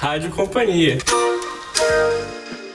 Rádio 0.00 0.30
Companhia. 0.30 0.96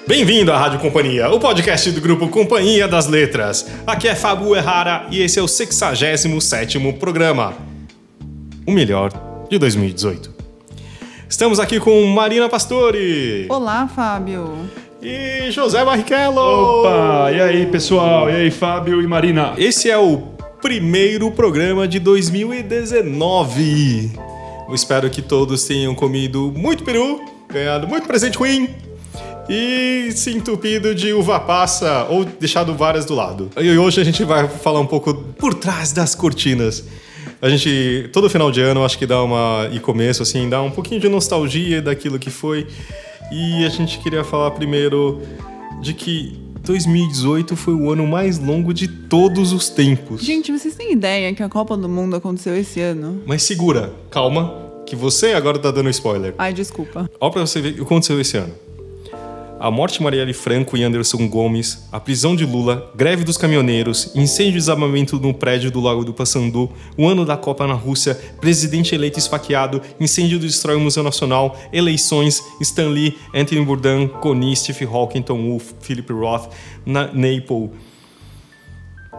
Bem-vindo 0.07 0.51
à 0.51 0.59
Rádio 0.59 0.79
Companhia, 0.79 1.27
o 1.31 1.39
podcast 1.39 1.89
do 1.89 1.99
grupo 1.99 2.27
Companhia 2.27 2.87
das 2.87 3.07
Letras. 3.07 3.67
Aqui 3.87 4.07
é 4.07 4.13
Fábio 4.13 4.55
Errara 4.55 5.07
e 5.09 5.23
esse 5.23 5.39
é 5.39 5.41
o 5.41 5.47
67º 5.47 6.99
programa. 6.99 7.55
O 8.67 8.71
melhor 8.71 9.11
de 9.49 9.57
2018. 9.57 10.31
Estamos 11.27 11.59
aqui 11.59 11.79
com 11.79 12.05
Marina 12.05 12.47
Pastore. 12.47 13.47
Olá, 13.49 13.87
Fábio. 13.87 14.69
E 15.01 15.49
José 15.49 15.83
Barrichello. 15.83 16.81
Opa! 16.81 17.31
E 17.31 17.41
aí, 17.41 17.65
pessoal? 17.65 18.29
E 18.29 18.35
aí, 18.35 18.51
Fábio 18.51 19.01
e 19.01 19.07
Marina? 19.07 19.55
Esse 19.57 19.89
é 19.89 19.97
o 19.97 20.17
primeiro 20.61 21.31
programa 21.31 21.87
de 21.87 21.97
2019. 21.97 24.34
Espero 24.73 25.09
que 25.09 25.21
todos 25.21 25.63
tenham 25.63 25.93
comido 25.93 26.51
muito 26.55 26.83
peru, 26.83 27.21
ganhado 27.49 27.87
muito 27.87 28.07
presente 28.07 28.37
ruim 28.37 28.69
e 29.47 30.11
se 30.11 30.31
entupido 30.31 30.95
de 30.95 31.13
uva 31.13 31.39
passa 31.39 32.07
ou 32.09 32.25
deixado 32.25 32.73
várias 32.73 33.05
do 33.05 33.13
lado. 33.13 33.49
E 33.57 33.77
hoje 33.77 34.01
a 34.01 34.03
gente 34.03 34.23
vai 34.23 34.47
falar 34.47 34.79
um 34.79 34.85
pouco 34.85 35.13
por 35.13 35.53
trás 35.53 35.91
das 35.91 36.15
cortinas. 36.15 36.83
A 37.41 37.49
gente, 37.49 38.09
todo 38.11 38.29
final 38.29 38.51
de 38.51 38.61
ano, 38.61 38.83
acho 38.83 38.97
que 38.97 39.05
dá 39.05 39.21
uma. 39.21 39.69
e 39.71 39.79
começo, 39.79 40.23
assim, 40.23 40.49
dá 40.49 40.61
um 40.61 40.71
pouquinho 40.71 40.99
de 40.99 41.07
nostalgia 41.07 41.81
daquilo 41.81 42.17
que 42.17 42.29
foi. 42.29 42.67
E 43.31 43.65
a 43.65 43.69
gente 43.69 43.99
queria 43.99 44.23
falar 44.23 44.51
primeiro 44.51 45.21
de 45.81 45.93
que 45.93 46.44
2018 46.65 47.55
foi 47.55 47.73
o 47.73 47.91
ano 47.91 48.07
mais 48.07 48.39
longo 48.39 48.73
de 48.73 48.87
todos 48.87 49.53
os 49.53 49.69
tempos. 49.69 50.21
Gente, 50.21 50.51
vocês 50.51 50.75
têm 50.75 50.91
ideia 50.91 51.33
que 51.33 51.43
a 51.43 51.49
Copa 51.49 51.77
do 51.77 51.87
Mundo 51.87 52.15
aconteceu 52.15 52.55
esse 52.57 52.81
ano? 52.81 53.21
Mas 53.25 53.43
segura, 53.43 53.93
calma, 54.09 54.65
que 54.85 54.95
você 54.95 55.33
agora 55.33 55.59
tá 55.59 55.71
dando 55.71 55.89
spoiler. 55.89 56.33
Ai, 56.37 56.53
desculpa. 56.53 57.09
Olha 57.19 57.31
pra 57.31 57.41
você 57.41 57.61
ver 57.61 57.69
o 57.69 57.75
que 57.75 57.81
aconteceu 57.81 58.19
esse 58.19 58.37
ano. 58.37 58.53
A 59.65 59.71
morte 59.71 59.97
de 59.97 60.03
Marielle 60.03 60.31
Franco 60.31 60.77
e 60.77 60.83
Anderson 60.83 61.27
Gomes, 61.27 61.87
a 61.91 61.99
prisão 61.99 62.35
de 62.35 62.45
Lula, 62.45 62.91
greve 62.93 63.23
dos 63.23 63.35
caminhoneiros, 63.35 64.11
incêndio 64.15 64.51
e 64.51 64.59
desabamento 64.59 65.19
no 65.19 65.33
prédio 65.33 65.71
do 65.71 65.79
Lago 65.79 66.05
do 66.05 66.13
Passandu, 66.13 66.71
o 66.95 67.07
ano 67.07 67.25
da 67.25 67.35
Copa 67.35 67.65
na 67.65 67.73
Rússia, 67.73 68.13
presidente 68.39 68.93
eleito 68.93 69.17
esfaqueado, 69.17 69.81
incêndio 69.99 70.37
destrói 70.37 70.75
o 70.75 70.79
Museu 70.79 71.01
Nacional, 71.01 71.57
eleições, 71.73 72.43
Stan 72.61 72.89
Lee, 72.89 73.17
Anthony 73.33 73.65
Bourdain, 73.65 74.07
Connie, 74.07 74.55
Steve 74.55 74.85
Hawking, 74.85 75.23
Tom 75.23 75.49
Wolfe, 75.49 75.73
Philip 75.81 76.13
Roth, 76.13 76.53
Na 76.85 77.07
Naples. 77.07 77.71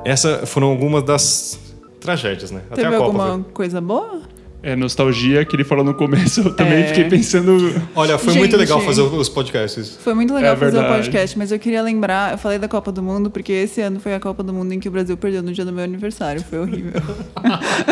Essas 0.05 0.49
foram 0.49 0.69
algumas 0.69 1.03
das 1.03 1.59
tragédias, 1.99 2.53
né? 2.53 2.63
Teve 2.73 2.87
a 2.87 2.91
Copa. 2.93 3.05
alguma 3.05 3.33
foi. 3.33 3.53
coisa 3.53 3.81
boa? 3.81 4.23
É 4.69 4.75
nostalgia 4.75 5.45
que 5.45 5.55
ele 5.55 5.63
falou 5.63 5.85
no 5.85 5.95
começo. 5.95 6.41
Eu 6.49 6.53
também 6.53 6.79
É. 6.83 6.87
fiquei 6.89 7.05
pensando. 7.05 7.57
Olha, 7.95 8.19
foi 8.19 8.35
muito 8.35 8.51
Gente. 8.51 8.61
legal 8.61 8.81
fazer 8.81 9.01
os 9.03 9.29
podcasts. 9.29 9.97
Foi 10.03 10.13
muito 10.13 10.35
legal 10.35 10.55
É 10.55 10.57
fazer 10.57 10.79
o 10.81 10.89
podcast, 10.89 11.39
mas 11.39 11.53
eu 11.53 11.59
queria 11.61 11.81
lembrar, 11.83 12.33
eu 12.33 12.39
falei 12.39 12.59
da 12.59 12.67
Copa 12.67 12.91
do 12.91 13.01
Mundo 13.01 13.31
porque 13.31 13.53
esse 13.53 13.81
ano 13.81 14.01
foi 14.01 14.13
a 14.13 14.19
Copa 14.19 14.43
do 14.43 14.53
Mundo 14.53 14.73
em 14.73 14.81
que 14.81 14.89
o 14.89 14.91
Brasil 14.91 15.17
perdeu 15.17 15.41
no 15.41 15.53
dia 15.53 15.65
do 15.65 15.73
meu 15.73 15.85
aniversário. 15.85 16.43
Foi 16.43 16.59
horrível. 16.59 17.01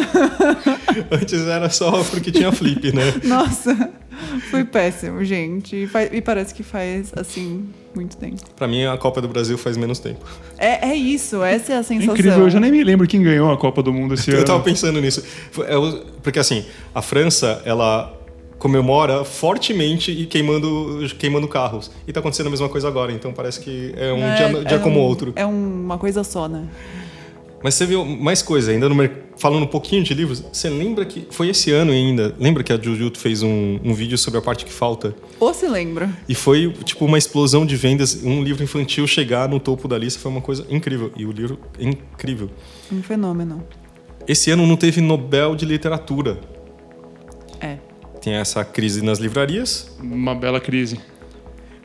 Antes 1.13 1.47
era 1.47 1.71
só 1.71 2.03
porque 2.05 2.33
tinha 2.33 2.51
flip, 2.51 2.93
né? 2.93 3.05
Nossa, 3.25 3.91
foi 4.51 4.65
péssimo, 4.65 5.25
gente. 5.25 5.77
E, 5.77 5.89
e 6.17 6.21
parece 6.21 6.53
que 6.55 6.65
faz, 6.65 7.13
assim, 7.15 7.69
muito 7.95 8.17
tempo. 8.17 8.37
Pra 8.57 8.67
mim, 8.69 8.85
a 8.85 8.97
Copa 8.97 9.21
do 9.21 9.29
Brasil 9.29 9.57
faz 9.59 9.77
menos 9.77 9.99
tempo. 9.99 10.21
É, 10.59 10.89
é 10.91 10.95
isso, 10.95 11.43
essa 11.43 11.73
é 11.73 11.77
a 11.77 11.83
sensação. 11.83 12.15
Incrível, 12.15 12.41
eu 12.41 12.51
já 12.51 12.61
nem 12.61 12.71
me 12.71 12.83
lembro 12.85 13.07
quem 13.07 13.23
ganhou 13.23 13.51
a 13.53 13.57
Copa 13.57 13.83
do 13.83 13.93
Mundo 13.93 14.15
esse 14.15 14.31
Eu 14.33 14.39
ano. 14.39 14.47
tava 14.47 14.61
pensando 14.63 15.01
nisso. 15.01 15.23
É 15.67 15.75
Porque 16.23 16.39
assim, 16.39 16.65
a 16.95 17.01
França, 17.03 17.63
ela 17.65 18.13
comemora 18.59 19.25
fortemente 19.25 20.11
e 20.11 20.25
queimando, 20.27 21.07
queimando 21.19 21.47
carros. 21.47 21.91
E 22.09 22.13
tá 22.13 22.21
acontecendo 22.21 22.47
a 22.47 22.51
mesma 22.51 22.69
coisa 22.69 22.89
agora, 22.89 23.13
então 23.13 23.33
parece 23.33 23.61
que 23.61 23.93
é 23.97 24.11
um 24.13 24.23
É, 24.23 24.35
dia, 24.37 24.65
dia 24.65 24.77
é 24.77 24.81
como 24.81 25.01
um- 25.01 25.03
outro. 25.03 25.33
É 25.37 25.45
uma 25.45 25.99
coisa 25.99 26.25
só, 26.25 26.49
né? 26.49 26.65
Mas 27.65 27.75
você 27.77 27.87
viu 27.87 28.05
mais 28.05 28.43
coisa, 28.43 28.71
ainda 28.73 28.91
no 28.91 29.11
falando 29.39 29.63
um 29.63 29.67
pouquinho 29.67 30.05
de 30.05 30.13
livros, 30.13 30.45
você 30.53 30.69
lembra 30.69 31.03
que 31.07 31.27
foi 31.31 31.49
esse 31.49 31.71
ano 31.71 31.93
ainda, 31.93 32.35
lembra 32.39 32.63
que 32.63 32.71
a 32.71 32.77
Jujutsu 32.79 33.19
fez 33.19 33.43
um, 33.43 33.81
um 33.83 33.95
vídeo 33.95 34.19
sobre 34.19 34.39
a 34.39 34.43
parte 34.43 34.67
que 34.67 34.73
falta? 34.73 35.15
Ou 35.41 35.55
se 35.55 35.67
lembra. 35.67 36.11
E 36.29 36.35
foi 36.35 36.71
tipo 36.85 37.07
uma 37.07 37.17
explosão 37.17 37.65
de 37.65 37.75
vendas, 37.75 38.23
um 38.23 38.43
livro 38.45 38.63
infantil 38.63 39.07
chegar 39.07 39.49
no 39.49 39.59
topo 39.59 39.89
da 39.89 39.97
lista 39.97 40.21
foi 40.21 40.31
uma 40.31 40.43
coisa 40.43 40.67
incrível. 40.69 41.11
E 41.17 41.25
o 41.25 41.33
livro 41.33 41.59
é 41.79 41.85
incrível. 41.85 42.51
Um 42.93 43.03
fenômeno. 43.03 43.65
Esse 44.29 44.51
ano 44.51 44.67
não 44.67 44.77
teve 44.77 45.01
Nobel 45.01 45.57
de 45.57 45.65
Literatura. 45.65 46.39
É. 47.63 47.79
Tem 48.21 48.35
essa 48.35 48.63
crise 48.63 49.01
nas 49.01 49.19
livrarias, 49.19 49.91
Uma 50.03 50.35
bela 50.35 50.61
crise. 50.61 51.01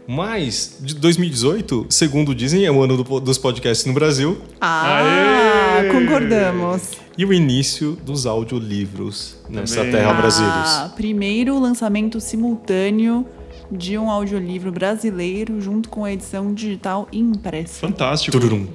mas 0.06 0.78
de 0.82 0.94
2018, 0.96 1.86
segundo 1.90 2.36
dizem, 2.36 2.66
é 2.66 2.72
o 2.72 2.82
ano 2.84 3.02
do- 3.02 3.20
dos 3.22 3.38
podcasts 3.38 3.86
no 3.86 3.94
Brasil 3.94 4.38
Ah, 4.60 4.98
Aê! 4.98 5.59
Concordamos. 5.86 6.92
e 7.18 7.26
o 7.26 7.34
início 7.34 7.98
dos 8.06 8.26
audiolivros 8.26 9.38
nessa 9.50 9.78
Também. 9.78 9.92
terra 9.92 10.12
Ah, 10.12 10.14
brasileiros. 10.14 10.94
primeiro 10.96 11.60
lançamento 11.60 12.20
simultâneo 12.20 13.26
de 13.72 13.98
um 14.00 14.10
audiolivro 14.10 14.72
brasileiro 14.72 15.62
junto 15.62 15.90
com 15.90 16.04
a 16.04 16.12
edição 16.12 16.54
digital 16.54 17.08
impressa. 17.14 17.82
Fantástico. 17.82 18.32
Tururum, 18.40 18.66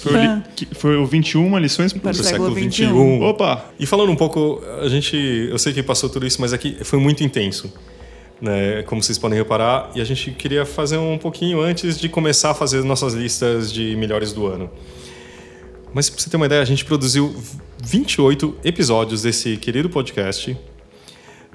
Foi, 0.00 0.12
li- 0.12 0.68
foi 0.74 0.96
o 0.96 1.04
21 1.06 1.58
lições 1.58 1.92
Para 1.92 1.98
o 1.98 2.14
pro 2.14 2.22
século 2.22 2.54
século 2.54 2.70
XXI. 2.72 2.84
XXI. 2.86 3.20
Opa! 3.22 3.64
E 3.80 3.84
falando 3.86 4.10
um 4.12 4.16
pouco, 4.16 4.62
a 4.80 4.88
gente, 4.88 5.16
eu 5.50 5.58
sei 5.58 5.72
que 5.72 5.82
passou 5.82 6.08
tudo 6.08 6.24
isso, 6.26 6.40
mas 6.40 6.52
aqui 6.52 6.76
foi 6.84 7.00
muito 7.00 7.24
intenso, 7.24 7.72
né? 8.40 8.82
Como 8.84 9.02
vocês 9.02 9.18
podem 9.18 9.36
reparar, 9.36 9.90
e 9.94 10.00
a 10.00 10.04
gente 10.04 10.30
queria 10.30 10.64
fazer 10.64 10.98
um 10.98 11.18
pouquinho 11.18 11.60
antes 11.60 11.98
de 11.98 12.08
começar 12.08 12.50
a 12.50 12.54
fazer 12.54 12.84
nossas 12.84 13.12
listas 13.14 13.72
de 13.72 13.96
melhores 13.96 14.32
do 14.32 14.46
ano. 14.46 14.70
Mas 15.94 16.10
pra 16.10 16.20
você 16.20 16.28
ter 16.28 16.36
uma 16.36 16.46
ideia, 16.46 16.60
a 16.60 16.64
gente 16.64 16.84
produziu 16.84 17.34
28 17.82 18.56
episódios 18.64 19.22
desse 19.22 19.56
querido 19.56 19.88
podcast. 19.88 20.58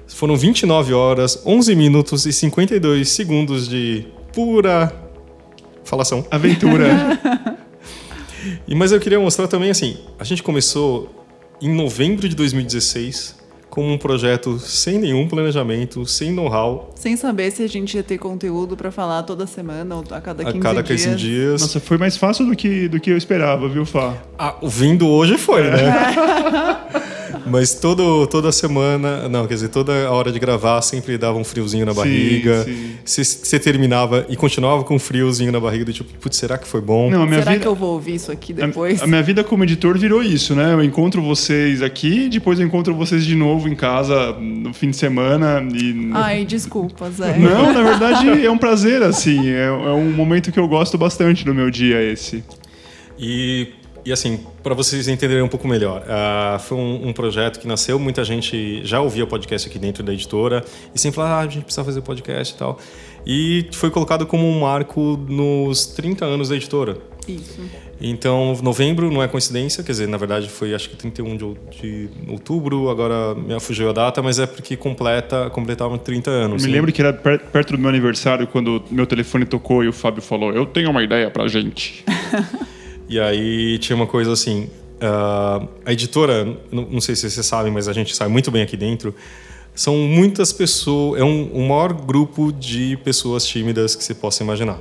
Foram 0.08 0.36
29 0.36 0.92
horas, 0.94 1.42
11 1.46 1.76
minutos 1.76 2.26
e 2.26 2.32
52 2.32 3.08
segundos 3.08 3.68
de 3.68 4.06
pura 4.32 4.92
falação. 5.84 6.26
Aventura. 6.30 7.60
E, 8.66 8.74
mas 8.74 8.90
eu 8.90 8.98
queria 8.98 9.20
mostrar 9.20 9.46
também 9.48 9.68
assim, 9.68 9.98
a 10.18 10.24
gente 10.24 10.42
começou 10.42 11.26
em 11.60 11.68
novembro 11.68 12.26
de 12.26 12.34
2016 12.34 13.36
como 13.70 13.92
um 13.92 13.96
projeto 13.96 14.58
sem 14.58 14.98
nenhum 14.98 15.28
planejamento, 15.28 16.04
sem 16.04 16.32
know-how, 16.32 16.90
Sem 16.96 17.16
saber 17.16 17.50
se 17.52 17.62
a 17.62 17.68
gente 17.68 17.96
ia 17.96 18.02
ter 18.02 18.18
conteúdo 18.18 18.76
pra 18.76 18.90
falar 18.90 19.22
toda 19.22 19.46
semana 19.46 19.94
ou 19.94 20.04
a 20.10 20.20
cada 20.20 20.44
15 20.44 20.58
a 20.58 20.60
cada 20.60 20.82
dias. 20.82 21.04
15 21.04 21.16
dias. 21.16 21.62
Nossa, 21.62 21.80
foi 21.80 21.96
mais 21.96 22.16
fácil 22.16 22.46
do 22.46 22.56
que, 22.56 22.88
do 22.88 23.00
que 23.00 23.10
eu 23.10 23.16
esperava, 23.16 23.68
viu, 23.68 23.86
Fá? 23.86 24.14
Ah, 24.38 24.56
o 24.60 24.68
vindo 24.68 25.06
hoje 25.06 25.38
foi, 25.38 25.62
né? 25.62 25.76
Mas 27.46 27.74
todo, 27.74 28.26
toda 28.26 28.50
semana, 28.52 29.28
não, 29.28 29.46
quer 29.46 29.54
dizer, 29.54 29.68
toda 29.68 30.06
a 30.06 30.10
hora 30.10 30.30
de 30.32 30.38
gravar 30.38 30.80
sempre 30.82 31.16
dava 31.18 31.38
um 31.38 31.44
friozinho 31.44 31.84
na 31.86 31.92
barriga. 31.94 32.64
sim. 32.64 32.92
Você 33.04 33.24
você 33.24 33.58
terminava 33.58 34.24
e 34.28 34.36
continuava 34.36 34.84
com 34.84 34.94
um 34.94 34.98
friozinho 34.98 35.50
na 35.52 35.58
barriga, 35.60 35.84
do 35.84 35.92
tipo, 35.92 36.12
putz, 36.18 36.36
será 36.36 36.56
que 36.58 36.66
foi 36.66 36.80
bom? 36.80 37.10
Não, 37.10 37.22
a 37.22 37.26
minha 37.26 37.38
Será 37.40 37.52
vida. 37.52 37.62
que 37.62 37.68
eu 37.68 37.74
vou 37.74 37.92
ouvir 37.94 38.14
isso 38.14 38.30
aqui 38.32 38.52
a- 38.52 38.66
depois? 38.66 39.02
A, 39.02 39.06
minha 39.06 39.22
vida 39.22 39.42
como 39.44 39.64
editor 39.64 39.98
virou 39.98 40.22
isso, 40.22 40.54
né? 40.54 40.72
Eu 40.74 40.82
encontro 40.82 41.20
vocês 41.22 41.82
aqui, 41.82 42.28
depois 42.28 42.58
eu 42.60 42.66
encontro 42.66 42.94
vocês 42.94 43.24
de 43.24 43.34
novo 43.34 43.68
em 43.68 43.74
casa 43.74 44.32
no 44.32 44.72
fim 44.72 44.90
de 44.90 44.96
semana 44.96 45.66
e. 45.74 46.10
Ai, 46.12 46.44
desculpa, 46.44 47.10
Zé. 47.10 47.36
Não, 47.38 47.72
na 47.72 47.82
verdade 47.82 48.44
é 48.44 48.50
um 48.50 48.58
prazer, 48.58 49.02
assim. 49.02 49.48
É, 49.48 49.66
é 49.66 49.70
um 49.92 50.10
momento 50.10 50.50
que 50.52 50.58
eu 50.58 50.68
gosto 50.68 50.96
bastante 50.98 51.44
do 51.44 51.54
meu 51.54 51.70
dia 51.70 52.00
esse. 52.02 52.42
E, 53.18 53.68
e 54.04 54.12
assim, 54.12 54.40
para 54.62 54.74
vocês 54.74 55.08
entenderem 55.08 55.42
um 55.42 55.48
pouco 55.48 55.68
melhor, 55.68 56.04
ah, 56.08 56.58
foi 56.60 56.78
um, 56.78 57.08
um 57.08 57.12
projeto 57.12 57.60
que 57.60 57.66
nasceu, 57.66 57.98
muita 57.98 58.24
gente 58.24 58.84
já 58.84 59.00
ouvia 59.00 59.26
podcast 59.26 59.68
aqui 59.68 59.78
dentro 59.78 60.02
da 60.02 60.12
editora 60.12 60.64
e 60.94 60.98
sempre 60.98 61.16
falava, 61.16 61.34
ah, 61.34 61.40
a 61.40 61.48
gente 61.48 61.64
precisa 61.64 61.84
fazer 61.84 62.00
podcast 62.00 62.54
e 62.54 62.58
tal. 62.58 62.78
E 63.26 63.68
foi 63.72 63.90
colocado 63.90 64.26
como 64.26 64.46
um 64.46 64.60
marco 64.60 65.18
nos 65.28 65.86
30 65.86 66.24
anos 66.24 66.48
da 66.48 66.56
editora. 66.56 66.96
Isso. 67.28 67.60
Então, 68.00 68.58
novembro 68.62 69.10
não 69.10 69.22
é 69.22 69.28
coincidência, 69.28 69.84
quer 69.84 69.92
dizer, 69.92 70.08
na 70.08 70.16
verdade 70.16 70.48
foi 70.48 70.74
acho 70.74 70.88
que 70.88 70.96
31 70.96 71.36
de, 71.36 71.56
de 71.78 72.08
outubro, 72.26 72.88
agora 72.88 73.34
me 73.34 73.58
fugiu 73.60 73.90
a 73.90 73.92
data, 73.92 74.22
mas 74.22 74.38
é 74.38 74.46
porque 74.46 74.74
completa, 74.74 75.50
completava 75.50 75.98
30 75.98 76.30
anos. 76.30 76.62
Eu 76.62 76.66
me 76.66 76.72
né? 76.72 76.78
lembro 76.78 76.92
que 76.92 77.02
era 77.02 77.12
per- 77.12 77.40
perto 77.40 77.74
do 77.74 77.78
meu 77.78 77.90
aniversário 77.90 78.46
quando 78.46 78.82
meu 78.90 79.06
telefone 79.06 79.44
tocou 79.44 79.84
e 79.84 79.88
o 79.88 79.92
Fábio 79.92 80.22
falou: 80.22 80.50
Eu 80.50 80.64
tenho 80.64 80.90
uma 80.90 81.02
ideia 81.02 81.30
pra 81.30 81.46
gente. 81.46 82.02
E 83.10 83.18
aí 83.18 83.76
tinha 83.78 83.96
uma 83.96 84.06
coisa 84.06 84.32
assim. 84.32 84.68
ah, 85.00 85.66
a 85.84 85.92
editora, 85.92 86.44
não, 86.70 86.82
não 86.88 87.00
sei 87.00 87.16
se 87.16 87.28
vocês 87.28 87.44
sabem, 87.44 87.72
mas 87.72 87.88
a 87.88 87.92
gente 87.92 88.14
sabe 88.14 88.30
muito 88.30 88.50
bem 88.50 88.62
aqui 88.62 88.76
dentro. 88.76 89.14
São 89.74 89.96
muitas 89.96 90.52
pessoas. 90.52 91.20
É 91.20 91.24
um, 91.24 91.44
o 91.52 91.68
maior 91.68 91.92
grupo 91.92 92.52
de 92.52 92.96
pessoas 93.04 93.44
tímidas 93.46 93.94
que 93.96 94.04
você 94.04 94.14
possa 94.14 94.42
imaginar. 94.44 94.78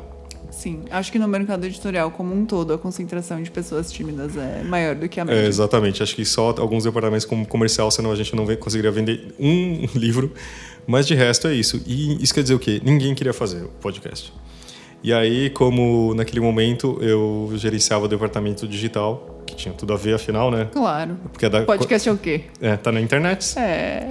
Sim, 0.52 0.82
acho 0.92 1.10
que 1.12 1.18
no 1.18 1.28
mercado 1.28 1.64
editorial 1.66 2.12
como 2.12 2.36
um 2.36 2.46
todo, 2.46 2.74
a 2.74 2.78
concentração 2.78 3.42
de 3.42 3.50
pessoas 3.50 3.90
tímidas 3.92 4.36
é 4.36 4.62
maior 4.64 4.94
do 4.94 5.08
que 5.08 5.18
a 5.20 5.24
É, 5.24 5.26
média. 5.26 5.48
exatamente. 5.48 6.04
Acho 6.04 6.14
que 6.16 6.26
só 6.26 6.54
alguns 6.58 6.84
departamentos 6.84 7.26
como 7.26 7.48
comercial, 7.48 7.90
senão 7.90 8.12
a 8.12 8.16
gente 8.16 8.36
não 8.36 8.46
conseguiria 8.58 8.92
vender 8.92 9.34
um 9.40 9.88
livro. 9.98 10.34
Mas 10.86 11.08
de 11.08 11.16
resto 11.16 11.48
é 11.48 11.54
isso. 11.54 11.82
E 11.88 12.22
isso 12.22 12.34
quer 12.34 12.42
dizer 12.42 12.56
o 12.56 12.60
quê? 12.60 12.82
Ninguém 12.84 13.16
queria 13.16 13.32
fazer 13.34 13.64
o 13.64 13.70
podcast. 13.82 14.34
E 15.02 15.14
aí, 15.14 15.50
como 15.50 16.14
naquele 16.14 16.42
momento 16.42 16.98
eu 17.02 17.52
gerenciava 17.56 18.06
o 18.06 18.08
departamento 18.08 18.68
digital, 18.68 19.42
que 19.46 19.56
tinha 19.56 19.74
tudo 19.74 19.94
a 19.94 19.96
ver, 19.96 20.16
afinal, 20.16 20.52
né? 20.52 20.68
Claro. 20.72 21.18
Porque 21.32 21.46
é 21.46 21.50
da, 21.50 21.62
Podcast 21.64 22.10
é 22.10 22.12
o 22.12 22.18
quê? 22.18 22.44
é, 22.60 22.76
tá 22.76 22.92
na 22.92 23.00
internet. 23.00 23.58
É. 23.58 24.08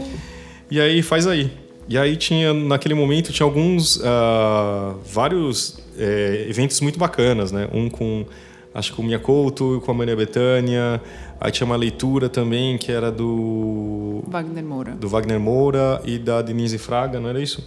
E 0.71 0.81
aí 0.81 1.03
faz 1.03 1.27
aí. 1.27 1.51
E 1.89 1.97
aí 1.97 2.17
tinha, 2.17 2.53
naquele 2.53 2.95
momento, 2.95 3.33
tinha 3.33 3.47
alguns, 3.47 4.01
ah, 4.05 4.95
vários 5.07 5.79
é, 5.99 6.47
eventos 6.49 6.81
muito 6.81 6.99
bacanas, 6.99 7.51
né? 7.51 7.69
Um 7.73 7.89
com, 7.89 8.27
acho 8.75 8.91
que 8.91 8.97
com 8.97 9.03
o 9.03 9.05
Mia 9.07 9.19
Couto, 9.19 9.83
com 9.85 9.91
a 9.91 9.95
Maria 9.95 10.15
Bethânia. 10.15 11.01
Aí 11.41 11.51
tinha 11.51 11.65
uma 11.65 11.77
leitura 11.77 12.29
também 12.29 12.77
que 12.77 12.91
era 12.91 13.11
do, 13.11 14.23
Wagner 14.27 14.65
Moura. 14.65 14.93
do 14.93 15.09
Wagner 15.09 15.39
Moura 15.39 16.03
e 16.05 16.19
da 16.19 16.43
Denise 16.43 16.79
Fraga, 16.79 17.21
não 17.21 17.29
era 17.29 17.41
isso? 17.41 17.67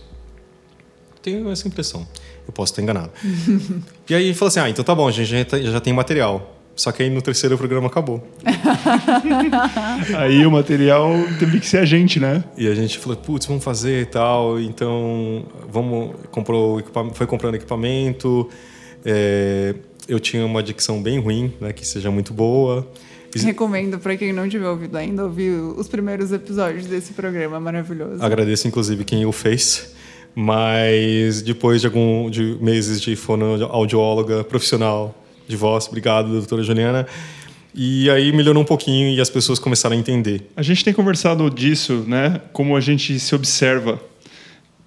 Tenho 1.22 1.50
essa 1.50 1.68
impressão. 1.68 2.06
Eu 2.48 2.54
posso 2.54 2.72
estar 2.74 2.82
enganado. 2.82 3.12
e 4.10 4.16
aí 4.16 4.34
falou 4.34 4.48
assim, 4.50 4.60
ah, 4.60 4.70
então 4.70 4.84
tá 4.84 4.94
bom, 4.96 5.08
a 5.08 5.12
gente 5.12 5.28
já, 5.30 5.46
tem- 5.46 5.64
já 5.64 5.80
tem 5.80 5.94
material. 5.94 6.58
Só 6.76 6.92
que 6.92 7.04
aí 7.04 7.10
no 7.10 7.22
terceiro 7.22 7.58
programa 7.58 7.88
acabou. 7.88 8.26
Aí 10.18 10.46
o 10.46 10.52
material 10.52 11.12
teve 11.40 11.60
que 11.60 11.68
ser 11.68 11.78
a 11.80 11.86
gente, 11.86 12.20
né? 12.20 12.44
E 12.58 12.68
a 12.68 12.74
gente 12.76 12.98
falou, 12.98 13.18
putz, 13.18 13.46
vamos 13.46 13.64
fazer 13.64 14.02
e 14.02 14.06
tal. 14.06 14.60
Então, 14.60 15.46
vamos. 15.70 16.16
Comprou 16.32 16.80
equipamento, 16.80 17.16
foi 17.16 17.28
comprando 17.28 17.56
equipamento. 17.56 18.50
É, 19.06 19.76
eu 20.08 20.20
tinha 20.20 20.46
uma 20.46 20.64
dicção 20.64 21.02
bem 21.02 21.20
ruim, 21.20 21.54
né? 21.60 21.74
Que 21.74 21.86
seja 21.86 22.10
muito 22.10 22.34
boa. 22.34 22.88
Recomendo 23.36 23.98
pra 23.98 24.18
quem 24.18 24.34
não 24.34 24.48
tiver 24.50 24.68
ouvido 24.68 24.98
ainda 24.98 25.24
ouvir 25.24 25.52
os 25.52 25.88
primeiros 25.88 26.32
episódios 26.32 26.86
desse 26.86 27.14
programa 27.14 27.60
maravilhoso. 27.60 28.22
Agradeço, 28.24 28.68
inclusive, 28.68 29.06
quem 29.06 29.26
o 29.26 29.32
fez. 29.32 29.94
Mas 30.34 31.42
depois 31.42 31.82
de 31.82 31.88
algum 31.88 32.30
de 32.30 32.58
meses 32.62 33.02
de 33.02 33.16
fonoaudióloga 33.16 34.44
profissional 34.44 35.16
de 35.48 35.56
voz, 35.56 35.88
obrigado, 35.88 36.30
doutora 36.30 36.64
Juliana. 36.64 37.06
E 37.74 38.10
aí 38.10 38.32
melhorou 38.32 38.64
um 38.64 38.66
pouquinho 38.66 39.10
e 39.16 39.22
as 39.22 39.30
pessoas 39.30 39.58
começaram 39.58 39.96
a 39.96 40.00
entender. 40.00 40.50
A 40.56 40.62
gente 40.62 40.84
tem 40.84 40.94
conversado 40.94 41.50
disso, 41.50 42.04
né? 42.08 42.42
Como 42.52 42.76
a 42.76 42.82
gente 42.82 43.18
se 43.20 43.34
observa 43.34 44.00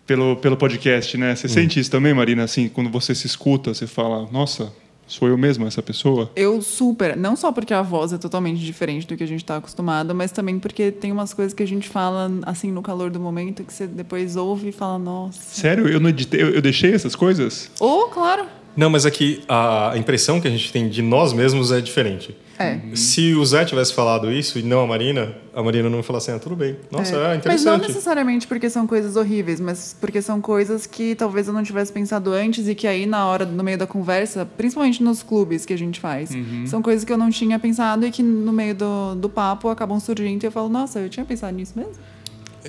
pelo, 0.07 0.37
pelo 0.37 0.57
podcast, 0.57 1.17
né? 1.17 1.35
Você 1.35 1.49
sente 1.49 1.81
isso 1.81 1.91
também, 1.91 2.13
Marina? 2.13 2.45
Assim, 2.45 2.69
quando 2.69 2.91
você 2.91 3.15
se 3.15 3.27
escuta, 3.27 3.73
você 3.73 3.87
fala, 3.87 4.29
nossa, 4.31 4.71
sou 5.07 5.29
eu 5.29 5.37
mesma 5.37 5.67
essa 5.67 5.83
pessoa? 5.83 6.31
Eu 6.35 6.61
super, 6.63 7.17
não 7.17 7.37
só 7.37 7.53
porque 7.53 7.75
a 7.75 7.83
voz 7.83 8.13
é 8.13 8.19
totalmente 8.19 8.59
diferente 8.59 9.07
do 9.07 9.17
que 9.17 9.25
a 9.25 9.27
gente 9.27 9.45
tá 9.45 9.57
acostumado, 9.57 10.15
mas 10.15 10.33
também 10.33 10.59
porque 10.59 10.91
tem 10.91 11.13
umas 11.13 11.33
coisas 11.35 11.53
que 11.53 11.63
a 11.63 11.67
gente 11.67 11.89
fala 11.89 12.31
assim 12.43 12.71
no 12.71 12.83
calor 12.83 13.11
do 13.11 13.21
momento 13.21 13.63
que 13.65 13.73
você 13.73 13.87
depois 13.87 14.37
ouve 14.37 14.69
e 14.69 14.73
fala, 14.73 14.99
nossa. 14.99 15.41
Sério? 15.41 15.89
Eu 15.89 16.01
não 16.01 16.11
editei, 16.11 16.43
eu, 16.43 16.51
eu 16.51 16.63
deixei 16.63 16.93
essas 16.93 17.15
coisas? 17.15 17.71
Ou, 17.79 18.09
claro. 18.09 18.47
Não, 18.77 18.91
mas 18.91 19.07
aqui 19.07 19.43
a 19.49 19.93
impressão 19.97 20.41
que 20.41 20.49
a 20.49 20.51
gente 20.51 20.73
tem 20.73 20.89
de 20.89 21.01
nós 21.01 21.33
mesmos 21.33 21.71
é 21.71 21.81
diferente. 21.81 22.37
É. 22.59 22.79
Se 22.95 23.35
o 23.35 23.45
Zé 23.45 23.65
tivesse 23.65 23.93
falado 23.93 24.31
isso 24.31 24.59
e 24.59 24.63
não 24.63 24.81
a 24.81 24.87
Marina, 24.87 25.35
a 25.53 25.63
Marina 25.63 25.89
não 25.91 25.99
ia 25.99 26.03
falar 26.05 26.19
assim, 26.19 26.31
ah, 26.33 26.39
tudo 26.39 26.55
bem. 26.55 26.77
Nossa, 26.91 27.15
é, 27.17 27.19
mas 27.19 27.65
não 27.65 27.75
interessante. 27.75 27.89
necessariamente 27.89 28.47
porque 28.47 28.71
são 28.71 28.87
coisas 28.87 29.17
horríveis, 29.17 29.59
mas 29.61 29.97
porque 30.01 30.23
são 30.23 30.41
coisas 30.41 30.87
que 30.87 31.15
talvez 31.15 31.49
eu 31.49 31.53
não 31.55 31.63
tivesse 31.63 31.93
pensado 31.93 32.33
antes 32.33 32.69
e 32.69 32.75
que 32.75 32.87
aí 32.87 33.07
na 33.07 33.27
hora, 33.27 33.45
no 33.45 33.65
meio 33.65 33.77
da 33.77 33.87
conversa, 33.87 34.47
principalmente 34.57 35.03
nos 35.03 35.23
clubes 35.23 35.67
que 35.67 35.73
a 35.73 35.79
gente 35.79 35.99
faz, 35.99 36.31
são 36.67 36.81
coisas 36.81 37.05
que 37.05 37.13
eu 37.13 37.19
não 37.19 37.31
tinha 37.31 37.59
pensado 37.59 38.07
e 38.07 38.11
que 38.11 38.23
no 38.23 38.53
meio 38.53 38.75
do, 38.75 39.15
do 39.17 39.29
papo 39.29 39.69
acabam 39.69 39.99
surgindo 39.99 40.45
e 40.45 40.47
eu 40.47 40.53
falo, 40.53 40.69
nossa, 40.69 41.01
eu 41.01 41.09
tinha 41.09 41.27
pensado 41.27 41.57
nisso 41.57 41.73
mesmo? 41.77 41.93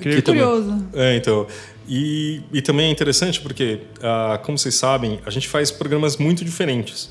Que 0.00 0.20
também- 0.20 0.42
Curioso. 0.42 0.84
É, 0.94 1.16
então. 1.16 1.46
E, 1.88 2.42
e 2.52 2.60
também 2.60 2.88
é 2.88 2.90
interessante 2.90 3.40
porque, 3.40 3.80
ah, 4.02 4.38
como 4.44 4.58
vocês 4.58 4.74
sabem, 4.74 5.20
a 5.24 5.30
gente 5.30 5.48
faz 5.48 5.70
programas 5.70 6.16
muito 6.16 6.44
diferentes. 6.44 7.10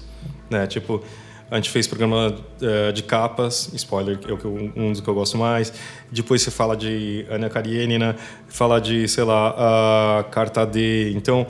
Né? 0.50 0.68
Tipo, 0.68 1.02
a 1.50 1.56
gente 1.58 1.70
fez 1.70 1.86
programa 1.88 2.36
eh, 2.62 2.92
de 2.92 3.04
capas, 3.04 3.70
spoiler, 3.74 4.18
é 4.18 4.36
que 4.36 4.48
um 4.48 4.92
dos 4.92 5.00
que 5.00 5.08
eu 5.08 5.14
gosto 5.14 5.38
mais. 5.38 5.72
Depois 6.12 6.42
você 6.42 6.50
fala 6.50 6.76
de 6.76 7.26
Ana 7.30 7.50
Karenina, 7.50 8.16
fala 8.48 8.82
de, 8.82 9.08
sei 9.08 9.24
lá, 9.24 10.20
a 10.20 10.24
Carta 10.24 10.66
D. 10.66 11.12
Então, 11.16 11.46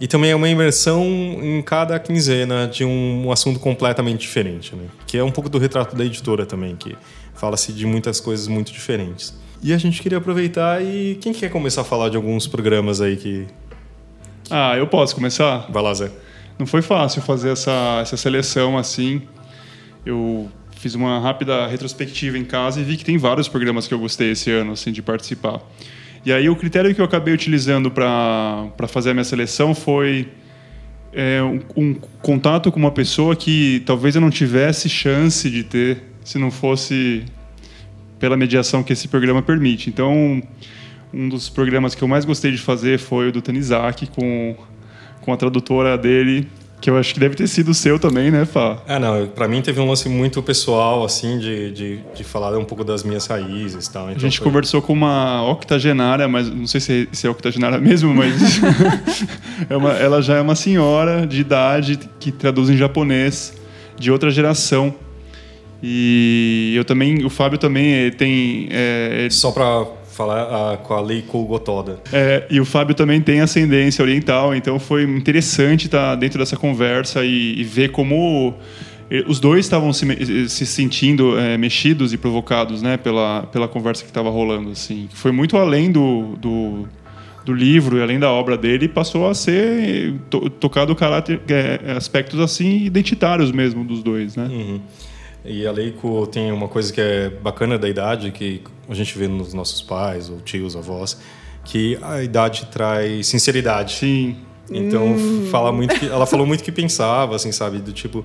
e 0.00 0.06
também 0.06 0.30
é 0.30 0.36
uma 0.36 0.48
imersão 0.48 1.04
em 1.42 1.62
cada 1.62 1.98
quinzena 1.98 2.68
de 2.68 2.84
um, 2.84 3.30
assunto 3.32 3.58
completamente 3.58 4.20
diferente, 4.20 4.74
né? 4.74 4.84
Que 5.06 5.18
é 5.18 5.24
um 5.24 5.30
pouco 5.30 5.48
do 5.48 5.58
retrato 5.58 5.96
da 5.96 6.04
editora 6.04 6.44
também, 6.44 6.76
que 6.76 6.96
fala-se 7.34 7.72
de 7.72 7.86
muitas 7.86 8.20
coisas 8.20 8.46
muito 8.48 8.72
diferentes. 8.72 9.34
E 9.62 9.72
a 9.72 9.78
gente 9.78 10.02
queria 10.02 10.18
aproveitar 10.18 10.82
e 10.82 11.16
quem 11.20 11.32
quer 11.32 11.50
começar 11.50 11.80
a 11.80 11.84
falar 11.84 12.08
de 12.08 12.16
alguns 12.16 12.46
programas 12.46 13.00
aí 13.00 13.16
que 13.16 13.46
Ah, 14.50 14.76
eu 14.76 14.86
posso 14.86 15.14
começar? 15.14 15.66
vai 15.70 15.82
lá, 15.82 15.94
Zé? 15.94 16.10
Não 16.58 16.66
foi 16.66 16.82
fácil 16.82 17.20
fazer 17.22 17.50
essa, 17.50 17.98
essa 18.00 18.16
seleção 18.16 18.78
assim. 18.78 19.22
Eu 20.04 20.50
fiz 20.70 20.94
uma 20.94 21.18
rápida 21.18 21.66
retrospectiva 21.66 22.36
em 22.36 22.44
casa 22.44 22.80
e 22.80 22.84
vi 22.84 22.96
que 22.96 23.04
tem 23.04 23.16
vários 23.16 23.48
programas 23.48 23.88
que 23.88 23.94
eu 23.94 23.98
gostei 23.98 24.32
esse 24.32 24.50
ano 24.50 24.72
assim, 24.72 24.92
de 24.92 25.02
participar. 25.02 25.60
E 26.24 26.32
aí 26.32 26.48
o 26.48 26.56
critério 26.56 26.94
que 26.94 27.00
eu 27.00 27.04
acabei 27.04 27.34
utilizando 27.34 27.90
para 27.90 28.88
fazer 28.88 29.10
a 29.10 29.14
minha 29.14 29.24
seleção 29.24 29.74
foi 29.74 30.28
é, 31.12 31.42
um, 31.42 31.60
um 31.76 31.94
contato 32.22 32.70
com 32.72 32.78
uma 32.78 32.90
pessoa 32.90 33.36
que 33.36 33.82
talvez 33.86 34.14
eu 34.14 34.20
não 34.20 34.30
tivesse 34.30 34.88
chance 34.88 35.48
de 35.50 35.64
ter 35.64 36.02
se 36.24 36.38
não 36.38 36.50
fosse 36.50 37.24
pela 38.18 38.36
mediação 38.36 38.82
que 38.82 38.92
esse 38.92 39.06
programa 39.08 39.42
permite. 39.42 39.88
Então, 39.90 40.42
um 41.12 41.28
dos 41.28 41.48
programas 41.48 41.94
que 41.94 42.02
eu 42.02 42.08
mais 42.08 42.24
gostei 42.24 42.50
de 42.50 42.58
fazer 42.58 42.98
foi 42.98 43.28
o 43.28 43.32
do 43.32 43.40
Tanizaki 43.40 44.06
com, 44.06 44.56
com 45.24 45.32
a 45.32 45.36
tradutora 45.36 45.96
dele, 45.98 46.46
que 46.80 46.90
eu 46.90 46.98
acho 46.98 47.14
que 47.14 47.20
deve 47.20 47.34
ter 47.34 47.46
sido 47.46 47.72
seu 47.72 47.98
também, 47.98 48.30
né, 48.30 48.44
Fá? 48.44 48.76
Ah, 48.86 48.98
não, 48.98 49.26
pra 49.28 49.48
mim 49.48 49.62
teve 49.62 49.80
um 49.80 49.88
lance 49.88 50.06
muito 50.08 50.42
pessoal, 50.42 51.02
assim, 51.02 51.38
de, 51.38 51.70
de, 51.72 51.98
de 52.14 52.22
falar 52.24 52.56
um 52.58 52.64
pouco 52.64 52.84
das 52.84 53.02
minhas 53.02 53.26
raízes 53.26 53.86
e 53.86 53.90
tal. 53.92 54.06
A 54.06 54.10
Então 54.10 54.20
gente 54.20 54.38
foi- 54.38 54.44
conversou 54.46 54.82
com 54.82 54.92
uma 54.92 55.42
octogenária, 55.50 56.28
mas 56.28 56.50
não 56.50 56.66
sei 56.66 56.80
se, 56.80 57.08
se 57.10 57.26
é 57.26 57.30
octogenária 57.30 57.78
mesmo, 57.78 58.14
mas 58.14 58.34
é 59.70 59.76
uma- 59.76 59.92
ela 59.92 60.20
já 60.20 60.36
é 60.36 60.40
uma 60.42 60.54
senhora 60.54 61.26
de 61.26 61.40
idade 61.40 61.98
que 62.20 62.30
traduz 62.30 62.68
em 62.68 62.76
japonês 62.76 63.54
de 63.98 64.10
outra 64.10 64.30
geração. 64.30 64.94
E 65.82 66.72
eu 66.76 66.84
também, 66.84 67.24
o 67.24 67.30
Fábio 67.30 67.58
também 67.58 68.10
tem 68.12 68.68
eh, 68.70 69.28
Só 69.30 69.50
pra 69.52 69.84
falar 70.14 70.42
ah, 70.42 70.76
com 70.76 70.94
a 70.94 71.00
Leiko 71.00 71.44
Gotoda. 71.44 71.98
É, 72.12 72.46
e 72.48 72.60
o 72.60 72.64
Fábio 72.64 72.94
também 72.94 73.20
tem 73.20 73.40
ascendência 73.40 74.02
oriental, 74.02 74.54
então 74.54 74.78
foi 74.78 75.02
interessante 75.02 75.86
estar 75.86 76.14
dentro 76.14 76.38
dessa 76.38 76.56
conversa 76.56 77.24
e, 77.24 77.58
e 77.60 77.64
ver 77.64 77.90
como 77.90 78.54
eh, 79.10 79.24
os 79.26 79.40
dois 79.40 79.64
estavam 79.66 79.92
se, 79.92 80.06
me- 80.06 80.48
se 80.48 80.64
sentindo 80.66 81.36
eh, 81.38 81.58
mexidos 81.58 82.12
e 82.12 82.16
provocados 82.16 82.80
né, 82.80 82.96
pela, 82.96 83.42
pela 83.52 83.66
conversa 83.66 84.04
que 84.04 84.10
estava 84.10 84.30
rolando. 84.30 84.70
Assim. 84.70 85.08
Foi 85.12 85.32
muito 85.32 85.56
além 85.56 85.90
do, 85.90 86.36
do, 86.38 86.88
do 87.44 87.52
livro 87.52 87.98
e 87.98 88.02
além 88.02 88.18
da 88.20 88.30
obra 88.30 88.56
dele, 88.56 88.86
passou 88.86 89.28
a 89.28 89.34
ser 89.34 90.14
to, 90.30 90.48
tocado 90.48 90.94
caráter, 90.94 91.40
eh, 91.48 91.80
aspectos 91.96 92.38
assim 92.38 92.84
identitários 92.84 93.50
mesmo 93.50 93.82
dos 93.84 94.00
dois. 94.02 94.36
Né? 94.36 94.46
Uhum. 94.48 94.80
E 95.44 95.66
a 95.66 95.72
Leiko 95.72 96.26
tem 96.26 96.50
uma 96.50 96.68
coisa 96.68 96.92
que 96.92 97.00
é 97.00 97.28
bacana 97.28 97.78
da 97.78 97.88
idade, 97.88 98.30
que 98.30 98.62
a 98.88 98.94
gente 98.94 99.16
vê 99.18 99.28
nos 99.28 99.52
nossos 99.52 99.82
pais, 99.82 100.30
ou 100.30 100.40
tios, 100.40 100.74
avós, 100.74 101.18
que 101.64 101.98
a 102.00 102.22
idade 102.22 102.66
traz 102.72 103.26
sinceridade. 103.26 103.94
Sim, 103.94 104.36
Então, 104.70 105.14
fala 105.50 105.70
muito 105.70 105.94
que, 105.98 106.06
ela 106.06 106.24
falou 106.24 106.46
muito 106.46 106.64
que 106.64 106.72
pensava, 106.72 107.36
assim, 107.36 107.52
sabe? 107.52 107.78
Do 107.78 107.92
tipo, 107.92 108.24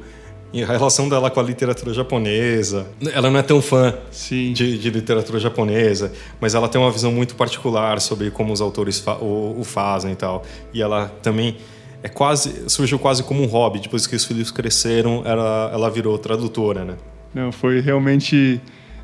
em 0.54 0.64
relação 0.64 1.08
dela 1.10 1.30
com 1.30 1.40
a 1.40 1.44
literatura 1.44 1.94
japonesa. 1.94 2.88
Ela 3.14 3.30
não 3.30 3.40
é 3.40 3.44
tão 3.44 3.62
fã 3.62 3.96
sim. 4.12 4.54
de, 4.54 4.78
de 4.78 4.90
literatura 4.90 5.40
japonesa, 5.40 6.12
mas 6.40 6.56
ela 6.56 6.68
tem 6.68 6.80
uma 6.80 6.92
visão 6.92 7.12
muito 7.12 7.36
particular 7.36 8.00
sobre 8.00 8.32
como 8.32 8.54
os 8.54 8.62
autores 8.62 9.00
fa 9.00 9.16
o, 9.16 9.60
o 9.60 9.64
fazem 9.64 10.14
e 10.14 10.16
tal. 10.16 10.44
E 10.74 10.82
ela 10.82 11.12
também 11.22 11.58
é 12.04 12.10
quase 12.10 12.70
surgiu 12.70 12.98
quase 13.00 13.24
como 13.24 13.44
um 13.44 13.46
hobby. 13.46 13.80
Depois 13.80 14.08
que 14.08 14.16
os 14.16 14.26
filhos 14.26 14.52
cresceram, 14.52 15.24
ela, 15.26 15.70
ela 15.74 15.90
virou 15.90 16.18
tradutora, 16.18 16.86
né? 16.86 16.96
Não, 17.34 17.52
foi 17.52 17.80
realmente 17.82 18.62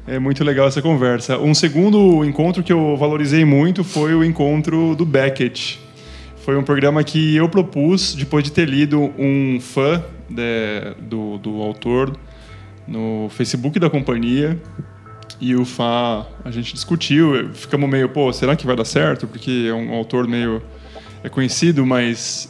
é, 0.08 0.18
muito 0.20 0.44
legal 0.44 0.68
essa 0.68 0.82
conversa. 0.82 1.38
Um 1.38 1.54
segundo 1.54 2.24
encontro 2.24 2.64
que 2.64 2.74
eu 2.74 2.96
valorizei 2.98 3.46
muito 3.46 3.84
foi 3.84 4.14
o 4.14 4.24
encontro 4.24 4.96
do 4.96 5.06
Beckett. 5.06 5.80
Foi 6.38 6.56
um 6.56 6.64
programa 6.64 7.04
que 7.04 7.36
eu 7.36 7.50
propus 7.50 8.14
depois 8.14 8.44
de 8.44 8.52
ter 8.52 8.70
lido 8.70 9.12
um 9.18 9.60
fã 9.60 10.04
de- 10.30 10.94
do, 11.02 11.38
do 11.40 11.62
autor 11.62 12.16
no 12.88 13.28
Facebook 13.30 13.80
da 13.80 13.90
companhia. 13.90 14.60
E 15.42 15.56
o 15.56 15.66
Fá, 15.66 16.26
a 16.46 16.52
gente 16.52 16.74
discutiu, 16.74 17.50
ficamos 17.54 17.90
meio, 17.90 18.08
pô, 18.08 18.32
será 18.32 18.56
que 18.56 18.66
vai 18.66 18.76
dar 18.76 18.86
certo? 18.86 19.28
Porque 19.28 19.66
é 19.68 19.74
um 19.74 19.94
autor 19.94 20.28
meio 20.28 20.62
é 21.24 21.30
conhecido, 21.30 21.86
mas 21.86 22.50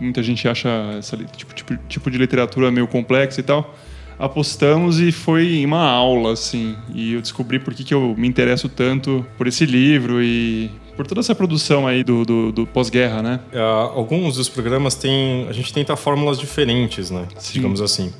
muita 0.00 0.22
gente 0.22 0.46
acha 0.48 0.68
esse 0.98 1.16
tipo, 1.36 1.54
tipo, 1.54 1.76
tipo 1.88 2.10
de 2.10 2.18
literatura 2.18 2.70
meio 2.70 2.86
complexa 2.86 3.40
e 3.40 3.42
tal. 3.42 3.74
Apostamos 4.18 4.98
e 4.98 5.12
foi 5.12 5.62
uma 5.64 5.82
aula, 5.82 6.32
assim. 6.32 6.74
E 6.94 7.12
eu 7.14 7.20
descobri 7.20 7.58
por 7.58 7.74
que, 7.74 7.84
que 7.84 7.92
eu 7.92 8.14
me 8.16 8.26
interesso 8.26 8.68
tanto 8.68 9.26
por 9.36 9.46
esse 9.46 9.66
livro 9.66 10.22
e 10.22 10.70
por 10.96 11.06
toda 11.06 11.20
essa 11.20 11.34
produção 11.34 11.86
aí 11.86 12.02
do, 12.02 12.24
do, 12.24 12.50
do 12.50 12.66
pós-guerra, 12.66 13.22
né? 13.22 13.40
Uh, 13.52 13.58
alguns 13.58 14.36
dos 14.36 14.48
programas 14.48 14.94
têm. 14.94 15.46
A 15.48 15.52
gente 15.52 15.72
tenta 15.72 15.94
fórmulas 15.96 16.38
diferentes, 16.38 17.10
né? 17.10 17.26
Sim. 17.38 17.54
Digamos 17.54 17.82
assim. 17.82 18.10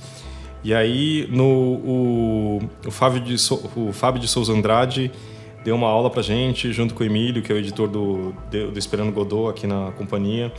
E 0.63 0.75
aí, 0.75 1.27
no, 1.31 1.45
o, 1.45 2.71
o, 2.87 2.91
Fábio 2.91 3.21
de, 3.21 3.39
so, 3.39 3.71
o 3.77 3.93
Fábio 3.93 4.21
de 4.21 4.29
Souza 4.29 4.53
Andrade 4.53 5.11
deu 5.65 5.75
uma 5.77 5.89
aula 5.89 6.11
pra 6.11 6.23
gente, 6.23 6.73
junto 6.73 6.93
com 6.93 7.03
o 7.03 7.07
Emílio, 7.07 7.43
que 7.43 7.53
é 7.53 7.55
o 7.55 7.59
editor 7.59 7.89
do, 7.89 8.35
do 8.51 8.79
Esperando 8.79 9.13
Godot 9.13 9.49
aqui 9.49 9.67
na 9.67 9.93
companhia. 9.93 10.53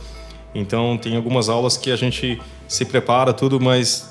Então, 0.58 0.98
tem 0.98 1.16
algumas 1.16 1.48
aulas 1.48 1.76
que 1.76 1.90
a 1.90 1.96
gente 1.96 2.40
se 2.66 2.84
prepara 2.84 3.32
tudo, 3.32 3.60
mas 3.60 4.10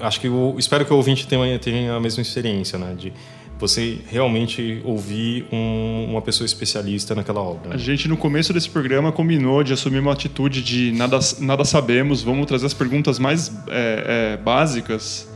acho 0.00 0.20
que 0.20 0.28
espero 0.58 0.84
que 0.84 0.92
o 0.92 0.96
ouvinte 0.96 1.26
tenha, 1.26 1.58
tenha 1.58 1.94
a 1.94 2.00
mesma 2.00 2.22
experiência, 2.22 2.78
né? 2.78 2.94
De, 2.96 3.12
você 3.58 3.98
realmente 4.08 4.82
ouvir 4.84 5.46
um, 5.50 6.08
uma 6.10 6.22
pessoa 6.22 6.44
especialista 6.44 7.14
naquela 7.14 7.40
obra. 7.40 7.74
A 7.74 7.78
gente, 7.78 8.06
no 8.08 8.16
começo 8.16 8.52
desse 8.52 8.68
programa, 8.68 9.10
combinou 9.10 9.62
de 9.62 9.72
assumir 9.72 9.98
uma 9.98 10.12
atitude 10.12 10.62
de 10.62 10.92
nada, 10.92 11.18
nada 11.38 11.64
sabemos, 11.64 12.22
vamos 12.22 12.46
trazer 12.46 12.66
as 12.66 12.74
perguntas 12.74 13.18
mais 13.18 13.50
é, 13.68 14.34
é, 14.34 14.36
básicas 14.36 15.28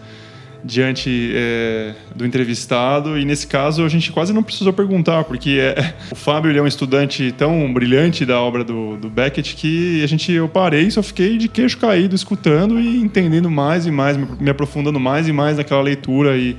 diante 0.64 1.32
é, 1.34 1.94
do 2.14 2.26
entrevistado 2.26 3.18
e 3.18 3.24
nesse 3.24 3.46
caso 3.46 3.84
a 3.84 3.88
gente 3.88 4.12
quase 4.12 4.32
não 4.32 4.42
precisou 4.42 4.72
perguntar 4.72 5.24
porque 5.24 5.58
é, 5.60 5.94
o 6.12 6.14
Fábio 6.14 6.56
é 6.56 6.62
um 6.62 6.66
estudante 6.66 7.32
tão 7.32 7.72
brilhante 7.72 8.26
da 8.26 8.40
obra 8.40 8.62
do, 8.62 8.96
do 8.96 9.08
Beckett 9.08 9.54
que 9.54 10.02
a 10.02 10.06
gente 10.06 10.32
eu 10.32 10.48
parei 10.48 10.82
e 10.82 10.90
só 10.90 11.02
fiquei 11.02 11.38
de 11.38 11.48
queixo 11.48 11.78
caído 11.78 12.14
escutando 12.14 12.78
e 12.78 13.00
entendendo 13.00 13.50
mais 13.50 13.86
e 13.86 13.90
mais 13.90 14.16
me 14.16 14.50
aprofundando 14.50 15.00
mais 15.00 15.28
e 15.28 15.32
mais 15.32 15.56
naquela 15.56 15.82
leitura 15.82 16.36
e 16.36 16.56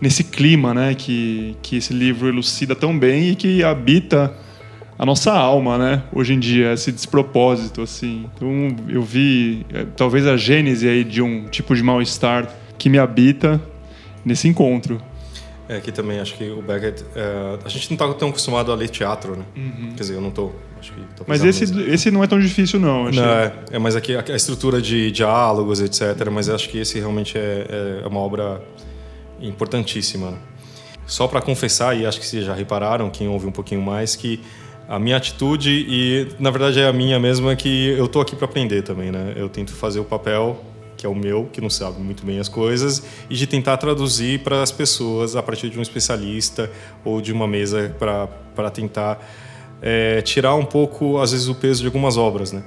nesse 0.00 0.24
clima, 0.24 0.74
né, 0.74 0.94
que, 0.94 1.56
que 1.62 1.76
esse 1.76 1.92
livro 1.92 2.28
elucida 2.28 2.74
tão 2.74 2.98
bem 2.98 3.30
e 3.30 3.34
que 3.34 3.62
habita 3.62 4.34
a 4.98 5.04
nossa 5.04 5.32
alma, 5.32 5.76
né, 5.76 6.02
hoje 6.12 6.34
em 6.34 6.38
dia, 6.38 6.72
esse 6.72 6.92
despropósito, 6.92 7.82
assim. 7.82 8.26
Então, 8.34 8.76
eu 8.88 9.02
vi, 9.02 9.64
é, 9.72 9.84
talvez, 9.96 10.26
a 10.26 10.36
gênese 10.36 10.88
aí 10.88 11.02
de 11.02 11.20
um 11.20 11.46
tipo 11.48 11.74
de 11.74 11.82
mal-estar 11.82 12.48
que 12.84 12.90
me 12.90 12.98
habita 12.98 13.58
nesse 14.22 14.46
encontro. 14.46 15.00
É, 15.66 15.78
aqui 15.78 15.90
também 15.90 16.20
acho 16.20 16.34
que 16.34 16.50
o 16.50 16.60
Beckett. 16.60 17.02
É, 17.16 17.58
a 17.64 17.68
gente 17.70 17.88
não 17.88 17.94
está 17.94 18.12
tão 18.12 18.28
acostumado 18.28 18.70
a 18.70 18.74
ler 18.74 18.90
teatro, 18.90 19.34
né? 19.34 19.44
Uhum. 19.56 19.92
Quer 19.96 20.02
dizer, 20.02 20.14
eu 20.16 20.20
não. 20.20 20.28
Acho 20.78 20.92
que 20.92 21.00
tô 21.16 21.24
mas 21.26 21.42
esse, 21.42 21.64
esse 21.90 22.10
não 22.10 22.22
é 22.22 22.26
tão 22.26 22.38
difícil, 22.38 22.78
não. 22.78 23.10
Não, 23.10 23.24
é, 23.24 23.54
é, 23.70 23.78
mas 23.78 23.96
aqui 23.96 24.14
a, 24.14 24.36
estrutura 24.36 24.82
de 24.82 25.10
diálogos, 25.10 25.80
etc. 25.80 26.28
Mas 26.30 26.50
acho 26.50 26.68
que 26.68 26.76
esse 26.76 26.98
realmente 26.98 27.38
é, 27.38 28.02
é 28.04 28.06
uma 28.06 28.20
obra 28.20 28.62
importantíssima. 29.40 30.34
Só 31.06 31.26
para 31.26 31.40
confessar, 31.40 31.98
e 31.98 32.04
acho 32.04 32.20
que 32.20 32.26
vocês 32.26 32.44
já 32.44 32.52
repararam, 32.52 33.08
quem 33.08 33.28
ouve 33.28 33.46
um 33.46 33.52
pouquinho 33.52 33.80
mais, 33.80 34.14
que 34.14 34.40
a 34.86 34.98
minha 34.98 35.16
atitude, 35.16 35.70
e 35.88 36.28
na 36.38 36.50
verdade 36.50 36.80
é 36.80 36.86
a 36.86 36.92
minha 36.92 37.18
mesmo, 37.18 37.50
é 37.50 37.56
que 37.56 37.88
eu 37.96 38.08
tô 38.08 38.20
aqui 38.20 38.36
para 38.36 38.44
aprender 38.44 38.82
também, 38.82 39.10
né? 39.10 39.32
Eu 39.36 39.48
tento 39.48 39.72
fazer 39.72 40.00
o 40.00 40.04
papel 40.04 40.62
que 41.04 41.06
é 41.06 41.10
o 41.10 41.14
meu, 41.14 41.50
que 41.52 41.60
não 41.60 41.68
sabe 41.68 42.00
muito 42.00 42.24
bem 42.24 42.38
as 42.38 42.48
coisas, 42.48 43.02
e 43.28 43.34
de 43.34 43.46
tentar 43.46 43.76
traduzir 43.76 44.40
para 44.40 44.62
as 44.62 44.72
pessoas 44.72 45.36
a 45.36 45.42
partir 45.42 45.68
de 45.68 45.78
um 45.78 45.82
especialista 45.82 46.70
ou 47.04 47.20
de 47.20 47.30
uma 47.30 47.46
mesa 47.46 47.94
para 47.98 48.70
tentar 48.70 49.22
é, 49.82 50.22
tirar 50.22 50.54
um 50.54 50.64
pouco, 50.64 51.18
às 51.18 51.32
vezes, 51.32 51.46
o 51.46 51.54
peso 51.54 51.82
de 51.82 51.86
algumas 51.88 52.16
obras, 52.16 52.52
né? 52.52 52.62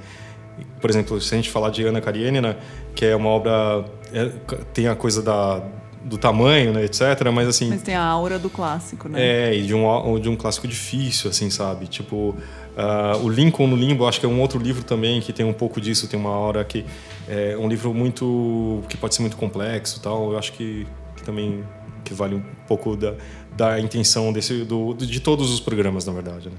Por 0.80 0.88
exemplo, 0.88 1.20
se 1.20 1.34
a 1.34 1.36
gente 1.36 1.50
falar 1.50 1.70
de 1.70 1.84
Ana 1.84 2.00
Karenina, 2.00 2.56
que 2.94 3.04
é 3.06 3.16
uma 3.16 3.28
obra... 3.28 3.84
É, 4.12 4.30
tem 4.72 4.86
a 4.86 4.94
coisa 4.94 5.20
da 5.20 5.60
do 6.04 6.16
tamanho, 6.16 6.72
né, 6.72 6.84
etc. 6.84 7.00
Mas 7.32 7.48
assim. 7.48 7.68
Mas 7.68 7.82
tem 7.82 7.94
a 7.94 8.04
aura 8.04 8.38
do 8.38 8.48
clássico, 8.48 9.08
né? 9.08 9.20
É, 9.20 9.54
e 9.54 9.62
de 9.62 9.74
um, 9.74 10.20
de 10.20 10.28
um 10.28 10.36
clássico 10.36 10.66
difícil, 10.66 11.30
assim, 11.30 11.50
sabe? 11.50 11.86
Tipo, 11.86 12.34
uh, 12.76 13.24
o 13.24 13.28
Lincoln 13.28 13.66
no 13.66 13.76
Limbo, 13.76 14.06
acho 14.06 14.20
que 14.20 14.26
é 14.26 14.28
um 14.28 14.40
outro 14.40 14.58
livro 14.58 14.84
também 14.84 15.20
que 15.20 15.32
tem 15.32 15.44
um 15.44 15.52
pouco 15.52 15.80
disso, 15.80 16.08
tem 16.08 16.18
uma 16.18 16.30
aura 16.30 16.64
que 16.64 16.84
é 17.28 17.56
um 17.58 17.68
livro 17.68 17.92
muito. 17.92 18.82
que 18.88 18.96
pode 18.96 19.14
ser 19.14 19.22
muito 19.22 19.36
complexo 19.36 20.00
tal. 20.00 20.32
Eu 20.32 20.38
acho 20.38 20.52
que, 20.52 20.86
que 21.16 21.22
também 21.22 21.64
que 22.04 22.14
vale 22.14 22.36
um 22.36 22.42
pouco 22.66 22.96
da, 22.96 23.14
da 23.56 23.80
intenção 23.80 24.32
desse, 24.32 24.64
do, 24.64 24.94
de 24.94 25.20
todos 25.20 25.52
os 25.52 25.60
programas, 25.60 26.06
na 26.06 26.12
verdade, 26.12 26.48
né? 26.48 26.56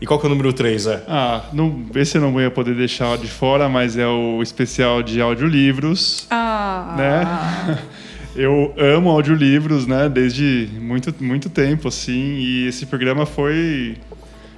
E 0.00 0.06
qual 0.06 0.18
que 0.18 0.24
é 0.24 0.28
o 0.28 0.30
número 0.30 0.50
3, 0.50 0.86
é? 0.86 1.04
Ah, 1.06 1.44
não, 1.52 1.84
esse 1.94 2.16
eu 2.16 2.22
não 2.22 2.40
ia 2.40 2.50
poder 2.50 2.74
deixar 2.74 3.18
de 3.18 3.28
fora, 3.28 3.68
mas 3.68 3.98
é 3.98 4.06
o 4.06 4.42
especial 4.42 5.02
de 5.02 5.20
audiolivros. 5.20 6.26
Ah! 6.30 6.94
Né? 6.96 7.78
Eu 8.34 8.72
amo 8.78 9.10
audiolivros, 9.10 9.86
né? 9.86 10.08
Desde 10.08 10.68
muito, 10.80 11.12
muito 11.22 11.50
tempo, 11.50 11.88
assim. 11.88 12.36
E 12.36 12.66
esse 12.66 12.86
programa 12.86 13.26
foi, 13.26 13.96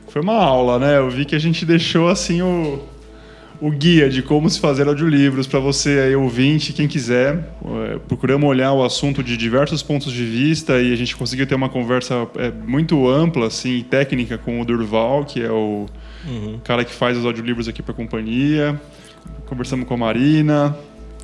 foi 0.08 0.20
uma 0.20 0.36
aula, 0.36 0.78
né? 0.78 0.98
Eu 0.98 1.08
vi 1.08 1.24
que 1.24 1.34
a 1.34 1.38
gente 1.38 1.64
deixou, 1.64 2.08
assim, 2.08 2.42
o, 2.42 2.82
o 3.60 3.70
guia 3.70 4.10
de 4.10 4.22
como 4.22 4.50
se 4.50 4.60
fazer 4.60 4.86
audiolivros 4.86 5.46
para 5.46 5.58
você 5.58 6.00
aí, 6.06 6.14
ouvinte, 6.14 6.72
quem 6.72 6.86
quiser. 6.86 7.54
É, 7.64 7.98
procuramos 8.06 8.48
olhar 8.48 8.72
o 8.72 8.84
assunto 8.84 9.22
de 9.22 9.36
diversos 9.36 9.82
pontos 9.82 10.12
de 10.12 10.24
vista 10.24 10.80
e 10.80 10.92
a 10.92 10.96
gente 10.96 11.16
conseguiu 11.16 11.46
ter 11.46 11.54
uma 11.54 11.68
conversa 11.70 12.28
é, 12.36 12.50
muito 12.50 13.08
ampla, 13.08 13.46
assim, 13.46 13.82
técnica 13.88 14.36
com 14.36 14.60
o 14.60 14.64
Durval, 14.64 15.24
que 15.24 15.42
é 15.42 15.50
o 15.50 15.86
uhum. 16.26 16.60
cara 16.62 16.84
que 16.84 16.92
faz 16.92 17.16
os 17.16 17.24
audiolivros 17.24 17.68
aqui 17.68 17.82
para 17.82 17.92
a 17.92 17.96
companhia. 17.96 18.78
Conversamos 19.46 19.86
com 19.86 19.94
a 19.94 19.96
Marina. 19.96 20.76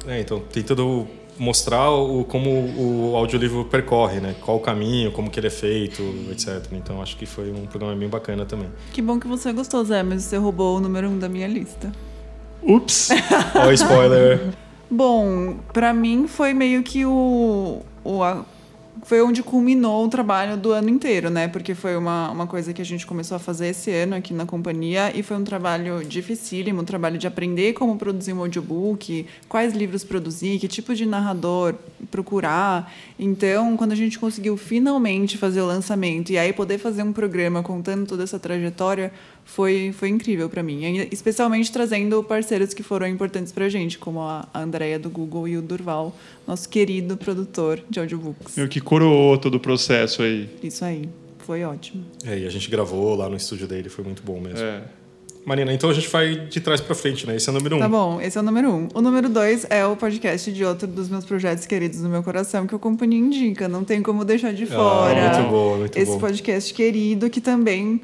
É, 0.06 0.20
então 0.20 0.40
tem 0.40 0.62
todo 0.62 1.06
mostrar 1.38 1.90
o, 1.90 2.24
como 2.24 2.50
o 2.50 3.16
audiolivro 3.16 3.64
percorre, 3.64 4.20
né? 4.20 4.34
Qual 4.40 4.56
o 4.56 4.60
caminho, 4.60 5.12
como 5.12 5.30
que 5.30 5.38
ele 5.38 5.46
é 5.46 5.50
feito, 5.50 6.02
etc. 6.30 6.72
Então 6.72 7.00
acho 7.02 7.16
que 7.16 7.26
foi 7.26 7.50
um 7.50 7.66
programa 7.66 7.94
bem 7.94 8.08
bacana 8.08 8.44
também. 8.44 8.68
Que 8.92 9.00
bom 9.00 9.18
que 9.18 9.26
você 9.26 9.52
gostou, 9.52 9.84
Zé, 9.84 10.02
mas 10.02 10.24
você 10.24 10.36
roubou 10.36 10.76
o 10.76 10.80
número 10.80 11.08
um 11.08 11.18
da 11.18 11.28
minha 11.28 11.46
lista. 11.46 11.92
Ups! 12.62 13.10
Olha 13.54 13.68
o 13.68 13.72
spoiler. 13.72 14.40
Bom, 14.90 15.58
para 15.72 15.92
mim 15.92 16.26
foi 16.26 16.54
meio 16.54 16.82
que 16.82 17.04
o, 17.04 17.82
o 18.02 18.22
a, 18.22 18.44
foi 19.08 19.22
onde 19.22 19.42
culminou 19.42 20.04
o 20.04 20.08
trabalho 20.10 20.54
do 20.54 20.70
ano 20.70 20.90
inteiro, 20.90 21.30
né? 21.30 21.48
Porque 21.48 21.74
foi 21.74 21.96
uma, 21.96 22.30
uma 22.30 22.46
coisa 22.46 22.74
que 22.74 22.82
a 22.82 22.84
gente 22.84 23.06
começou 23.06 23.36
a 23.36 23.38
fazer 23.38 23.68
esse 23.68 23.90
ano 23.90 24.14
aqui 24.14 24.34
na 24.34 24.44
companhia 24.44 25.10
e 25.16 25.22
foi 25.22 25.34
um 25.38 25.44
trabalho 25.44 26.04
dificílimo, 26.04 26.82
um 26.82 26.84
trabalho 26.84 27.16
de 27.16 27.26
aprender 27.26 27.72
como 27.72 27.96
produzir 27.96 28.34
um 28.34 28.40
audiobook, 28.40 29.24
quais 29.48 29.72
livros 29.72 30.04
produzir, 30.04 30.58
que 30.58 30.68
tipo 30.68 30.94
de 30.94 31.06
narrador 31.06 31.74
procurar. 32.10 32.92
Então, 33.18 33.78
quando 33.78 33.92
a 33.92 33.96
gente 33.96 34.18
conseguiu 34.18 34.58
finalmente 34.58 35.38
fazer 35.38 35.62
o 35.62 35.66
lançamento 35.66 36.30
e 36.30 36.36
aí 36.36 36.52
poder 36.52 36.76
fazer 36.76 37.02
um 37.02 37.12
programa 37.12 37.62
contando 37.62 38.06
toda 38.06 38.24
essa 38.24 38.38
trajetória, 38.38 39.10
foi, 39.48 39.92
foi 39.96 40.10
incrível 40.10 40.48
para 40.48 40.62
mim. 40.62 40.82
Especialmente 41.10 41.72
trazendo 41.72 42.22
parceiros 42.22 42.74
que 42.74 42.82
foram 42.82 43.06
importantes 43.08 43.50
para 43.50 43.64
a 43.64 43.68
gente, 43.68 43.98
como 43.98 44.20
a 44.20 44.46
Andrea 44.54 44.98
do 44.98 45.08
Google 45.08 45.48
e 45.48 45.56
o 45.56 45.62
Durval, 45.62 46.14
nosso 46.46 46.68
querido 46.68 47.16
produtor 47.16 47.82
de 47.88 47.98
audiobooks. 47.98 48.56
Eu 48.58 48.68
que 48.68 48.78
coroou 48.78 49.38
todo 49.38 49.54
o 49.54 49.60
processo 49.60 50.22
aí. 50.22 50.48
Isso 50.62 50.84
aí. 50.84 51.08
Foi 51.38 51.64
ótimo. 51.64 52.04
É, 52.24 52.38
e 52.38 52.46
a 52.46 52.50
gente 52.50 52.70
gravou 52.70 53.16
lá 53.16 53.28
no 53.28 53.36
estúdio 53.36 53.66
dele, 53.66 53.88
foi 53.88 54.04
muito 54.04 54.22
bom 54.22 54.38
mesmo. 54.38 54.60
É. 54.60 54.82
Marina, 55.46 55.72
então 55.72 55.88
a 55.88 55.94
gente 55.94 56.08
vai 56.08 56.36
de 56.36 56.60
trás 56.60 56.78
para 56.78 56.94
frente, 56.94 57.26
né? 57.26 57.34
Esse 57.34 57.48
é 57.48 57.52
o 57.52 57.54
número 57.54 57.76
um. 57.76 57.78
Tá 57.78 57.88
bom, 57.88 58.20
esse 58.20 58.36
é 58.36 58.40
o 58.40 58.44
número 58.44 58.70
um. 58.70 58.88
O 58.92 59.00
número 59.00 59.30
dois 59.30 59.66
é 59.70 59.84
o 59.86 59.96
podcast 59.96 60.52
de 60.52 60.62
outro 60.62 60.86
dos 60.86 61.08
meus 61.08 61.24
projetos 61.24 61.64
queridos 61.64 62.02
no 62.02 62.10
meu 62.10 62.22
coração, 62.22 62.66
que 62.66 62.74
o 62.74 62.78
Companhia 62.78 63.18
Indica. 63.18 63.66
Não 63.66 63.82
tem 63.82 64.02
como 64.02 64.26
deixar 64.26 64.52
de 64.52 64.66
fora. 64.66 65.30
Ah, 65.30 65.38
muito 65.38 65.50
bom, 65.50 65.78
muito 65.78 65.98
esse 65.98 66.12
bom. 66.12 66.18
podcast 66.18 66.74
querido 66.74 67.30
que 67.30 67.40
também 67.40 67.98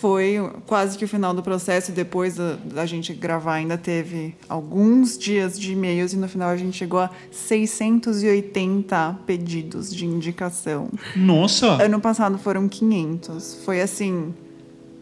foi 0.00 0.38
quase 0.66 0.96
que 0.96 1.04
o 1.04 1.08
final 1.08 1.34
do 1.34 1.42
processo. 1.42 1.92
Depois 1.92 2.36
da, 2.36 2.56
da 2.64 2.86
gente 2.86 3.12
gravar, 3.12 3.54
ainda 3.54 3.76
teve 3.76 4.34
alguns 4.48 5.18
dias 5.18 5.58
de 5.58 5.72
e-mails 5.72 6.12
e 6.12 6.16
no 6.16 6.28
final 6.28 6.50
a 6.50 6.56
gente 6.56 6.76
chegou 6.76 7.00
a 7.00 7.10
680 7.30 9.18
pedidos 9.26 9.94
de 9.94 10.06
indicação. 10.06 10.88
Nossa! 11.16 11.82
Ano 11.82 12.00
passado 12.00 12.38
foram 12.38 12.68
500. 12.68 13.62
Foi 13.64 13.80
assim. 13.80 14.34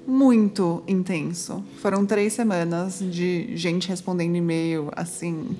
Muito 0.06 0.84
intenso. 0.86 1.64
Foram 1.82 2.06
três 2.06 2.32
semanas 2.32 3.00
de 3.00 3.56
gente 3.56 3.88
respondendo 3.88 4.36
e-mail, 4.36 4.88
assim, 4.94 5.56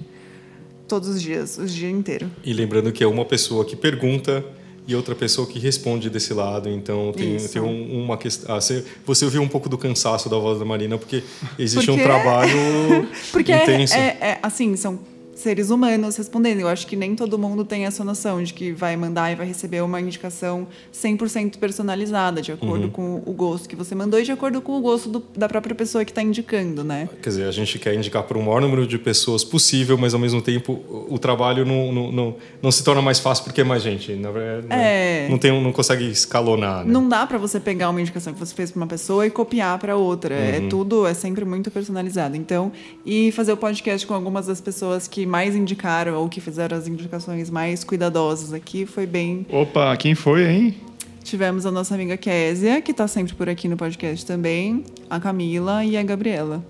todos 0.87 1.09
os 1.09 1.21
dias, 1.21 1.59
o 1.59 1.67
dia 1.67 1.91
inteiro. 1.91 2.31
E 2.45 2.53
lembrando 2.53 2.93
que 2.93 3.03
é 3.03 3.09
uma 3.09 3.25
pessoa 3.25 3.65
que 3.65 3.75
pergunta 3.75 4.45
e 4.87 4.95
outra 4.95 5.15
pessoa 5.15 5.47
que 5.47 5.59
responde 5.59 6.09
desse 6.09 6.33
lado. 6.33 6.69
Então 6.69 7.13
tem, 7.13 7.37
tem 7.37 7.63
um, 7.63 8.05
uma 8.05 8.17
questão. 8.17 8.55
Ah, 8.55 8.61
você, 8.61 8.85
você 9.05 9.25
ouviu 9.25 9.43
um 9.43 9.49
pouco 9.49 9.69
do 9.69 9.77
cansaço 9.77 10.29
da 10.29 10.39
voz 10.39 10.59
da 10.59 10.65
Marina, 10.65 10.97
porque 10.97 11.23
existe 11.59 11.87
porque... 11.87 12.01
um 12.01 12.05
trabalho 12.05 12.53
porque 13.33 13.53
intenso. 13.53 13.95
É, 13.95 14.17
é, 14.21 14.39
assim, 14.43 14.77
são 14.77 14.99
seres 15.37 15.71
humanos 15.71 16.17
respondendo. 16.17 16.61
Eu 16.61 16.69
acho 16.69 16.87
que 16.87 16.97
nem 16.97 17.15
todo 17.15 17.39
mundo 17.39 17.65
tem 17.65 17.85
essa 17.85 18.03
noção 18.03 18.43
de 18.43 18.53
que 18.53 18.73
vai 18.73 18.97
mandar 18.97 19.31
e 19.31 19.37
vai 19.37 19.47
receber 19.47 19.83
uma 19.83 20.01
indicação 20.01 20.67
100% 20.93 21.59
personalizada, 21.59 22.41
de 22.43 22.51
acordo 22.51 22.85
uhum. 22.85 22.91
com 22.91 23.23
o 23.25 23.33
gosto 23.33 23.69
que 23.69 23.77
você 23.77 23.95
mandou 23.95 24.19
e 24.19 24.25
de 24.25 24.33
acordo 24.33 24.61
com 24.61 24.77
o 24.79 24.81
gosto 24.81 25.09
do, 25.09 25.23
da 25.37 25.49
própria 25.49 25.75
pessoa 25.75 26.05
que 26.05 26.11
está 26.11 26.23
indicando, 26.23 26.83
né? 26.83 27.09
Quer 27.23 27.29
dizer, 27.29 27.45
a 27.45 27.53
gente 27.53 27.79
quer 27.79 27.95
indicar 27.95 28.23
para 28.23 28.39
o 28.39 28.43
maior 28.43 28.61
número 28.61 28.87
de 28.87 28.99
pessoas 28.99 29.45
possível, 29.45 29.99
mas 29.99 30.15
ao 30.15 30.21
mesmo 30.21 30.41
tempo 30.41 30.83
o 31.09 31.19
trabalho 31.19 31.65
não, 31.65 31.93
não, 31.93 32.13
não, 32.13 32.37
não 32.63 32.73
se 32.73 32.83
torna 32.83 33.03
mais 33.03 33.19
fácil 33.19 33.45
porque 33.45 33.61
é 33.61 33.65
mais 33.65 33.83
gente. 33.83 34.13
Na 34.15 34.31
verdade, 34.31 34.67
é... 34.71 35.29
não, 35.29 35.39
tem, 35.39 35.63
não 35.63 35.73
consegue 35.73 36.09
escalonar. 36.11 36.85
Né? 36.85 36.93
Não 36.93 37.07
dá 37.09 37.27
para 37.27 37.37
você 37.37 37.61
pegar 37.61 37.91
uma 37.91 38.01
indicação 38.01 38.33
que 38.33 38.39
você 38.39 38.55
fez 38.55 38.71
para 38.71 38.81
uma 38.81 38.87
pessoa 38.87 39.27
e 39.27 39.31
copiar 39.31 39.79
para 39.79 39.97
outra. 39.97 40.35
É 40.35 40.59
uhum. 40.59 40.67
É 40.67 40.69
tudo, 40.69 41.07
é 41.07 41.13
sempre 41.13 41.45
muito 41.45 41.71
personalizado. 41.71 42.37
Então, 42.37 42.73
e 43.05 43.31
fazer 43.33 43.53
o 43.53 43.57
podcast 43.57 44.07
com 44.07 44.15
algumas 44.15 44.47
das 44.47 44.61
pessoas 44.61 45.07
que 45.07 45.26
mais 45.27 45.55
indicaram 45.55 46.15
ou 46.15 46.29
que 46.29 46.41
fizeram 46.41 46.77
as 46.77 46.87
indicações 46.87 47.51
mais 47.51 47.85
cuidadosas 47.85 48.53
aqui 48.53 48.87
foi 48.87 49.07
bem. 49.07 49.47
Opa, 49.51 49.97
quem 49.97 50.15
foi, 50.15 50.47
hein? 50.47 50.75
Tivemos 51.23 51.67
a 51.67 51.71
nossa 51.71 51.95
amiga 51.95 52.17
Késia, 52.17 52.81
que 52.81 52.93
está 52.93 53.09
sempre 53.09 53.35
por 53.35 53.49
aqui 53.49 53.67
no 53.69 53.77
podcast 53.77 54.25
também, 54.25 54.85
a 55.11 55.19
Camila 55.19 55.85
e 55.85 55.97
a 55.97 56.03
Gabriela. 56.03 56.65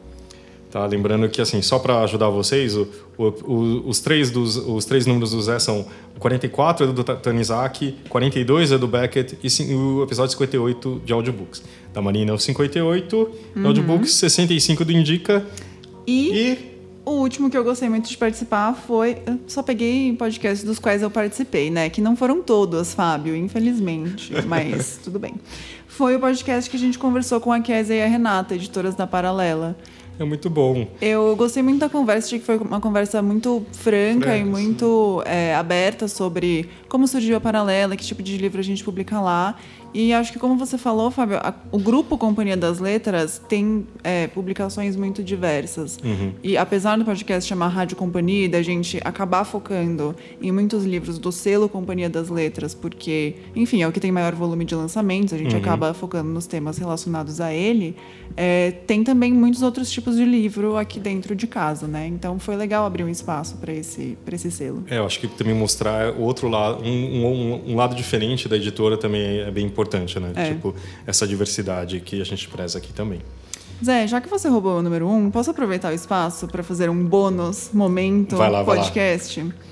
Tá, 0.70 0.84
lembrando 0.84 1.28
que, 1.28 1.40
assim, 1.40 1.62
só 1.62 1.78
para 1.78 2.00
ajudar 2.00 2.28
vocês, 2.28 2.74
o, 2.74 2.88
o, 3.18 3.82
os, 3.86 4.00
três 4.00 4.30
dos, 4.30 4.56
os 4.56 4.84
três 4.84 5.06
números 5.06 5.30
do 5.30 5.40
Zé 5.40 5.58
são 5.58 5.86
o 6.16 6.18
44 6.18 6.88
é 6.88 6.92
do 6.92 7.04
Tanizaki, 7.04 7.94
42 8.08 8.72
é 8.72 8.78
do 8.78 8.88
Beckett 8.88 9.38
e 9.42 9.74
o 9.74 10.02
episódio 10.02 10.32
58 10.32 11.02
de 11.04 11.12
audiobooks. 11.12 11.62
Da 11.94 12.02
Marina 12.02 12.32
é 12.32 12.34
o 12.34 12.38
58, 12.38 13.30
uhum. 13.56 13.66
audiobooks 13.66 14.12
65 14.14 14.84
do 14.84 14.92
Indica 14.92 15.46
e... 16.06 16.30
e 16.34 16.75
o 17.06 17.12
último 17.12 17.48
que 17.48 17.56
eu 17.56 17.62
gostei 17.62 17.88
muito 17.88 18.08
de 18.08 18.16
participar 18.18 18.74
foi. 18.74 19.18
Eu 19.24 19.38
só 19.46 19.62
peguei 19.62 20.12
podcasts 20.14 20.64
dos 20.64 20.80
quais 20.80 21.02
eu 21.02 21.10
participei, 21.10 21.70
né? 21.70 21.88
Que 21.88 22.00
não 22.00 22.16
foram 22.16 22.42
todos, 22.42 22.92
Fábio, 22.92 23.36
infelizmente. 23.36 24.32
Mas 24.44 24.98
tudo 25.02 25.20
bem. 25.20 25.34
Foi 25.86 26.16
o 26.16 26.20
podcast 26.20 26.68
que 26.68 26.76
a 26.76 26.80
gente 26.80 26.98
conversou 26.98 27.40
com 27.40 27.52
a 27.52 27.60
Kézia 27.60 27.94
e 27.94 28.02
a 28.02 28.06
Renata, 28.06 28.56
editoras 28.56 28.96
da 28.96 29.06
Paralela. 29.06 29.76
É 30.18 30.24
muito 30.24 30.50
bom. 30.50 30.88
Eu 31.00 31.36
gostei 31.36 31.62
muito 31.62 31.78
da 31.78 31.88
conversa, 31.88 32.26
achei 32.26 32.38
que 32.38 32.44
foi 32.44 32.56
uma 32.56 32.80
conversa 32.80 33.22
muito 33.22 33.64
franca 33.72 34.36
e 34.36 34.44
muito 34.44 35.22
é, 35.26 35.54
aberta 35.54 36.08
sobre 36.08 36.68
como 36.88 37.06
surgiu 37.06 37.36
a 37.36 37.40
Paralela, 37.40 37.96
que 37.96 38.04
tipo 38.04 38.22
de 38.22 38.36
livro 38.38 38.58
a 38.58 38.64
gente 38.64 38.82
publica 38.82 39.20
lá. 39.20 39.56
E 39.96 40.12
acho 40.12 40.30
que, 40.30 40.38
como 40.38 40.58
você 40.58 40.76
falou, 40.76 41.10
Fábio, 41.10 41.38
a, 41.38 41.54
o 41.72 41.78
grupo 41.78 42.18
Companhia 42.18 42.54
das 42.54 42.78
Letras 42.80 43.40
tem 43.48 43.86
é, 44.04 44.26
publicações 44.26 44.94
muito 44.94 45.24
diversas. 45.24 45.98
Uhum. 46.04 46.34
E 46.44 46.54
apesar 46.58 46.98
do 46.98 47.04
podcast 47.06 47.48
chamar 47.48 47.68
Rádio 47.68 47.96
Companhia 47.96 48.44
e 48.44 48.48
da 48.48 48.60
gente 48.60 49.00
acabar 49.02 49.42
focando 49.44 50.14
em 50.42 50.52
muitos 50.52 50.84
livros 50.84 51.18
do 51.18 51.32
selo 51.32 51.66
Companhia 51.66 52.10
das 52.10 52.28
Letras, 52.28 52.74
porque, 52.74 53.36
enfim, 53.54 53.80
é 53.80 53.88
o 53.88 53.92
que 53.92 53.98
tem 53.98 54.12
maior 54.12 54.34
volume 54.34 54.66
de 54.66 54.74
lançamentos, 54.74 55.32
a 55.32 55.38
gente 55.38 55.54
uhum. 55.54 55.62
acaba 55.62 55.94
focando 55.94 56.28
nos 56.28 56.46
temas 56.46 56.76
relacionados 56.76 57.40
a 57.40 57.54
ele, 57.54 57.96
é, 58.36 58.72
tem 58.86 59.02
também 59.02 59.32
muitos 59.32 59.62
outros 59.62 59.90
tipos 59.90 60.16
de 60.16 60.26
livro 60.26 60.76
aqui 60.76 61.00
dentro 61.00 61.34
de 61.34 61.46
casa, 61.46 61.86
né? 61.86 62.06
Então 62.06 62.38
foi 62.38 62.54
legal 62.54 62.84
abrir 62.84 63.02
um 63.02 63.08
espaço 63.08 63.56
para 63.56 63.72
esse, 63.72 64.18
esse 64.30 64.50
selo. 64.50 64.84
É, 64.90 64.98
eu 64.98 65.06
acho 65.06 65.18
que 65.18 65.26
também 65.26 65.54
mostrar 65.54 66.12
outro 66.18 66.48
lado, 66.48 66.84
um, 66.84 67.24
um, 67.24 67.72
um 67.72 67.76
lado 67.76 67.94
diferente 67.94 68.46
da 68.46 68.56
editora 68.56 68.98
também 68.98 69.38
é 69.40 69.50
bem 69.50 69.64
importante 69.64 69.85
importante, 69.86 70.20
né? 70.20 70.32
É. 70.34 70.48
Tipo, 70.52 70.74
essa 71.06 71.26
diversidade 71.26 72.00
que 72.00 72.20
a 72.20 72.24
gente 72.24 72.48
preza 72.48 72.78
aqui 72.78 72.92
também. 72.92 73.20
Zé, 73.84 74.06
já 74.06 74.20
que 74.20 74.28
você 74.28 74.48
roubou 74.48 74.78
o 74.78 74.82
número 74.82 75.08
um, 75.08 75.30
posso 75.30 75.50
aproveitar 75.50 75.92
o 75.92 75.94
espaço 75.94 76.46
para 76.48 76.62
fazer 76.62 76.88
um 76.88 77.04
bônus 77.04 77.70
momento 77.72 78.36
vai 78.36 78.50
lá, 78.50 78.64
podcast? 78.64 79.40
Vai 79.40 79.50
lá. 79.50 79.66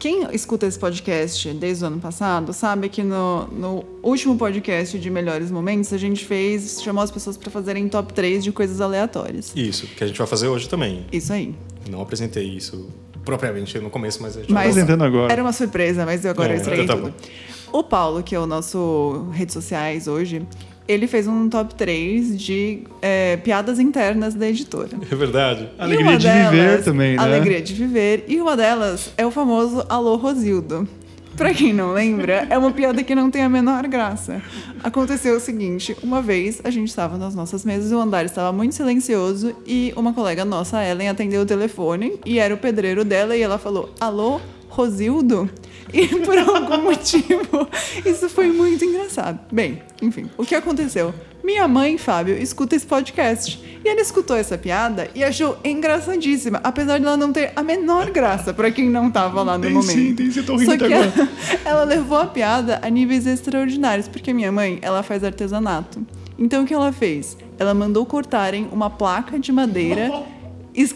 Quem 0.00 0.26
escuta 0.34 0.66
esse 0.66 0.76
podcast 0.76 1.52
desde 1.54 1.84
o 1.84 1.86
ano 1.86 2.00
passado 2.00 2.52
sabe 2.52 2.88
que 2.88 3.04
no, 3.04 3.46
no 3.46 3.84
último 4.02 4.36
podcast 4.36 4.98
de 4.98 5.10
melhores 5.10 5.48
momentos 5.48 5.92
a 5.92 5.98
gente 5.98 6.24
fez, 6.24 6.82
chamou 6.82 7.04
as 7.04 7.10
pessoas 7.10 7.36
para 7.36 7.52
fazerem 7.52 7.88
top 7.88 8.12
3 8.12 8.42
de 8.42 8.50
coisas 8.50 8.80
aleatórias. 8.80 9.52
Isso, 9.54 9.86
que 9.86 10.02
a 10.02 10.06
gente 10.08 10.18
vai 10.18 10.26
fazer 10.26 10.48
hoje 10.48 10.68
também. 10.68 11.06
Isso 11.12 11.32
aí. 11.32 11.54
Não 11.88 12.00
apresentei 12.00 12.44
isso 12.44 12.88
propriamente 13.24 13.78
no 13.78 13.88
começo, 13.88 14.20
mas 14.20 14.36
a 14.36 14.40
gente 14.40 14.52
mas 14.52 14.64
vai 14.64 14.70
apresentando 14.70 15.04
agora. 15.04 15.32
Era 15.32 15.42
uma 15.42 15.52
surpresa, 15.52 16.04
mas 16.04 16.24
eu 16.24 16.32
agora 16.32 16.52
é, 16.52 16.56
estraguei 16.56 16.84
tá 16.84 16.96
tudo. 16.96 17.10
Bom. 17.10 17.55
O 17.72 17.82
Paulo, 17.82 18.22
que 18.22 18.34
é 18.34 18.38
o 18.38 18.46
nosso 18.46 19.28
redes 19.32 19.52
sociais 19.52 20.06
hoje, 20.06 20.46
ele 20.88 21.06
fez 21.06 21.26
um 21.26 21.48
top 21.48 21.74
3 21.74 22.38
de 22.40 22.84
é, 23.02 23.36
piadas 23.38 23.78
internas 23.78 24.34
da 24.34 24.48
editora. 24.48 24.90
É 25.10 25.14
verdade. 25.14 25.68
Alegria 25.78 26.16
de 26.16 26.26
delas, 26.26 26.50
viver 26.50 26.84
também, 26.84 27.16
né? 27.16 27.22
Alegria 27.22 27.62
de 27.62 27.74
viver. 27.74 28.24
E 28.28 28.40
uma 28.40 28.56
delas 28.56 29.12
é 29.16 29.26
o 29.26 29.30
famoso 29.30 29.84
Alô 29.88 30.16
Rosildo. 30.16 30.88
Pra 31.36 31.52
quem 31.52 31.74
não 31.74 31.92
lembra, 31.92 32.46
é 32.48 32.56
uma 32.56 32.70
piada 32.70 33.02
que 33.02 33.14
não 33.14 33.30
tem 33.30 33.42
a 33.42 33.48
menor 33.48 33.86
graça. 33.88 34.40
Aconteceu 34.82 35.36
o 35.36 35.40
seguinte: 35.40 35.94
uma 36.02 36.22
vez 36.22 36.62
a 36.64 36.70
gente 36.70 36.88
estava 36.88 37.18
nas 37.18 37.34
nossas 37.34 37.62
mesas, 37.62 37.92
o 37.92 37.98
andar 37.98 38.24
estava 38.24 38.50
muito 38.56 38.74
silencioso 38.74 39.54
e 39.66 39.92
uma 39.96 40.14
colega 40.14 40.46
nossa, 40.46 40.82
Ellen, 40.82 41.10
atendeu 41.10 41.42
o 41.42 41.46
telefone 41.46 42.18
e 42.24 42.38
era 42.38 42.54
o 42.54 42.56
pedreiro 42.56 43.04
dela 43.04 43.36
e 43.36 43.42
ela 43.42 43.58
falou: 43.58 43.90
Alô, 44.00 44.40
Rosildo? 44.70 45.50
E 45.92 46.06
por 46.20 46.36
algum 46.36 46.82
motivo, 46.82 47.68
isso 48.04 48.28
foi 48.28 48.48
muito 48.48 48.84
engraçado. 48.84 49.38
Bem, 49.52 49.82
enfim, 50.02 50.28
o 50.36 50.44
que 50.44 50.54
aconteceu? 50.54 51.14
Minha 51.44 51.68
mãe, 51.68 51.96
Fábio, 51.96 52.36
escuta 52.36 52.74
esse 52.74 52.86
podcast. 52.86 53.64
E 53.84 53.88
ela 53.88 54.00
escutou 54.00 54.36
essa 54.36 54.58
piada 54.58 55.08
e 55.14 55.22
achou 55.22 55.56
engraçadíssima, 55.62 56.60
apesar 56.64 56.98
de 56.98 57.04
ela 57.04 57.16
não 57.16 57.32
ter 57.32 57.52
a 57.54 57.62
menor 57.62 58.10
graça 58.10 58.52
para 58.52 58.68
quem 58.70 58.90
não 58.90 59.06
estava 59.08 59.44
lá 59.44 59.56
no 59.56 59.62
tem 59.62 59.72
momento. 59.72 59.92
Sim, 59.92 60.14
tem 60.14 60.28
sim, 60.28 60.42
tô 60.42 60.56
rindo 60.56 60.72
Só 60.72 60.76
que 60.76 60.92
agora. 60.92 61.12
Ela, 61.16 61.28
ela 61.64 61.84
levou 61.84 62.18
a 62.18 62.26
piada 62.26 62.80
a 62.82 62.90
níveis 62.90 63.26
extraordinários, 63.26 64.08
porque 64.08 64.32
minha 64.32 64.50
mãe, 64.50 64.80
ela 64.82 65.04
faz 65.04 65.22
artesanato. 65.22 66.04
Então 66.36 66.64
o 66.64 66.66
que 66.66 66.74
ela 66.74 66.92
fez? 66.92 67.36
Ela 67.58 67.72
mandou 67.72 68.04
cortarem 68.04 68.68
uma 68.72 68.90
placa 68.90 69.38
de 69.38 69.52
madeira 69.52 70.12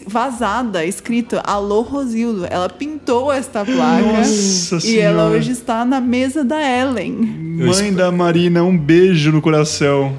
vazada, 0.05 0.85
escrito 0.85 1.39
Alô 1.43 1.81
Rosildo. 1.81 2.45
Ela 2.49 2.69
pintou 2.69 3.31
esta 3.31 3.65
placa 3.65 4.01
Nossa 4.01 4.77
e 4.77 4.81
senhora. 4.81 5.01
ela 5.01 5.29
hoje 5.29 5.51
está 5.51 5.83
na 5.83 5.99
mesa 5.99 6.43
da 6.43 6.61
Ellen. 6.61 7.11
Mãe 7.11 7.93
da 7.93 8.11
Marina, 8.11 8.63
um 8.63 8.77
beijo 8.77 9.31
no 9.31 9.41
coração. 9.41 10.17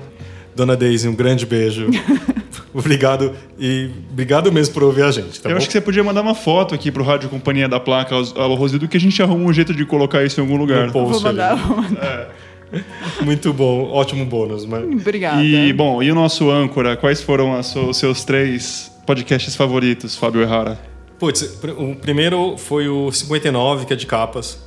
Dona 0.54 0.76
Daisy, 0.76 1.08
um 1.08 1.14
grande 1.14 1.46
beijo. 1.46 1.88
obrigado 2.74 3.32
e 3.58 3.90
obrigado 4.10 4.50
mesmo 4.50 4.74
por 4.74 4.82
ouvir 4.82 5.02
a 5.02 5.10
gente. 5.10 5.40
Tá 5.40 5.48
Eu 5.48 5.54
bom? 5.54 5.58
acho 5.58 5.66
que 5.66 5.72
você 5.72 5.80
podia 5.80 6.02
mandar 6.02 6.22
uma 6.22 6.34
foto 6.34 6.74
aqui 6.74 6.90
pro 6.90 7.04
Rádio 7.04 7.28
Companhia 7.28 7.68
da 7.68 7.78
placa 7.80 8.14
Alô 8.14 8.54
Rosildo 8.54 8.88
que 8.88 8.96
a 8.96 9.00
gente 9.00 9.22
arruma 9.22 9.44
um 9.44 9.52
jeito 9.52 9.74
de 9.74 9.84
colocar 9.84 10.24
isso 10.24 10.40
em 10.40 10.42
algum 10.42 10.56
lugar. 10.56 10.90
Post 10.90 11.12
vou 11.12 11.22
mandar, 11.22 11.54
vou 11.56 11.76
mandar. 11.76 12.04
É. 12.04 12.28
Muito 13.22 13.52
bom, 13.52 13.90
ótimo 13.90 14.24
bônus. 14.24 14.64
Mas... 14.64 14.84
Obrigada. 14.84 15.42
E, 15.42 15.72
bom, 15.72 16.02
e 16.02 16.10
o 16.10 16.14
nosso 16.14 16.50
âncora? 16.50 16.96
Quais 16.96 17.20
foram 17.22 17.58
os 17.58 17.96
seus 17.96 18.24
três 18.24 18.91
podcasts 19.06 19.54
favoritos, 19.56 20.16
Fábio 20.16 20.42
Errara? 20.42 20.78
Putz, 21.18 21.58
o 21.78 21.94
primeiro 21.94 22.56
foi 22.58 22.88
o 22.88 23.12
59, 23.12 23.86
que 23.86 23.92
é 23.92 23.96
de 23.96 24.06
capas. 24.06 24.58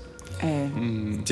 É. 0.42 0.68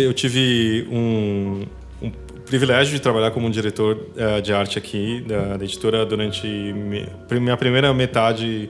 Eu 0.01 0.13
tive 0.13 0.87
um, 0.91 1.65
um 2.01 2.11
privilégio 2.45 2.93
de 2.93 3.01
trabalhar 3.01 3.31
como 3.31 3.49
diretor 3.49 3.97
uh, 4.15 4.41
de 4.41 4.53
arte 4.53 4.77
aqui 4.77 5.23
da, 5.27 5.57
da, 5.57 5.63
editora 5.63 6.05
durante 6.05 6.45
minha 6.45 7.57
primeira 7.57 7.93
metade 7.93 8.69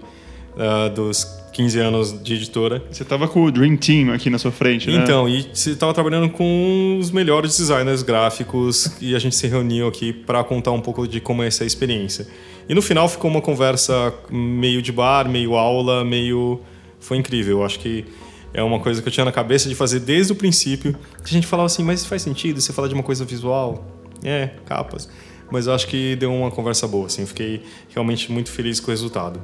uh, 0.56 0.90
dos 0.94 1.26
15 1.54 1.80
anos 1.80 2.24
de 2.24 2.34
editora. 2.34 2.84
Você 2.92 3.04
estava 3.04 3.28
com 3.28 3.44
o 3.44 3.52
Dream 3.52 3.78
Team 3.78 4.12
aqui 4.12 4.30
na 4.30 4.40
sua 4.40 4.52
frente, 4.52 4.90
né? 4.90 5.02
Então, 5.04 5.30
e 5.30 5.48
você 5.54 5.72
estava 5.72 5.94
trabalhando 5.94 6.30
com 6.30 6.98
os 7.00 7.12
melhores 7.12 7.58
designers 7.58 8.02
gráficos 8.02 8.96
e 9.00 9.16
a 9.16 9.20
gente 9.20 9.36
se 9.36 9.48
reuniu 9.48 9.88
aqui 9.88 10.12
para 10.12 10.44
contar 10.44 10.72
um 10.72 10.82
pouco 10.82 11.08
de 11.08 11.20
como 11.20 11.44
é 11.44 11.48
essa 11.48 11.64
experiência. 11.64 12.28
E 12.68 12.74
no 12.74 12.82
final 12.82 13.08
ficou 13.10 13.30
uma 13.30 13.42
conversa 13.42 14.14
meio 14.30 14.82
de 14.82 14.92
bar, 14.92 15.28
meio 15.30 15.56
aula, 15.56 16.04
meio. 16.04 16.62
Foi 17.00 17.18
incrível. 17.18 17.60
Eu 17.60 17.66
acho 17.66 17.80
que 17.80 18.06
é 18.54 18.64
uma 18.64 18.80
coisa 18.80 19.02
que 19.02 19.08
eu 19.08 19.12
tinha 19.12 19.26
na 19.26 19.32
cabeça 19.32 19.68
de 19.68 19.76
fazer 19.76 20.00
desde 20.00 20.32
o 20.32 20.36
princípio. 20.36 20.96
A 21.24 21.28
gente 21.28 21.48
falava 21.48 21.66
assim, 21.66 21.84
mas 21.84 22.06
faz 22.06 22.22
sentido 22.22 22.62
você 22.62 22.72
falar 22.72 22.88
de 22.88 22.94
uma 22.94 23.04
coisa 23.04 23.26
visual? 23.26 23.86
É, 24.24 24.52
capas. 24.66 25.10
Mas 25.52 25.68
eu 25.68 25.74
acho 25.74 25.88
que 25.88 26.16
deu 26.16 26.34
uma 26.34 26.52
conversa 26.52 26.88
boa, 26.88 27.08
assim. 27.08 27.26
Fiquei 27.26 27.64
realmente 27.90 28.32
muito 28.32 28.50
feliz 28.50 28.80
com 28.80 28.88
o 28.88 28.92
resultado. 28.92 29.42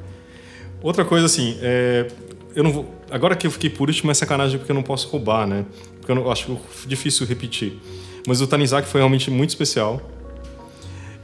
Outra 0.82 1.04
coisa, 1.04 1.26
assim, 1.26 1.58
é, 1.62 2.08
eu 2.56 2.64
não 2.64 2.72
vou, 2.72 2.94
agora 3.12 3.36
que 3.36 3.46
eu 3.46 3.52
fiquei 3.52 3.70
por 3.70 3.90
último 3.90 4.12
é 4.12 4.14
sacanagem 4.14 4.58
porque 4.58 4.72
eu 4.72 4.76
não 4.76 4.84
posso 4.84 5.08
roubar, 5.10 5.46
né? 5.46 5.66
Porque 6.00 6.12
eu 6.12 6.16
não, 6.16 6.32
acho 6.32 6.58
difícil 6.88 7.26
repetir. 7.26 7.74
Mas 8.28 8.42
o 8.42 8.48
Tanizaki 8.48 8.88
foi 8.88 9.02
realmente 9.02 9.30
muito 9.30 9.50
especial. 9.50 10.02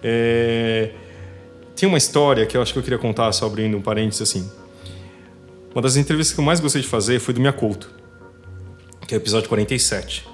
É, 0.04 0.92
tem 1.76 1.88
uma 1.88 1.98
história 1.98 2.46
que 2.46 2.56
eu 2.56 2.62
acho 2.62 2.72
que 2.74 2.80
eu 2.80 2.84
queria 2.84 2.98
contar, 2.98 3.32
só 3.32 3.46
abrindo 3.46 3.78
um 3.78 3.82
parênteses 3.82 4.22
assim. 4.22 4.50
Uma 5.74 5.82
das 5.82 5.98
entrevistas 5.98 6.34
que 6.34 6.40
eu 6.40 6.46
mais 6.46 6.60
gostei 6.60 6.82
de 6.82 6.88
fazer 6.88 7.20
foi 7.20 7.34
do 7.34 7.42
Miyakoto, 7.42 7.90
que 9.06 9.14
é 9.14 9.18
o 9.18 9.20
episódio 9.20 9.50
47. 9.50 10.26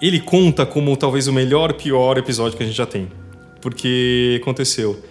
Ele 0.00 0.20
conta 0.20 0.64
como 0.64 0.96
talvez 0.96 1.26
o 1.26 1.32
melhor 1.32 1.72
pior 1.72 2.18
episódio 2.18 2.56
que 2.56 2.62
a 2.62 2.66
gente 2.66 2.76
já 2.76 2.86
tem. 2.86 3.08
Porque 3.60 4.38
aconteceu. 4.40 5.02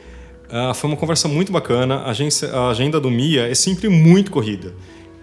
Ah, 0.50 0.74
foi 0.74 0.90
uma 0.90 0.96
conversa 0.96 1.28
muito 1.28 1.52
bacana. 1.52 1.96
A, 1.96 2.12
agência, 2.12 2.50
a 2.54 2.70
agenda 2.70 3.00
do 3.00 3.12
Mia 3.12 3.48
é 3.48 3.56
sempre 3.56 3.90
muito 3.90 4.32
corrida. 4.32 4.74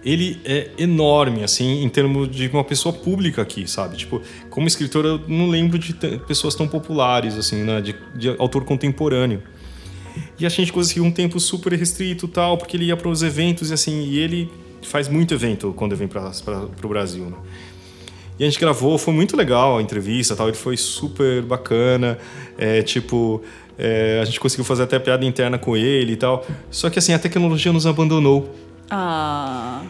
Ele 0.05 0.39
é 0.43 0.69
enorme, 0.77 1.43
assim, 1.43 1.81
em 1.81 1.87
termos 1.87 2.29
de 2.29 2.47
uma 2.49 2.63
pessoa 2.63 2.93
pública 2.93 3.41
aqui, 3.41 3.65
sabe? 3.65 3.95
Tipo, 3.95 4.21
como 4.49 4.67
escritor, 4.67 5.05
eu 5.05 5.21
não 5.29 5.49
lembro 5.49 5.79
de 5.79 5.93
pessoas 6.27 6.55
tão 6.55 6.67
populares, 6.67 7.37
assim, 7.37 7.63
né? 7.63 7.79
De, 7.79 7.95
de 8.15 8.35
autor 8.37 8.65
contemporâneo. 8.65 9.41
E 10.39 10.45
a 10.45 10.49
gente 10.49 10.73
conseguiu 10.73 11.03
um 11.03 11.11
tempo 11.11 11.39
super 11.39 11.73
restrito 11.73 12.27
tal, 12.27 12.57
porque 12.57 12.77
ele 12.77 12.85
ia 12.85 12.97
para 12.97 13.07
os 13.07 13.21
eventos 13.21 13.69
e 13.69 13.73
assim, 13.73 14.03
e 14.03 14.19
ele 14.19 14.51
faz 14.81 15.07
muito 15.07 15.33
evento 15.33 15.73
quando 15.75 15.95
vem 15.95 16.07
para 16.07 16.31
o 16.83 16.87
Brasil, 16.87 17.25
né? 17.25 17.37
E 18.39 18.43
a 18.43 18.47
gente 18.47 18.59
gravou, 18.59 18.97
foi 18.97 19.13
muito 19.13 19.37
legal 19.37 19.77
a 19.77 19.81
entrevista 19.81 20.35
tal, 20.35 20.47
ele 20.47 20.57
foi 20.57 20.75
super 20.75 21.43
bacana, 21.43 22.17
é, 22.57 22.81
tipo, 22.81 23.43
é, 23.77 24.19
a 24.21 24.25
gente 24.25 24.39
conseguiu 24.39 24.65
fazer 24.65 24.83
até 24.83 24.97
piada 24.97 25.23
interna 25.23 25.57
com 25.57 25.77
ele 25.77 26.13
e 26.13 26.15
tal. 26.15 26.45
Só 26.71 26.89
que 26.89 26.97
assim, 26.97 27.13
a 27.13 27.19
tecnologia 27.19 27.71
nos 27.71 27.85
abandonou. 27.85 28.53
Ah. 28.89 29.83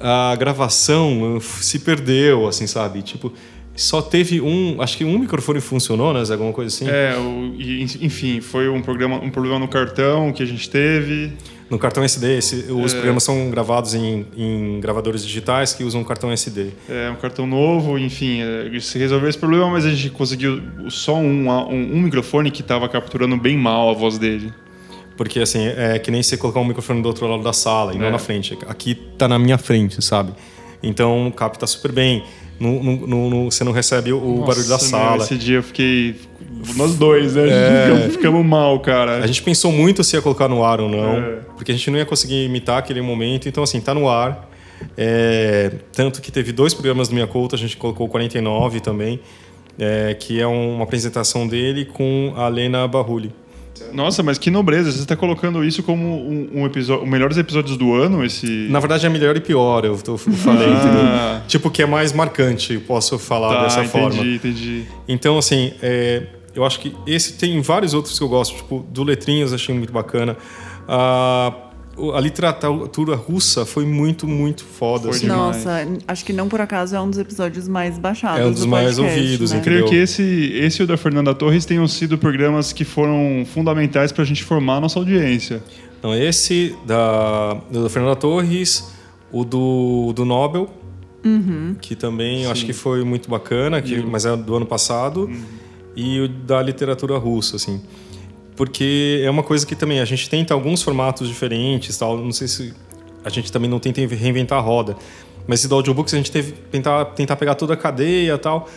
A 0.00 0.34
gravação 0.36 1.36
uh, 1.36 1.40
se 1.40 1.78
perdeu, 1.78 2.48
assim, 2.48 2.66
sabe? 2.66 3.00
Tipo, 3.00 3.32
só 3.76 4.00
teve 4.00 4.40
um, 4.40 4.80
acho 4.80 4.96
que 4.96 5.04
um 5.04 5.18
microfone 5.18 5.60
funcionou, 5.60 6.12
né? 6.12 6.22
Alguma 6.30 6.52
coisa 6.52 6.74
assim? 6.74 6.86
É, 6.88 7.16
o, 7.18 7.54
enfim, 8.04 8.40
foi 8.40 8.68
um, 8.68 8.80
programa, 8.80 9.16
um 9.16 9.30
problema 9.30 9.58
no 9.58 9.68
cartão 9.68 10.32
que 10.32 10.42
a 10.42 10.46
gente 10.46 10.68
teve. 10.70 11.32
No 11.68 11.78
cartão 11.78 12.04
SD, 12.04 12.38
esse- 12.38 12.70
os 12.70 12.92
É. 12.92 12.96
programas 12.96 13.22
são 13.24 13.50
gravados 13.50 13.94
em, 13.94 14.26
em 14.36 14.78
gravadores 14.80 15.24
digitais 15.26 15.72
que 15.72 15.82
usam 15.82 16.04
cartão 16.04 16.30
SD. 16.30 16.68
É, 16.88 17.10
um 17.10 17.16
cartão 17.16 17.46
novo, 17.46 17.98
enfim, 17.98 18.42
é, 18.42 18.78
se 18.80 18.98
resolveu 18.98 19.28
esse 19.28 19.38
problema, 19.38 19.68
mas 19.70 19.84
a 19.86 19.90
gente 19.90 20.10
conseguiu 20.10 20.60
só 20.88 21.16
um, 21.16 21.48
um, 21.48 21.96
um 21.96 22.00
microfone 22.02 22.50
que 22.50 22.60
estava 22.60 22.88
capturando 22.88 23.36
bem 23.36 23.56
mal 23.56 23.90
a 23.90 23.94
voz 23.94 24.18
dele. 24.18 24.52
Porque, 25.16 25.40
assim, 25.40 25.66
é 25.66 25.98
que 25.98 26.10
nem 26.10 26.22
você 26.22 26.36
colocar 26.36 26.60
um 26.60 26.64
microfone 26.64 27.00
do 27.00 27.06
outro 27.08 27.26
lado 27.26 27.42
da 27.42 27.52
sala 27.52 27.94
e 27.94 27.98
não 27.98 28.06
É. 28.06 28.10
na 28.10 28.18
frente. 28.18 28.56
Aqui 28.68 28.94
tá 29.16 29.26
na 29.26 29.38
minha 29.38 29.56
frente, 29.58 30.04
sabe? 30.04 30.32
Então 30.82 31.32
capta 31.34 31.66
super 31.66 31.90
bem. 31.92 32.22
Você 33.50 33.64
não 33.64 33.72
recebe 33.72 34.12
o 34.12 34.20
Nossa, 34.20 34.46
barulho 34.46 34.68
da 34.68 34.76
meu, 34.76 34.78
sala. 34.78 35.22
esse 35.24 35.36
dia 35.36 35.56
eu 35.56 35.62
fiquei. 35.62 36.14
Nós 36.76 36.94
dois, 36.94 37.34
né? 37.34 37.48
É. 37.48 37.84
Ficamos, 37.86 38.12
ficamos 38.16 38.46
mal, 38.46 38.78
cara. 38.80 39.18
A 39.22 39.26
gente 39.26 39.42
pensou 39.42 39.70
muito 39.72 40.02
se 40.04 40.16
ia 40.16 40.22
colocar 40.22 40.48
no 40.48 40.64
ar 40.64 40.80
ou 40.80 40.88
não, 40.88 41.16
É. 41.18 41.38
porque 41.56 41.72
a 41.72 41.74
gente 41.74 41.90
não 41.90 41.98
ia 41.98 42.06
conseguir 42.06 42.44
imitar 42.44 42.78
aquele 42.78 43.00
momento. 43.02 43.48
Então, 43.48 43.62
assim, 43.62 43.80
tá 43.80 43.92
no 43.94 44.08
ar. 44.08 44.48
É, 44.96 45.70
tanto 45.92 46.20
que 46.20 46.30
teve 46.30 46.52
dois 46.52 46.72
programas 46.74 47.08
do 47.08 47.14
Minha 47.14 47.26
Couta, 47.26 47.56
a 47.56 47.58
gente 47.58 47.76
colocou 47.76 48.06
o 48.06 48.08
49 48.10 48.80
também, 48.80 49.20
é, 49.78 50.14
que 50.14 50.40
é 50.40 50.46
um- 50.46 50.74
uma 50.76 50.84
apresentação 50.84 51.46
dele 51.46 51.84
com 51.84 52.32
a 52.36 52.48
Lena 52.48 52.86
Barrulli. 52.86 53.32
Nossa, 53.92 54.22
mas 54.22 54.38
que 54.38 54.50
nobreza. 54.50 54.90
Você 54.92 55.00
está 55.00 55.16
colocando 55.16 55.64
isso 55.64 55.82
como 55.82 56.04
um, 56.04 56.48
um 56.62 56.66
episódio, 56.66 57.04
os 57.04 57.08
melhores 57.10 57.36
episódios 57.36 57.76
do 57.76 57.94
ano? 57.94 58.24
Esse. 58.24 58.46
Na 58.70 58.80
verdade, 58.80 59.06
é 59.06 59.08
melhor 59.08 59.36
e 59.36 59.40
pior, 59.40 59.84
eu, 59.84 59.96
tô- 59.98 60.12
eu 60.12 60.18
falei. 60.18 60.68
Ah. 60.68 60.76
entendeu? 61.38 61.48
Tipo, 61.48 61.70
que 61.70 61.82
é 61.82 61.86
mais 61.86 62.12
marcante, 62.12 62.78
posso 62.78 63.18
falar 63.18 63.54
tá, 63.54 63.62
dessa 63.64 63.80
entendi, 63.84 63.90
forma. 64.16 64.24
entendi. 64.26 64.84
Então, 65.08 65.38
assim, 65.38 65.72
é, 65.82 66.22
eu 66.54 66.64
acho 66.64 66.78
que 66.80 66.94
esse 67.06 67.34
tem 67.34 67.60
vários 67.60 67.94
outros 67.94 68.16
que 68.18 68.24
eu 68.24 68.28
gosto, 68.28 68.56
tipo, 68.56 68.84
do 68.90 69.02
Letrinhas 69.02 69.52
achei 69.52 69.74
muito 69.74 69.92
bacana. 69.92 70.36
A, 70.86 71.52
o- 71.56 71.63
a 72.14 72.20
literatura 72.20 73.14
russa 73.14 73.64
foi 73.64 73.84
muito, 73.84 74.26
muito 74.26 74.64
foda. 74.64 75.08
Foi 75.08 75.16
assim. 75.16 75.26
Nossa, 75.26 75.86
acho 76.08 76.24
que 76.24 76.32
não 76.32 76.48
por 76.48 76.60
acaso 76.60 76.96
é 76.96 77.00
um 77.00 77.08
dos 77.08 77.18
episódios 77.18 77.68
mais 77.68 77.98
baixados. 77.98 78.40
É 78.40 78.46
um 78.46 78.52
dos 78.52 78.62
do 78.62 78.68
mais 78.68 78.96
podcast, 78.96 79.20
ouvidos, 79.20 79.52
né? 79.52 79.58
Eu 79.58 79.62
creio 79.62 79.86
que 79.86 79.94
esse, 79.94 80.52
esse 80.54 80.82
e 80.82 80.84
o 80.84 80.86
da 80.86 80.96
Fernanda 80.96 81.34
Torres 81.34 81.64
tenham 81.64 81.86
sido 81.86 82.18
programas 82.18 82.72
que 82.72 82.84
foram 82.84 83.46
fundamentais 83.46 84.12
para 84.12 84.22
a 84.22 84.26
gente 84.26 84.42
formar 84.42 84.76
a 84.76 84.80
nossa 84.80 84.98
audiência. 84.98 85.62
Então, 85.98 86.14
esse 86.14 86.76
da, 86.86 87.54
da 87.70 87.88
Fernanda 87.88 88.16
Torres, 88.16 88.92
o 89.32 89.44
do, 89.44 90.12
do 90.14 90.24
Nobel, 90.24 90.68
que 91.80 91.96
também 91.96 92.44
eu 92.44 92.50
acho 92.50 92.66
que 92.66 92.72
foi 92.72 93.02
muito 93.02 93.30
bacana, 93.30 93.80
que, 93.80 93.96
mas 94.02 94.26
é 94.26 94.36
do 94.36 94.54
ano 94.56 94.66
passado, 94.66 95.30
e 95.96 96.20
o 96.20 96.28
da 96.28 96.60
literatura 96.60 97.16
russa, 97.16 97.56
assim. 97.56 97.80
Porque 98.56 99.20
é 99.24 99.30
uma 99.30 99.42
coisa 99.42 99.66
que 99.66 99.74
também 99.74 100.00
a 100.00 100.04
gente 100.04 100.28
tenta 100.30 100.54
alguns 100.54 100.82
formatos 100.82 101.28
diferentes, 101.28 101.96
tal. 101.98 102.16
Não 102.16 102.32
sei 102.32 102.46
se 102.46 102.74
a 103.24 103.28
gente 103.28 103.50
também 103.50 103.68
não 103.68 103.80
tenta 103.80 104.00
reinventar 104.00 104.58
a 104.58 104.60
roda, 104.60 104.96
mas 105.46 105.60
esse 105.60 105.68
do 105.68 105.74
audiobooks 105.74 106.14
a 106.14 106.16
gente 106.16 106.30
teve 106.30 106.52
tentar 106.52 107.04
tentar 107.06 107.36
pegar 107.36 107.54
toda 107.54 107.74
a 107.74 107.76
cadeia, 107.76 108.38
tal. 108.38 108.68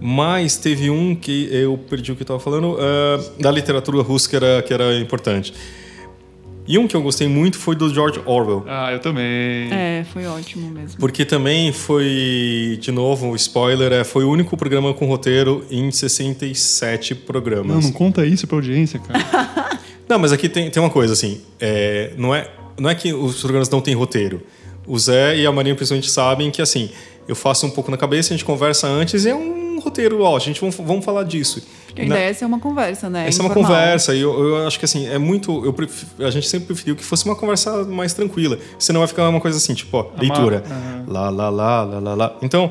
Mas 0.00 0.56
teve 0.56 0.90
um 0.90 1.14
que 1.14 1.48
eu 1.52 1.78
perdi 1.78 2.10
o 2.10 2.16
que 2.16 2.22
estava 2.22 2.40
falando, 2.40 2.76
ah, 2.80 3.22
da 3.38 3.50
literatura 3.50 4.02
russa 4.02 4.28
que 4.28 4.36
era, 4.36 4.62
que 4.62 4.74
era 4.74 4.98
importante. 4.98 5.54
E 6.66 6.78
um 6.78 6.86
que 6.86 6.94
eu 6.94 7.02
gostei 7.02 7.26
muito 7.26 7.58
foi 7.58 7.74
do 7.74 7.92
George 7.92 8.20
Orwell. 8.24 8.64
Ah, 8.68 8.92
eu 8.92 9.00
também. 9.00 9.72
É, 9.72 10.04
foi 10.12 10.26
ótimo 10.26 10.70
mesmo. 10.70 10.98
Porque 10.98 11.24
também 11.24 11.72
foi, 11.72 12.78
de 12.80 12.92
novo, 12.92 13.26
um 13.26 13.34
spoiler, 13.34 13.92
é, 13.92 14.04
foi 14.04 14.24
o 14.24 14.30
único 14.30 14.56
programa 14.56 14.94
com 14.94 15.06
roteiro 15.06 15.64
em 15.70 15.90
67 15.90 17.14
programas. 17.16 17.74
Não, 17.74 17.82
não 17.82 17.92
conta 17.92 18.24
isso 18.24 18.46
pra 18.46 18.56
audiência, 18.56 19.00
cara. 19.00 19.80
Não, 20.08 20.18
mas 20.18 20.30
aqui 20.30 20.46
tem, 20.46 20.68
tem 20.68 20.82
uma 20.82 20.90
coisa, 20.90 21.14
assim, 21.14 21.40
é, 21.58 22.12
não, 22.18 22.34
é, 22.34 22.50
não 22.78 22.90
é 22.90 22.94
que 22.94 23.14
os 23.14 23.40
programas 23.40 23.70
não 23.70 23.80
têm 23.80 23.94
roteiro. 23.94 24.42
O 24.86 24.98
Zé 24.98 25.38
e 25.38 25.46
a 25.46 25.52
Marinha 25.52 25.74
principalmente 25.74 26.10
sabem 26.10 26.50
que, 26.50 26.60
assim, 26.60 26.90
eu 27.26 27.34
faço 27.34 27.66
um 27.66 27.70
pouco 27.70 27.90
na 27.90 27.96
cabeça, 27.96 28.34
a 28.34 28.36
gente 28.36 28.44
conversa 28.44 28.86
antes 28.86 29.24
e 29.24 29.30
é 29.30 29.34
um 29.34 29.78
roteiro, 29.80 30.20
ó, 30.20 30.36
a 30.36 30.38
gente 30.38 30.60
vamos, 30.60 30.76
vamos 30.76 31.02
falar 31.02 31.22
disso. 31.24 31.66
A 31.96 32.02
ideia 32.04 32.30
é 32.30 32.32
ser 32.32 32.44
uma 32.44 32.58
conversa, 32.58 33.10
né? 33.10 33.28
Essa 33.28 33.40
é 33.40 33.42
uma 33.44 33.50
Informal. 33.50 33.70
conversa, 33.70 34.14
e 34.14 34.20
eu, 34.20 34.32
eu 34.56 34.66
acho 34.66 34.78
que 34.78 34.84
assim, 34.84 35.06
é 35.08 35.18
muito. 35.18 35.64
Eu 35.64 35.72
pref- 35.72 36.06
a 36.20 36.30
gente 36.30 36.48
sempre 36.48 36.66
preferiu 36.68 36.96
que 36.96 37.04
fosse 37.04 37.24
uma 37.24 37.36
conversa 37.36 37.84
mais 37.84 38.14
tranquila. 38.14 38.58
Senão 38.78 39.00
vai 39.00 39.08
ficar 39.08 39.28
uma 39.28 39.40
coisa 39.40 39.58
assim, 39.58 39.74
tipo, 39.74 39.96
ó, 39.96 40.06
leitura. 40.18 40.62
Lá, 41.06 41.28
lá, 41.30 41.48
lá, 41.50 41.82
lá, 41.84 41.98
lá, 42.00 42.14
lá. 42.14 42.36
Então, 42.42 42.70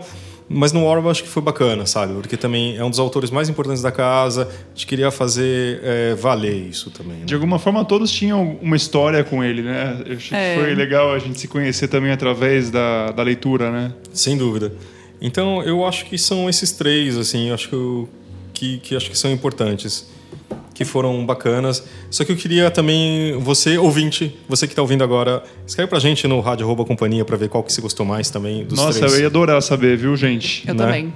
mas 0.53 0.73
no 0.73 0.83
Orwell 0.83 1.05
eu 1.05 1.11
acho 1.11 1.23
que 1.23 1.29
foi 1.29 1.41
bacana, 1.41 1.85
sabe? 1.85 2.13
Porque 2.13 2.35
também 2.35 2.75
é 2.75 2.83
um 2.83 2.89
dos 2.89 2.99
autores 2.99 3.29
mais 3.31 3.47
importantes 3.47 3.81
da 3.81 3.91
casa. 3.91 4.49
A 4.51 4.69
gente 4.75 4.85
queria 4.87 5.09
fazer 5.11 5.79
é, 5.83 6.15
valer 6.15 6.67
isso 6.69 6.89
também. 6.91 7.19
né? 7.19 7.25
De 7.25 7.33
alguma 7.33 7.57
forma, 7.57 7.85
todos 7.85 8.11
tinham 8.11 8.57
uma 8.61 8.75
história 8.75 9.23
com 9.23 9.41
ele, 9.43 9.61
né? 9.61 10.01
Eu 10.05 10.17
achei 10.17 10.37
É. 10.37 10.55
que 10.55 10.61
foi 10.63 10.75
legal 10.75 11.13
a 11.13 11.19
gente 11.19 11.39
se 11.39 11.47
conhecer 11.47 11.87
também 11.87 12.11
através 12.11 12.69
da, 12.69 13.11
da 13.11 13.23
leitura, 13.23 13.71
né? 13.71 13.93
Sem 14.11 14.35
dúvida. 14.35 14.73
Então, 15.21 15.61
eu 15.63 15.85
acho 15.85 16.05
que 16.05 16.17
são 16.17 16.49
esses 16.49 16.71
três, 16.71 17.15
assim, 17.15 17.49
eu 17.49 17.53
acho 17.53 17.69
que, 17.69 17.75
eu- 17.75 18.09
que, 18.61 18.77
que 18.77 18.95
acho 18.95 19.09
que 19.09 19.17
são 19.17 19.31
importantes, 19.31 20.07
que 20.75 20.85
foram 20.85 21.25
bacanas. 21.25 21.83
Só 22.11 22.23
que 22.23 22.31
eu 22.31 22.35
queria 22.35 22.69
também, 22.69 23.35
você, 23.39 23.75
ouvinte, 23.79 24.37
você 24.47 24.67
que 24.67 24.73
está 24.73 24.83
ouvindo 24.83 25.03
agora, 25.03 25.43
escreve 25.65 25.89
pra 25.89 25.97
gente 25.97 26.27
no 26.27 26.39
Rádio 26.41 26.67
Arroba 26.67 26.85
Companhia 26.85 27.25
para 27.25 27.35
ver 27.35 27.49
qual 27.49 27.63
que 27.63 27.73
se 27.73 27.81
gostou 27.81 28.05
mais 28.05 28.29
também 28.29 28.63
dos 28.63 28.77
Nossa, 28.77 28.99
três. 28.99 29.13
eu 29.13 29.21
ia 29.21 29.27
adorar 29.27 29.59
saber, 29.63 29.97
viu, 29.97 30.15
gente? 30.15 30.67
Eu 30.67 30.75
né? 30.75 30.85
também. 30.85 31.13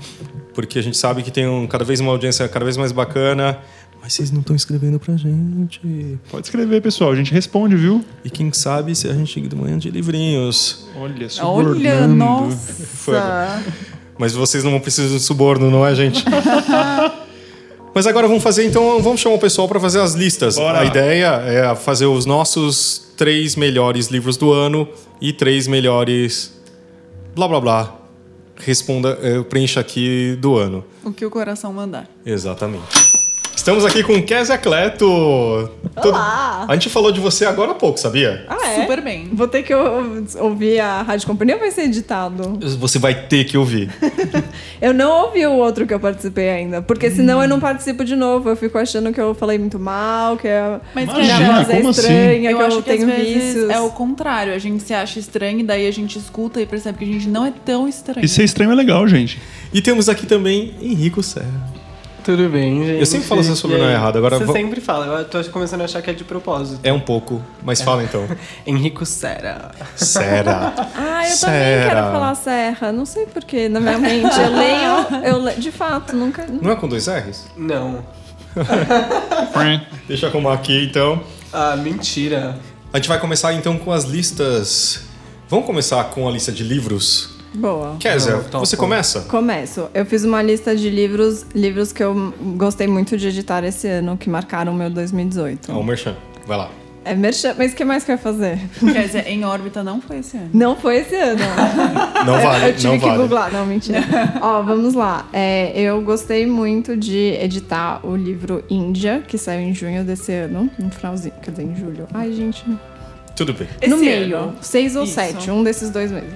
Porque 0.56 0.80
a 0.80 0.82
gente 0.82 0.98
sabe 0.98 1.22
que 1.22 1.30
tem 1.30 1.48
um, 1.48 1.68
cada 1.68 1.86
vez 1.86 2.00
uma 2.00 2.12
audiência 2.12 2.48
cada 2.48 2.66
vez 2.66 2.78
mais 2.78 2.92
bacana. 2.92 3.60
Mas 4.02 4.14
vocês 4.14 4.32
não 4.32 4.42
estão 4.42 4.56
escrevendo 4.56 5.00
pra 5.00 5.16
gente. 5.16 6.18
Pode 6.32 6.48
escrever, 6.48 6.82
pessoal. 6.82 7.12
A 7.12 7.16
gente 7.16 7.32
responde, 7.32 7.76
viu? 7.76 8.04
E 8.24 8.30
quem 8.30 8.52
sabe 8.54 8.96
se 8.96 9.08
a 9.08 9.14
gente 9.14 9.40
de 9.40 9.56
manhã 9.56 9.78
de 9.78 9.92
livrinhos. 9.92 10.88
Olha, 10.96 11.14
Olha, 11.14 11.30
subornando. 11.30 12.16
nossa. 12.16 13.62
Mas 14.18 14.34
vocês 14.34 14.64
não 14.64 14.80
precisam 14.80 15.18
de 15.18 15.22
suborno, 15.22 15.70
não 15.70 15.86
é, 15.86 15.94
gente? 15.94 16.24
Mas 17.96 18.06
agora 18.06 18.28
vamos 18.28 18.44
fazer, 18.44 18.66
então, 18.66 19.02
vamos 19.02 19.22
chamar 19.22 19.36
o 19.36 19.40
pessoal 19.40 19.70
para 19.70 19.80
fazer 19.80 20.02
as 20.02 20.14
listas. 20.14 20.58
Bora. 20.58 20.82
A 20.82 20.84
ideia 20.84 21.28
é 21.46 21.76
fazer 21.76 22.08
os 22.08 22.26
nossos 22.26 23.08
três 23.16 23.56
melhores 23.56 24.08
livros 24.08 24.36
do 24.36 24.52
ano 24.52 24.86
e 25.22 25.32
três 25.32 25.66
melhores. 25.66 26.54
blá 27.34 27.48
blá 27.48 27.62
blá. 27.62 27.96
Responda, 28.58 29.18
eh, 29.22 29.42
preencha 29.44 29.80
aqui 29.80 30.38
do 30.42 30.58
ano. 30.58 30.84
O 31.06 31.12
que 31.14 31.26
o 31.26 31.30
coração 31.30 31.72
mandar. 31.72 32.10
Exatamente. 32.26 33.05
Estamos 33.56 33.86
aqui 33.86 34.04
com 34.04 34.22
Kézia 34.22 34.58
Cleto. 34.58 35.06
Todo- 36.02 36.15
A 36.15 36.68
gente 36.74 36.89
falou 36.89 37.12
de 37.12 37.20
você 37.20 37.46
agora 37.46 37.72
há 37.72 37.76
pouco, 37.76 37.98
sabia? 38.00 38.46
Ah, 38.50 38.68
é? 38.68 38.82
Super 38.82 39.02
bem. 39.02 39.30
Vou 39.34 39.48
ter 39.48 39.63
que 39.63 39.74
ou- 39.74 40.24
ouvir 40.39 40.80
a 40.80 41.02
Rádio 41.02 41.26
Companhia 41.26 41.56
ou 41.56 41.62
vai 41.62 41.72
ser 41.72 41.84
editado? 41.84 42.60
Você 42.78 43.00
vai 43.00 43.15
ter 43.28 43.46
que 43.46 43.58
ouvir. 43.58 43.89
Eu 44.82 44.94
não 44.94 45.26
ouvi 45.26 45.46
o 45.48 45.54
outro 45.54 45.88
que 45.88 45.94
eu 45.94 46.00
participei 46.00 46.50
ainda, 46.50 46.82
porque 46.82 47.10
senão 47.10 47.41
eu 47.41 47.48
não 47.48 47.60
participo 47.60 48.04
de 48.04 48.15
novo. 48.15 48.50
Eu 48.50 48.56
fico 48.58 48.78
achando 48.78 49.12
que 49.13 49.20
eu 49.20 49.34
falei 49.34 49.58
muito 49.58 49.80
mal, 49.80 50.36
que 50.38 50.48
a 50.50 50.82
Mas 50.94 51.10
que 51.10 51.20
a 51.20 51.24
Imagina, 51.24 51.54
voz 51.63 51.70
é 51.70 51.78
assim? 51.78 51.89
estranha, 51.89 52.52
eu 52.52 52.58
que 52.58 52.63
acho 52.63 52.78
eu 52.78 52.84
que 52.84 52.89
tenho 52.89 53.08
vícios. 53.08 53.70
é 53.70 53.80
o 53.80 53.89
contrário. 53.89 54.54
A 54.54 54.60
gente 54.60 54.84
se 54.84 54.94
acha 54.94 55.18
estranho 55.18 55.60
e 55.62 55.63
daí 55.63 55.88
a 55.88 55.91
gente 55.91 56.20
escuta 56.20 56.62
e 56.62 56.65
percebe 56.65 56.98
que 57.00 57.04
a 57.06 57.08
gente 57.08 57.28
não 57.30 57.46
é 57.46 57.54
tão 57.65 57.88
estranho. 57.88 58.24
E 58.24 58.28
ser 58.28 58.44
estranho 58.44 58.72
é 58.72 58.76
legal, 58.76 59.08
gente. 59.08 59.39
E 59.74 59.82
temos 59.82 60.10
aqui 60.10 60.26
também 60.26 60.76
Henrico 60.82 61.24
Serra. 61.24 61.74
Tudo 62.26 62.50
bem, 62.50 62.84
gente. 62.84 63.00
Eu 63.00 63.06
sempre 63.06 63.28
falo 63.28 63.44
seu 63.44 63.56
sobrenome 63.56 63.90
aí? 63.90 63.96
errado, 63.96 64.18
agora 64.18 64.38
Você 64.40 64.46
vou- 64.46 64.56
sempre 64.56 64.82
fala, 64.82 65.06
eu 65.20 65.26
tô 65.26 65.44
começando 65.52 65.82
a 65.82 65.84
achar 65.86 66.02
que 66.02 66.10
é 66.10 66.14
de 66.14 66.24
propósito. 66.24 66.80
É 66.84 66.92
um 66.92 67.00
pouco, 67.00 67.40
mas 67.64 67.82
fala 67.82 68.04
então. 68.04 68.28
Henrico 68.66 69.06
Sera. 69.06 69.70
Serra. 69.96 70.74
Ah, 70.98 71.28
eu 71.30 71.36
Serra. 71.36 71.52
também 71.54 71.88
quero 71.90 72.12
falar 72.12 72.36
serra. 72.36 72.92
Não 72.92 73.06
sei 73.06 73.26
porquê, 73.28 73.70
na 73.70 73.80
minha 73.80 73.98
mente. 74.00 74.40
Eu 74.40 74.56
leio, 74.56 75.24
eu 75.24 75.44
le... 75.46 75.54
de 75.54 75.72
fato, 75.72 76.16
nunca. 76.16 76.46
Não 76.48 76.72
é 76.72 76.76
com 76.76 76.88
dois 76.88 77.08
R's? 77.08 77.46
Não. 77.56 78.04
Deixa 80.08 80.26
eu 80.26 80.30
arrumar 80.30 80.54
aqui 80.54 80.86
então. 80.86 81.22
Ah, 81.54 81.76
mentira. 81.76 82.58
A 82.94 82.98
gente 82.98 83.08
vai 83.10 83.20
começar 83.20 83.54
então 83.54 83.78
com 83.78 83.92
as 83.92 84.04
listas. 84.06 85.02
Vamos 85.50 85.66
começar 85.66 86.04
com 86.06 86.28
a 86.28 86.32
lista 86.32 86.52
de 86.52 86.64
livros? 86.64 87.35
Boa. 87.56 87.96
Kézia, 88.00 88.38
topo. 88.52 88.65
você 88.65 88.76
começa? 88.78 89.22
Começo. 89.22 89.88
Eu 89.94 90.06
fiz 90.06 90.24
uma 90.24 90.41
lista 90.41 90.76
de 90.76 90.89
livros, 90.89 91.46
livros 91.56 91.91
que 91.91 92.04
eu 92.04 92.34
gostei 92.58 92.88
muito 92.88 93.18
de 93.18 93.28
editar 93.28 93.63
esse 93.63 93.88
ano, 93.88 94.18
que 94.18 94.30
marcaram 94.30 94.74
o 94.74 94.76
meu 94.76 94.89
2018. 94.89 95.72
Ah, 95.72 95.78
o 95.78 95.84
Merchan. 95.84 96.15
Vai 96.46 96.58
lá. 96.58 96.70
É 97.08 97.13
merchan, 97.13 97.54
mas 97.56 97.72
o 97.72 97.76
que 97.76 97.86
mais 97.86 98.04
que 98.04 98.10
eu 98.10 98.15
ia 98.15 98.18
fazer? 98.20 98.60
Quer 98.80 99.06
dizer, 99.06 99.28
em 99.28 99.46
órbita 99.46 99.84
não 99.84 100.02
foi 100.02 100.18
esse 100.20 100.36
ano. 100.38 100.50
Não 100.52 100.76
foi 100.76 100.98
esse 100.98 101.13
ano. 101.15 101.39
Não 102.26 102.34
vale, 102.41 102.70
eu 102.70 102.74
tive 102.76 102.88
não 102.88 102.98
que 103.00 103.06
vale. 103.06 103.18
googlar, 103.20 103.54
não, 103.54 103.63
mentira. 103.63 104.00
Ó, 104.41 104.63
vamos 104.63 104.96
lá. 104.96 105.28
É, 105.32 105.72
eu 105.80 106.02
gostei 106.02 106.48
muito 106.48 106.98
de 106.98 107.38
editar 107.39 108.00
o 108.04 108.15
livro 108.15 108.63
Índia, 108.72 109.22
que 109.28 109.38
saiu 109.38 109.62
em 109.62 109.72
junho 109.72 110.04
desse 110.04 110.32
ano, 110.34 110.68
no 110.80 110.89
finalzinho, 110.89 111.36
quer 111.44 111.52
dizer, 111.52 111.63
em 111.63 111.76
julho. 111.76 112.08
Ai, 112.12 112.34
gente, 112.34 112.65
Tudo 113.36 113.54
bem. 113.54 113.68
no 113.88 113.96
Esse 113.98 114.04
meio, 114.04 114.38
ano. 114.38 114.56
seis 114.60 114.96
ou 114.96 115.04
Isso. 115.04 115.13
sete, 115.13 115.52
um 115.52 115.63
desses 115.63 115.91
dois 115.91 116.12
meses. 116.12 116.34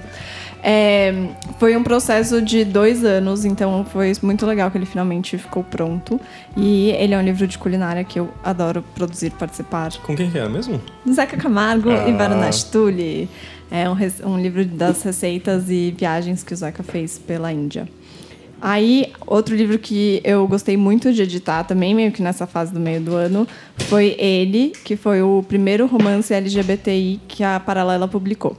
É, 0.62 1.28
foi 1.58 1.76
um 1.76 1.82
processo 1.82 2.42
de 2.42 2.64
dois 2.64 3.04
anos, 3.04 3.44
então 3.44 3.84
foi 3.84 4.12
muito 4.22 4.44
legal 4.44 4.70
que 4.70 4.76
ele 4.78 4.86
finalmente 4.86 5.38
ficou 5.38 5.64
pronto. 5.64 6.20
E 6.56 6.90
ele 6.90 7.14
é 7.14 7.18
um 7.18 7.22
livro 7.22 7.46
de 7.46 7.56
culinária 7.58 8.04
que 8.04 8.18
eu 8.20 8.28
adoro 8.44 8.84
produzir, 8.94 9.30
participar. 9.32 9.92
Com 10.02 10.14
quem 10.14 10.30
que 10.30 10.38
é 10.38 10.48
mesmo? 10.48 10.80
Zeca 11.10 11.36
Camargo 11.36 11.90
Ah. 11.90 12.08
e 12.08 12.12
Varanasi 12.12 12.66
Tuli. 12.70 13.28
É 13.70 13.88
um, 13.88 13.96
um 14.28 14.38
livro 14.40 14.64
das 14.64 15.02
receitas 15.02 15.70
e 15.70 15.94
viagens 15.96 16.42
que 16.42 16.52
o 16.52 16.56
Zeca 16.56 16.82
fez 16.82 17.18
pela 17.18 17.52
Índia. 17.52 17.88
Aí, 18.62 19.10
outro 19.26 19.56
livro 19.56 19.78
que 19.78 20.20
eu 20.22 20.46
gostei 20.46 20.76
muito 20.76 21.10
de 21.14 21.22
editar, 21.22 21.64
também 21.64 21.94
meio 21.94 22.12
que 22.12 22.20
nessa 22.20 22.46
fase 22.46 22.74
do 22.74 22.78
meio 22.80 23.00
do 23.00 23.14
ano, 23.14 23.48
foi 23.88 24.14
ele, 24.18 24.72
que 24.84 24.96
foi 24.96 25.22
o 25.22 25.42
primeiro 25.48 25.86
romance 25.86 26.34
LGBTI 26.34 27.20
que 27.26 27.42
a 27.42 27.58
Paralela 27.58 28.06
publicou. 28.06 28.54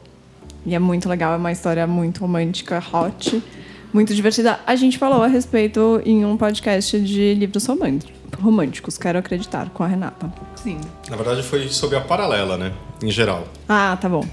E 0.65 0.75
é 0.75 0.79
muito 0.79 1.09
legal, 1.09 1.33
é 1.33 1.37
uma 1.37 1.51
história 1.51 1.85
muito 1.87 2.19
romântica, 2.21 2.83
hot, 2.93 3.41
muito 3.93 4.13
divertida. 4.13 4.59
A 4.65 4.75
gente 4.75 4.97
falou 4.97 5.23
a 5.23 5.27
respeito 5.27 6.01
em 6.05 6.25
um 6.25 6.37
podcast 6.37 6.99
de 6.99 7.33
livros 7.33 7.65
românticos, 7.65 8.13
românticos 8.39 8.97
quero 8.97 9.19
acreditar, 9.19 9.69
com 9.69 9.83
a 9.83 9.87
Renata. 9.87 10.31
Sim. 10.55 10.79
Na 11.09 11.15
verdade 11.15 11.43
foi 11.43 11.67
sobre 11.69 11.97
a 11.97 12.01
paralela, 12.01 12.57
né? 12.57 12.71
Em 13.01 13.11
geral. 13.11 13.47
Ah, 13.67 13.97
tá 13.99 14.07
bom. 14.07 14.25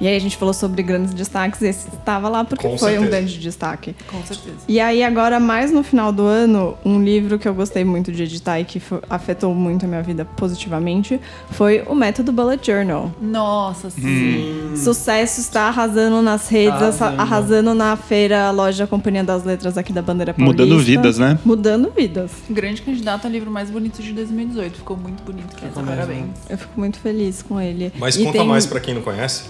E 0.00 0.06
aí 0.06 0.14
a 0.16 0.20
gente 0.20 0.36
falou 0.36 0.54
sobre 0.54 0.82
grandes 0.82 1.12
destaques, 1.12 1.60
esse 1.60 1.88
estava 1.88 2.28
lá 2.28 2.44
porque 2.44 2.68
Com 2.68 2.78
foi 2.78 2.90
um 2.92 3.00
certeza. 3.02 3.10
grande 3.10 3.38
destaque. 3.40 3.96
Com 4.06 4.22
certeza. 4.22 4.56
E 4.68 4.78
aí 4.78 5.02
agora, 5.02 5.40
mais 5.40 5.72
no 5.72 5.82
final 5.82 6.12
do 6.12 6.22
ano, 6.22 6.76
um 6.84 7.02
livro 7.02 7.36
que 7.38 7.48
eu 7.48 7.52
gostei 7.54 7.84
muito 7.84 8.12
de 8.12 8.22
editar 8.22 8.60
e 8.60 8.64
que 8.64 8.80
afetou 9.10 9.52
muito 9.54 9.84
a 9.86 9.88
minha 9.88 10.02
vida 10.02 10.24
positivamente 10.24 11.20
foi 11.50 11.82
o 11.86 11.94
Método 11.96 12.30
Bullet 12.32 12.64
Journal. 12.64 13.10
Nossa, 13.20 13.90
sim. 13.90 14.72
Sucesso 14.76 15.40
está 15.40 15.62
arrasando 15.62 16.22
nas 16.22 16.48
redes, 16.48 16.74
Arrasando. 16.80 17.20
arrasando 17.20 17.74
na 17.74 17.96
feira, 17.96 18.50
loja 18.52 18.86
Companhia 18.86 19.24
das 19.24 19.42
Letras 19.44 19.76
aqui 19.76 19.92
da 19.92 20.00
Bandeira 20.02 20.32
Paulista. 20.32 20.62
Mudando 20.64 20.78
vidas, 20.80 21.18
né? 21.18 21.38
Mudando 21.44 21.90
vidas. 21.96 22.30
Grande 22.48 22.82
candidato 22.82 23.26
a 23.26 23.30
livro 23.30 23.50
mais 23.50 23.68
bonito 23.70 24.00
de 24.02 24.12
2018. 24.12 24.76
Ficou 24.76 24.96
muito 24.96 25.24
bonito, 25.24 25.56
Kézia. 25.56 25.70
mesmo. 25.82 25.84
Parabéns. 25.86 26.28
Eu 26.48 26.56
fico 26.58 26.78
muito 26.78 26.98
feliz 27.00 27.42
com 27.42 27.60
ele. 27.60 27.92
Mas 27.98 28.16
E 28.16 28.24
conta 28.24 28.38
tem- 28.38 28.46
mais 28.46 28.64
pra 28.64 28.78
quem 28.78 28.94
não 28.94 29.02
conhece. 29.02 29.42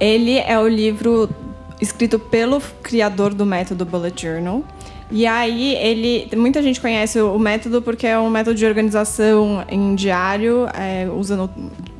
Ele 0.00 0.38
é 0.38 0.58
o 0.58 0.68
livro 0.68 1.28
escrito 1.80 2.18
pelo 2.18 2.60
criador 2.82 3.34
do 3.34 3.44
método 3.44 3.84
Bullet 3.84 4.20
Journal. 4.20 4.64
E 5.10 5.26
aí 5.26 5.74
ele. 5.76 6.28
Muita 6.36 6.62
gente 6.62 6.80
conhece 6.80 7.20
o 7.20 7.38
método 7.38 7.82
porque 7.82 8.06
é 8.06 8.18
um 8.18 8.30
método 8.30 8.56
de 8.56 8.66
organização 8.66 9.64
em 9.68 9.94
diário, 9.94 10.66
é, 10.74 11.08
usando 11.08 11.50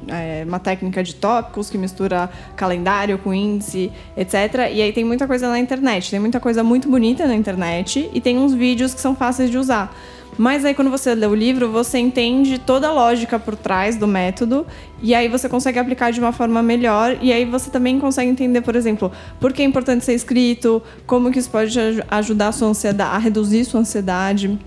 é, 0.08 0.44
uma 0.46 0.58
técnica 0.58 1.02
de 1.02 1.14
tópicos 1.14 1.70
que 1.70 1.78
mistura 1.78 2.30
calendário 2.56 3.18
com 3.18 3.32
índice, 3.32 3.92
etc. 4.16 4.70
E 4.72 4.82
aí 4.82 4.92
tem 4.92 5.04
muita 5.04 5.26
coisa 5.26 5.48
na 5.48 5.58
internet. 5.58 6.10
Tem 6.10 6.18
muita 6.18 6.40
coisa 6.40 6.64
muito 6.64 6.88
bonita 6.88 7.26
na 7.26 7.34
internet 7.34 8.10
e 8.12 8.20
tem 8.20 8.38
uns 8.38 8.54
vídeos 8.54 8.94
que 8.94 9.00
são 9.00 9.14
fáceis 9.14 9.50
de 9.50 9.58
usar. 9.58 9.94
Mas 10.36 10.64
aí 10.64 10.74
quando 10.74 10.90
você 10.90 11.14
lê 11.14 11.26
o 11.26 11.34
livro, 11.34 11.70
você 11.70 11.98
entende 11.98 12.58
toda 12.58 12.88
a 12.88 12.92
lógica 12.92 13.38
por 13.38 13.54
trás 13.56 13.96
do 13.96 14.06
método 14.06 14.66
e 15.02 15.14
aí 15.14 15.28
você 15.28 15.48
consegue 15.48 15.78
aplicar 15.78 16.10
de 16.12 16.18
uma 16.20 16.32
forma 16.32 16.62
melhor 16.62 17.16
e 17.22 17.32
aí 17.32 17.44
você 17.44 17.70
também 17.70 17.98
consegue 18.00 18.30
entender, 18.30 18.60
por 18.60 18.74
exemplo, 18.74 19.12
por 19.38 19.52
que 19.52 19.62
é 19.62 19.64
importante 19.64 20.04
ser 20.04 20.14
escrito, 20.14 20.82
como 21.06 21.30
que 21.30 21.38
isso 21.38 21.50
pode 21.50 21.78
aj- 21.78 22.02
ajudar 22.10 22.48
a 22.48 22.52
sua 22.52 22.68
ansiedade, 22.68 23.14
a 23.14 23.18
reduzir 23.18 23.64
sua 23.64 23.80
ansiedade 23.80 24.58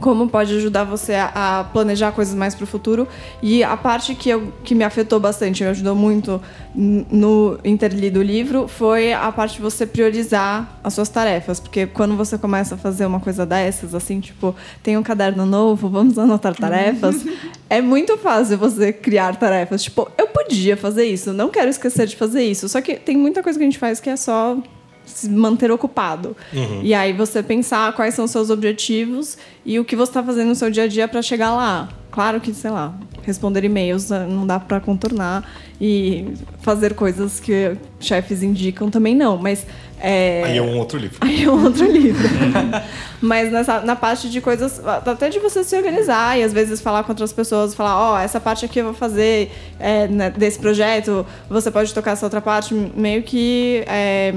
como 0.00 0.28
pode 0.28 0.54
ajudar 0.54 0.84
você 0.84 1.14
a, 1.14 1.66
planejar 1.72 2.12
coisas 2.12 2.34
mais 2.34 2.54
para 2.54 2.64
o 2.64 2.66
futuro. 2.66 3.06
E 3.42 3.62
a 3.62 3.76
parte 3.76 4.14
que, 4.14 4.30
eu, 4.30 4.52
que 4.64 4.74
me 4.74 4.84
afetou 4.84 5.20
bastante, 5.20 5.62
me 5.62 5.70
ajudou 5.70 5.94
muito 5.94 6.40
no 6.74 7.58
interlido 7.64 8.12
do 8.12 8.22
livro, 8.22 8.66
foi 8.66 9.12
a 9.12 9.30
parte 9.30 9.56
de 9.56 9.62
você 9.62 9.86
priorizar 9.86 10.78
as 10.82 10.94
suas 10.94 11.08
tarefas. 11.08 11.60
Porque 11.60 11.86
quando 11.86 12.16
você 12.16 12.36
começa 12.36 12.74
a 12.74 12.78
fazer 12.78 13.06
uma 13.06 13.20
coisa 13.20 13.46
dessas, 13.46 13.94
assim, 13.94 14.20
tipo, 14.20 14.54
tem 14.82 14.96
um 14.96 15.02
caderno 15.02 15.46
novo, 15.46 15.88
vamos 15.88 16.18
anotar 16.18 16.54
tarefas, 16.54 17.24
é 17.70 17.80
muito 17.80 18.18
fácil 18.18 18.58
você 18.58 18.92
criar 18.92 19.36
tarefas. 19.36 19.82
Tipo, 19.82 20.10
eu 20.18 20.26
podia 20.28 20.76
fazer 20.76 21.04
isso, 21.04 21.32
não 21.32 21.48
quero 21.48 21.70
esquecer 21.70 22.06
de 22.06 22.16
fazer 22.16 22.42
isso. 22.42 22.68
Só 22.68 22.80
que 22.80 22.96
tem 22.96 23.16
muita 23.16 23.42
coisa 23.42 23.58
que 23.58 23.64
a 23.64 23.66
gente 23.66 23.78
faz 23.78 24.00
que 24.00 24.10
é 24.10 24.16
só 24.16 24.56
se 25.04 25.28
manter 25.28 25.70
ocupado. 25.70 26.36
E 26.82 26.94
aí 26.94 27.12
você 27.12 27.42
pensar 27.42 27.92
quais 27.94 28.14
são 28.14 28.24
os 28.24 28.30
seus 28.30 28.50
objetivos 28.50 29.36
e 29.64 29.78
o 29.78 29.84
que 29.84 29.96
você 29.96 30.10
está 30.10 30.22
fazendo 30.22 30.48
no 30.48 30.54
seu 30.54 30.70
dia 30.70 30.84
a 30.84 30.86
dia 30.86 31.08
para 31.08 31.22
chegar 31.22 31.54
lá. 31.54 31.88
Claro 32.10 32.40
que, 32.40 32.52
sei 32.52 32.70
lá, 32.70 32.94
responder 33.22 33.64
e-mails 33.64 34.10
eh, 34.10 34.26
não 34.26 34.46
dá 34.46 34.60
para 34.60 34.78
contornar 34.80 35.50
e 35.80 36.34
fazer 36.60 36.92
coisas 36.94 37.40
que 37.40 37.74
chefes 37.98 38.42
indicam 38.42 38.90
também 38.90 39.16
não, 39.16 39.38
mas 39.38 39.66
é, 40.04 40.42
Aí 40.44 40.58
é 40.58 40.62
um 40.62 40.78
outro 40.78 40.98
livro. 40.98 41.16
Aí 41.22 41.44
é 41.44 41.48
um 41.48 41.64
outro 41.64 41.86
livro. 41.90 42.28
Mas 43.22 43.52
nessa, 43.52 43.80
na 43.82 43.94
parte 43.94 44.28
de 44.28 44.40
coisas, 44.40 44.84
até 44.84 45.28
de 45.28 45.38
você 45.38 45.62
se 45.62 45.76
organizar 45.76 46.36
e 46.36 46.42
às 46.42 46.52
vezes 46.52 46.80
falar 46.80 47.04
com 47.04 47.12
outras 47.12 47.32
pessoas, 47.32 47.72
falar, 47.72 47.96
ó, 47.96 48.18
essa 48.18 48.40
parte 48.40 48.64
aqui 48.64 48.80
eu 48.80 48.86
vou 48.86 48.94
fazer 48.94 49.52
é, 49.78 50.08
desse 50.30 50.58
projeto, 50.58 51.24
você 51.48 51.70
pode 51.70 51.94
tocar 51.94 52.12
essa 52.12 52.26
outra 52.26 52.40
parte, 52.40 52.74
meio 52.74 53.22
que 53.22 53.84
é, 53.86 54.34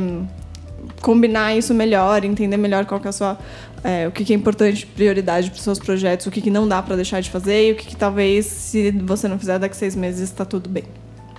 combinar 1.01 1.55
isso 1.55 1.73
melhor, 1.73 2.23
entender 2.23 2.57
melhor 2.57 2.85
qual 2.85 2.99
que 2.99 3.07
é 3.07 3.09
a 3.09 3.13
sua. 3.13 3.37
é, 3.83 4.07
o 4.07 4.11
que, 4.11 4.25
que 4.25 4.33
é 4.33 4.35
importante, 4.35 4.85
prioridade 4.85 5.49
para 5.51 5.57
os 5.57 5.63
seus 5.63 5.77
projetos, 5.79 6.25
o 6.25 6.31
que, 6.31 6.41
que 6.41 6.49
não 6.49 6.67
dá 6.67 6.81
para 6.81 6.95
deixar 6.95 7.21
de 7.21 7.29
fazer 7.29 7.69
e 7.69 7.71
o 7.73 7.75
que, 7.75 7.85
que 7.87 7.95
talvez, 7.95 8.45
se 8.45 8.91
você 8.91 9.27
não 9.27 9.37
fizer 9.37 9.59
daqui 9.59 9.75
a 9.75 9.77
seis 9.77 9.95
meses, 9.95 10.21
está 10.21 10.43
tudo 10.45 10.67
bem. 10.69 10.83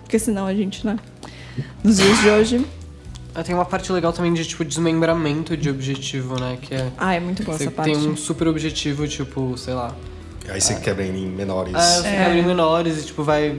Porque 0.03 0.19
senão 0.19 0.47
a 0.47 0.55
gente, 0.55 0.87
né? 0.87 0.97
Nos 1.83 1.97
dias 1.97 2.21
de 2.21 2.29
hoje. 2.31 2.67
Ah, 3.35 3.43
Tem 3.43 3.55
uma 3.55 3.65
parte 3.65 3.91
legal 3.93 4.13
também 4.13 4.33
de, 4.33 4.45
tipo, 4.47 4.65
desmembramento 4.65 5.57
de 5.57 5.69
objetivo, 5.69 6.39
né? 6.41 6.57
Que 6.63 6.75
é... 6.75 6.89
Ah, 6.97 7.15
é 7.15 7.21
muito 7.21 7.43
boa 7.43 7.57
essa 7.57 7.71
parte. 7.71 7.93
tem 7.93 8.09
um 8.09 8.17
super 8.17 8.47
objetivo, 8.49 9.07
tipo, 9.09 9.59
sei 9.59 9.75
lá... 9.75 9.95
Aí 10.49 10.61
você 10.61 10.77
quebra 10.77 11.05
em 11.05 11.27
menores. 11.27 11.75
Ah, 11.75 11.81
você 11.81 12.07
É. 12.07 12.25
quebra 12.25 12.39
em 12.39 12.47
menores 12.47 13.03
e, 13.03 13.07
tipo, 13.07 13.23
vai... 13.25 13.57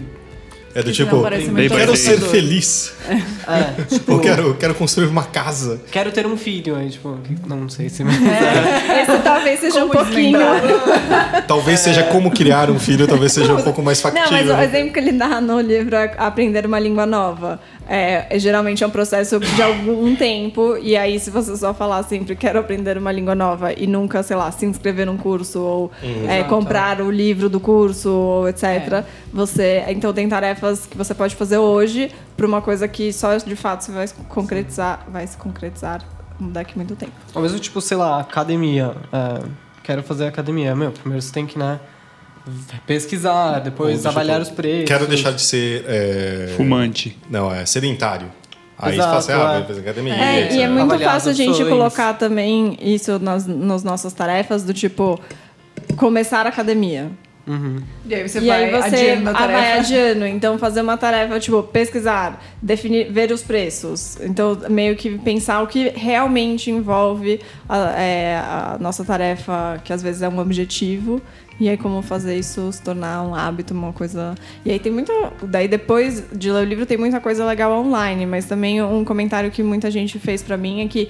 É 0.77 0.83
do 0.83 0.91
tipo, 0.91 1.15
não 1.15 1.67
quero 1.69 1.95
ser 1.95 2.19
feliz. 2.19 2.93
É, 3.09 3.81
tipo... 3.95 4.11
Eu 4.11 4.19
quero, 4.19 4.53
quero 4.53 4.75
construir 4.75 5.07
uma 5.07 5.23
casa. 5.23 5.81
Quero 5.89 6.11
ter 6.11 6.27
um 6.27 6.37
filho, 6.37 6.75
aí, 6.75 6.87
tipo... 6.91 7.17
Não 7.47 7.67
sei 7.67 7.89
se... 7.89 8.03
Esse 8.03 9.17
talvez 9.23 9.59
seja 9.59 9.83
um 9.83 9.89
Como 9.89 10.05
pouquinho. 10.05 10.39
Talvez 11.47 11.79
seja 11.79 12.03
como 12.03 12.29
criar 12.29 12.69
um 12.69 12.77
filho, 12.79 13.07
talvez 13.07 13.31
seja 13.31 13.55
um 13.55 13.61
pouco 13.63 13.81
mais 13.81 14.03
Não, 14.03 14.11
factível. 14.11 14.55
mas 14.55 14.59
o 14.59 14.61
exemplo 14.61 14.93
que 14.93 14.99
ele 14.99 15.13
dá 15.13 15.41
no 15.41 15.59
livro 15.59 15.95
é 15.95 16.13
aprender 16.15 16.67
uma 16.67 16.77
língua 16.77 17.07
nova. 17.07 17.59
É, 17.87 18.27
é, 18.29 18.39
geralmente 18.39 18.83
é 18.83 18.87
um 18.87 18.89
processo 18.89 19.39
de 19.39 19.61
algum 19.61 20.15
tempo, 20.15 20.77
e 20.77 20.97
aí, 20.97 21.19
se 21.19 21.29
você 21.29 21.55
só 21.55 21.73
falar 21.73 22.03
sempre 22.03 22.35
quero 22.35 22.59
aprender 22.59 22.97
uma 22.97 23.11
língua 23.11 23.33
nova 23.33 23.71
e 23.71 23.87
nunca, 23.87 24.21
sei 24.23 24.35
lá, 24.35 24.51
se 24.51 24.65
inscrever 24.65 25.05
num 25.05 25.17
curso 25.17 25.61
ou 25.61 25.91
é, 26.27 26.43
comprar 26.43 27.01
o 27.01 27.09
livro 27.09 27.49
do 27.49 27.59
curso, 27.59 28.09
ou 28.09 28.49
etc., 28.49 29.03
você. 29.31 29.85
Então 29.87 30.13
tem 30.13 30.27
tarefas 30.27 30.85
que 30.85 30.97
você 30.97 31.13
pode 31.13 31.35
fazer 31.35 31.57
hoje 31.57 32.11
para 32.35 32.45
uma 32.45 32.61
coisa 32.61 32.87
que 32.87 33.13
só 33.13 33.37
de 33.37 33.55
fato 33.55 33.83
você 33.83 33.91
vai 33.91 34.07
se 34.07 34.13
concretizar, 34.13 35.05
vai 35.09 35.25
se 35.25 35.37
concretizar 35.37 36.03
daqui 36.39 36.73
a 36.73 36.75
muito 36.75 36.95
tempo. 36.95 37.13
Ao 37.33 37.41
mesmo, 37.41 37.59
tipo, 37.59 37.79
sei 37.81 37.97
lá, 37.97 38.19
academia. 38.19 38.95
É, 39.11 39.43
quero 39.83 40.03
fazer 40.03 40.27
academia. 40.27 40.75
Meu, 40.75 40.91
primeiro 40.91 41.21
você 41.21 41.31
tem 41.31 41.45
que, 41.45 41.57
né... 41.57 41.79
Pesquisar, 42.85 43.59
depois 43.59 44.05
Ou 44.05 44.11
avaliar 44.11 44.41
os 44.41 44.49
preços. 44.49 44.87
Quero 44.87 45.07
deixar 45.07 45.31
de 45.31 45.41
ser. 45.41 45.85
é, 45.87 46.53
Fumante. 46.55 47.17
Não, 47.29 47.53
é 47.53 47.65
sedentário. 47.65 48.27
Aí 48.79 48.93
Exato, 48.93 49.21
você 49.21 49.31
fala 49.31 49.43
assim, 49.43 49.49
ah, 49.49 49.55
é. 49.55 49.59
vai 49.59 49.67
fazer 49.67 49.81
academia. 49.81 50.13
É, 50.13 50.41
etc. 50.41 50.53
e 50.53 50.61
é 50.61 50.67
muito 50.67 50.83
Avaliar 50.83 51.13
fácil 51.13 51.31
a 51.31 51.33
gente 51.33 51.65
colocar 51.65 52.13
também 52.13 52.77
isso 52.79 53.17
nas, 53.17 53.47
nas 53.47 53.83
nossas 53.83 54.13
tarefas, 54.13 54.63
do 54.63 54.73
tipo, 54.73 55.19
começar 55.95 56.45
a 56.45 56.49
academia. 56.49 57.09
E 58.05 58.13
aí 58.13 58.27
você 58.27 58.39
e 58.39 58.47
vai 58.47 58.65
aí 58.65 58.71
você 58.71 58.95
adiando 58.95 59.29
a 59.29 59.31
ah, 59.31 59.47
vai 59.47 59.47
tarefa. 59.47 59.79
adiando. 59.79 60.25
Então, 60.27 60.57
fazer 60.57 60.81
uma 60.81 60.97
tarefa, 60.97 61.39
tipo, 61.39 61.63
pesquisar, 61.63 62.43
definir, 62.61 63.11
ver 63.11 63.31
os 63.31 63.41
preços. 63.41 64.17
Então, 64.21 64.57
meio 64.69 64.95
que 64.95 65.17
pensar 65.17 65.61
o 65.61 65.67
que 65.67 65.89
realmente 65.89 66.69
envolve 66.69 67.39
a, 67.67 67.77
é, 67.99 68.37
a 68.37 68.77
nossa 68.79 69.05
tarefa, 69.05 69.79
que 69.83 69.93
às 69.93 70.03
vezes 70.03 70.21
é 70.21 70.29
um 70.29 70.39
objetivo. 70.39 71.21
E 71.59 71.69
aí, 71.69 71.77
como 71.77 72.01
fazer 72.01 72.37
isso 72.37 72.71
se 72.71 72.81
tornar 72.81 73.23
um 73.23 73.33
hábito, 73.33 73.73
uma 73.73 73.91
coisa. 73.91 74.35
E 74.63 74.71
aí 74.71 74.77
tem 74.77 74.91
muita. 74.91 75.11
Daí, 75.41 75.67
depois 75.67 76.23
de 76.31 76.51
ler 76.51 76.61
o 76.61 76.65
livro, 76.65 76.85
tem 76.85 76.97
muita 76.97 77.19
coisa 77.19 77.45
legal 77.45 77.71
online, 77.71 78.25
mas 78.25 78.45
também 78.45 78.81
um 78.81 79.03
comentário 79.03 79.49
que 79.49 79.63
muita 79.63 79.89
gente 79.89 80.19
fez 80.19 80.43
pra 80.43 80.55
mim 80.55 80.81
é 80.81 80.87
que 80.87 81.09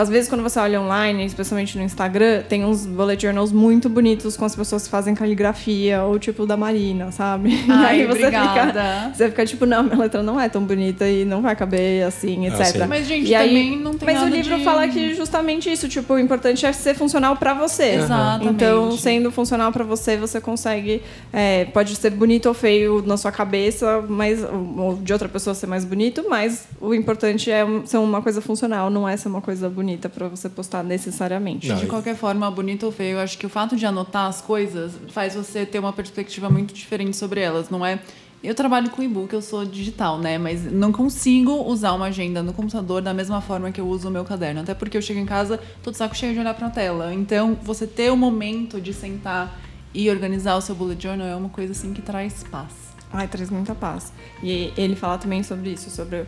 às 0.00 0.08
vezes 0.08 0.28
quando 0.28 0.42
você 0.42 0.58
olha 0.58 0.80
online, 0.80 1.24
especialmente 1.24 1.76
no 1.78 1.84
Instagram, 1.84 2.42
tem 2.48 2.64
uns 2.64 2.86
bullet 2.86 3.20
journals 3.22 3.52
muito 3.52 3.88
bonitos 3.88 4.36
com 4.36 4.44
as 4.44 4.54
pessoas 4.56 4.84
que 4.84 4.90
fazem 4.90 5.14
caligrafia, 5.14 6.02
ou 6.04 6.18
tipo 6.18 6.46
da 6.46 6.56
Marina, 6.56 7.10
sabe? 7.12 7.50
e 7.66 7.70
Ai, 7.70 8.00
aí 8.02 8.06
você 8.06 8.18
obrigada. 8.26 8.82
fica, 8.82 9.12
você 9.14 9.28
fica 9.28 9.46
tipo, 9.46 9.66
não, 9.66 9.82
minha 9.82 9.96
letra 9.96 10.22
não 10.22 10.40
é 10.40 10.48
tão 10.48 10.62
bonita 10.64 11.08
e 11.08 11.24
não 11.24 11.42
vai 11.42 11.54
caber 11.56 12.04
assim, 12.06 12.46
Ah, 12.48 12.60
etc. 12.60 12.86
Mas, 12.88 13.06
gente, 13.06 13.28
E 13.28 13.34
aí- 13.34 13.48
também 13.48 13.76
não 13.78 13.94
tem 13.94 14.12
Mas 14.14 14.22
o 14.22 14.26
livro 14.26 14.56
de- 14.56 14.64
fala 14.64 14.88
que 14.88 15.14
justamente 15.14 15.70
isso, 15.70 15.88
tipo, 15.88 16.14
o 16.14 16.18
importante 16.18 16.64
é 16.66 16.72
ser 16.72 16.94
funcional 16.94 17.36
pra 17.36 17.54
você. 17.54 17.94
Exatamente. 17.96 18.50
Então, 18.54 18.92
sendo 18.96 19.30
funcional 19.30 19.70
pra 19.72 19.84
você, 19.84 20.16
você 20.16 20.40
consegue. 20.40 21.02
é, 21.32 21.64
pode 21.66 21.94
ser 21.96 22.10
bonito 22.10 22.46
ou 22.46 22.54
feio 22.54 23.02
na 23.06 23.16
sua 23.16 23.30
cabeça, 23.32 24.02
mas 24.08 24.40
ou 24.76 24.94
de 24.96 25.12
outra 25.12 25.28
pessoa 25.28 25.54
ser 25.54 25.66
mais 25.66 25.84
bonito, 25.84 26.24
mas 26.28 26.66
o 26.80 26.94
importante 26.94 27.50
é 27.50 27.64
ser 27.84 27.98
uma 27.98 28.20
coisa 28.22 28.40
funcional, 28.40 28.90
não 28.90 29.08
é 29.08 29.16
ser 29.16 29.28
uma 29.28 29.40
coisa 29.40 29.68
bonita 29.68 29.89
pra 29.98 30.28
você 30.28 30.48
postar 30.48 30.82
necessariamente. 30.82 31.68
Não, 31.68 31.76
De 31.76 31.86
qualquer 31.86 32.16
forma, 32.16 32.50
bonito 32.50 32.86
ou 32.86 32.92
feio, 32.92 33.16
eu 33.16 33.20
acho 33.20 33.38
que 33.38 33.46
o 33.46 33.48
fato 33.48 33.76
de 33.76 33.86
anotar 33.86 34.26
as 34.26 34.40
coisas 34.40 34.92
faz 35.08 35.34
você 35.34 35.64
ter 35.66 35.78
uma 35.78 35.92
perspectiva 35.92 36.48
muito 36.48 36.74
diferente 36.74 37.16
sobre 37.16 37.40
elas, 37.40 37.70
não 37.70 37.84
é? 37.84 38.00
Eu 38.42 38.54
trabalho 38.54 38.88
com 38.88 39.02
e-book, 39.02 39.34
eu 39.34 39.42
sou 39.42 39.66
digital, 39.66 40.18
né? 40.18 40.38
Mas 40.38 40.64
não 40.64 40.90
consigo 40.90 41.52
usar 41.66 41.92
uma 41.92 42.06
agenda 42.06 42.42
no 42.42 42.54
computador 42.54 43.02
da 43.02 43.12
mesma 43.12 43.42
forma 43.42 43.70
que 43.70 43.78
eu 43.78 43.86
uso 43.86 44.08
o 44.08 44.10
meu 44.10 44.24
caderno. 44.24 44.62
Até 44.62 44.72
porque 44.72 44.96
eu 44.96 45.02
chego 45.02 45.20
em 45.20 45.26
casa, 45.26 45.60
tô 45.82 45.90
de 45.90 45.98
saco 45.98 46.16
cheio 46.16 46.32
de 46.32 46.40
olhar 46.40 46.54
pra 46.54 46.70
tela. 46.70 47.12
Então, 47.12 47.58
você 47.62 47.86
ter 47.86 48.10
o 48.10 48.16
momento 48.16 48.80
de 48.80 48.94
sentar 48.94 49.60
e 49.92 50.08
organizar 50.08 50.56
o 50.56 50.60
seu 50.62 50.74
bullet 50.74 51.02
journal 51.02 51.26
é 51.26 51.36
uma 51.36 51.50
coisa 51.50 51.72
assim 51.72 51.92
que 51.92 52.00
traz 52.00 52.42
paz. 52.44 52.72
Ai, 53.12 53.28
traz 53.28 53.50
muita 53.50 53.74
paz. 53.74 54.12
E 54.42 54.72
ele 54.76 54.96
fala 54.96 55.18
também 55.18 55.42
sobre 55.42 55.70
isso, 55.70 55.90
sobre 55.90 56.24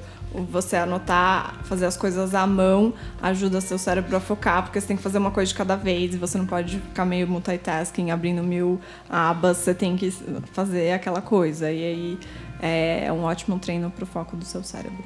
você 0.51 0.77
anotar, 0.77 1.61
fazer 1.65 1.87
as 1.87 1.97
coisas 1.97 2.35
à 2.35 2.47
mão, 2.47 2.93
ajuda 3.21 3.61
seu 3.61 3.79
cérebro 3.79 4.17
a 4.17 4.21
focar, 4.21 4.63
porque 4.63 4.81
você 4.81 4.87
tem 4.87 4.97
que 4.97 5.03
fazer 5.03 5.19
uma 5.19 5.31
coisa 5.31 5.49
de 5.49 5.55
cada 5.55 5.77
vez 5.77 6.15
e 6.15 6.17
você 6.17 6.39
não 6.39 6.47
pode 6.47 6.79
ficar 6.79 7.05
meio 7.05 7.29
multitasking, 7.29 8.11
abrindo 8.11 8.43
mil 8.43 8.81
abas, 9.09 9.59
você 9.59 9.75
tem 9.75 9.97
que 9.97 10.11
fazer 10.53 10.93
aquela 10.93 11.21
coisa. 11.21 11.71
E 11.71 11.85
aí 11.85 12.19
é 12.61 13.13
um 13.13 13.25
ótimo 13.25 13.59
treino 13.59 13.91
pro 13.91 14.07
foco 14.07 14.37
do 14.37 14.45
seu 14.45 14.63
cérebro. 14.63 15.05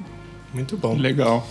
Muito 0.53 0.77
bom. 0.77 0.95
Legal. 0.95 1.45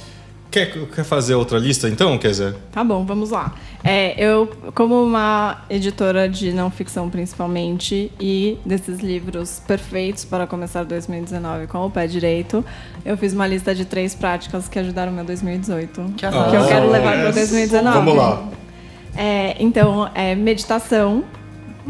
Quer, 0.50 0.72
quer 0.86 1.04
fazer 1.04 1.34
outra 1.34 1.58
lista 1.58 1.88
então, 1.88 2.16
quer 2.16 2.28
dizer? 2.28 2.54
Tá 2.72 2.82
bom, 2.82 3.04
vamos 3.04 3.30
lá. 3.30 3.54
É, 3.84 4.14
eu, 4.18 4.50
como 4.74 5.02
uma 5.02 5.64
editora 5.68 6.28
de 6.28 6.52
não 6.52 6.70
ficção 6.70 7.10
principalmente, 7.10 8.10
e 8.18 8.58
desses 8.64 9.00
livros 9.00 9.60
perfeitos 9.66 10.24
para 10.24 10.46
começar 10.46 10.84
2019 10.84 11.66
com 11.66 11.86
o 11.86 11.90
pé 11.90 12.06
direito, 12.06 12.64
eu 13.04 13.16
fiz 13.16 13.32
uma 13.32 13.46
lista 13.46 13.74
de 13.74 13.84
três 13.84 14.14
práticas 14.14 14.68
que 14.68 14.78
ajudaram 14.78 15.12
meu 15.12 15.24
2018. 15.24 16.14
Que, 16.16 16.26
arraso. 16.26 16.54
eu 16.54 16.66
quero 16.66 16.90
levar 16.90 17.12
yes. 17.12 17.22
para 17.22 17.30
2019. 17.32 17.98
Vamos 17.98 18.16
lá. 18.16 18.48
É, 19.16 19.56
então, 19.60 20.10
é, 20.14 20.34
meditação. 20.34 21.24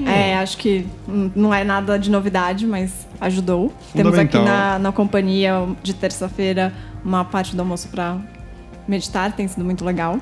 É, 0.05 0.37
acho 0.37 0.59
que 0.59 0.87
hum, 1.09 1.31
não 1.35 1.55
é 1.55 1.65
nada 1.65 1.99
de 1.99 2.11
novidade, 2.11 2.67
mas 2.67 3.07
ajudou. 3.19 3.73
Temos 3.95 4.19
aqui 4.19 4.39
na, 4.39 4.79
na 4.79 4.93
companhia 4.93 5.67
de 5.83 5.95
terça-feira 5.95 6.71
uma 7.03 7.25
parte 7.25 7.57
do 7.57 7.61
almoço 7.61 7.89
para 7.89 8.19
meditar, 8.89 9.33
tem 9.33 9.47
sido 9.49 9.65
muito 9.65 9.85
legal. 9.85 10.19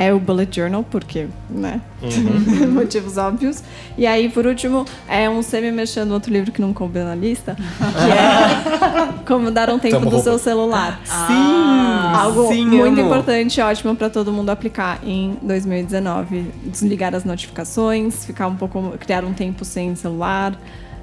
É 0.00 0.14
o 0.14 0.20
Bullet 0.20 0.54
Journal, 0.54 0.84
porque, 0.88 1.26
né? 1.50 1.80
Motivos 2.72 3.16
óbvios. 3.16 3.64
E 3.96 4.06
aí, 4.06 4.28
por 4.28 4.46
último, 4.46 4.84
é 5.08 5.28
um 5.28 5.42
semi 5.42 5.72
mexendo 5.72 6.12
outro 6.12 6.32
livro 6.32 6.52
que 6.52 6.60
não 6.60 6.72
coube 6.72 7.00
na 7.00 7.16
lista, 7.16 7.56
que 7.56 8.12
é 8.12 9.08
Como 9.26 9.50
Dar 9.50 9.68
um 9.70 9.78
Tempo 9.80 9.94
Tamo 9.94 10.04
do 10.04 10.16
roupa. 10.16 10.30
Seu 10.30 10.38
Celular. 10.38 11.00
Sim! 11.04 12.14
Algo 12.14 12.46
sim, 12.46 12.64
muito 12.64 13.00
amo. 13.00 13.08
importante, 13.08 13.60
ótimo 13.60 13.96
para 13.96 14.08
todo 14.08 14.32
mundo 14.32 14.50
aplicar 14.50 15.00
em 15.02 15.36
2019. 15.42 16.46
Desligar 16.66 17.12
as 17.16 17.24
notificações, 17.24 18.24
ficar 18.24 18.46
um 18.46 18.54
pouco, 18.54 18.94
criar 19.00 19.24
um 19.24 19.32
tempo 19.32 19.64
sem 19.64 19.96
celular, 19.96 20.56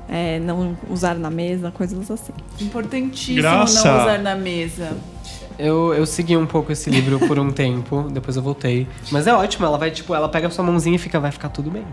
é, 0.07 0.39
não 0.39 0.77
usar 0.89 1.15
na 1.15 1.29
mesa, 1.29 1.69
coisas 1.69 2.09
assim. 2.09 2.31
Importantíssimo 2.61 3.41
Graça. 3.41 3.89
não 3.89 4.03
usar 4.03 4.19
na 4.19 4.35
mesa. 4.35 4.95
Eu, 5.57 5.93
eu 5.93 6.05
segui 6.05 6.35
um 6.35 6.45
pouco 6.45 6.71
esse 6.71 6.89
livro 6.89 7.19
por 7.19 7.39
um 7.39 7.51
tempo, 7.51 8.07
depois 8.11 8.35
eu 8.35 8.43
voltei. 8.43 8.87
Mas 9.11 9.27
é 9.27 9.33
ótimo, 9.33 9.65
ela 9.65 9.77
vai, 9.77 9.91
tipo, 9.91 10.13
ela 10.13 10.27
pega 10.27 10.47
a 10.47 10.49
sua 10.49 10.63
mãozinha 10.63 10.95
e 10.95 10.99
fica, 10.99 11.19
vai 11.19 11.31
ficar 11.31 11.49
tudo 11.49 11.71
bem. 11.71 11.85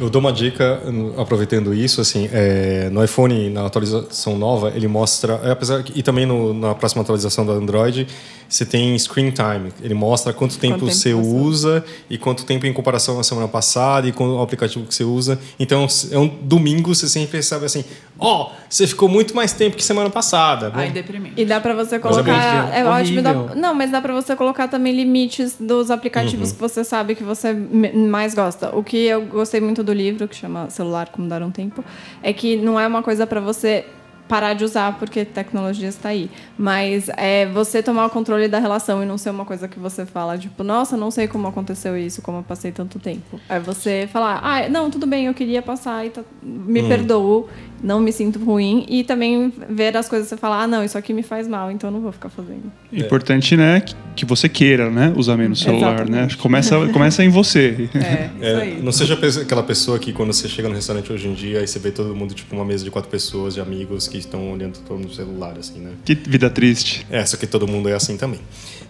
Eu 0.00 0.10
dou 0.10 0.18
uma 0.18 0.32
dica, 0.32 0.82
aproveitando 1.16 1.72
isso, 1.72 2.00
assim, 2.00 2.28
é, 2.32 2.88
no 2.90 3.02
iPhone, 3.04 3.48
na 3.48 3.64
atualização 3.64 4.36
nova, 4.36 4.72
ele 4.74 4.88
mostra, 4.88 5.40
é, 5.44 5.52
apesar 5.52 5.84
que- 5.84 5.92
e 5.96 6.02
também 6.02 6.26
no- 6.26 6.52
na 6.52 6.74
próxima 6.74 7.02
atualização 7.02 7.46
do 7.46 7.52
Android, 7.52 8.08
você 8.48 8.66
tem 8.66 8.96
screen 8.98 9.30
time. 9.30 9.72
Ele 9.82 9.94
mostra 9.94 10.32
quanto 10.32 10.58
tempo, 10.58 10.74
tempo 10.80 10.86
você 10.86 11.12
você 11.12 11.14
usa. 11.14 11.84
e 12.10 12.18
quanto 12.18 12.44
tempo 12.44 12.66
em 12.66 12.72
comparação 12.72 13.18
à 13.20 13.22
semana 13.24 13.46
passada 13.48 14.06
e 14.08 14.12
com 14.12 14.26
o 14.28 14.42
aplicativo 14.42 14.84
que 14.84 14.94
você 14.94 15.04
usa. 15.04 15.38
Então, 15.60 15.86
é 16.10 16.18
um 16.18 16.26
domingo, 16.28 16.92
você 16.94 17.08
sempre 17.08 17.40
sabe 17.42 17.64
assim, 17.66 17.84
ó, 18.18 18.50
você 18.68 18.86
ficou 18.88 19.08
muito 19.08 19.34
mais 19.34 19.52
tempo 19.52 19.76
que 19.76 19.82
semana 19.84 20.10
passada. 20.10 20.72
Ai, 20.74 20.88
Bom, 20.88 20.92
deprimente. 20.94 21.40
E 21.40 21.44
dá 21.44 21.60
pra 21.60 21.72
você 21.74 21.96
é 21.96 21.98
colocar. 22.00 22.20
horrível, 22.20 22.74
É, 22.74 22.84
ótimo. 22.84 23.22
dá- 23.22 23.54
não, 23.54 23.74
mas 23.74 23.90
dá 23.92 24.00
pra 24.00 24.12
você 24.12 24.34
colocar 24.36 24.66
também 24.68 24.92
limites 24.94 25.54
dos 25.58 25.90
aplicativos 25.90 26.48
Uhum. 26.50 26.54
que 26.56 26.60
você 26.60 26.82
sabe 26.84 27.14
que 27.14 27.22
você 27.22 27.52
mais 27.52 28.34
gosta. 28.34 28.74
O 28.76 28.82
que 28.82 28.96
eu 28.96 29.22
gostei 29.22 29.60
muito 29.60 29.83
do 29.84 29.92
livro, 29.92 30.26
que 30.26 30.34
chama 30.34 30.68
Celular 30.70 31.08
Como 31.10 31.28
Dar 31.28 31.42
um 31.42 31.50
Tempo, 31.50 31.84
é 32.22 32.32
que 32.32 32.56
não 32.56 32.78
é 32.80 32.86
uma 32.86 33.02
coisa 33.02 33.26
pra 33.26 33.40
você 33.40 33.84
parar 34.26 34.54
de 34.54 34.64
usar 34.64 34.98
porque 34.98 35.22
tecnologia 35.24 35.86
está 35.88 36.08
aí. 36.08 36.30
Mas 36.56 37.10
é 37.10 37.44
você 37.46 37.82
tomar 37.82 38.06
o 38.06 38.10
controle 38.10 38.48
da 38.48 38.58
relação 38.58 39.02
e 39.02 39.06
não 39.06 39.18
ser 39.18 39.28
uma 39.30 39.44
coisa 39.44 39.68
que 39.68 39.78
você 39.78 40.06
fala, 40.06 40.38
tipo, 40.38 40.64
nossa, 40.64 40.96
não 40.96 41.10
sei 41.10 41.28
como 41.28 41.46
aconteceu 41.46 41.96
isso, 41.96 42.22
como 42.22 42.38
eu 42.38 42.42
passei 42.42 42.72
tanto 42.72 42.98
tempo. 42.98 43.38
É 43.50 43.60
você 43.60 44.08
falar, 44.10 44.40
ah, 44.42 44.66
não, 44.68 44.90
tudo 44.90 45.06
bem, 45.06 45.26
eu 45.26 45.34
queria 45.34 45.60
passar 45.60 46.06
e 46.06 46.10
tá- 46.10 46.22
me 46.42 46.82
perdoo, 46.88 47.48
não 47.84 48.00
me 48.00 48.10
sinto 48.10 48.38
ruim. 48.38 48.84
E 48.88 49.04
também 49.04 49.52
ver 49.68 49.96
as 49.96 50.08
coisas 50.08 50.26
e 50.26 50.30
você 50.30 50.36
falar, 50.36 50.62
ah, 50.62 50.66
não, 50.66 50.82
isso 50.82 50.96
aqui 50.98 51.12
me 51.12 51.22
faz 51.22 51.46
mal, 51.46 51.70
então 51.70 51.88
eu 51.90 51.94
não 51.94 52.00
vou 52.00 52.10
ficar 52.10 52.30
fazendo. 52.30 52.72
Importante, 52.92 53.56
né, 53.56 53.82
que- 54.16 54.24
você 54.24 54.48
queira, 54.48 54.90
né, 54.90 55.12
usar 55.16 55.36
menos 55.36 55.60
o 55.60 55.64
celular, 55.64 55.96
né? 55.98 56.02
Exatamente. 56.04 56.36
Começa, 56.38 56.86
começa 56.88 57.22
em 57.22 57.28
você. 57.28 57.88
É, 57.94 58.30
isso 58.34 58.44
É, 58.58 58.62
aí. 58.62 58.80
não 58.82 58.90
seja 58.90 59.18
aquela 59.42 59.62
pessoa 59.62 59.98
que 59.98 60.12
quando 60.12 60.32
você 60.32 60.48
chega 60.48 60.68
no 60.68 60.74
restaurante 60.74 61.12
hoje 61.12 61.28
em 61.28 61.34
dia 61.34 61.62
e 61.62 61.66
você 61.66 61.78
vê 61.78 61.90
todo 61.90 62.14
mundo, 62.16 62.32
tipo, 62.34 62.54
uma 62.56 62.64
mesa 62.64 62.82
de 62.84 62.90
quatro 62.90 63.10
pessoas, 63.10 63.54
de 63.54 63.60
amigos 63.60 64.08
que 64.08 64.16
estão 64.16 64.50
olhando 64.50 64.78
todo 64.88 64.98
no 65.00 65.12
celular, 65.12 65.54
assim, 65.58 65.78
né? 65.80 65.90
Que 66.04 66.14
vida 66.14 66.48
triste. 66.48 67.06
É, 67.10 67.24
só 67.26 67.36
que 67.36 67.46
todo 67.46 67.68
mundo 67.68 67.88
é 67.88 67.92
assim 67.92 68.16
também, 68.16 68.40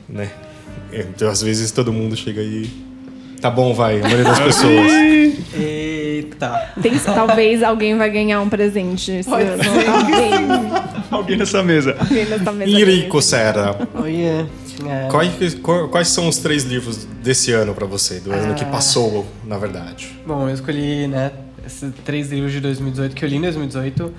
né? 0.09 0.31
É, 0.93 1.01
Então, 1.01 1.29
às 1.29 1.43
vezes, 1.43 1.73
todo 1.73 1.93
mundo 1.93 2.15
chega 2.17 2.41
aí... 2.41 2.71
Tá 3.41 3.51
bom, 3.51 3.75
vai, 3.75 3.99
a 3.99 4.03
maioria 4.03 4.25
das 4.25 4.39
pessoas. 4.45 4.91
Eita. 6.17 6.73
Tem- 6.81 6.99
talvez 6.99 7.63
alguém 7.63 7.97
vai 7.97 8.11
ganhar 8.11 8.41
um 8.41 8.49
presente. 8.49 9.21
Pode 9.25 9.43
ano. 9.49 9.63
ser. 9.63 9.85
Talvez 9.85 11.05
Alguém 11.11 11.37
nessa 11.39 11.63
mesa. 11.63 11.97
alguém 12.01 12.25
nessa 12.27 12.53
mesa 12.53 12.71
Irico. 12.71 13.23
Sera, 13.23 13.89
Oh, 13.95 14.05
yeah. 14.07 14.47
É. 14.89 15.09
quais, 15.11 15.55
qual- 15.55 15.89
quais 15.89 16.09
são 16.09 16.29
os 16.29 16.39
três 16.39 16.65
livros 16.65 17.05
desse 17.23 17.53
ano 17.53 17.73
pra 17.75 17.87
você? 17.87 18.19
Do 18.21 18.33
ano 18.33 18.55
que 18.55 18.65
Ah. 18.65 18.69
passou, 18.69 19.25
na 19.47 19.57
verdade. 19.57 20.11
Bom, 20.27 20.49
eu 20.49 20.55
escolhi, 20.55 21.07
né, 21.07 21.31
esses 21.65 21.93
três 22.05 22.31
livros 22.33 22.53
de 22.53 22.61
2018 22.61 23.15
que 23.15 23.25
eu 23.25 23.29
li 23.29 23.37
em 23.37 23.41
2018. 23.41 24.13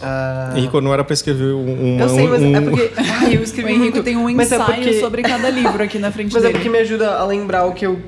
Ah, 0.00 0.52
Henrico, 0.56 0.80
não 0.80 0.94
era 0.94 1.02
pra 1.04 1.12
escrever 1.12 1.52
um... 1.52 1.96
um 1.96 1.98
eu 2.00 2.08
sei, 2.08 2.28
mas 2.28 2.40
um- 2.42 2.56
é 2.56 2.60
porque. 2.60 2.90
Ai, 2.96 3.34
eu 3.36 3.40
O 3.40 3.42
escrevi 3.42 3.70
Henrico 3.72 3.82
muito. 3.96 4.02
tem 4.04 4.16
um 4.16 4.32
Mas 4.34 4.52
é 4.52 4.54
ensaio 4.56 4.74
porque- 4.76 5.00
sobre 5.00 5.22
cada 5.22 5.50
livro 5.50 5.82
aqui 5.82 5.98
na 5.98 6.10
frente 6.12 6.32
Mas 6.34 6.42
é 6.44 6.46
dele. 6.46 6.54
porque 6.58 6.68
me 6.70 6.78
ajuda 6.78 7.16
a 7.18 7.26
lembrar 7.26 7.66
o 7.66 7.72
que 7.74 7.84
eu. 7.84 7.98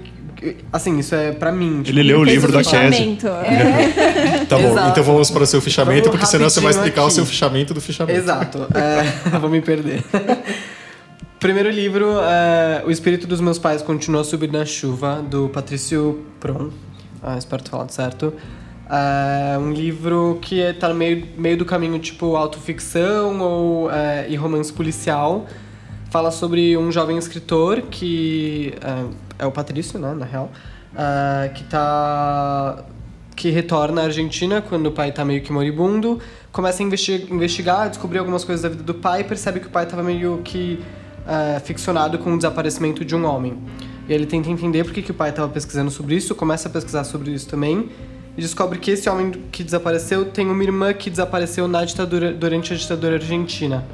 Assim, 0.73 0.99
isso 0.99 1.15
é 1.15 1.33
pra 1.33 1.53
mim. 1.53 1.83
tipo, 1.83 1.99
Ele 1.99 2.09
leu 2.09 2.21
o 2.21 2.25
livro 2.25 2.51
da 2.51 2.59
Cassie. 2.65 2.79
fichamento. 2.79 3.27
Tá 4.49 4.59
bom, 4.59 4.71
Exato. 4.73 4.89
então 4.91 5.05
vamos 5.05 5.31
para 5.31 5.43
o 5.43 5.47
seu 5.47 5.61
fichamento, 5.61 6.05
Vamos 6.07 6.11
porque 6.19 6.27
senão 6.27 6.49
você 6.51 6.61
vai 6.61 6.71
explicar 6.73 7.03
o 7.03 7.07
aqui. 7.07 7.15
seu 7.15 7.27
fichamento 7.27 7.73
do 7.75 7.81
fichamento. 7.81 8.19
Exato. 8.19 8.67
É, 8.75 9.39
vou 9.39 9.49
me 9.51 9.61
perder. 9.61 10.03
Primeiro 11.39 11.71
livro, 11.71 12.07
é, 12.23 12.83
O 12.85 12.91
Espírito 12.91 13.27
dos 13.27 13.41
Meus 13.41 13.59
Pais 13.59 13.81
Continua 13.81 14.21
a 14.21 14.25
Subir 14.25 14.51
na 14.53 14.65
Chuva, 14.67 15.23
do 15.23 15.49
Patrício 15.49 16.21
Pron. 16.39 16.71
Ah, 17.23 17.37
espero 17.39 17.63
ter 17.63 17.71
falado 17.71 17.91
certo. 17.91 18.33
É 18.91 19.57
um 19.59 19.71
livro 19.73 20.39
que 20.43 20.61
é- 20.61 20.73
tá 20.73 20.89
no 20.89 20.95
meio, 20.97 21.29
meio 21.39 21.57
do 21.57 21.65
caminho 21.65 21.99
tipo 22.01 22.35
autoficção 22.37 23.39
ou, 23.41 23.91
é, 23.91 24.27
e 24.29 24.37
romance 24.37 24.73
policial. 24.73 25.47
Fala 26.11 26.33
sobre 26.33 26.77
um 26.77 26.91
jovem 26.91 27.17
escritor 27.17 27.83
que 27.83 28.75
é, 29.39 29.45
é 29.45 29.47
o 29.47 29.53
Patrício, 29.53 29.97
né, 29.97 30.13
na 30.13 30.27
real, 30.27 30.51
é, 30.93 31.49
que 31.51 31.63
tá 31.65 32.85
que 33.37 33.49
retorna 33.49 34.03
à 34.03 34.05
Argentina 34.05 34.61
quando 34.61 34.87
o 34.87 34.93
pai 34.93 35.13
tá 35.13 35.25
meio 35.25 35.41
que 35.41 35.53
moribundo, 35.53 36.19
começa 36.53 36.83
a 36.83 36.87
investi- 36.87 37.29
investigar, 37.31 37.89
descobrir 37.89 38.19
algumas 38.19 38.45
coisas 38.45 38.63
da 38.63 38.69
vida 38.69 38.83
do 38.83 38.93
pai 38.93 39.21
e 39.21 39.25
percebe 39.25 39.61
que 39.61 39.69
o 39.69 39.71
pai 39.71 39.87
tava 39.87 40.03
meio 40.03 40.43
que 40.45 40.83
é, 41.27 41.61
ficcionado 41.61 42.19
com 42.19 42.35
o 42.35 42.37
desaparecimento 42.37 43.05
de 43.05 43.15
um 43.15 43.25
homem. 43.25 43.57
E 44.09 44.13
ele 44.13 44.27
tenta 44.27 44.51
entender 44.51 44.83
por 44.83 44.93
que, 44.93 45.03
que 45.03 45.13
o 45.13 45.15
pai 45.15 45.31
estava 45.31 45.49
pesquisando 45.49 45.93
sobre 45.93 46.17
isso, 46.17 46.35
começa 46.35 46.69
a 46.69 46.73
pesquisar 46.73 47.05
sobre 47.05 47.31
isso 47.31 47.49
também, 47.49 47.89
e 48.37 48.41
descobre 48.41 48.81
que 48.81 48.91
esse 48.91 49.09
homem 49.09 49.31
que 49.53 49.63
desapareceu 49.63 50.25
tem 50.25 50.51
uma 50.51 50.63
irmã 50.63 50.93
que 50.93 51.09
desapareceu 51.09 51.69
na 51.69 51.85
ditadura, 51.85 52.33
durante 52.33 52.75
a 52.75 52.77
ditadura 52.77 53.15
argentina. 53.15 53.87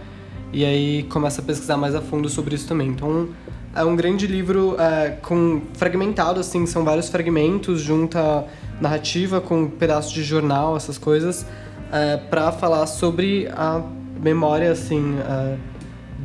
E 0.56 0.64
aí 0.64 1.02
começa 1.10 1.42
a 1.42 1.44
pesquisar 1.44 1.76
mais 1.76 1.94
a 1.94 2.00
fundo 2.00 2.30
sobre 2.30 2.54
isso 2.54 2.66
também. 2.66 2.88
Então 2.88 3.28
é 3.74 3.84
um 3.84 3.94
grande 3.94 4.26
livro 4.26 4.74
é, 4.80 5.10
com 5.10 5.60
fragmentado, 5.74 6.40
assim, 6.40 6.64
são 6.64 6.82
vários 6.82 7.10
fragmentos, 7.10 7.82
junta 7.82 8.46
narrativa 8.80 9.38
com 9.38 9.68
pedaços 9.68 10.10
de 10.10 10.24
jornal, 10.24 10.74
essas 10.74 10.96
coisas, 10.96 11.44
é, 11.92 12.16
para 12.16 12.50
falar 12.52 12.86
sobre 12.86 13.46
a 13.48 13.82
memória, 14.18 14.72
assim, 14.72 15.18
é, 15.18 15.58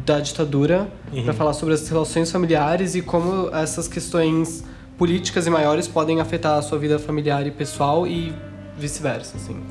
da 0.05 0.21
ditadura, 0.21 0.89
para 1.25 1.33
falar 1.33 1.51
sobre 1.51 1.73
as 1.73 1.85
relações 1.89 2.31
familiares 2.31 2.95
e 2.95 3.01
como 3.01 3.53
essas 3.53 3.85
questões 3.85 4.63
políticas 4.97 5.45
e 5.45 5.49
maiores 5.49 5.89
podem 5.89 6.21
afetar 6.21 6.57
a 6.57 6.61
sua 6.61 6.79
vida 6.79 6.97
familiar 6.97 7.45
e 7.45 7.51
pessoal 7.51 8.07
e 8.07 8.33
vice-versa, 8.77 9.35
assim. 9.35 9.61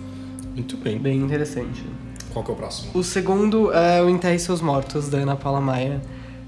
Muito 0.54 0.76
bem. 0.76 0.98
Bem 0.98 1.16
interessante. 1.16 1.82
Qual 2.32 2.44
que 2.44 2.50
é 2.50 2.54
o 2.54 2.56
próximo? 2.56 2.90
O 2.94 3.02
segundo 3.02 3.72
é 3.72 4.02
O 4.02 4.08
Enterre 4.08 4.38
Seus 4.38 4.60
Mortos, 4.60 5.08
da 5.08 5.18
Ana 5.18 5.36
Paula 5.36 5.60
Maia. 5.60 6.00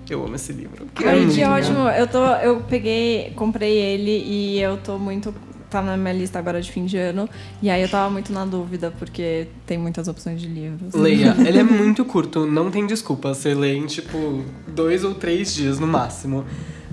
Eu 0.08 0.24
amo 0.24 0.34
esse 0.34 0.52
livro. 0.52 0.86
Ai, 0.96 1.16
muito 1.16 1.34
que 1.34 1.40
legal. 1.40 1.52
ótimo. 1.54 1.88
Eu, 1.88 2.06
tô, 2.06 2.24
eu 2.36 2.60
peguei, 2.68 3.32
comprei 3.34 3.78
ele 3.78 4.22
e 4.26 4.60
eu 4.60 4.76
tô 4.76 4.98
muito. 4.98 5.34
Tá 5.70 5.80
na 5.80 5.96
minha 5.96 6.12
lista 6.12 6.38
agora 6.38 6.60
de 6.60 6.70
fim 6.70 6.84
de 6.84 6.98
ano. 6.98 7.26
E 7.62 7.70
aí 7.70 7.80
eu 7.80 7.88
tava 7.88 8.10
muito 8.10 8.30
na 8.30 8.44
dúvida, 8.44 8.92
porque 8.98 9.46
tem 9.64 9.78
muitas 9.78 10.08
opções 10.08 10.38
de 10.38 10.46
livros. 10.46 10.92
Leia, 10.92 11.34
ele 11.46 11.58
é 11.58 11.62
muito 11.62 12.04
curto, 12.04 12.44
não 12.44 12.70
tem 12.70 12.86
desculpa. 12.86 13.32
Você 13.32 13.54
lê 13.54 13.74
em 13.74 13.86
tipo 13.86 14.44
dois 14.68 15.02
ou 15.02 15.14
três 15.14 15.54
dias 15.54 15.78
no 15.78 15.86
máximo. 15.86 16.44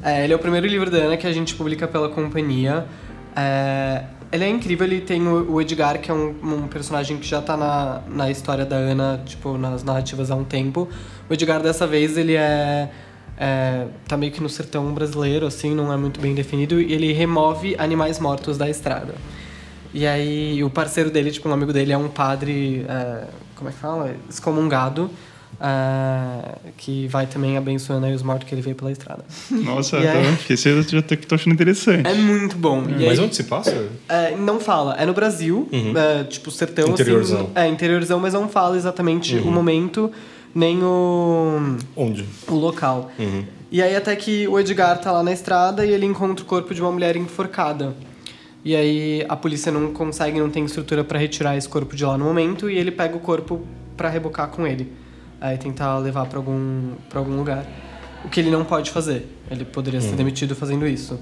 É, 0.01 0.23
ele 0.23 0.31
é 0.31 0.35
o 0.35 0.39
primeiro 0.39 0.65
livro 0.65 0.89
da 0.89 0.97
Ana 0.97 1.17
que 1.17 1.27
a 1.27 1.33
gente 1.33 1.55
publica 1.55 1.87
pela 1.89 2.07
companhia. 2.07 2.85
É, 3.35 4.05
ele 4.31 4.43
é 4.43 4.49
incrível, 4.49 4.85
ele 4.85 5.01
tem 5.01 5.27
o, 5.27 5.59
Edgar, 5.59 5.99
que 5.99 6.11
é 6.11 6.13
um, 6.13 6.35
um 6.43 6.67
personagem 6.67 7.17
que 7.17 7.25
já 7.25 7.41
tá 7.41 7.57
na, 7.57 8.01
na 8.07 8.29
história 8.29 8.65
da 8.65 8.75
Ana, 8.75 9.21
tipo, 9.25 9.57
nas 9.57 9.83
narrativas 9.83 10.29
há 10.29 10.35
um 10.35 10.43
tempo. 10.43 10.87
O 11.27 11.33
Edgar, 11.33 11.61
dessa 11.61 11.87
vez, 11.87 12.15
ele 12.15 12.35
é, 12.35 12.91
é. 13.37 13.87
tá 14.07 14.15
meio 14.15 14.31
que 14.31 14.41
no 14.41 14.49
sertão 14.49 14.93
brasileiro, 14.93 15.47
assim, 15.47 15.73
não 15.73 15.91
é 15.91 15.97
muito 15.97 16.19
bem 16.19 16.35
definido, 16.35 16.79
e 16.79 16.93
ele 16.93 17.11
remove 17.11 17.75
animais 17.79 18.19
mortos 18.19 18.57
da 18.57 18.69
estrada. 18.69 19.15
E 19.91 20.05
aí 20.05 20.63
o 20.63 20.69
parceiro 20.69 21.09
dele, 21.09 21.31
tipo, 21.31 21.49
um 21.49 21.53
amigo 21.53 21.73
dele 21.73 21.91
é 21.91 21.97
um 21.97 22.07
padre, 22.07 22.85
é, 22.87 23.23
como 23.55 23.69
é 23.69 23.73
que 23.73 23.79
fala? 23.79 24.15
Excomungado, 24.29 25.09
é, 25.61 26.55
que 26.77 27.07
vai 27.07 27.25
também 27.27 27.57
abençoando 27.57 28.05
aí 28.05 28.13
os 28.13 28.23
mortos 28.23 28.47
que 28.47 28.53
ele 28.55 28.61
veio 28.61 28.75
pela 28.75 28.91
estrada. 28.91 29.23
Nossa, 29.51 29.97
E 29.99 30.07
aí? 30.07 30.19
então, 30.21 30.37
esse 30.49 30.69
eu 30.69 30.81
já 30.83 31.01
tô, 31.01 31.15
tô 31.15 31.35
achando 31.35 31.53
interessante. 31.53 32.07
É 32.07 32.13
muito 32.13 32.57
bom. 32.57 32.83
E 32.87 33.05
Mas 33.05 33.19
aí, 33.19 33.25
onde 33.25 33.35
se 33.35 33.43
passa? 33.43 33.87
é, 34.07 34.35
não 34.35 34.59
fala, 34.59 34.95
é 34.95 35.05
no 35.05 35.13
Brasil, 35.13 35.67
é, 35.71 36.23
tipo, 36.23 36.49
sertão, 36.51 36.89
Interiorzão. 36.89 37.41
assim. 37.41 37.51
É, 37.55 37.67
interiorzão, 37.67 38.19
mas 38.19 38.33
não 38.33 38.47
fala 38.49 38.75
exatamente 38.77 39.35
o 39.37 39.51
momento, 39.51 40.11
nem 40.53 40.81
o 40.83 41.77
Onde? 41.95 42.25
o 42.47 42.55
local. 42.55 43.11
Uhum. 43.19 43.43
E 43.71 43.81
aí 43.83 43.95
até 43.95 44.15
que 44.15 44.47
o 44.47 44.59
Edgar 44.59 44.99
tá 44.99 45.11
lá 45.11 45.21
na 45.21 45.31
estrada 45.31 45.85
e 45.85 45.91
ele 45.91 46.05
encontra 46.05 46.43
o 46.43 46.47
corpo 46.47 46.73
de 46.73 46.81
uma 46.81 46.91
mulher 46.91 47.15
enforcada. 47.15 47.93
E 48.65 48.75
aí 48.75 49.23
a 49.29 49.35
polícia 49.35 49.71
não 49.71 49.93
consegue, 49.93 50.39
não 50.39 50.49
tem 50.49 50.65
estrutura 50.65 51.03
pra 51.03 51.19
retirar 51.19 51.55
esse 51.55 51.69
corpo 51.69 51.95
de 51.95 52.03
lá 52.03 52.17
no 52.17 52.25
momento 52.25 52.69
e 52.69 52.77
ele 52.77 52.91
pega 52.91 53.15
o 53.15 53.19
corpo 53.19 53.61
pra 53.95 54.09
rebocar 54.09 54.47
com 54.49 54.65
ele. 54.65 54.91
Aí 55.41 55.57
tentar 55.57 55.97
levar 55.97 56.25
pra 56.25 56.37
algum 56.37 56.93
para 57.09 57.19
algum 57.19 57.35
lugar. 57.35 57.65
O 58.23 58.29
que 58.29 58.39
ele 58.39 58.51
não 58.51 58.65
pode 58.65 58.91
fazer. 58.91 59.27
Ele 59.49 59.63
poderia 59.63 60.01
ser 60.01 60.15
demitido 60.15 60.55
fazendo 60.55 60.85
isso. 60.85 61.19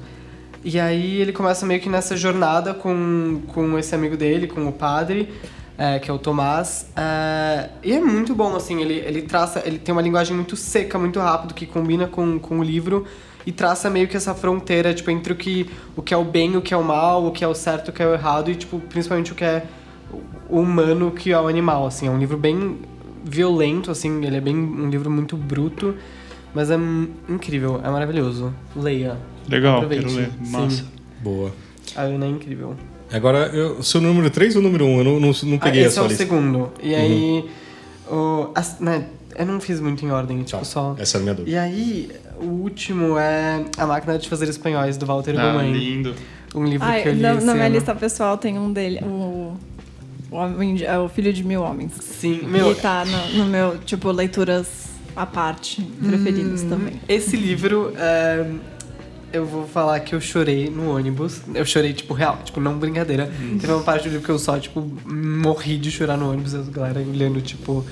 E 0.63 0.79
aí 0.79 1.21
ele 1.21 1.31
começa 1.31 1.65
meio 1.65 1.79
que 1.79 1.87
nessa 1.87 2.17
jornada 2.17 2.73
com, 2.73 3.41
com 3.47 3.77
esse 3.77 3.93
amigo 3.93 4.17
dele, 4.17 4.47
com 4.47 4.67
o 4.67 4.71
padre, 4.71 5.31
é, 5.77 5.99
que 5.99 6.09
é 6.09 6.13
o 6.13 6.17
Tomás. 6.17 6.87
é, 6.95 7.69
e 7.83 7.93
é 7.93 8.01
muito 8.01 8.33
bom, 8.33 8.55
assim, 8.55 8.81
ele, 8.81 8.95
ele 8.95 9.21
traça, 9.21 9.61
ele 9.65 9.77
tem 9.77 9.93
uma 9.93 10.01
linguagem 10.01 10.35
muito 10.35 10.55
seca, 10.55 10.97
muito 10.97 11.19
rápido, 11.19 11.53
que 11.53 11.65
combina 11.65 12.07
com, 12.07 12.39
com 12.39 12.59
o 12.59 12.63
livro 12.63 13.05
e 13.45 13.51
traça 13.53 13.89
meio 13.89 14.09
que 14.09 14.17
essa 14.17 14.35
fronteira, 14.35 14.93
tipo, 14.93 15.09
entre 15.09 15.31
o 15.31 15.35
que, 15.35 15.69
o 15.95 16.01
que 16.01 16.13
é 16.13 16.17
o 16.17 16.25
bem, 16.25 16.57
o 16.57 16.61
que 16.61 16.73
é 16.73 16.77
o 16.77 16.83
mal, 16.83 17.25
o 17.25 17.31
que 17.31 17.45
é 17.45 17.47
o 17.47 17.55
certo, 17.55 17.89
o 17.89 17.93
que 17.93 18.03
é 18.03 18.07
o 18.07 18.13
errado, 18.13 18.51
e, 18.51 18.55
tipo, 18.55 18.77
principalmente 18.77 19.31
o 19.31 19.35
que 19.35 19.45
é 19.45 19.63
o 20.49 20.59
humano, 20.59 21.07
o 21.07 21.11
que 21.11 21.31
é 21.31 21.39
o 21.39 21.47
animal, 21.47 21.87
assim. 21.87 22.07
É 22.07 22.11
um 22.11 22.17
livro 22.17 22.37
bem 22.37 22.77
violento, 23.29 23.91
assim, 23.91 24.23
ele 24.25 24.37
é 24.37 24.41
bem 24.41 24.55
um 24.55 24.89
livro 24.89 25.09
muito 25.11 25.35
bruto, 25.37 25.95
mas 26.53 26.71
é 26.71 26.77
incrível, 27.29 27.79
é 27.83 27.89
maravilhoso. 27.89 28.53
Leia. 28.75 29.17
Legal, 29.49 29.77
Aproveite. 29.77 30.05
quero 30.05 30.15
ler. 30.17 30.29
Sim. 30.43 30.51
Massa. 30.51 30.85
Boa. 31.21 31.51
A 31.95 32.01
Ana 32.03 32.25
é 32.25 32.29
incrível. 32.29 32.75
Agora, 33.11 33.47
eu, 33.53 33.81
seu 33.81 34.01
número 34.01 34.29
3 34.29 34.55
ou 34.57 34.61
número 34.61 34.85
1? 34.85 34.87
Um? 34.89 34.97
Eu 34.97 35.03
não, 35.03 35.19
não, 35.19 35.31
não 35.43 35.57
peguei 35.57 35.83
ah, 35.83 35.85
a 35.85 35.87
esse 35.87 35.97
é 35.99 36.01
o 36.01 36.07
lista. 36.07 36.23
segundo. 36.23 36.71
E 36.83 36.93
aí. 36.93 37.49
O, 38.09 38.49
as- 38.55 38.79
né, 38.79 39.05
eu 39.37 39.45
não 39.45 39.59
fiz 39.59 39.79
muito 39.79 40.03
em 40.05 40.11
ordem, 40.11 40.43
tipo, 40.43 40.57
Tá, 40.59 40.63
só. 40.65 40.95
Essa 40.97 41.17
é 41.17 41.19
a 41.19 41.21
minha 41.23 41.33
dúvida. 41.35 41.55
E 41.55 41.57
aí, 41.57 42.11
o 42.41 42.45
último 42.45 43.17
é 43.17 43.63
A 43.77 43.85
Máquina 43.85 44.17
de 44.17 44.27
Fazer 44.27 44.49
Espanhóis, 44.49 44.97
do 44.97 45.05
Walter 45.05 45.39
Ah, 45.39 45.51
Gomain. 45.53 45.71
lindo. 45.73 46.13
Um 46.55 46.65
livro 46.65 46.85
Ai, 46.87 47.03
que 47.03 47.09
eu 47.09 47.13
li 47.13 47.21
na, 47.21 47.33
esse 47.35 47.45
na 47.45 47.53
minha 47.53 47.65
ano. 47.65 47.75
lista 47.75 47.93
pessoal 47.95 48.37
tem 48.37 48.57
um 48.57 48.71
dele, 48.73 48.99
o, 49.03 49.53
o, 50.31 50.35
homem 50.35 50.75
de- 50.75 50.85
é 50.85 50.97
o 50.97 51.07
Filho 51.09 51.31
de 51.33 51.43
Mil 51.43 51.61
Homens. 51.61 51.93
Sim, 52.01 52.41
meu. 52.43 52.71
E 52.71 52.75
tá 52.75 53.03
no, 53.05 53.39
no 53.39 53.45
meu, 53.45 53.77
tipo, 53.79 54.11
leituras 54.11 54.87
à 55.15 55.25
parte, 55.25 55.81
preferidas 55.81 56.63
Hum. 56.63 56.69
também. 56.69 57.01
Esse 57.07 57.35
livro, 57.35 57.93
é, 57.97 58.45
eu 59.33 59.45
vou 59.45 59.67
falar 59.67 59.99
que 60.01 60.13
eu 60.15 60.21
chorei 60.21 60.69
no 60.69 60.95
ônibus. 60.95 61.41
Eu 61.53 61.65
chorei, 61.65 61.93
tipo, 61.93 62.13
real, 62.13 62.39
tipo, 62.43 62.59
não 62.59 62.77
brincadeira. 62.77 63.31
Teve 63.59 63.71
uma 63.71 63.81
parte 63.83 64.03
do 64.03 64.09
livro 64.11 64.25
que 64.25 64.31
eu 64.31 64.39
só, 64.39 64.57
tipo, 64.59 64.81
morri 65.05 65.77
de 65.77 65.89
chorar 65.91 66.17
no 66.17 66.29
ônibus. 66.31 66.53
A 66.55 66.61
galera 66.61 66.99
olhando, 66.99 67.41
tipo, 67.41 67.85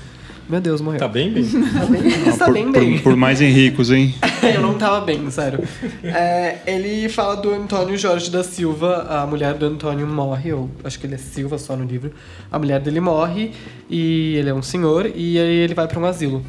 meu 0.48 0.60
Deus, 0.60 0.80
morreu. 0.80 0.98
Tá 1.00 1.08
bem, 1.08 1.30
bem? 1.32 1.44
Tá 1.44 1.86
bem, 1.86 2.02
tá 2.38 2.44
por, 2.44 2.52
bem 2.54 2.64
por- 2.72 2.80
bem. 2.80 2.98
por 2.98 3.16
mais 3.16 3.40
Henricos, 3.40 3.90
hein? 3.90 4.14
eu 4.54 4.60
não 4.62 4.74
tava 4.74 5.00
bem, 5.00 5.28
sério. 5.30 5.60
É, 6.04 6.58
ele 6.66 7.08
fala 7.08 7.36
do 7.36 7.52
Antônio 7.52 7.96
Jorge 7.98 8.30
da 8.30 8.44
Silva, 8.44 9.06
a 9.08 9.26
mulher 9.26 9.54
do 9.54 9.66
Antônio 9.66 10.06
morre, 10.06 10.52
ou 10.52 10.70
acho 10.84 10.98
que 11.00 11.06
ele 11.06 11.14
é 11.14 11.18
Silva 11.18 11.58
só 11.58 11.74
no 11.76 11.84
livro. 11.84 12.12
A 12.50 12.58
mulher 12.58 12.80
dele 12.80 13.00
morre 13.00 13.50
e 13.90 14.36
ele 14.36 14.50
é 14.50 14.54
um 14.54 14.62
senhor 14.62 15.06
e 15.06 15.38
aí 15.38 15.56
ele 15.56 15.74
vai 15.74 15.88
pra 15.88 15.98
um 15.98 16.04
asilo. 16.04 16.44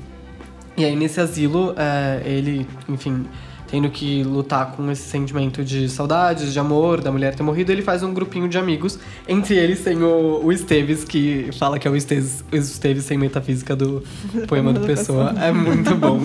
E 0.78 0.86
aí 0.86 0.96
nesse 0.96 1.20
asilo, 1.20 1.74
é, 1.76 2.22
ele, 2.24 2.68
enfim, 2.88 3.26
tendo 3.68 3.90
que 3.90 4.24
lutar 4.24 4.72
com 4.72 4.90
esse 4.90 5.04
sentimento 5.04 5.64
de 5.64 5.90
saudades, 5.90 6.54
de 6.54 6.60
amor, 6.60 7.02
da 7.02 7.12
mulher 7.12 7.36
ter 7.36 7.44
morrido, 7.44 7.72
ele 7.72 7.82
faz 7.82 8.02
um 8.04 8.14
grupinho 8.14 8.48
de 8.48 8.58
amigos. 8.58 8.98
Entre 9.28 9.56
eles 9.56 9.84
tem 9.84 10.02
o, 10.02 10.42
o 10.44 10.52
Esteves, 10.52 11.04
que 11.04 11.50
fala 11.58 11.78
que 11.78 11.88
é 11.88 11.92
o 11.92 11.96
Esteves, 11.96 12.44
o 12.52 12.56
Esteves 12.56 13.06
sem 13.06 13.18
metafísica 13.18 13.76
do 13.76 14.04
poema 14.48 14.72
do 14.72 14.82
Pessoa. 14.82 15.34
É 15.40 15.52
muito 15.54 15.94
bom. 15.96 16.22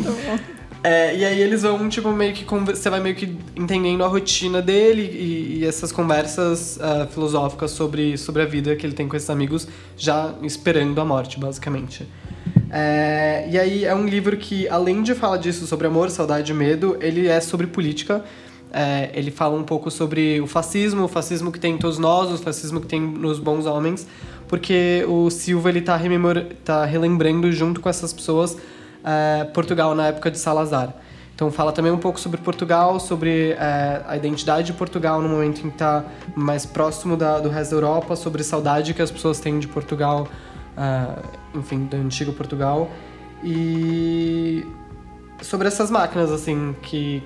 É, 0.85 1.17
e 1.17 1.25
aí 1.25 1.41
eles 1.41 1.63
vão, 1.63 1.89
tipo, 1.89 2.11
meio 2.11 2.33
que. 2.33 2.45
Você 2.45 2.91
vai 2.91 3.01
meio 3.01 3.15
que 3.15 3.37
entendendo 3.55 4.03
a 4.03 4.09
rotina 4.09 4.61
dele 4.61 5.03
e, 5.03 5.59
e 5.61 5.65
essas 5.65 5.93
conversas 5.93 6.79
ah, 6.81 7.07
filosóficas 7.07 7.71
sobre, 7.71 8.19
sobre 8.19 8.43
a 8.43 8.47
vida 8.47 8.75
que 8.75 8.85
ele 8.85 8.95
tem 8.95 9.07
com 9.07 9.17
esses 9.17 9.31
amigos, 9.31 9.69
já 9.97 10.35
esperando 10.43 11.01
a 11.01 11.05
morte, 11.05 11.39
basicamente. 11.39 12.07
É, 12.75 13.47
e 13.51 13.59
aí 13.59 13.85
é 13.85 13.95
um 13.95 14.07
livro 14.07 14.35
que, 14.39 14.67
além 14.69 15.03
de 15.03 15.15
falar 15.15 15.37
disso 15.37 15.67
sobre 15.67 15.87
amor, 15.87 16.09
saudade 16.11 16.51
e 16.51 16.55
medo, 16.55 16.97
ele 17.01 17.29
é 17.29 17.39
sobre 17.41 17.67
política. 17.67 18.25
É, 18.73 19.11
ele 19.13 19.31
fala 19.31 19.55
um 19.55 19.63
pouco 19.63 19.91
sobre 19.91 20.41
o 20.41 20.47
fascismo, 20.47 21.05
o 21.05 21.09
fascismo 21.09 21.53
que 21.53 21.61
tem 21.61 21.75
em 21.75 21.79
todos 21.79 21.99
nós, 21.99 22.31
o 22.31 22.39
fascismo 22.39 22.81
que 22.81 22.87
tem 22.87 22.99
nos 23.03 23.39
bons 23.39 23.67
homens, 23.67 24.07
porque 24.49 25.05
o 25.07 25.29
Silva 25.29 25.69
ele 25.69 25.83
tá, 25.83 25.95
rememor- 25.95 26.47
tá 26.65 26.83
relembrando 26.87 27.53
junto 27.53 27.83
com 27.83 27.91
essas 27.91 28.15
pessoas 28.15 28.57
é, 29.05 29.45
Portugal 29.53 29.95
na 29.95 30.07
época 30.07 30.31
de 30.31 30.39
Salazar. 30.39 30.95
Então 31.35 31.51
fala 31.51 31.73
também 31.73 31.93
um 31.93 31.99
pouco 31.99 32.19
sobre 32.19 32.41
Portugal, 32.41 32.99
sobre 32.99 33.51
é, 33.59 34.01
a 34.09 34.17
identidade 34.17 34.69
de 34.69 34.73
Portugal 34.73 35.21
no 35.21 35.29
momento 35.29 35.59
em 35.59 35.63
que 35.69 35.69
está 35.69 36.05
mais 36.35 36.65
próximo 36.65 37.15
da- 37.15 37.41
do 37.41 37.51
resto 37.51 37.73
da 37.73 37.77
Europa, 37.77 38.17
sobre 38.17 38.43
saudade 38.43 38.95
que 38.95 39.03
as 39.03 39.11
pessoas 39.11 39.39
têm 39.39 39.59
de 39.59 39.69
Portugal, 39.69 40.27
é, 40.77 41.59
enfim, 41.59 41.85
do 41.85 41.97
antigo 41.97 42.33
Portugal. 42.33 42.91
E 43.45 44.65
sobre 45.41 45.69
essas 45.69 45.91
máquinas, 45.91 46.31
assim, 46.31 46.75
que, 46.83 47.23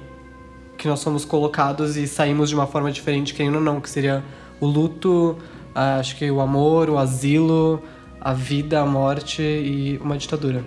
que 0.78 0.88
nós 0.88 1.01
somos 1.01 1.24
colocados 1.24 1.97
e 1.97 2.07
saímos 2.07 2.49
de 2.49 2.55
uma 2.55 2.66
forma 2.66 2.90
diferente, 2.90 3.34
querendo 3.34 3.57
ou 3.57 3.61
não, 3.61 3.80
que 3.80 3.90
seria 3.90 4.24
o 4.61 4.66
luto, 4.66 5.36
ah, 5.74 5.99
acho 5.99 6.16
que 6.16 6.30
o 6.30 6.40
amor, 6.40 6.88
o 6.88 6.99
asilo, 6.99 7.82
a 8.20 8.32
vida, 8.32 8.80
a 8.80 8.86
morte 8.86 9.42
e 9.42 10.01
uma 10.03 10.16
ditadura. 10.16 10.64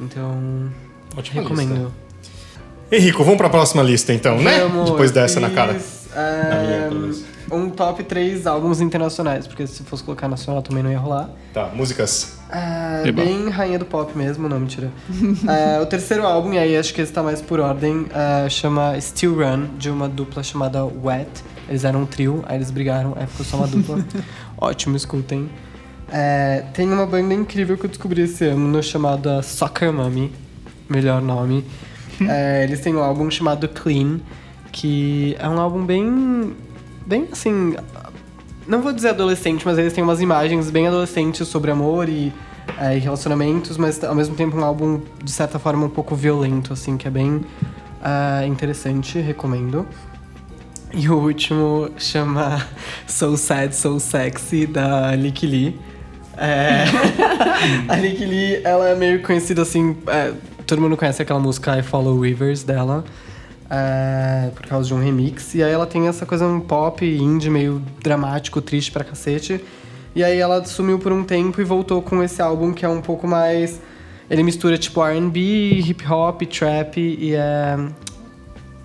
Então, 0.00 0.70
Ótima 1.16 1.42
recomendo. 1.42 1.74
lista. 1.74 2.04
Henrico, 2.92 3.24
vamos 3.24 3.38
pra 3.38 3.48
próxima 3.48 3.82
lista 3.82 4.12
então, 4.12 4.38
né? 4.40 4.60
Vamos, 4.60 4.90
Depois 4.90 5.10
dessa 5.10 5.40
na 5.40 5.50
cara. 5.50 5.74
fiz, 5.74 6.08
Na 6.14 6.20
minha, 6.60 6.74
é, 6.76 6.88
pelo 6.88 7.00
menos. 7.00 7.24
Um 7.54 7.70
top 7.70 8.02
3 8.02 8.46
álbuns 8.46 8.80
internacionais, 8.80 9.46
porque 9.46 9.66
se 9.66 9.82
fosse 9.82 10.02
colocar 10.02 10.28
nacional 10.28 10.62
também 10.62 10.82
não 10.82 10.90
ia 10.90 10.98
rolar. 10.98 11.30
Tá, 11.52 11.70
músicas. 11.74 12.38
É, 12.50 13.10
bem 13.10 13.48
rainha 13.48 13.78
do 13.78 13.84
pop 13.84 14.16
mesmo, 14.16 14.48
não, 14.48 14.60
mentira. 14.60 14.90
É, 15.48 15.80
o 15.82 15.86
terceiro 15.86 16.26
álbum, 16.26 16.52
e 16.52 16.58
aí 16.58 16.76
acho 16.76 16.92
que 16.92 17.00
esse 17.00 17.12
tá 17.12 17.22
mais 17.22 17.40
por 17.40 17.60
ordem, 17.60 18.06
é, 18.14 18.48
chama 18.48 19.00
Still 19.00 19.36
Run, 19.36 19.76
de 19.78 19.90
uma 19.90 20.08
dupla 20.08 20.42
chamada 20.42 20.84
Wet. 20.84 21.30
Eles 21.68 21.84
eram 21.84 22.02
um 22.02 22.06
trio, 22.06 22.44
aí 22.46 22.56
eles 22.56 22.70
brigaram, 22.70 23.14
aí 23.16 23.26
ficou 23.26 23.46
só 23.46 23.56
uma 23.56 23.66
dupla. 23.66 24.04
Ótimo, 24.58 24.96
escutem. 24.96 25.48
É, 26.12 26.64
tem 26.72 26.90
uma 26.92 27.06
banda 27.06 27.34
incrível 27.34 27.76
que 27.76 27.86
eu 27.86 27.88
descobri 27.88 28.22
esse 28.22 28.44
ano, 28.44 28.82
chamada 28.82 29.42
Soccer 29.42 29.92
Mommy, 29.92 30.32
melhor 30.88 31.20
nome. 31.20 31.64
É, 32.28 32.62
eles 32.62 32.78
têm 32.78 32.94
um 32.94 33.02
álbum 33.02 33.28
chamado 33.28 33.68
Clean, 33.68 34.20
que 34.70 35.36
é 35.38 35.48
um 35.48 35.58
álbum 35.58 35.84
bem. 35.84 36.54
Bem 37.06 37.28
assim. 37.30 37.76
Não 38.66 38.80
vou 38.80 38.92
dizer 38.92 39.10
adolescente, 39.10 39.64
mas 39.66 39.76
eles 39.76 39.92
têm 39.92 40.02
umas 40.02 40.20
imagens 40.20 40.70
bem 40.70 40.88
adolescentes 40.88 41.46
sobre 41.48 41.70
amor 41.70 42.08
e, 42.08 42.32
é, 42.78 42.96
relacionamentos, 42.96 43.76
mas 43.76 44.02
ao 44.02 44.14
mesmo 44.14 44.34
tempo 44.34 44.56
um 44.56 44.64
álbum, 44.64 45.00
de 45.22 45.30
certa 45.30 45.58
forma, 45.58 45.84
um 45.84 45.90
pouco 45.90 46.14
violento, 46.14 46.72
assim, 46.72 46.96
que 46.96 47.06
é 47.06 47.10
bem 47.10 47.42
é, 48.02 48.46
interessante, 48.46 49.18
recomendo. 49.18 49.86
E 50.92 51.08
o 51.08 51.18
último 51.18 51.90
chama 51.98 52.66
So 53.06 53.36
Sad, 53.36 53.74
So 53.74 53.98
Sexy, 53.98 54.66
da 54.66 55.14
Lick 55.14 55.46
Lee. 55.46 55.78
É, 56.36 56.84
a 57.88 57.96
Lick 57.96 58.24
Lee, 58.24 58.60
ela 58.64 58.88
é 58.88 58.94
meio 58.94 59.22
conhecida 59.22 59.62
assim. 59.62 59.96
é, 60.06 60.32
todo 60.66 60.80
mundo 60.80 60.96
conhece 60.96 61.20
aquela 61.20 61.40
música 61.40 61.78
I 61.78 61.82
Follow 61.82 62.18
Rivers 62.18 62.62
dela. 62.62 63.04
É, 63.74 64.50
por 64.54 64.66
causa 64.66 64.86
de 64.88 64.94
um 64.94 64.98
remix. 65.02 65.54
E 65.54 65.62
aí 65.62 65.72
ela 65.72 65.86
tem 65.86 66.06
essa 66.08 66.24
coisa 66.24 66.46
um 66.46 66.60
pop 66.60 67.04
indie 67.04 67.50
meio 67.50 67.82
dramático, 68.02 68.60
triste 68.62 68.90
pra 68.92 69.02
cacete. 69.04 69.60
E 70.14 70.22
aí 70.22 70.38
ela 70.38 70.64
sumiu 70.64 70.98
por 70.98 71.10
um 71.12 71.24
tempo 71.24 71.60
e 71.60 71.64
voltou 71.64 72.00
com 72.00 72.22
esse 72.22 72.40
álbum 72.40 72.72
que 72.72 72.84
é 72.84 72.88
um 72.88 73.00
pouco 73.00 73.26
mais. 73.26 73.80
Ele 74.30 74.42
mistura 74.42 74.78
tipo 74.78 75.02
RB, 75.02 75.80
hip 75.80 76.06
hop, 76.10 76.42
trap 76.42 76.98
e 76.98 77.34
é. 77.34 77.76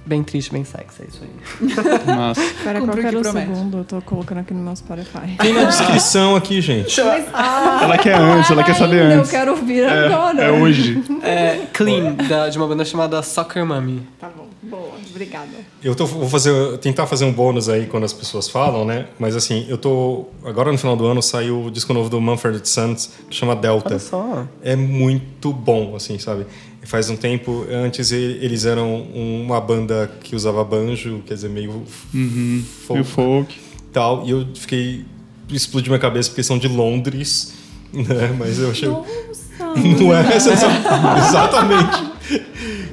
Bem 0.06 0.24
triste, 0.24 0.52
bem 0.52 0.64
sexy, 0.64 1.04
é 1.04 1.06
isso 1.08 1.22
aí. 1.22 1.70
Mas 2.18 2.40
Pera, 2.64 2.82
qual 2.82 2.98
era 2.98 3.20
o 3.20 3.22
promete. 3.22 3.48
segundo? 3.48 3.78
Eu 3.78 3.84
tô 3.84 4.02
colocando 4.02 4.40
aqui 4.40 4.56
no 4.56 4.64
meu 4.64 4.76
Spotify. 4.76 5.36
Tem 5.40 5.54
na 5.54 5.66
descrição 5.66 6.36
aqui, 6.36 6.60
gente. 6.62 7.00
ela 7.00 7.96
quer 7.96 8.16
antes, 8.16 8.50
ela 8.50 8.64
quer 8.64 8.74
saber 8.74 9.04
ainda, 9.04 9.16
antes. 9.18 9.32
Eu 9.32 9.40
quero 9.40 9.52
ouvir 9.52 9.86
agora. 9.86 10.42
É, 10.42 10.48
é 10.48 10.52
hoje. 10.52 11.04
É 11.22 11.62
Clean, 11.74 12.14
da- 12.28 12.50
de 12.50 12.58
uma 12.58 12.66
banda 12.68 12.84
chamada 12.84 13.22
Soccer 13.22 13.64
Mommy. 13.64 14.02
Tá 14.20 14.30
bom, 14.36 14.48
boa, 14.70 14.92
obrigada. 15.10 15.50
Eu 15.84 15.96
tô, 15.96 16.06
vou 16.06 16.30
fazer, 16.30 16.78
tentar 16.78 17.08
fazer 17.08 17.26
um 17.26 17.32
bônus 17.32 17.68
aí 17.70 17.86
quando 17.88 18.04
as 18.04 18.14
pessoas 18.14 18.48
falam, 18.48 18.86
né? 18.86 19.08
Mas 19.18 19.36
assim, 19.36 19.66
eu 19.68 19.78
tô. 19.78 20.26
Agora 20.46 20.72
no 20.72 20.78
final 20.78 20.96
do 20.96 21.06
ano 21.06 21.22
saiu 21.22 21.66
o 21.66 21.72
disco 21.72 21.94
novo 21.94 22.10
do 22.10 22.20
Mumford 22.22 22.68
Sons, 22.68 23.12
que 23.30 23.36
chama 23.36 23.56
Delta. 23.56 23.90
Olha 23.90 24.00
só. 24.00 24.48
É 24.62 24.76
muito 24.76 25.52
bom, 25.52 25.96
assim, 25.96 26.18
sabe? 26.20 26.46
Faz 26.84 27.10
um 27.10 27.16
tempo, 27.16 27.66
antes 27.72 28.12
eles 28.12 28.66
eram 28.66 29.02
uma 29.04 29.60
banda 29.60 30.10
que 30.24 30.36
usava 30.36 30.64
banjo, 30.64 31.22
quer 31.26 31.34
dizer, 31.36 31.50
meio 31.50 31.84
Uhum. 32.14 32.64
folk 32.88 32.98
E 32.98 33.02
o 33.02 33.06
folk. 33.06 33.60
tal. 33.92 34.26
E 34.26 34.32
eu 34.32 34.48
fiquei. 34.56 35.06
explodiu 35.52 35.92
minha 35.92 36.00
cabeça 36.00 36.30
porque 36.30 36.44
são 36.44 36.58
de 36.58 36.68
Londres, 36.68 37.54
né? 37.92 38.34
Mas 38.38 38.60
eu 38.60 38.72
achei. 38.72 38.90
Não 39.60 40.16
é? 40.16 40.36
Exa- 40.36 40.54
Exatamente. 41.30 42.09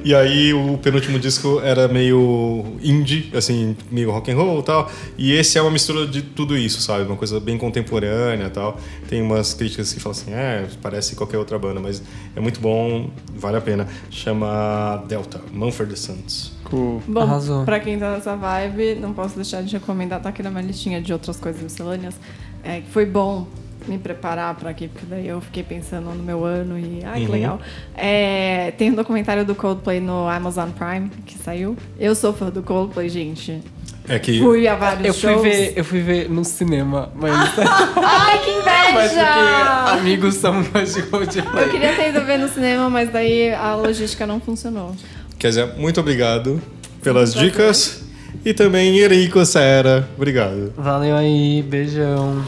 E 0.07 0.15
aí 0.15 0.53
o 0.53 0.77
penúltimo 0.77 1.19
disco 1.19 1.59
era 1.59 1.85
meio 1.89 2.63
indie, 2.81 3.29
assim, 3.35 3.75
meio 3.91 4.09
rock 4.09 4.31
and 4.31 4.37
roll 4.37 4.61
e 4.61 4.63
tal. 4.63 4.89
E 5.17 5.33
esse 5.33 5.57
é 5.57 5.61
uma 5.61 5.69
mistura 5.69 6.07
de 6.07 6.21
tudo 6.21 6.57
isso, 6.57 6.79
sabe? 6.79 7.03
Uma 7.03 7.17
coisa 7.17 7.41
bem 7.41 7.57
contemporânea 7.57 8.45
e 8.45 8.49
tal. 8.49 8.77
Tem 9.09 9.21
umas 9.21 9.53
críticas 9.53 9.93
que 9.93 9.99
falam 9.99 10.17
assim, 10.17 10.31
é, 10.31 10.65
parece 10.81 11.13
qualquer 11.13 11.37
outra 11.37 11.59
banda, 11.59 11.81
mas 11.81 12.01
é 12.33 12.39
muito 12.39 12.61
bom, 12.61 13.09
vale 13.35 13.57
a 13.57 13.61
pena. 13.61 13.85
Chama 14.09 15.03
Delta, 15.09 15.41
Mumford 15.51 15.99
Sons. 15.99 16.53
Cool. 16.63 17.03
Bom, 17.05 17.23
Arrasou. 17.23 17.65
pra 17.65 17.77
quem 17.77 17.99
tá 17.99 18.13
nessa 18.13 18.33
vibe, 18.33 18.95
não 19.01 19.11
posso 19.11 19.35
deixar 19.35 19.61
de 19.61 19.73
recomendar, 19.73 20.21
tá 20.21 20.29
aqui 20.29 20.41
na 20.41 20.49
minha 20.49 20.63
listinha 20.63 21.01
de 21.01 21.11
outras 21.11 21.37
coisas 21.37 21.61
miscelâneas. 21.61 22.15
É, 22.63 22.81
foi 22.93 23.05
bom 23.05 23.45
me 23.87 23.97
preparar 23.97 24.53
pra 24.55 24.69
aqui, 24.71 24.87
porque 24.87 25.05
daí 25.09 25.27
eu 25.27 25.39
fiquei 25.41 25.63
pensando 25.63 26.09
no 26.09 26.23
meu 26.23 26.43
ano 26.45 26.77
e. 26.77 27.01
Ai, 27.05 27.21
que 27.21 27.25
Uhum. 27.27 27.31
legal. 27.31 27.59
É, 27.95 28.71
tem 28.77 28.91
um 28.91 28.95
documentário 28.95 29.43
do 29.45 29.55
Coldplay 29.55 29.99
no 29.99 30.27
Amazon 30.27 30.69
Prime 30.71 31.09
que 31.25 31.37
saiu. 31.37 31.75
Eu 31.99 32.13
sou 32.15 32.33
fã 32.33 32.49
do 32.49 32.61
Coldplay, 32.63 33.09
gente. 33.09 33.61
É 34.09 34.17
que 34.19 34.39
Fui 34.39 34.65
a 34.67 34.75
vários 34.75 35.05
Eu 35.05 35.13
fui, 35.13 35.33
shows. 35.33 35.41
ver, 35.41 35.73
eu 35.75 35.83
fui 35.83 35.99
ver 36.01 36.29
no 36.29 36.45
cinema, 36.45 37.11
mas, 37.13 37.33
Ai, 37.97 38.39
que 38.39 38.51
mas 38.63 39.11
porque 39.11 39.19
inveja! 39.19 39.83
amigos 39.99 40.35
são 40.35 40.63
fãs 40.63 40.93
de 40.93 40.99
Eu 41.01 41.07
Coldplay. 41.07 41.69
queria 41.69 41.93
ter 41.93 42.09
ido 42.09 42.21
ver 42.25 42.37
no 42.37 42.47
cinema, 42.47 42.89
mas 42.89 43.11
daí 43.11 43.53
a 43.53 43.75
logística 43.75 44.25
não 44.25 44.39
funcionou. 44.39 44.95
Quer 45.37 45.49
dizer, 45.49 45.73
muito 45.77 45.99
obrigado 45.99 46.61
pelas 47.03 47.33
dicas. 47.33 48.03
E 48.45 48.53
também 48.53 48.97
Henrico 48.97 49.45
Serra, 49.45 50.07
obrigado. 50.15 50.71
Valeu 50.77 51.15
aí, 51.15 51.61
beijão. 51.63 52.43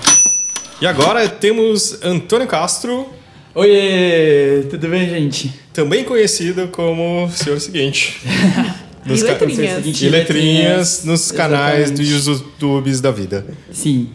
E 0.81 0.87
agora 0.87 1.27
temos 1.27 2.01
Antônio 2.03 2.47
Castro, 2.47 3.07
Oiê, 3.53 4.63
tudo 4.69 4.87
bem, 4.87 5.09
gente? 5.09 5.53
também 5.73 6.03
conhecido 6.03 6.67
como 6.69 7.25
o 7.25 7.29
Senhor 7.31 7.59
Seguinte. 7.59 8.21
Nos 9.05 9.21
E 9.21 9.23
letrinhas. 9.23 9.75
Seguinte, 9.75 10.05
E 10.05 10.09
letrinhas 10.09 11.05
nos 11.05 11.31
canais 11.31 11.89
Exatamente. 11.91 12.13
dos 12.13 12.27
YouTubes 12.27 12.99
da 13.01 13.09
vida. 13.11 13.45
Sim. 13.71 14.09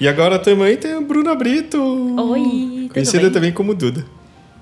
E 0.00 0.06
agora 0.08 0.38
também 0.38 0.76
tem 0.76 0.92
a 0.94 1.00
Bruna 1.00 1.34
Brito. 1.34 1.76
Oi, 1.78 2.88
Conhecida 2.92 3.28
também 3.30 3.50
como 3.52 3.74
Duda. 3.74 4.06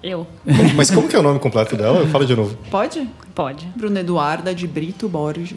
Eu. 0.03 0.27
Mas 0.75 0.91
como 0.91 1.07
que 1.07 1.15
é 1.15 1.19
o 1.19 1.23
nome 1.23 1.39
completo 1.39 1.77
dela? 1.77 2.07
Fala 2.09 2.25
de 2.25 2.35
novo. 2.35 2.57
Pode? 2.71 3.07
Pode. 3.35 3.67
Bruna 3.77 4.01
Eduarda 4.01 4.55
de 4.55 4.67
Brito 4.67 5.07
Borges. 5.07 5.55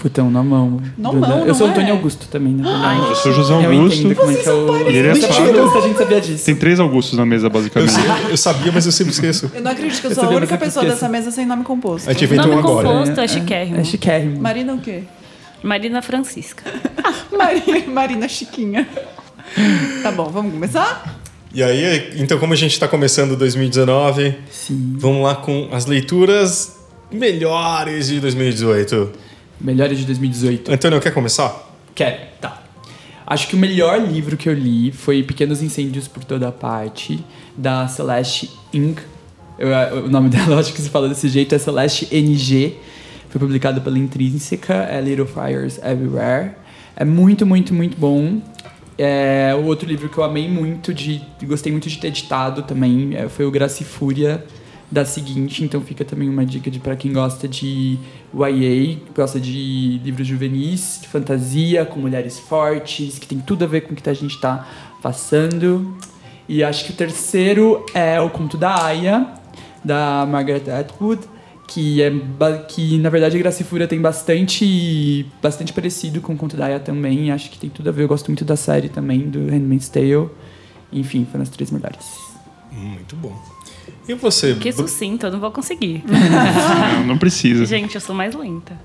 Putão, 0.00 0.30
na 0.30 0.42
mão. 0.42 0.80
Na 0.98 1.12
mão, 1.12 1.46
Eu 1.46 1.54
sou 1.54 1.66
não 1.68 1.74
Antônio 1.74 1.90
é? 1.90 1.92
Augusto 1.96 2.26
também, 2.28 2.52
né? 2.54 2.64
Eu 3.08 3.14
sou 3.14 3.32
José 3.32 3.54
Eu 3.54 3.70
Augusto. 3.70 4.00
entendo 4.00 4.16
como 4.16 4.30
é 4.32 4.34
que 4.34 4.48
é 4.48 4.52
o... 4.52 4.90
E 4.90 4.96
ele 4.96 5.08
é 5.08 5.14
sábio. 5.14 5.76
a 5.76 5.80
gente 5.80 5.98
sabia 5.98 6.20
disso. 6.20 6.44
Tem 6.44 6.54
três 6.56 6.80
Augustos 6.80 7.16
na 7.16 7.24
mesa, 7.24 7.46
Eu, 7.46 7.50
basicamente. 7.50 7.92
sei- 7.92 8.02
eu 8.30 8.36
sabia, 8.36 8.72
mas 8.72 8.86
eu 8.86 8.92
sempre 8.92 9.12
esqueço. 9.12 9.50
Eu 9.54 9.60
não 9.62 9.70
acredito 9.70 10.00
que 10.00 10.06
eu 10.06 10.10
Eu 10.10 10.14
sou 10.16 10.24
a 10.24 10.28
única 10.30 10.54
eu 10.54 10.58
pessoa 10.58 10.84
dessa 10.84 11.08
mesa 11.08 11.30
sem 11.30 11.46
nome 11.46 11.62
composto. 11.64 12.10
A 12.10 12.12
gente 12.12 12.24
inventou 12.24 12.46
Nome 12.48 12.56
um 12.56 12.64
agora. 12.64 12.88
composto 12.88 13.20
é 13.20 13.28
chiquérrimo. 13.28 13.76
É 13.78 13.84
chiquérrimo. 13.84 14.40
Marina 14.40 14.74
o 14.74 14.78
quê? 14.80 15.04
Marina 15.62 16.02
Francisca. 16.02 16.64
Marina, 17.30 17.86
Marina 17.86 18.28
Chiquinha. 18.28 18.88
Tá 20.02 20.10
bom, 20.10 20.28
vamos 20.30 20.52
começar? 20.52 21.20
E 21.54 21.62
aí, 21.62 22.14
então 22.16 22.38
como 22.38 22.52
a 22.54 22.56
gente 22.56 22.72
está 22.72 22.88
começando 22.88 23.36
2019, 23.36 24.34
Sim. 24.50 24.94
vamos 24.98 25.22
lá 25.22 25.34
com 25.36 25.68
as 25.70 25.84
leituras 25.86 26.78
melhores 27.12 28.08
de 28.08 28.18
2018. 28.20 29.10
Melhores 29.62 29.98
de 29.98 30.04
2018. 30.06 30.72
Antônio, 30.72 31.00
quer 31.00 31.12
começar? 31.14 31.70
Quero, 31.94 32.18
tá. 32.40 32.62
Acho 33.26 33.46
que 33.48 33.54
o 33.54 33.58
melhor 33.58 34.00
livro 34.00 34.36
que 34.36 34.48
eu 34.48 34.54
li 34.54 34.90
foi 34.90 35.22
Pequenos 35.22 35.62
Incêndios 35.62 36.08
por 36.08 36.24
Toda 36.24 36.50
Parte, 36.50 37.24
da 37.56 37.86
Celeste. 37.86 38.50
Eu- 39.58 40.04
o 40.04 40.08
nome 40.08 40.28
dela, 40.30 40.58
acho 40.58 40.72
que 40.72 40.82
se 40.82 40.90
fala 40.90 41.08
desse 41.08 41.28
jeito, 41.28 41.54
é 41.54 41.58
Celeste 41.58 42.08
NG. 42.10 42.74
Foi 43.30 43.38
publicado 43.40 43.80
pela 43.80 43.98
Intrínseca, 43.98 44.74
é 44.74 45.00
Little 45.00 45.26
Fires 45.26 45.78
Everywhere. 45.78 46.52
É 46.96 47.04
muito, 47.04 47.46
muito, 47.46 47.72
muito 47.72 47.96
bom. 47.96 48.42
É, 48.98 49.54
o 49.58 49.64
outro 49.64 49.88
livro 49.88 50.08
que 50.08 50.18
eu 50.18 50.24
amei 50.24 50.48
muito, 50.48 50.92
de, 50.92 51.22
gostei 51.44 51.72
muito 51.72 51.88
de 51.88 51.96
ter 51.98 52.08
editado 52.08 52.62
também, 52.62 53.14
é, 53.16 53.28
foi 53.28 53.46
o 53.46 53.50
Graça 53.50 53.82
e 53.82 53.86
Fúria, 53.86 54.44
da 54.92 55.06
seguinte, 55.06 55.64
então 55.64 55.80
fica 55.80 56.04
também 56.04 56.28
uma 56.28 56.44
dica 56.44 56.70
de 56.70 56.78
para 56.78 56.94
quem 56.94 57.14
gosta 57.14 57.48
de 57.48 57.98
YA, 58.34 58.98
gosta 59.16 59.40
de 59.40 59.98
livros 60.04 60.26
juvenis, 60.26 60.98
de 61.00 61.08
fantasia, 61.08 61.86
com 61.86 61.98
mulheres 61.98 62.38
fortes, 62.38 63.18
que 63.18 63.26
tem 63.26 63.40
tudo 63.40 63.64
a 63.64 63.66
ver 63.66 63.80
com 63.80 63.94
o 63.94 63.96
que 63.96 64.08
a 64.08 64.12
gente 64.12 64.38
tá 64.38 64.68
passando. 65.02 65.96
E 66.46 66.62
acho 66.62 66.84
que 66.84 66.90
o 66.90 66.94
terceiro 66.94 67.86
é 67.94 68.20
o 68.20 68.28
Conto 68.28 68.58
da 68.58 68.84
Aya, 68.84 69.32
da 69.82 70.26
Margaret 70.28 70.70
Atwood, 70.70 71.22
que 71.66 72.02
é 72.02 72.12
que 72.68 72.98
na 72.98 73.08
verdade 73.08 73.34
a 73.34 73.38
Graça 73.38 73.64
Fúria 73.64 73.88
tem 73.88 73.98
bastante 73.98 75.24
bastante 75.42 75.72
parecido 75.72 76.20
com 76.20 76.34
o 76.34 76.36
Conto 76.36 76.54
da 76.54 76.66
Aya 76.66 76.78
também, 76.78 77.32
acho 77.32 77.50
que 77.50 77.58
tem 77.58 77.70
tudo 77.70 77.88
a 77.88 77.92
ver. 77.92 78.02
Eu 78.02 78.08
gosto 78.08 78.26
muito 78.26 78.44
da 78.44 78.56
série 78.56 78.90
também 78.90 79.30
do 79.30 79.38
Handmaid's 79.38 79.88
Tale. 79.88 80.28
Enfim, 80.92 81.26
foram 81.32 81.44
as 81.44 81.48
três 81.48 81.70
melhores. 81.70 82.04
Muito 82.70 83.16
bom. 83.16 83.34
E 84.08 84.14
você? 84.14 84.54
Que 84.54 84.72
sucinto, 84.72 85.26
eu 85.26 85.32
não 85.32 85.40
vou 85.40 85.50
conseguir. 85.50 86.02
Não, 86.08 87.06
não 87.06 87.18
precisa. 87.18 87.64
Gente, 87.64 87.94
eu 87.94 88.00
sou 88.00 88.14
mais 88.14 88.34
lenta. 88.34 88.76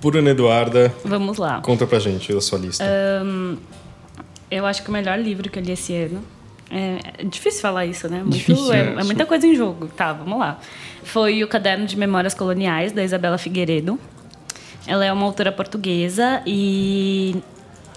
Bruna 0.00 0.30
Eduarda, 0.30 0.94
Vamos 1.04 1.36
lá. 1.38 1.60
conta 1.60 1.86
pra 1.86 1.98
gente 1.98 2.32
a 2.32 2.40
sua 2.40 2.58
lista. 2.58 2.84
Eu 4.50 4.64
acho 4.64 4.82
que 4.82 4.88
o 4.88 4.92
melhor 4.92 5.18
livro 5.18 5.50
que 5.50 5.58
eu 5.58 5.62
li 5.62 5.72
esse 5.72 5.94
ano. 5.94 6.22
É, 6.70 6.98
é 7.18 7.24
difícil 7.24 7.60
falar 7.60 7.86
isso, 7.86 8.08
né? 8.08 8.20
Muito, 8.22 8.36
Difícil, 8.36 8.72
é, 8.72 8.78
é, 8.78 9.00
é 9.00 9.04
muita 9.04 9.24
coisa 9.26 9.46
em 9.46 9.54
jogo. 9.54 9.86
Tá, 9.88 10.12
vamos 10.12 10.38
lá. 10.38 10.58
Foi 11.04 11.42
o 11.44 11.48
Caderno 11.48 11.86
de 11.86 11.96
Memórias 11.96 12.34
Coloniais, 12.34 12.92
da 12.92 13.04
Isabela 13.04 13.38
Figueiredo. 13.38 13.98
Ela 14.86 15.04
é 15.04 15.12
uma 15.12 15.24
autora 15.26 15.52
portuguesa 15.52 16.42
e 16.46 17.36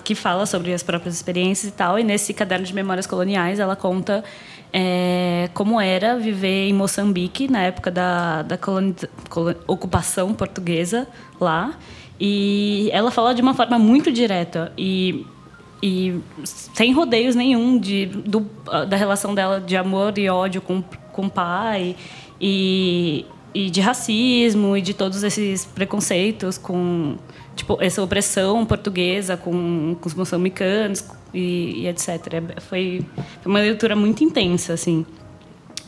que 0.04 0.16
fala 0.16 0.46
sobre 0.46 0.74
as 0.74 0.82
próprias 0.82 1.16
experiências 1.16 1.72
e 1.72 1.76
tal. 1.76 2.00
E 2.00 2.04
nesse 2.04 2.34
caderno 2.34 2.66
de 2.66 2.74
memórias 2.74 3.06
coloniais, 3.08 3.60
ela 3.60 3.76
conta 3.76 4.24
é, 4.72 5.50
como 5.54 5.80
era 5.80 6.18
viver 6.18 6.68
em 6.70 6.74
Moçambique 6.74 7.48
na 7.52 7.62
época 7.64 7.90
da, 7.90 8.42
da 8.44 8.58
coloniza- 8.58 9.10
colo- 9.30 9.56
ocupação 9.68 10.34
portuguesa 10.34 11.08
lá. 11.40 11.74
E 12.20 12.90
ela 12.92 13.12
fala 13.12 13.34
de 13.34 13.42
uma 13.42 13.54
forma 13.54 13.80
muito 13.80 14.12
direta 14.12 14.74
e, 14.78 15.26
e 15.82 16.20
sem 16.44 16.92
rodeios 16.92 17.34
nenhum 17.36 17.80
de, 17.80 18.08
do, 18.08 18.46
da 18.90 18.98
relação 18.98 19.34
dela 19.34 19.60
de 19.62 19.78
amor 19.78 20.18
e 20.18 20.30
ódio 20.30 20.62
com, 20.62 20.84
com 21.14 21.28
o 21.28 21.30
pai 21.30 21.96
e, 22.42 23.26
e 23.54 23.70
de 23.70 23.80
racismo 23.80 24.76
e 24.76 24.82
de 24.82 24.94
todos 24.94 25.24
esses 25.24 25.66
preconceitos 25.66 26.58
com 26.58 27.16
tipo 27.60 27.78
essa 27.82 28.02
opressão 28.02 28.66
portuguesa 28.66 29.36
com, 29.38 29.96
com 30.00 30.08
os 30.08 30.14
moçambicanos 30.14 31.04
e, 31.34 31.82
e 31.82 31.88
etc. 31.88 32.10
É, 32.56 32.60
Foi, 32.62 33.06
foi 33.42 33.50
uma 33.52 33.60
leitura 33.60 33.96
muito 33.96 34.24
intensa 34.24 34.74
assim. 34.74 35.06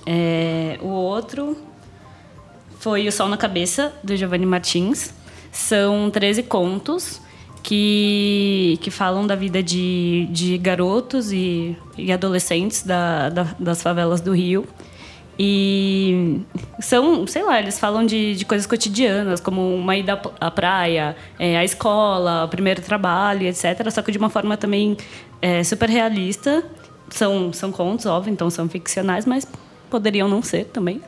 É, 0.06 0.78
o 0.82 0.88
outro 0.88 1.56
foi 2.80 3.08
O 3.08 3.12
Sol 3.12 3.28
na 3.30 3.38
Cabeça, 3.38 3.94
do 4.04 4.16
Giovanni 4.16 4.46
Martins. 4.46 5.14
São 5.52 6.10
13 6.10 6.44
contos 6.44 7.22
que, 7.62 8.78
que 8.82 8.90
falam 8.90 9.26
da 9.28 9.36
vida 9.36 9.62
de, 9.62 10.28
de 10.32 10.58
garotos 10.58 11.32
e, 11.32 11.78
e 11.98 12.12
adolescentes 12.12 12.84
da, 12.84 13.30
da- 13.30 13.56
das 13.60 13.82
favelas 13.82 14.20
do 14.22 14.34
Rio. 14.34 14.66
E 15.40 16.42
são, 16.80 17.26
sei 17.26 17.44
lá, 17.44 17.60
eles 17.60 17.80
falam 17.80 18.06
de, 18.06 18.36
de 18.36 18.46
coisas 18.46 18.68
cotidianas, 18.68 19.40
como 19.40 19.76
uma 19.76 19.96
ida 19.96 20.22
à 20.40 20.52
praia, 20.52 21.16
é, 21.40 21.58
a 21.58 21.64
escola, 21.64 22.46
o 22.46 22.48
primeiro 22.48 22.82
trabalho, 22.82 23.48
etc. 23.48 23.90
Só 23.90 24.02
que 24.02 24.12
de 24.12 24.18
uma 24.18 24.30
forma 24.30 24.58
também 24.58 24.96
é, 25.42 25.64
super 25.64 25.90
realista. 25.90 26.64
São, 27.10 27.52
são 27.52 27.72
contos, 27.72 28.06
óbvio, 28.06 28.32
então 28.32 28.50
são 28.50 28.70
ficcionais, 28.70 29.26
mas 29.26 29.46
poderiam 29.90 30.28
não 30.28 30.42
ser 30.42 30.66
também. 30.66 31.02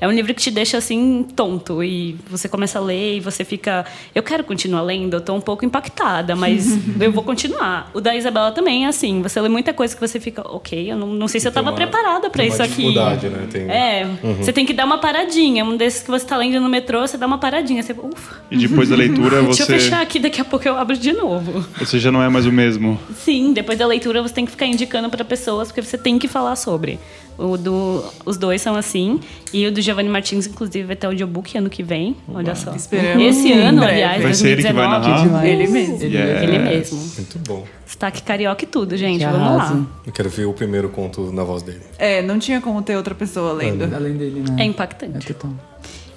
É 0.00 0.06
um 0.06 0.12
livro 0.12 0.32
que 0.32 0.40
te 0.40 0.50
deixa 0.50 0.78
assim 0.78 1.26
tonto 1.34 1.82
e 1.82 2.16
você 2.30 2.48
começa 2.48 2.78
a 2.78 2.82
ler 2.82 3.16
e 3.16 3.20
você 3.20 3.44
fica, 3.44 3.84
eu 4.14 4.22
quero 4.22 4.44
continuar 4.44 4.82
lendo, 4.82 5.14
eu 5.14 5.20
tô 5.20 5.34
um 5.34 5.40
pouco 5.40 5.64
impactada, 5.64 6.36
mas 6.36 6.66
eu 7.00 7.10
vou 7.10 7.24
continuar. 7.24 7.90
O 7.92 8.00
da 8.00 8.14
Isabela 8.14 8.52
também 8.52 8.84
é 8.84 8.88
assim, 8.88 9.20
você 9.22 9.40
lê 9.40 9.48
muita 9.48 9.72
coisa 9.74 9.94
que 9.96 10.00
você 10.00 10.20
fica, 10.20 10.42
OK, 10.48 10.92
eu 10.92 10.96
não, 10.96 11.08
não 11.08 11.26
sei 11.26 11.40
se 11.40 11.48
eu 11.48 11.52
Tem 11.52 11.62
tava 11.62 11.70
uma- 11.70 11.76
preparada 11.76 12.30
para 12.30 12.44
isso 12.44 12.62
aqui. 12.62 12.68
dificuldade, 12.76 13.28
né? 13.28 13.48
Tem- 13.50 13.62
É, 13.68 14.06
você 14.40 14.52
tem 14.52 14.64
que 14.64 14.72
dar 14.72 14.84
uma 14.84 14.98
paradinha, 14.98 15.64
um 15.64 15.76
desses 15.76 16.02
que 16.02 16.10
você 16.10 16.24
tá 16.24 16.36
lendo 16.36 16.60
no 16.60 16.68
metrô, 16.68 17.00
você 17.00 17.16
dá 17.18 17.26
uma 17.26 17.38
paradinha, 17.38 17.82
você, 17.82 17.92
ufa. 17.92 18.36
E 18.50 18.56
depois 18.56 18.88
da 18.90 18.94
leitura 18.96 19.42
Deixa 19.48 19.62
eu 19.62 19.66
você, 19.66 19.72
fechar 19.80 20.00
aqui, 20.00 20.20
daqui 20.20 20.40
a 20.40 20.44
pouco 20.44 20.66
eu 20.68 20.76
abro 20.78 20.96
de 20.96 21.12
novo. 21.12 21.66
você 21.78 21.98
já 21.98 22.12
não 22.12 22.22
é 22.22 22.28
mais 22.28 22.46
o 22.46 22.52
mesmo. 22.52 22.98
Sim, 23.16 23.52
depois 23.52 23.76
da 23.78 23.86
leitura 23.86 24.22
você 24.22 24.32
tem 24.34 24.44
que 24.44 24.50
ficar 24.52 24.66
indicando 24.66 25.10
para 25.10 25.24
pessoas, 25.24 25.68
porque 25.68 25.82
você 25.82 25.98
tem 25.98 26.18
que 26.20 26.28
falar 26.28 26.54
sobre. 26.54 27.00
O 27.38 27.56
do, 27.56 28.04
os 28.26 28.36
dois 28.36 28.60
são 28.60 28.74
assim. 28.74 29.20
E 29.52 29.64
o 29.64 29.70
do 29.72 29.80
Giovanni 29.80 30.08
Martins, 30.08 30.46
inclusive, 30.48 30.84
vai 30.88 30.96
ter 30.96 31.06
audiobook 31.06 31.56
ano 31.56 31.70
que 31.70 31.84
vem. 31.84 32.16
Olha 32.34 32.54
só. 32.56 32.74
Esperamos. 32.74 33.22
Esse 33.22 33.52
ano, 33.52 33.84
aliás, 33.84 34.20
Vai 34.20 34.34
ser 34.34 34.48
ele 34.48 34.62
que 34.64 34.72
vai 34.72 34.88
2019. 34.88 35.28
narrar? 35.30 35.46
Ele 35.46 35.66
mesmo. 35.68 35.94
Yes. 36.02 36.42
Ele 36.42 36.58
mesmo. 36.58 36.98
Muito 36.98 37.38
bom. 37.46 37.64
Sotaque 37.86 38.22
carioca 38.22 38.64
e 38.64 38.66
tudo, 38.66 38.96
gente. 38.96 39.20
Que 39.20 39.24
Vamos 39.30 39.40
arraso. 39.46 39.74
lá. 39.74 39.86
Eu 40.04 40.12
quero 40.12 40.28
ver 40.28 40.46
o 40.46 40.52
primeiro 40.52 40.88
conto 40.88 41.30
na 41.32 41.44
voz 41.44 41.62
dele. 41.62 41.80
É, 41.96 42.20
não 42.22 42.40
tinha 42.40 42.60
como 42.60 42.82
ter 42.82 42.96
outra 42.96 43.14
pessoa 43.14 43.52
lendo. 43.52 43.84
Além 43.94 44.16
dele, 44.16 44.40
né? 44.40 44.56
É 44.58 44.62
É 44.62 44.64
impactante. 44.66 45.32
total. 45.32 45.52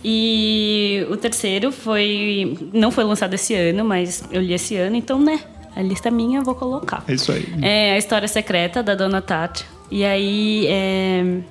E 0.04 1.06
o 1.10 1.18
terceiro 1.18 1.72
foi. 1.72 2.58
Não 2.74 2.90
foi 2.92 3.04
lançado 3.04 3.34
esse 3.36 3.54
ano, 3.54 3.86
mas 3.86 4.24
eu 4.32 4.42
li 4.42 4.54
esse 4.54 4.76
ano, 4.76 4.96
então, 4.96 5.20
né? 5.20 5.40
A 5.76 5.82
lista 5.82 6.08
é 6.10 6.12
minha, 6.12 6.40
eu 6.40 6.44
vou 6.44 6.56
colocar. 6.56 7.04
É 7.08 7.14
isso 7.14 7.32
aí. 7.32 7.46
É 7.62 7.92
a 7.94 7.98
história 7.98 8.28
secreta 8.28 8.82
da 8.84 8.96
Dona 8.96 9.22
Tati. 9.22 9.66
E 9.92 10.06
aí, 10.06 10.66
é... 10.68 11.42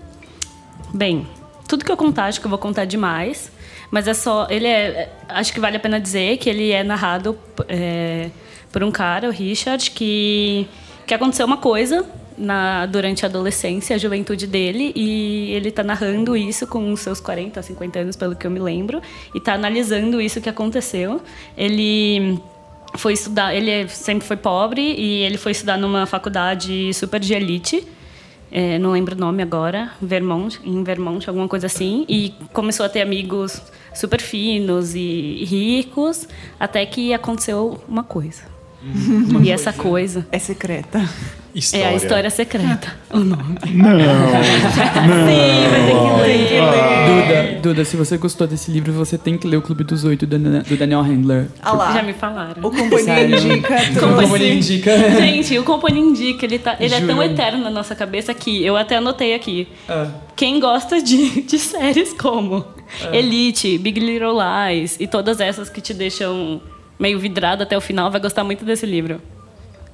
bem, 0.92 1.26
tudo 1.68 1.84
que 1.84 1.92
eu 1.92 1.96
contar, 1.96 2.24
acho 2.24 2.40
que 2.40 2.46
eu 2.46 2.50
vou 2.50 2.58
contar 2.58 2.86
demais. 2.86 3.52
Mas 3.90 4.06
é 4.08 4.14
só. 4.14 4.46
Ele 4.48 4.66
é. 4.66 5.12
Acho 5.28 5.52
que 5.52 5.60
vale 5.60 5.76
a 5.76 5.80
pena 5.80 6.00
dizer 6.00 6.38
que 6.38 6.48
ele 6.48 6.70
é 6.70 6.82
narrado 6.82 7.36
é, 7.68 8.30
por 8.72 8.82
um 8.82 8.90
cara, 8.90 9.28
o 9.28 9.32
Richard, 9.32 9.90
que, 9.90 10.66
que 11.06 11.12
aconteceu 11.12 11.44
uma 11.44 11.56
coisa 11.56 12.06
na, 12.38 12.86
durante 12.86 13.26
a 13.26 13.28
adolescência, 13.28 13.96
a 13.96 13.98
juventude 13.98 14.46
dele, 14.46 14.92
e 14.94 15.52
ele 15.52 15.70
tá 15.70 15.82
narrando 15.82 16.36
isso 16.36 16.66
com 16.66 16.94
seus 16.96 17.20
40, 17.20 17.60
50 17.60 17.98
anos, 17.98 18.16
pelo 18.16 18.34
que 18.34 18.46
eu 18.46 18.50
me 18.50 18.60
lembro, 18.60 19.02
e 19.34 19.40
tá 19.40 19.54
analisando 19.54 20.20
isso 20.20 20.40
que 20.40 20.48
aconteceu. 20.48 21.20
Ele 21.56 22.38
foi 22.96 23.12
estudar, 23.12 23.54
ele 23.54 23.70
é- 23.70 23.88
sempre 23.88 24.26
foi 24.26 24.36
pobre 24.36 24.80
e 24.80 25.22
ele 25.22 25.36
foi 25.36 25.52
estudar 25.52 25.76
numa 25.76 26.06
faculdade 26.06 26.92
super 26.94 27.20
de 27.20 27.34
elite. 27.34 27.86
É, 28.50 28.78
não 28.78 28.92
lembro 28.92 29.14
o 29.14 29.18
nome 29.18 29.42
agora, 29.42 29.92
Vermont, 30.02 30.60
em 30.64 30.82
Vermont, 30.82 31.28
alguma 31.28 31.46
coisa 31.46 31.66
assim, 31.66 32.04
e 32.08 32.34
começou 32.52 32.84
a 32.84 32.88
ter 32.88 33.00
amigos 33.00 33.62
super 33.94 34.20
finos 34.20 34.94
e 34.94 35.44
ricos, 35.44 36.26
até 36.58 36.84
que 36.84 37.14
aconteceu 37.14 37.80
uma 37.88 38.02
coisa. 38.02 38.49
E 39.42 39.50
essa 39.50 39.72
coisa 39.72 40.26
É 40.32 40.38
secreta. 40.38 41.02
História. 41.52 41.84
é 41.84 41.88
a 41.88 41.94
história 41.96 42.30
secreta, 42.30 42.94
o 43.12 43.18
nome. 43.18 43.56
Não. 43.74 43.98
Sim, 45.26 45.68
vai 45.68 45.86
ter 45.86 45.96
que 45.98 46.22
ler. 46.22 46.60
Duda, 47.06 47.60
Duda, 47.60 47.84
se 47.84 47.96
você 47.96 48.16
gostou 48.16 48.46
desse 48.46 48.70
livro, 48.70 48.92
você 48.92 49.18
tem 49.18 49.36
que 49.36 49.48
ler 49.48 49.56
O 49.56 49.62
Clube 49.62 49.82
dos 49.82 50.04
Oito, 50.04 50.26
do 50.28 50.38
Dan- 50.38 50.60
do 50.62 50.76
Daniel 50.76 51.00
Handler. 51.02 51.48
Ah 51.60 51.72
lá. 51.72 51.92
Já 51.92 52.02
me 52.04 52.12
falaram. 52.12 52.62
O 52.62 52.70
companhia 52.70 53.26
indica. 53.26 53.74
Assim? 53.76 54.34
ele 54.36 54.52
indica. 54.54 54.96
Gente, 55.20 55.58
o 55.58 55.64
Companhia 55.64 56.00
Indica, 56.00 56.46
ele, 56.46 56.58
tá, 56.60 56.76
ele 56.78 56.94
é 56.94 57.00
tão 57.00 57.20
eterno 57.22 57.64
na 57.64 57.70
nossa 57.70 57.94
cabeça 57.96 58.32
que 58.32 58.64
eu 58.64 58.76
até 58.76 58.96
anotei 58.96 59.34
aqui. 59.34 59.66
Ah. 59.88 60.06
Quem 60.36 60.60
gosta 60.60 61.02
de, 61.02 61.42
de 61.42 61.58
séries 61.58 62.12
como 62.12 62.64
É. 63.12 63.18
Elite, 63.18 63.76
Big 63.78 63.98
Little 63.98 64.36
Lies 64.38 64.96
e 65.00 65.06
todas 65.08 65.40
essas 65.40 65.68
que 65.68 65.80
te 65.80 65.92
deixam 65.92 66.60
meio 67.00 67.18
vidrado 67.18 67.62
até 67.64 67.76
o 67.76 67.80
final 67.80 68.10
vai 68.10 68.20
gostar 68.20 68.44
muito 68.44 68.64
desse 68.64 68.86
livro. 68.86 69.20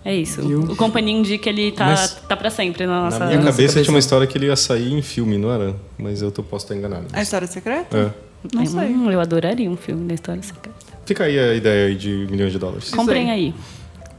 É 0.04 0.14
isso. 0.14 0.40
Viu? 0.46 0.60
O 0.60 0.76
Companhia 0.76 1.16
Indica, 1.16 1.48
ele 1.48 1.72
tá, 1.72 1.86
Mas- 1.86 2.14
tá 2.28 2.36
pra 2.36 2.48
sempre 2.50 2.86
na 2.86 3.02
nossa... 3.02 3.18
Na 3.18 3.26
minha 3.26 3.38
nossa 3.38 3.50
cabeça, 3.52 3.72
cabeça. 3.74 3.82
tinha 3.84 3.92
uma 3.94 3.98
história 3.98 4.26
que 4.26 4.38
ele 4.38 4.46
ia 4.46 4.54
sair 4.56 4.92
em 4.92 5.02
filme, 5.02 5.36
não 5.38 5.50
era? 5.50 5.74
Mas 5.98 6.22
eu 6.22 6.30
tô, 6.30 6.42
posso 6.44 6.64
estar 6.66 6.76
enganado. 6.76 7.06
A 7.12 7.22
história 7.22 7.46
secreta? 7.48 8.14
É. 8.14 8.26
Não 8.54 8.64
sei. 8.64 8.80
Hum, 8.88 9.10
eu 9.10 9.20
adoraria 9.20 9.68
um 9.68 9.76
filme 9.76 10.06
da 10.06 10.14
História 10.14 10.40
Secreta. 10.42 10.76
Fica 11.04 11.24
aí 11.24 11.36
a 11.36 11.54
ideia 11.54 11.86
aí 11.88 11.96
de 11.96 12.28
milhões 12.30 12.52
de 12.52 12.58
dólares. 12.58 12.90
Comprem 12.90 13.30
aí. 13.32 13.52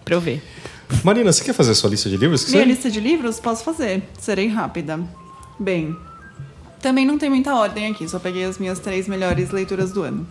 pra 0.03 0.15
eu 0.15 0.19
ver. 0.19 0.41
Marina, 1.03 1.31
você 1.31 1.43
quer 1.43 1.53
fazer 1.53 1.71
a 1.71 1.75
sua 1.75 1.89
lista 1.89 2.09
de 2.09 2.17
livros? 2.17 2.43
Que 2.43 2.51
Minha 2.51 2.63
você- 2.63 2.69
lista 2.69 2.91
de 2.91 2.99
livros, 2.99 3.39
posso 3.39 3.63
fazer. 3.63 4.03
Serei 4.19 4.47
rápida. 4.47 4.99
Bem, 5.57 5.95
também 6.81 7.05
não 7.05 7.17
tem 7.17 7.29
muita 7.29 7.55
ordem 7.55 7.87
aqui, 7.91 8.07
só 8.09 8.19
peguei 8.19 8.43
as 8.43 8.57
minhas 8.57 8.79
três 8.79 9.07
melhores 9.07 9.51
leituras 9.51 9.91
do 9.93 10.01
ano. 10.03 10.27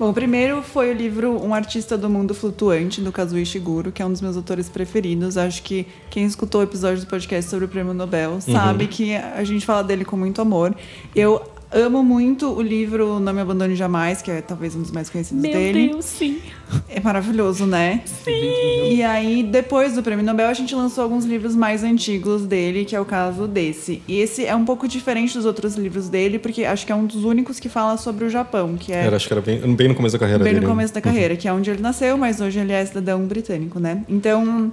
Bom, 0.00 0.08
o 0.08 0.14
primeiro 0.14 0.62
foi 0.62 0.90
o 0.90 0.94
livro 0.94 1.38
Um 1.44 1.52
Artista 1.52 1.94
do 1.98 2.08
Mundo 2.08 2.32
Flutuante, 2.32 3.02
do 3.02 3.12
Kazuo 3.12 3.38
Ishiguro, 3.38 3.92
que 3.92 4.00
é 4.00 4.06
um 4.06 4.10
dos 4.10 4.22
meus 4.22 4.34
autores 4.34 4.66
preferidos. 4.66 5.36
Acho 5.36 5.62
que 5.62 5.86
quem 6.08 6.24
escutou 6.24 6.62
o 6.62 6.64
episódio 6.64 7.04
do 7.04 7.06
podcast 7.06 7.50
sobre 7.50 7.66
o 7.66 7.68
Prêmio 7.68 7.92
Nobel 7.92 8.40
sabe 8.40 8.86
que 8.86 9.14
a 9.14 9.44
gente 9.44 9.66
fala 9.66 9.84
dele 9.84 10.02
com 10.02 10.16
muito 10.16 10.40
amor. 10.40 10.74
Eu 11.14 11.42
amo 11.72 12.02
muito 12.02 12.50
o 12.52 12.60
livro 12.60 13.20
Não 13.20 13.32
Me 13.32 13.40
Abandone 13.40 13.76
Jamais, 13.76 14.20
que 14.20 14.30
é 14.30 14.40
talvez 14.40 14.74
um 14.74 14.82
dos 14.82 14.90
mais 14.90 15.08
conhecidos 15.08 15.40
Meu 15.40 15.52
dele. 15.52 15.88
Deus, 15.88 16.04
sim. 16.04 16.40
É 16.88 17.00
maravilhoso, 17.00 17.66
né? 17.66 18.02
Sim! 18.04 18.92
E 18.92 19.02
aí, 19.02 19.42
depois 19.42 19.94
do 19.94 20.02
Prêmio 20.02 20.24
Nobel, 20.24 20.48
a 20.48 20.54
gente 20.54 20.74
lançou 20.74 21.02
alguns 21.04 21.24
livros 21.24 21.54
mais 21.54 21.82
antigos 21.82 22.42
dele, 22.42 22.84
que 22.84 22.94
é 22.94 23.00
o 23.00 23.04
caso 23.04 23.46
desse. 23.46 24.02
E 24.06 24.18
esse 24.18 24.44
é 24.44 24.54
um 24.54 24.64
pouco 24.64 24.86
diferente 24.86 25.34
dos 25.34 25.44
outros 25.44 25.76
livros 25.76 26.08
dele, 26.08 26.38
porque 26.38 26.64
acho 26.64 26.84
que 26.86 26.92
é 26.92 26.94
um 26.94 27.06
dos 27.06 27.24
únicos 27.24 27.58
que 27.58 27.68
fala 27.68 27.96
sobre 27.96 28.24
o 28.24 28.30
Japão, 28.30 28.76
que 28.76 28.92
é 28.92 29.04
Era, 29.06 29.16
acho 29.16 29.26
que 29.26 29.32
era 29.32 29.42
bem, 29.42 29.58
bem 29.74 29.88
no 29.88 29.94
começo 29.94 30.14
da 30.14 30.18
carreira 30.18 30.42
bem 30.42 30.52
dele. 30.52 30.64
no 30.64 30.68
né? 30.68 30.74
começo 30.74 30.94
da 30.94 31.00
carreira, 31.00 31.36
que 31.36 31.48
é 31.48 31.52
onde 31.52 31.70
ele 31.70 31.82
nasceu, 31.82 32.16
mas 32.16 32.40
hoje 32.40 32.58
ele 32.58 32.72
é 32.72 32.84
cidadão 32.84 33.24
britânico, 33.26 33.78
né? 33.78 34.04
Então, 34.08 34.72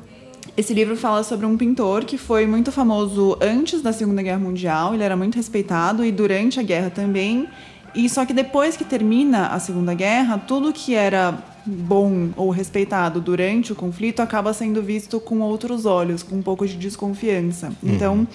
esse 0.58 0.74
livro 0.74 0.98
fala 0.98 1.22
sobre 1.22 1.46
um 1.46 1.56
pintor 1.56 2.04
que 2.04 2.18
foi 2.18 2.48
muito 2.48 2.72
famoso 2.72 3.38
antes 3.40 3.80
da 3.80 3.94
Segunda 3.94 4.24
Guerra 4.24 4.40
Mundial, 4.40 4.96
ele 4.96 5.04
era 5.04 5.16
muito 5.16 5.36
respeitado 5.36 6.04
e 6.04 6.12
durante 6.12 6.60
a 6.60 6.64
guerra 6.64 6.90
também. 6.90 7.48
E 7.94 8.10
só 8.10 8.26
que 8.26 8.34
depois 8.34 8.76
que 8.76 8.84
termina 8.84 9.48
a 9.48 9.60
Segunda 9.60 9.94
Guerra, 9.94 10.38
tudo 10.40 10.74
que 10.74 10.96
era 10.96 11.38
bom 11.64 12.30
ou 12.36 12.50
respeitado 12.50 13.22
durante 13.22 13.72
o 13.72 13.76
conflito 13.76 14.20
acaba 14.20 14.52
sendo 14.52 14.82
visto 14.82 15.20
com 15.20 15.42
outros 15.42 15.86
olhos, 15.86 16.24
com 16.24 16.36
um 16.36 16.42
pouco 16.42 16.68
de 16.68 16.76
desconfiança. 16.76 17.72
Então, 17.84 18.28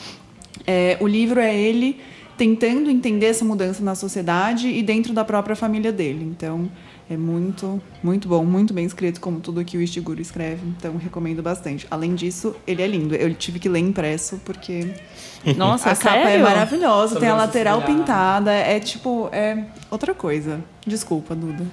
é, 0.64 0.96
o 1.00 1.08
livro 1.08 1.40
é 1.40 1.54
ele 1.54 1.98
tentando 2.36 2.88
entender 2.88 3.26
essa 3.26 3.44
mudança 3.44 3.82
na 3.82 3.94
sociedade 3.94 4.68
e 4.68 4.82
dentro 4.82 5.12
da 5.12 5.24
própria 5.24 5.56
família 5.56 5.92
dele. 5.92 6.24
Então, 6.24 6.70
é 7.12 7.16
muito, 7.16 7.80
muito 8.02 8.28
bom, 8.28 8.44
muito 8.44 8.72
bem 8.72 8.84
escrito, 8.84 9.20
como 9.20 9.40
tudo 9.40 9.64
que 9.64 9.76
o 9.76 9.82
Ishiguro 9.82 10.20
escreve. 10.20 10.66
Então, 10.66 10.96
recomendo 10.96 11.42
bastante. 11.42 11.86
Além 11.90 12.14
disso, 12.14 12.54
ele 12.66 12.82
é 12.82 12.86
lindo. 12.86 13.14
Eu 13.14 13.34
tive 13.34 13.58
que 13.58 13.68
ler 13.68 13.80
impresso, 13.80 14.40
porque 14.44 14.94
Nossa, 15.56 15.90
a 15.90 15.96
capa 15.96 16.18
é 16.18 16.24
sério? 16.24 16.44
maravilhosa, 16.44 17.18
tem 17.18 17.28
a 17.28 17.34
lateral 17.34 17.82
pintada, 17.82 18.52
é 18.52 18.78
tipo, 18.80 19.28
é 19.32 19.64
outra 19.90 20.14
coisa. 20.14 20.60
Desculpa, 20.86 21.34
Duda. 21.34 21.66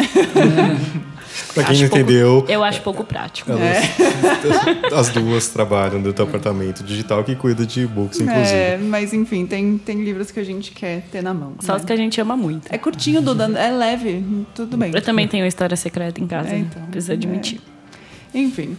Pra 1.54 1.64
quem 1.64 1.72
Acho 1.72 1.82
não 1.82 1.88
pouco- 1.88 2.02
entendeu, 2.04 2.44
Eu 2.48 2.62
acho 2.64 2.80
pouco 2.82 3.04
prático. 3.04 3.50
É. 3.52 3.80
as 4.94 5.08
duas 5.10 5.48
trabalham 5.48 6.00
no 6.00 6.12
departamento 6.12 6.82
digital 6.84 7.22
que 7.24 7.34
cuida 7.34 7.64
de 7.66 7.82
e-books, 7.82 8.20
inclusive. 8.20 8.52
É, 8.52 8.76
mas 8.80 9.12
enfim, 9.12 9.46
tem, 9.46 9.78
tem 9.78 10.02
livros 10.04 10.30
que 10.30 10.38
a 10.38 10.44
gente 10.44 10.70
quer 10.72 11.02
ter 11.10 11.22
na 11.22 11.32
mão. 11.34 11.54
Só 11.60 11.72
né? 11.72 11.78
os 11.78 11.84
que 11.84 11.92
a 11.92 11.96
gente 11.96 12.20
ama 12.20 12.36
muito. 12.36 12.66
É 12.72 12.78
curtinho, 12.78 13.22
Duda, 13.22 13.44
é 13.58 13.70
leve, 13.70 14.24
tudo 14.54 14.76
bem. 14.76 14.92
Eu 14.94 15.02
também 15.02 15.26
tenho 15.26 15.44
uma 15.44 15.48
história 15.48 15.76
secreta 15.76 16.20
em 16.20 16.26
casa, 16.26 16.50
É, 16.50 16.58
então. 16.58 16.82
preciso 16.86 17.12
admitir. 17.12 17.60
Enfim. 18.34 18.76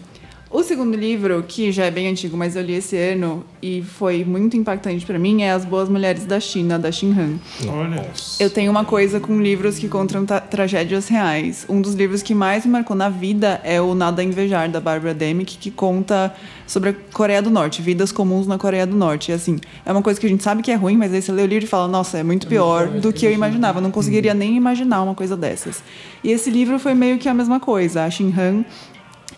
O 0.54 0.64
segundo 0.64 0.98
livro, 0.98 1.46
que 1.48 1.72
já 1.72 1.86
é 1.86 1.92
bem 1.92 2.10
antigo, 2.10 2.36
mas 2.36 2.58
eu 2.58 2.62
li 2.62 2.74
esse 2.74 2.98
ano 2.98 3.42
e 3.62 3.82
foi 3.82 4.26
muito 4.26 4.58
impactante 4.58 5.06
pra 5.06 5.18
mim, 5.18 5.44
é 5.44 5.52
As 5.52 5.64
Boas 5.64 5.88
Mulheres 5.88 6.26
da 6.26 6.42
China, 6.42 6.78
da 6.78 6.92
Xin 6.92 7.14
Han. 7.18 7.40
Olha. 7.70 8.06
Eu 8.38 8.50
tenho 8.50 8.70
uma 8.70 8.84
coisa 8.84 9.22
com 9.22 9.40
livros 9.40 9.80
que 9.80 9.88
contam 9.88 10.26
tra- 10.26 10.42
tragédias 10.42 11.08
reais. 11.08 11.66
Um 11.70 11.80
dos 11.80 11.94
livros 11.94 12.22
que 12.22 12.36
mais 12.36 12.66
me 12.66 12.72
marcou 12.74 12.98
na 12.98 13.08
vida 13.08 13.62
é 13.64 13.80
o 13.80 13.96
Nada 13.96 14.22
a 14.22 14.26
Invejar, 14.26 14.70
da 14.70 14.82
Barbara 14.82 15.14
Demick, 15.14 15.58
que 15.58 15.72
conta 15.72 16.36
sobre 16.68 16.90
a 16.90 16.96
Coreia 17.14 17.42
do 17.42 17.50
Norte, 17.50 17.82
vidas 17.82 18.12
comuns 18.12 18.46
na 18.46 18.58
Coreia 18.58 18.86
do 18.86 18.96
Norte. 18.96 19.32
E 19.32 19.34
assim, 19.34 19.58
é 19.86 19.92
uma 19.92 20.02
coisa 20.02 20.20
que 20.20 20.26
a 20.26 20.30
gente 20.30 20.44
sabe 20.44 20.62
que 20.62 20.72
é 20.72 20.76
ruim, 20.76 20.98
mas 20.98 21.14
aí 21.14 21.22
você 21.22 21.32
lê 21.32 21.44
o 21.44 21.48
livro 21.48 21.64
e 21.64 21.68
fala, 21.68 21.88
nossa, 21.88 22.18
é 22.18 22.24
muito 22.24 22.46
pior 22.48 22.88
do 22.90 23.14
que 23.14 23.26
eu 23.26 23.32
imaginava. 23.32 23.80
Eu 23.80 23.84
não 23.84 23.92
conseguiria 23.92 24.34
nem 24.34 24.58
imaginar 24.58 25.02
uma 25.02 25.16
coisa 25.16 25.38
dessas. 25.38 25.82
E 26.22 26.30
esse 26.30 26.50
livro 26.50 26.78
foi 26.78 26.94
meio 26.94 27.18
que 27.18 27.30
a 27.30 27.34
mesma 27.34 27.58
coisa. 27.60 28.04
A 28.04 28.10
Xin 28.10 28.34
Han 28.38 28.66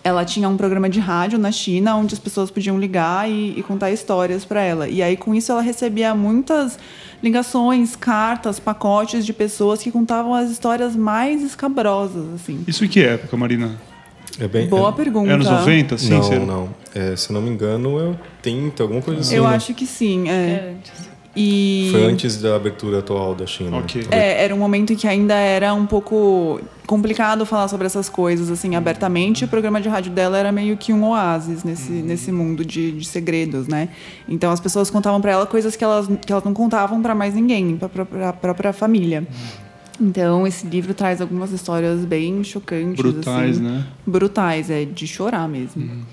ela 0.04 0.26
tinha 0.26 0.50
um 0.50 0.58
programa 0.58 0.90
de 0.90 1.00
rádio 1.00 1.40
na 1.40 1.52
China 1.52 1.96
onde 1.96 2.14
as 2.14 2.20
pessoas 2.20 2.52
podiam 2.52 2.78
ligar 2.78 3.30
e, 3.30 3.58
e 3.58 3.64
contar 3.64 3.92
histórias 3.92 4.44
para 4.44 4.62
ela. 4.62 4.90
E 4.90 5.02
aí 5.02 5.16
com 5.16 5.34
isso 5.34 5.52
ela 5.52 5.62
recebia 5.62 6.14
muitas 6.14 6.78
ligações, 7.22 7.96
cartas, 7.96 8.60
pacotes 8.60 9.26
de 9.26 9.32
pessoas 9.32 9.82
que 9.82 9.90
contavam 9.90 10.34
as 10.34 10.52
histórias 10.52 10.96
mais 10.96 11.42
escabrosas, 11.42 12.26
assim. 12.36 12.64
Isso 12.68 12.84
em 12.84 12.90
que 12.90 13.02
época, 13.02 13.38
Marina? 13.38 13.80
É 14.40 14.48
bem, 14.48 14.68
Boa 14.68 14.90
é- 14.90 14.92
pergunta. 14.92 15.30
É 15.30 15.34
anos 15.34 15.48
90, 15.48 15.98
sim? 15.98 16.10
não, 16.10 16.46
não. 16.46 16.70
É, 16.94 17.16
se 17.16 17.30
eu 17.30 17.34
não 17.36 17.42
me 17.42 17.50
engano, 17.50 18.00
é 18.00 18.16
80, 18.46 18.84
alguma 18.84 19.02
coisa 19.02 19.22
assim. 19.22 19.36
Eu 19.36 19.44
né? 19.44 19.56
acho 19.56 19.74
que 19.74 19.86
sim, 19.86 20.28
é. 20.28 20.34
É. 20.34 20.76
E 21.36 21.90
Foi 21.92 22.04
antes 22.06 22.40
da 22.40 22.56
abertura 22.56 23.00
atual 23.00 23.34
da 23.34 23.46
China. 23.48 23.78
Ok. 23.78 24.06
É, 24.12 24.44
era 24.44 24.54
um 24.54 24.58
momento 24.60 24.94
em 24.94 24.96
que 24.96 25.08
ainda 25.08 25.34
era 25.34 25.74
um 25.74 25.86
pouco 25.86 26.62
complicado 26.86 27.44
falar 27.46 27.68
sobre 27.68 27.88
essas 27.88 28.08
coisas 28.08 28.52
assim 28.52 28.76
abertamente. 28.76 29.42
E 29.42 29.46
o 29.46 29.48
programa 29.48 29.82
de 29.82 29.90
rádio 29.90 30.12
dela 30.12 30.38
era 30.38 30.52
meio 30.52 30.78
que 30.78 30.94
um 30.94 31.04
oásis 31.06 31.64
nesse, 31.64 31.92
nesse 31.92 32.32
mundo 32.32 32.64
de, 32.64 32.92
de 32.92 33.06
segredos, 33.06 33.68
né? 33.68 33.90
Então 34.30 34.52
as 34.52 34.60
pessoas 34.60 34.92
contavam 34.92 35.20
para 35.20 35.32
ela 35.32 35.46
coisas 35.48 35.76
que 35.76 35.84
elas, 35.84 36.08
que 36.24 36.32
elas 36.32 36.44
não 36.44 36.54
contavam 36.54 37.02
para 37.02 37.16
mais 37.16 37.34
ninguém, 37.34 37.78
para 37.78 38.30
a 38.30 38.34
própria 38.34 38.72
família. 38.72 39.28
Então 40.00 40.46
esse 40.46 40.68
livro 40.68 40.94
traz 40.94 41.20
algumas 41.20 41.52
histórias 41.52 42.06
bem 42.06 42.44
chocantes, 42.44 42.96
Brutais, 42.96 43.58
assim, 43.58 43.64
né? 43.64 43.86
brutais, 44.06 44.70
é 44.70 44.86
de 44.86 45.08
chorar 45.08 45.48
mesmo. 45.48 46.06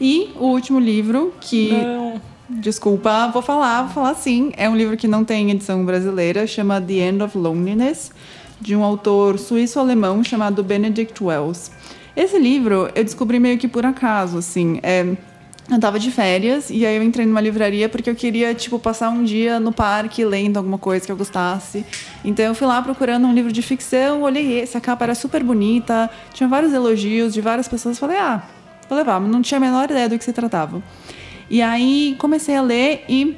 E 0.00 0.30
o 0.36 0.46
último 0.46 0.80
livro 0.80 1.32
que 1.40 1.70
Não. 1.72 2.31
Desculpa, 2.60 3.28
vou 3.32 3.40
falar, 3.40 3.82
vou 3.84 3.92
falar 3.92 4.14
sim. 4.14 4.52
É 4.56 4.68
um 4.68 4.76
livro 4.76 4.96
que 4.96 5.08
não 5.08 5.24
tem 5.24 5.50
edição 5.50 5.84
brasileira, 5.84 6.46
chama 6.46 6.80
The 6.80 6.94
End 6.94 7.22
of 7.22 7.36
Loneliness, 7.36 8.12
de 8.60 8.76
um 8.76 8.84
autor 8.84 9.38
suíço-alemão 9.38 10.22
chamado 10.22 10.62
Benedict 10.62 11.24
Wells. 11.24 11.72
Esse 12.14 12.38
livro 12.38 12.90
eu 12.94 13.02
descobri 13.02 13.40
meio 13.40 13.56
que 13.56 13.66
por 13.66 13.86
acaso, 13.86 14.36
assim. 14.36 14.78
É, 14.82 15.16
eu 15.70 15.80
tava 15.80 15.98
de 15.98 16.10
férias 16.10 16.68
e 16.68 16.84
aí 16.84 16.94
eu 16.94 17.02
entrei 17.02 17.24
numa 17.24 17.40
livraria 17.40 17.88
porque 17.88 18.10
eu 18.10 18.14
queria, 18.14 18.54
tipo, 18.54 18.78
passar 18.78 19.08
um 19.08 19.24
dia 19.24 19.58
no 19.58 19.72
parque 19.72 20.22
lendo 20.22 20.58
alguma 20.58 20.76
coisa 20.76 21.06
que 21.06 21.10
eu 21.10 21.16
gostasse. 21.16 21.86
Então 22.22 22.44
eu 22.44 22.54
fui 22.54 22.66
lá 22.66 22.82
procurando 22.82 23.26
um 23.26 23.32
livro 23.32 23.50
de 23.50 23.62
ficção, 23.62 24.22
olhei 24.22 24.60
esse, 24.60 24.76
a 24.76 24.80
capa 24.80 25.06
era 25.06 25.14
super 25.14 25.42
bonita, 25.42 26.10
tinha 26.34 26.48
vários 26.48 26.74
elogios 26.74 27.32
de 27.32 27.40
várias 27.40 27.66
pessoas. 27.66 27.98
Falei, 27.98 28.18
ah, 28.18 28.42
vou 28.90 28.98
levar, 28.98 29.18
mas 29.18 29.30
não 29.30 29.40
tinha 29.40 29.56
a 29.56 29.60
menor 29.60 29.90
ideia 29.90 30.08
do 30.08 30.18
que 30.18 30.24
se 30.24 30.34
tratava. 30.34 30.82
E 31.52 31.60
aí 31.60 32.16
comecei 32.18 32.56
a 32.56 32.62
ler 32.62 33.04
e 33.06 33.36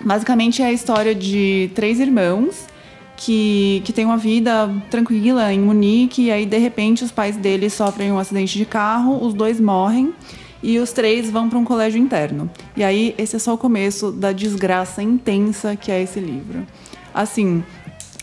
basicamente 0.00 0.62
é 0.62 0.66
a 0.66 0.72
história 0.72 1.12
de 1.12 1.68
três 1.74 1.98
irmãos 1.98 2.68
que, 3.16 3.82
que 3.84 3.92
têm 3.92 4.04
uma 4.04 4.16
vida 4.16 4.72
tranquila 4.88 5.52
em 5.52 5.58
Munique 5.58 6.26
e 6.26 6.30
aí 6.30 6.46
de 6.46 6.58
repente 6.58 7.02
os 7.02 7.10
pais 7.10 7.36
deles 7.36 7.72
sofrem 7.72 8.12
um 8.12 8.20
acidente 8.20 8.56
de 8.56 8.64
carro, 8.64 9.18
os 9.20 9.34
dois 9.34 9.58
morrem 9.58 10.14
e 10.62 10.78
os 10.78 10.92
três 10.92 11.28
vão 11.28 11.48
para 11.48 11.58
um 11.58 11.64
colégio 11.64 12.00
interno. 12.00 12.48
E 12.76 12.84
aí 12.84 13.16
esse 13.18 13.34
é 13.34 13.38
só 13.40 13.54
o 13.54 13.58
começo 13.58 14.12
da 14.12 14.30
desgraça 14.30 15.02
intensa 15.02 15.74
que 15.74 15.90
é 15.90 16.00
esse 16.00 16.20
livro. 16.20 16.64
Assim, 17.12 17.64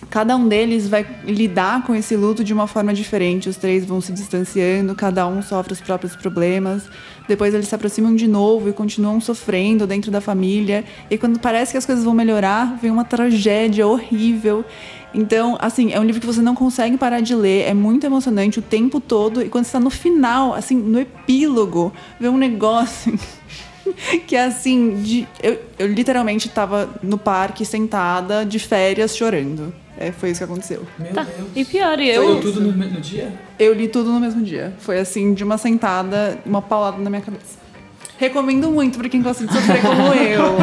cada 0.10 0.36
um 0.36 0.48
deles 0.48 0.88
vai 0.88 1.06
lidar 1.24 1.84
com 1.84 1.96
esse 1.96 2.16
luto 2.16 2.44
de 2.44 2.54
uma 2.54 2.68
forma 2.68 2.94
diferente. 2.94 3.50
Os 3.50 3.58
três 3.58 3.84
vão 3.84 4.00
se 4.00 4.12
distanciando, 4.12 4.94
cada 4.96 5.28
um 5.28 5.42
sofre 5.42 5.74
os 5.74 5.82
próprios 5.82 6.16
problemas. 6.16 6.84
Depois 7.28 7.54
eles 7.54 7.68
se 7.68 7.76
aproximam 7.76 8.16
de 8.16 8.28
novo 8.28 8.70
e 8.70 8.74
continuam 8.74 9.20
sofrendo 9.20 9.88
dentro 9.88 10.12
da 10.12 10.22
família. 10.22 10.86
E 11.10 11.18
quando 11.18 11.40
parece 11.40 11.72
que 11.72 11.78
as 11.78 11.86
coisas 11.86 12.06
vão 12.06 12.14
melhorar, 12.14 12.78
vem 12.82 12.92
uma 12.92 13.04
tragédia 13.04 13.88
horrível. 13.88 14.64
Então, 15.14 15.58
assim, 15.60 15.92
é 15.92 16.00
um 16.00 16.04
livro 16.04 16.22
que 16.22 16.28
você 16.28 16.42
não 16.42 16.54
consegue 16.54 16.98
parar 16.98 17.22
de 17.22 17.34
ler, 17.34 17.68
é 17.68 17.74
muito 17.74 18.06
emocionante 18.06 18.60
o 18.60 18.62
tempo 18.62 19.00
todo. 19.00 19.42
E 19.42 19.50
quando 19.50 19.66
está 19.66 19.80
no 19.80 19.90
final, 19.90 20.54
assim, 20.54 20.76
no 20.76 21.00
epílogo, 21.00 21.92
vê 22.20 22.30
um 22.30 22.38
negócio 22.38 23.18
que 24.28 24.36
é 24.36 24.46
assim, 24.46 25.02
de, 25.02 25.28
eu, 25.42 25.60
eu 25.80 25.88
literalmente 25.88 26.48
estava 26.48 26.90
no 27.02 27.18
parque 27.18 27.66
sentada 27.66 28.46
de 28.46 28.60
férias 28.60 29.18
chorando. 29.18 29.74
É, 30.00 30.12
foi 30.12 30.30
isso 30.32 30.40
que 30.40 30.44
aconteceu. 30.44 30.86
Meu 31.00 31.14
Tá. 31.14 31.24
Deus. 31.24 31.50
E 31.56 31.66
pior, 31.66 31.98
Foi 31.98 32.06
eu. 32.08 32.40
tudo 32.42 32.62
no, 32.62 32.72
no 32.72 33.02
dia? 33.02 33.34
Eu 33.58 33.74
li 33.74 33.88
tudo 33.88 34.12
no 34.12 34.20
mesmo 34.20 34.42
dia. 34.44 34.74
Foi 34.80 35.00
assim, 35.00 35.34
de 35.34 35.44
uma 35.44 35.58
sentada, 35.58 36.38
uma 36.46 36.62
paulada 36.62 36.98
na 37.00 37.10
minha 37.10 37.22
cabeça. 37.22 37.58
Recomendo 38.20 38.72
muito 38.72 38.98
pra 38.98 39.08
quem 39.10 39.22
gosta 39.22 39.46
de 39.46 39.54
sofrer 39.54 39.82
como 39.82 40.14
eu. 40.14 40.58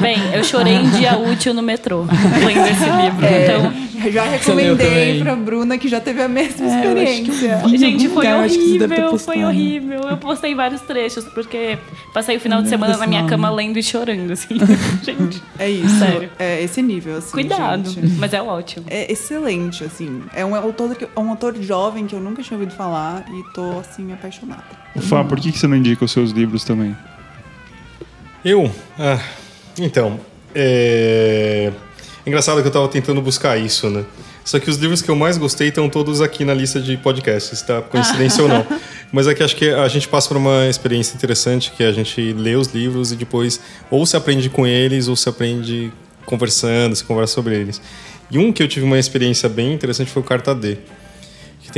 Bem, 0.00 0.18
eu 0.34 0.42
chorei 0.42 0.74
em 0.74 0.90
dia 0.90 1.16
útil 1.16 1.54
no 1.54 1.62
metrô, 1.62 2.00
lendo 2.44 2.66
esse 2.66 2.84
livro. 3.02 3.24
É, 3.24 3.44
Então, 3.44 4.10
já 4.12 4.24
recomendei 4.24 5.20
pra 5.20 5.34
Bruna 5.36 5.76
que 5.78 5.88
já 5.88 6.00
teve 6.00 6.22
a 6.22 6.28
mesma 6.28 6.66
É, 6.66 6.74
experiência. 6.76 7.56
vi. 7.66 7.78
gente, 7.78 8.08
foi 8.08 8.26
lugar, 8.26 8.44
horrível, 8.44 9.18
foi 9.18 9.44
horrível. 9.44 10.00
Eu 10.10 10.16
postei 10.16 10.54
vários 10.54 10.80
trechos, 10.82 11.24
porque 11.26 11.78
passei 12.12 12.36
o 12.36 12.40
final 12.40 12.62
de 12.62 12.68
semana 12.68 12.96
na 12.96 13.06
minha 13.06 13.24
cama 13.26 13.50
lendo 13.50 13.78
e 13.78 13.82
chorando, 13.82 14.32
assim. 14.32 14.56
gente, 15.02 15.42
É 15.58 15.68
isso. 15.70 15.98
Sério. 15.98 16.30
É 16.38 16.62
esse 16.62 16.80
nível, 16.82 17.16
assim. 17.18 17.30
cuidado. 17.32 17.90
gente. 17.90 18.14
Mas 18.18 18.32
é 18.32 18.42
ótimo. 18.42 18.86
É 18.88 19.10
excelente, 19.10 19.84
assim. 19.84 20.22
É 20.34 20.44
um 20.44 20.54
autor, 20.54 20.94
que- 20.96 21.04
é 21.14 21.20
um 21.20 21.30
autor 21.30 21.54
jovem 21.60 22.06
que 22.06 22.14
eu 22.14 22.20
nunca 22.20 22.42
tinha 22.42 22.58
ouvido 22.58 22.74
falar 22.76 23.24
e 23.30 23.42
tô, 23.52 23.78
assim, 23.78 24.12
apaixonada. 24.12 24.64
Fá, 25.00 25.22
por 25.22 25.38
que, 25.38 25.52
que 25.52 25.58
você 25.58 25.66
não 25.68 25.76
indica 25.76 26.04
os 26.04 26.10
seus 26.10 26.30
livros 26.32 26.64
também? 26.64 26.87
Eu? 28.48 28.72
Ah, 28.98 29.22
então, 29.78 30.18
é... 30.54 31.70
Engraçado 32.26 32.62
que 32.62 32.68
eu 32.68 32.72
tava 32.72 32.88
tentando 32.88 33.20
buscar 33.20 33.58
isso, 33.58 33.90
né? 33.90 34.06
Só 34.42 34.58
que 34.58 34.70
os 34.70 34.78
livros 34.78 35.02
que 35.02 35.10
eu 35.10 35.14
mais 35.14 35.36
gostei 35.36 35.68
estão 35.68 35.86
todos 35.90 36.22
aqui 36.22 36.46
na 36.46 36.54
lista 36.54 36.80
de 36.80 36.96
podcasts, 36.96 37.60
tá? 37.60 37.82
Coincidência 37.82 38.42
ou 38.42 38.48
não. 38.48 38.66
Mas 39.12 39.26
é 39.26 39.34
que 39.34 39.42
acho 39.42 39.54
que 39.54 39.68
a 39.68 39.86
gente 39.88 40.08
passa 40.08 40.28
por 40.28 40.38
uma 40.38 40.66
experiência 40.66 41.14
interessante, 41.14 41.70
que 41.72 41.84
a 41.84 41.92
gente 41.92 42.32
lê 42.32 42.56
os 42.56 42.68
livros 42.68 43.12
e 43.12 43.16
depois 43.16 43.60
ou 43.90 44.06
se 44.06 44.16
aprende 44.16 44.48
com 44.48 44.66
eles 44.66 45.08
ou 45.08 45.16
se 45.16 45.28
aprende 45.28 45.92
conversando, 46.24 46.96
se 46.96 47.04
conversa 47.04 47.34
sobre 47.34 47.54
eles. 47.54 47.82
E 48.30 48.38
um 48.38 48.50
que 48.50 48.62
eu 48.62 48.68
tive 48.68 48.86
uma 48.86 48.98
experiência 48.98 49.46
bem 49.46 49.74
interessante 49.74 50.10
foi 50.10 50.22
o 50.22 50.24
Carta 50.24 50.54
D. 50.54 50.78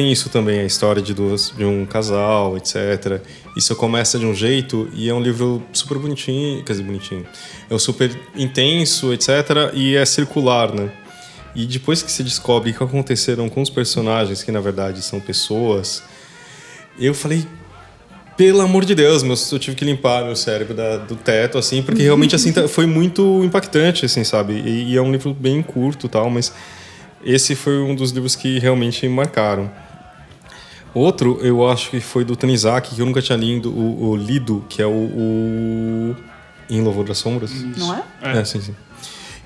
Tem 0.01 0.11
isso 0.11 0.30
também, 0.30 0.61
a 0.61 0.64
história 0.64 1.03
de, 1.03 1.12
duas, 1.12 1.53
de 1.55 1.62
um 1.62 1.84
casal, 1.84 2.57
etc. 2.57 3.20
Isso 3.55 3.76
começa 3.76 4.18
de 4.18 4.24
um 4.24 4.34
jeito 4.34 4.88
e 4.94 5.11
é 5.11 5.12
um 5.12 5.20
livro 5.20 5.62
super 5.74 5.98
bonitinho, 5.98 6.64
quer 6.64 6.72
dizer, 6.72 6.84
bonitinho. 6.84 7.26
É 7.68 7.74
um 7.74 7.78
super 7.78 8.11
intenso, 8.34 9.12
etc. 9.12 9.28
E 9.74 9.94
é 9.96 10.07
circular, 10.07 10.72
né? 10.74 10.90
E 11.55 11.66
depois 11.66 12.03
que 12.03 12.11
se 12.11 12.22
descobre 12.22 12.70
o 12.70 12.74
que 12.74 12.82
aconteceram 12.82 13.46
com 13.51 13.61
os 13.61 13.68
personagens, 13.68 14.42
que 14.42 14.51
na 14.51 14.61
verdade 14.61 15.03
são 15.03 15.20
pessoas, 15.20 16.03
eu 16.98 17.12
falei, 17.12 17.44
pelo 18.38 18.62
amor 18.62 18.86
de 18.86 18.94
Deus, 18.94 19.22
meu, 19.22 19.36
eu 19.53 19.59
tive 19.59 19.76
que 19.76 19.84
limpar 19.84 20.24
meu 20.24 20.34
cérebro 20.34 20.72
da- 20.72 20.96
do 20.96 21.14
teto, 21.14 21.59
assim, 21.59 21.82
porque 21.82 22.03
realmente 22.03 22.34
assim 22.34 22.53
tá- 22.55 22.66
foi 22.66 22.86
muito 22.86 23.44
impactante, 23.44 24.07
assim, 24.07 24.24
sabe? 24.24 24.55
E, 24.64 24.92
e 24.92 24.96
é 24.96 25.03
um 25.03 25.12
livro 25.12 25.34
bem 25.34 25.61
curto, 25.61 26.09
tal, 26.09 26.30
mas 26.30 26.51
esse 27.22 27.55
foi 27.55 27.80
um 27.82 27.94
dos 27.94 28.12
livros 28.12 28.34
que 28.34 28.59
realmente 28.59 29.07
me 29.07 29.14
marcaram. 29.14 29.70
Outro, 30.95 31.38
eu 31.41 31.68
acho 31.68 31.91
que 31.91 32.01
foi 32.01 32.24
do 32.24 32.34
Tanizaki, 32.34 32.95
que 32.95 33.01
eu 33.01 33.07
nunca 33.07 33.22
tinha 33.22 33.38
lido, 33.38 33.70
o, 33.70 34.11
o 34.11 34.16
lido, 34.16 34.64
que 34.68 34.82
é 34.82 34.86
o, 34.86 34.91
o 34.91 36.16
Em 36.68 36.80
Louvor 36.82 37.05
das 37.05 37.18
Sombras. 37.18 37.53
Não 37.76 37.95
é? 37.95 38.03
É, 38.22 38.45
sim, 38.45 38.61
sim. 38.61 38.74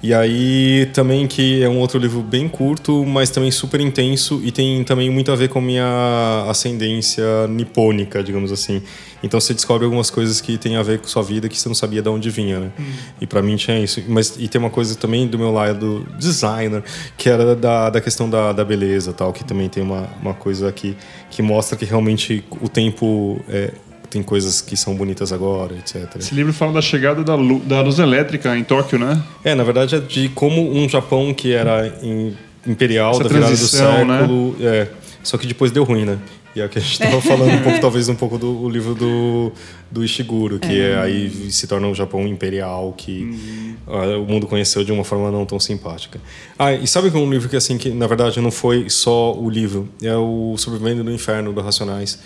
E 0.05 0.12
aí 0.12 0.84
também 0.92 1.26
que 1.26 1.62
é 1.62 1.68
um 1.68 1.78
outro 1.78 1.98
livro 1.98 2.20
bem 2.20 2.46
curto, 2.46 3.07
mas 3.07 3.30
também 3.30 3.50
super 3.50 3.80
intenso 3.80 4.38
e 4.44 4.52
tem 4.52 4.84
também 4.84 5.09
muito 5.09 5.32
a 5.32 5.34
ver 5.34 5.48
com 5.48 5.62
minha 5.62 6.44
ascendência 6.46 7.24
nipônica, 7.48 8.22
digamos 8.22 8.52
assim. 8.52 8.82
Então 9.22 9.40
você 9.40 9.55
descobre 9.55 9.86
algumas 9.86 10.11
coisas 10.11 10.42
que 10.42 10.59
tem 10.59 10.76
a 10.76 10.82
ver 10.82 10.98
com 10.98 11.09
sua 11.09 11.22
vida 11.22 11.48
que 11.48 11.59
você 11.59 11.70
não 11.70 11.74
sabia 11.74 12.02
de 12.02 12.09
onde 12.11 12.28
vinha, 12.28 12.61
né? 12.61 12.70
E 13.18 13.26
para 13.26 13.40
mim 13.40 13.57
tinha 13.57 13.80
isso. 13.80 14.02
Mas 14.07 14.36
e 14.38 14.46
tem 14.46 14.59
uma 14.59 14.68
coisa 14.68 14.94
também 14.94 15.26
do 15.26 15.38
meu 15.38 15.50
lado 15.50 16.07
designer, 16.18 16.84
que 17.16 17.30
era 17.30 17.57
da, 17.57 17.88
da 17.88 17.98
questão 17.98 18.28
da, 18.28 18.52
da 18.52 18.62
beleza, 18.62 19.11
tal, 19.14 19.32
que 19.32 19.42
também 19.42 19.70
tem 19.70 19.82
uma, 19.82 20.07
uma 20.20 20.34
coisa 20.34 20.70
que 20.70 20.94
que 21.34 21.42
mostra 21.42 21.76
que 21.76 21.84
realmente 21.84 22.44
o 22.61 22.68
tempo 22.68 23.40
é, 23.48 23.72
tem 24.14 24.22
coisas 24.22 24.60
que 24.60 24.76
são 24.76 24.94
bonitas 24.94 25.32
agora, 25.32 25.74
etc. 25.74 26.06
Esse 26.20 26.34
livro 26.36 26.52
fala 26.52 26.72
da 26.74 26.80
chegada 26.80 27.24
da, 27.24 27.34
lu- 27.34 27.58
da 27.58 27.80
luz 27.80 27.98
elétrica 27.98 28.56
em 28.56 28.62
Tóquio, 28.62 28.96
né? 28.96 29.20
É, 29.42 29.56
na 29.56 29.64
verdade 29.64 29.96
é 29.96 29.98
de 29.98 30.28
como 30.28 30.72
um 30.72 30.88
Japão 30.88 31.34
que 31.34 31.52
era 31.52 31.88
im- 32.00 32.32
imperial 32.64 33.10
Essa 33.10 33.24
da 33.24 33.28
virada 33.28 33.56
do 33.56 33.60
né? 34.06 34.18
século, 34.18 34.56
é, 34.60 34.86
só 35.22 35.36
que 35.36 35.48
depois 35.48 35.72
deu 35.72 35.82
ruim, 35.82 36.04
né? 36.04 36.16
E 36.55 36.61
é 36.61 36.66
o 36.66 36.68
que 36.68 36.78
a 36.78 36.82
gente 36.82 36.92
estava 36.92 37.20
falando 37.20 37.52
um 37.52 37.62
pouco, 37.62 37.80
talvez 37.80 38.09
um 38.09 38.14
pouco 38.14 38.38
do 38.38 38.68
livro 38.68 38.94
do, 38.94 39.52
do 39.90 40.05
Ishiguro, 40.05 40.61
que 40.61 40.80
é. 40.80 40.96
aí 40.96 41.50
se 41.50 41.66
torna 41.66 41.88
um 41.88 41.94
Japão 41.94 42.26
imperial 42.28 42.94
que 42.96 43.76
ah, 43.86 44.18
o 44.18 44.24
mundo 44.24 44.46
conheceu 44.46 44.84
de 44.84 44.92
uma 44.92 45.02
forma 45.02 45.32
não 45.32 45.44
tão 45.44 45.59
simpática. 45.59 46.20
Ah, 46.57 46.72
e 46.72 46.86
sabe 46.86 47.11
que 47.11 47.16
um 47.16 47.28
livro 47.28 47.48
que 47.48 47.57
assim 47.57 47.76
que 47.76 47.90
na 47.90 48.07
verdade 48.07 48.40
não 48.40 48.52
foi 48.52 48.88
só 48.88 49.34
o 49.34 49.50
livro, 49.50 49.88
é 50.00 50.14
o 50.16 50.55
Sobrevivendo 50.57 51.02
do 51.02 51.11
Inferno 51.11 51.52
do 51.52 51.61
Racionais, 51.61 52.20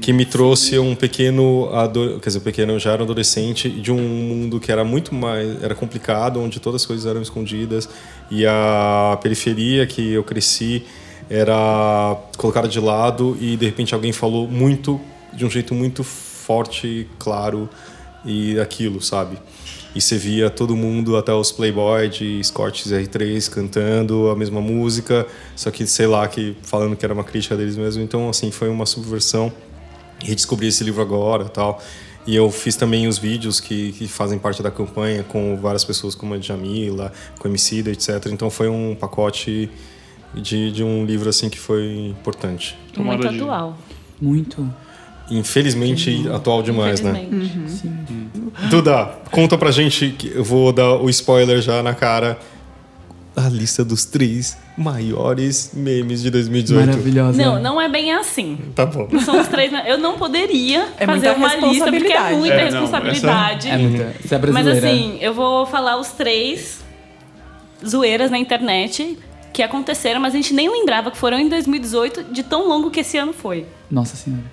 que 0.00 0.14
me 0.14 0.24
trouxe 0.24 0.78
um 0.78 0.94
pequeno 0.94 1.68
quer 2.22 2.28
dizer, 2.28 2.40
pequeno, 2.40 2.72
eu 2.72 2.78
já 2.78 2.92
era 2.92 3.02
adolescente 3.02 3.68
de 3.68 3.92
um 3.92 3.98
mundo 3.98 4.58
que 4.58 4.72
era 4.72 4.82
muito 4.82 5.14
mais 5.14 5.62
era 5.62 5.74
complicado, 5.74 6.40
onde 6.40 6.58
todas 6.58 6.82
as 6.82 6.86
coisas 6.86 7.04
eram 7.04 7.20
escondidas 7.20 7.88
e 8.30 8.46
a 8.46 9.18
periferia 9.22 9.86
que 9.86 10.12
eu 10.12 10.24
cresci 10.24 10.84
era 11.30 12.16
colocada 12.36 12.68
de 12.68 12.80
lado 12.80 13.36
e 13.40 13.56
de 13.56 13.66
repente 13.66 13.94
alguém 13.94 14.12
falou 14.12 14.48
muito 14.48 15.00
de 15.32 15.44
um 15.44 15.50
jeito 15.50 15.74
muito 15.74 16.02
forte, 16.02 17.08
claro 17.18 17.68
e 18.24 18.58
aquilo, 18.58 19.00
sabe? 19.00 19.38
E 19.94 20.00
você 20.00 20.16
via 20.16 20.50
todo 20.50 20.76
mundo, 20.76 21.16
até 21.16 21.32
os 21.32 21.50
Playboy 21.50 22.08
de 22.08 22.42
Scott 22.44 22.88
R3 22.88 23.50
cantando 23.50 24.28
a 24.30 24.36
mesma 24.36 24.60
música, 24.60 25.26
só 25.56 25.70
que 25.70 25.86
sei 25.86 26.06
lá, 26.06 26.28
que 26.28 26.56
falando 26.62 26.94
que 26.94 27.04
era 27.04 27.14
uma 27.14 27.24
crítica 27.24 27.56
deles 27.56 27.76
mesmo. 27.76 28.02
Então, 28.02 28.28
assim, 28.28 28.50
foi 28.50 28.68
uma 28.68 28.86
subversão. 28.86 29.52
Redescobri 30.22 30.68
esse 30.68 30.84
livro 30.84 31.00
agora 31.00 31.46
tal. 31.46 31.82
E 32.26 32.36
eu 32.36 32.50
fiz 32.50 32.76
também 32.76 33.08
os 33.08 33.16
vídeos 33.16 33.58
que, 33.58 33.92
que 33.92 34.06
fazem 34.06 34.38
parte 34.38 34.62
da 34.62 34.70
campanha 34.70 35.22
com 35.22 35.56
várias 35.56 35.84
pessoas 35.84 36.14
como 36.14 36.34
a 36.34 36.38
Jamila, 36.38 37.10
com 37.38 37.48
a 37.48 37.50
Emicida, 37.50 37.90
etc. 37.90 38.26
Então 38.26 38.50
foi 38.50 38.68
um 38.68 38.94
pacote 38.94 39.70
de, 40.34 40.70
de 40.72 40.84
um 40.84 41.04
livro 41.04 41.28
assim 41.28 41.48
que 41.48 41.58
foi 41.58 42.08
importante. 42.10 42.76
Muito 42.84 42.94
Tomada 42.94 43.28
de- 43.28 43.36
atual. 43.42 43.78
Muito. 44.20 44.68
Infelizmente 45.30 46.26
atual 46.32 46.62
demais, 46.62 47.00
né? 47.00 47.26
infelizmente. 47.30 47.70
Sim. 47.70 47.98
Duda, 48.70 49.10
conta 49.30 49.58
pra 49.58 49.70
gente, 49.70 50.10
que 50.16 50.28
eu 50.34 50.42
vou 50.42 50.72
dar 50.72 50.94
o 50.96 51.08
spoiler 51.10 51.60
já 51.60 51.82
na 51.82 51.94
cara. 51.94 52.38
A 53.36 53.48
lista 53.48 53.84
dos 53.84 54.04
três 54.04 54.56
maiores 54.76 55.70
memes 55.72 56.22
de 56.22 56.30
2018. 56.30 56.86
Maravilhosa. 56.88 57.40
Não, 57.40 57.62
não 57.62 57.80
é 57.80 57.88
bem 57.88 58.12
assim. 58.12 58.58
Tá 58.74 58.84
bom. 58.84 59.06
São 59.20 59.38
os 59.40 59.46
três. 59.46 59.70
Eu 59.86 59.98
não 59.98 60.18
poderia 60.18 60.88
É 60.98 61.06
fazer 61.06 61.30
uma 61.30 61.54
lista 61.54 61.92
porque 61.92 62.12
é 62.12 62.32
muita 62.34 62.54
É, 62.54 62.70
não, 62.70 62.80
responsabilidade. 62.80 63.68
É 63.68 63.78
muita. 63.78 64.14
Você 64.20 64.34
é 64.34 64.38
Mas 64.38 64.50
brasileira. 64.64 64.88
assim, 64.88 65.18
eu 65.20 65.32
vou 65.34 65.66
falar 65.66 66.00
os 66.00 66.08
três 66.08 66.80
zoeiras 67.86 68.28
na 68.30 68.38
internet 68.38 69.16
que 69.52 69.62
aconteceram, 69.62 70.20
mas 70.20 70.34
a 70.34 70.36
gente 70.36 70.54
nem 70.54 70.70
lembrava 70.70 71.10
que 71.10 71.16
foram 71.16 71.38
em 71.38 71.48
2018, 71.48 72.24
de 72.24 72.42
tão 72.42 72.68
longo 72.68 72.90
que 72.90 73.00
esse 73.00 73.16
ano 73.16 73.32
foi. 73.32 73.66
Nossa 73.90 74.16
senhora. 74.16 74.44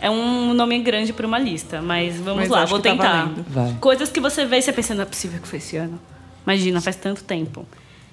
É 0.00 0.08
um 0.08 0.54
nome 0.54 0.78
grande 0.80 1.12
para 1.12 1.26
uma 1.26 1.38
lista, 1.38 1.82
mas 1.82 2.16
vamos 2.16 2.40
Mas 2.40 2.48
lá, 2.48 2.64
vou 2.64 2.78
tá 2.78 2.90
tentar. 2.90 3.30
Vai. 3.48 3.76
Coisas 3.80 4.10
que 4.10 4.18
você 4.18 4.46
vê 4.46 4.58
e 4.58 4.62
você 4.62 4.72
pensa, 4.72 4.94
não 4.94 5.02
é 5.02 5.06
possível 5.06 5.40
que 5.40 5.46
foi 5.46 5.58
esse 5.58 5.76
ano. 5.76 6.00
Imagina, 6.46 6.80
faz 6.80 6.96
tanto 6.96 7.22
tempo. 7.22 7.66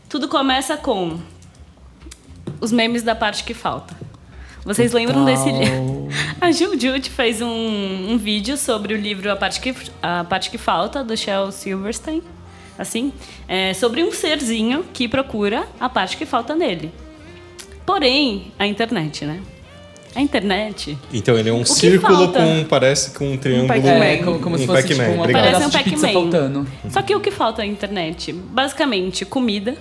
Tudo 0.10 0.28
começa 0.28 0.76
com 0.76 1.18
os 2.60 2.72
memes 2.72 3.04
da 3.04 3.16
parte 3.16 3.44
que 3.44 3.54
falta. 3.54 3.96
Vocês 4.66 4.92
lembram 4.92 5.24
desse 5.24 5.50
livro? 5.50 6.10
A 6.42 6.52
Juljut 6.52 7.10
fez 7.10 7.42
um, 7.42 8.12
um 8.12 8.18
vídeo 8.18 8.58
sobre 8.58 8.94
o 8.94 8.98
livro 8.98 9.32
A 9.32 9.36
Parte 9.38 9.62
que, 9.62 9.74
a 10.04 10.26
parte 10.26 10.50
que 10.52 10.58
Falta, 10.58 11.06
do 11.06 11.16
Shel 11.16 11.54
Silverstein. 11.54 12.22
Assim, 12.78 13.12
é, 13.48 13.74
sobre 13.74 14.04
um 14.04 14.12
serzinho 14.12 14.86
que 14.94 15.08
procura 15.08 15.68
a 15.80 15.90
parte 15.90 16.16
que 16.18 16.26
falta 16.26 16.56
nele. 16.56 16.92
Porém, 17.86 18.52
a 18.60 18.68
internet, 18.68 19.26
né? 19.26 19.42
A 20.16 20.22
internet 20.22 20.98
Então 21.14 21.38
ele 21.38 21.50
é 21.50 21.54
um 21.54 21.64
círculo 21.64 22.26
falta? 22.26 22.40
com. 22.40 22.64
parece 22.66 23.12
com 23.12 23.34
um 23.34 23.38
triângulo. 23.38 23.68
Pac-Man. 23.68 24.04
É, 24.04 24.18
como, 24.18 24.40
como 24.40 24.56
um 24.56 24.58
se 24.58 24.66
fosse 24.66 24.88
tipo, 24.88 24.98
Pac-Man, 24.98 25.14
uma 25.14 25.24
obrigado. 25.24 25.44
Parece 25.44 25.66
um 25.66 25.72
Pac-Man. 25.72 26.14
faltando. 26.14 26.68
Só 26.90 27.02
que 27.02 27.16
o 27.16 27.20
que 27.20 27.32
falta 27.32 27.62
na 27.62 27.68
internet? 27.68 28.34
Basicamente, 28.34 29.26
comida 29.26 29.76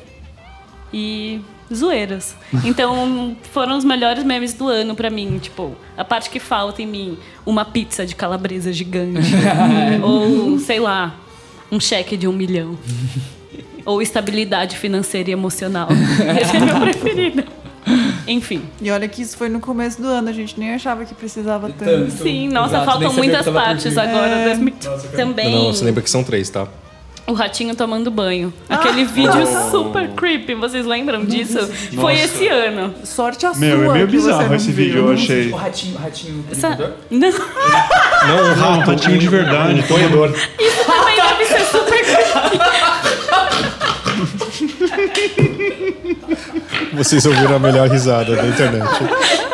e 0.93 1.41
zoeiras. 1.75 2.37
Então, 2.65 3.37
foram 3.53 3.77
os 3.77 3.85
melhores 3.85 4.25
memes 4.25 4.53
do 4.53 4.69
ano 4.69 4.95
pra 4.95 5.11
mim. 5.11 5.39
Tipo, 5.39 5.75
a 5.97 6.05
parte 6.05 6.31
que 6.31 6.39
falta 6.39 6.83
em 6.83 6.87
mim, 6.87 7.19
uma 7.45 7.65
pizza 7.65 8.05
de 8.07 8.15
calabresa 8.15 8.73
gigante. 8.73 9.33
Ou, 10.03 10.59
sei 10.59 10.79
lá, 10.79 11.15
um 11.71 11.81
cheque 11.81 12.17
de 12.17 12.27
um 12.29 12.33
milhão. 12.33 12.77
Ou 13.85 14.03
estabilidade 14.03 14.77
financeira 14.77 15.31
e 15.31 15.33
emocional. 15.33 15.89
Esse 16.41 16.57
é 16.57 16.61
meu 16.61 16.81
preferido. 16.81 17.45
Enfim. 18.27 18.63
E 18.83 18.91
olha 18.91 19.07
que 19.07 19.23
isso 19.23 19.37
foi 19.37 19.49
no 19.49 19.61
começo 19.61 20.03
do 20.03 20.09
ano, 20.09 20.29
a 20.29 20.33
gente 20.33 20.59
nem 20.59 20.75
achava 20.75 21.05
que 21.05 21.15
precisava 21.15 21.69
tanto. 21.69 21.85
Tanto. 21.85 22.23
Sim, 22.23 22.49
nossa, 22.49 22.77
Exato, 22.77 22.91
faltam 22.91 23.13
muitas 23.13 23.49
partes 23.49 23.97
agora. 23.97 24.45
2000. 24.45 24.75
Também. 25.15 25.53
Não, 25.53 25.67
você 25.73 25.85
lembra 25.85 26.03
que 26.03 26.11
são 26.11 26.25
três, 26.25 26.51
tá? 26.51 26.67
O 27.27 27.33
ratinho 27.33 27.75
tomando 27.75 28.09
banho. 28.11 28.55
Aquele 28.69 29.05
vídeo 29.05 29.45
super 29.71 30.09
creepy, 30.11 30.55
vocês 30.55 30.87
lembram 30.87 31.25
disso? 31.25 31.59
Foi 31.95 32.13
Nossa. 32.13 32.25
esse 32.25 32.47
ano. 32.49 32.95
Sorte 33.05 33.45
a 33.47 33.51
sua. 33.53 33.61
Meu, 33.61 33.91
é 33.91 33.95
meio 33.95 34.07
que 34.07 34.17
você 34.19 34.29
bizarro 34.33 34.55
esse 34.55 34.71
viu. 34.71 34.85
vídeo, 34.87 35.07
eu 35.09 35.13
achei. 35.13 35.51
O 35.51 35.57
ratinho, 35.57 35.97
o 35.97 35.99
ratinho. 35.99 36.45
Essa... 36.53 36.69
Não, 37.11 37.19
Não, 38.29 38.45
um 38.45 38.51
um 38.51 38.55
rato. 38.55 38.91
ratinho 38.91 39.19
de 39.19 39.29
verdade. 39.29 39.81
Um 39.81 39.83
ponhador. 39.83 40.31
também 40.87 41.17
deve 41.17 41.45
ser 41.47 41.65
super 41.65 42.05
creepy. 42.05 42.61
Vocês 46.93 47.27
ouviram 47.27 47.57
a 47.57 47.59
melhor 47.59 47.89
risada 47.89 48.37
da 48.37 48.47
internet. 48.47 48.89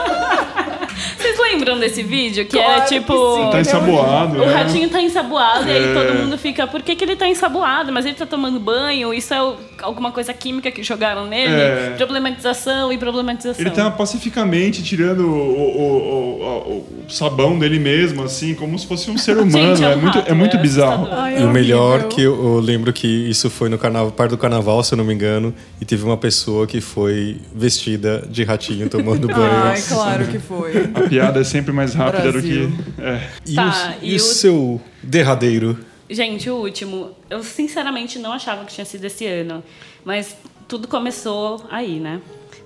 Desse 1.82 2.02
vídeo? 2.02 2.44
Que 2.46 2.52
Claro 2.56 2.72
era 2.72 2.80
que 2.82 2.94
tipo. 3.00 3.12
sim. 3.36 3.50
Tá 3.50 3.60
ensaboado, 3.60 4.36
O 4.36 4.46
né? 4.46 4.54
ratinho 4.54 4.88
tá 4.88 5.00
ensaboado 5.02 5.68
e 5.68 5.72
aí 5.72 5.90
É. 5.90 5.94
todo 5.94 6.18
mundo 6.18 6.38
fica, 6.38 6.66
por 6.66 6.80
que, 6.82 6.94
que 6.94 7.04
ele 7.04 7.16
tá 7.16 7.28
ensaboado? 7.28 7.92
Mas 7.92 8.06
ele 8.06 8.14
tá 8.14 8.24
tomando 8.26 8.60
banho, 8.60 9.12
isso 9.12 9.34
é 9.34 9.42
o- 9.42 9.56
alguma 9.82 10.12
coisa 10.12 10.32
química 10.32 10.70
que 10.70 10.82
jogaram 10.82 11.26
nele? 11.26 11.52
É. 11.52 11.94
Problematização 11.96 12.92
e 12.92 12.98
problematização. 12.98 13.60
Ele 13.60 13.70
tá 13.70 13.90
pacificamente 13.90 14.82
tirando 14.82 15.20
o, 15.26 15.32
o- 15.32 15.78
o- 15.78 16.42
o- 16.42 17.04
o 17.06 17.10
sabão 17.10 17.58
dele 17.58 17.78
mesmo, 17.78 18.22
assim, 18.22 18.54
como 18.54 18.78
se 18.78 18.86
fosse 18.86 19.10
um 19.10 19.18
ser 19.18 19.36
humano. 19.38 19.50
Gente, 19.76 19.84
é 19.84 19.92
é, 19.92 19.96
um 19.96 20.00
muito, 20.00 20.14
rato, 20.18 20.30
é 20.30 20.34
muito 20.34 20.56
é 20.56 20.60
bizarro. 20.60 20.92
assustador. 21.04 21.24
Ai, 21.24 21.36
é 21.36 21.40
E 21.40 21.44
o 21.44 21.50
melhor 21.50 22.04
que 22.04 22.22
eu, 22.22 22.34
eu 22.34 22.60
lembro 22.60 22.92
que 22.92 23.06
isso 23.06 23.50
foi 23.50 23.68
no 23.68 23.76
carnaval, 23.78 24.12
parte 24.12 24.30
do 24.30 24.38
carnaval, 24.38 24.82
se 24.84 24.94
eu 24.94 24.98
não 24.98 25.04
me 25.04 25.12
engano, 25.14 25.52
e 25.80 25.84
teve 25.84 26.04
uma 26.04 26.16
pessoa 26.16 26.66
que 26.66 26.80
foi 26.80 27.38
vestida 27.54 28.24
de 28.30 28.44
ratinho 28.44 28.88
tomando 28.88 29.26
banho. 29.32 29.62
Ai, 29.64 29.80
claro 29.88 30.26
que 30.26 30.38
foi. 30.38 30.90
A 30.94 31.00
piada 31.08 31.40
é 31.40 31.44
sempre 31.44 31.71
mais 31.72 31.94
rápida 31.94 32.24
do 32.24 32.32
Brasil. 32.32 32.72
que. 32.96 33.02
É. 33.02 33.28
E, 33.46 33.54
Tá, 33.54 33.94
o, 34.00 34.04
e 34.04 34.10
e 34.10 34.12
o 34.12 34.16
o- 34.16 34.20
seu 34.20 34.80
derradeiro? 35.02 35.78
Gente, 36.10 36.50
o 36.50 36.56
último, 36.56 37.12
eu 37.30 37.42
sinceramente 37.42 38.18
não 38.18 38.32
achava 38.32 38.64
que 38.64 38.74
tinha 38.74 38.84
sido 38.84 39.04
esse 39.04 39.26
ano, 39.26 39.64
mas 40.04 40.36
tudo 40.68 40.86
começou 40.86 41.64
aí, 41.70 41.98
né? 41.98 42.20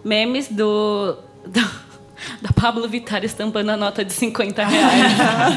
Memes 0.04 0.48
do. 0.48 1.16
do- 1.46 1.86
da 2.42 2.50
Pablo 2.52 2.88
Vittar 2.88 3.24
estampando 3.24 3.70
a 3.70 3.76
nota 3.76 4.04
de 4.04 4.12
50 4.12 4.64
reais. 4.64 5.12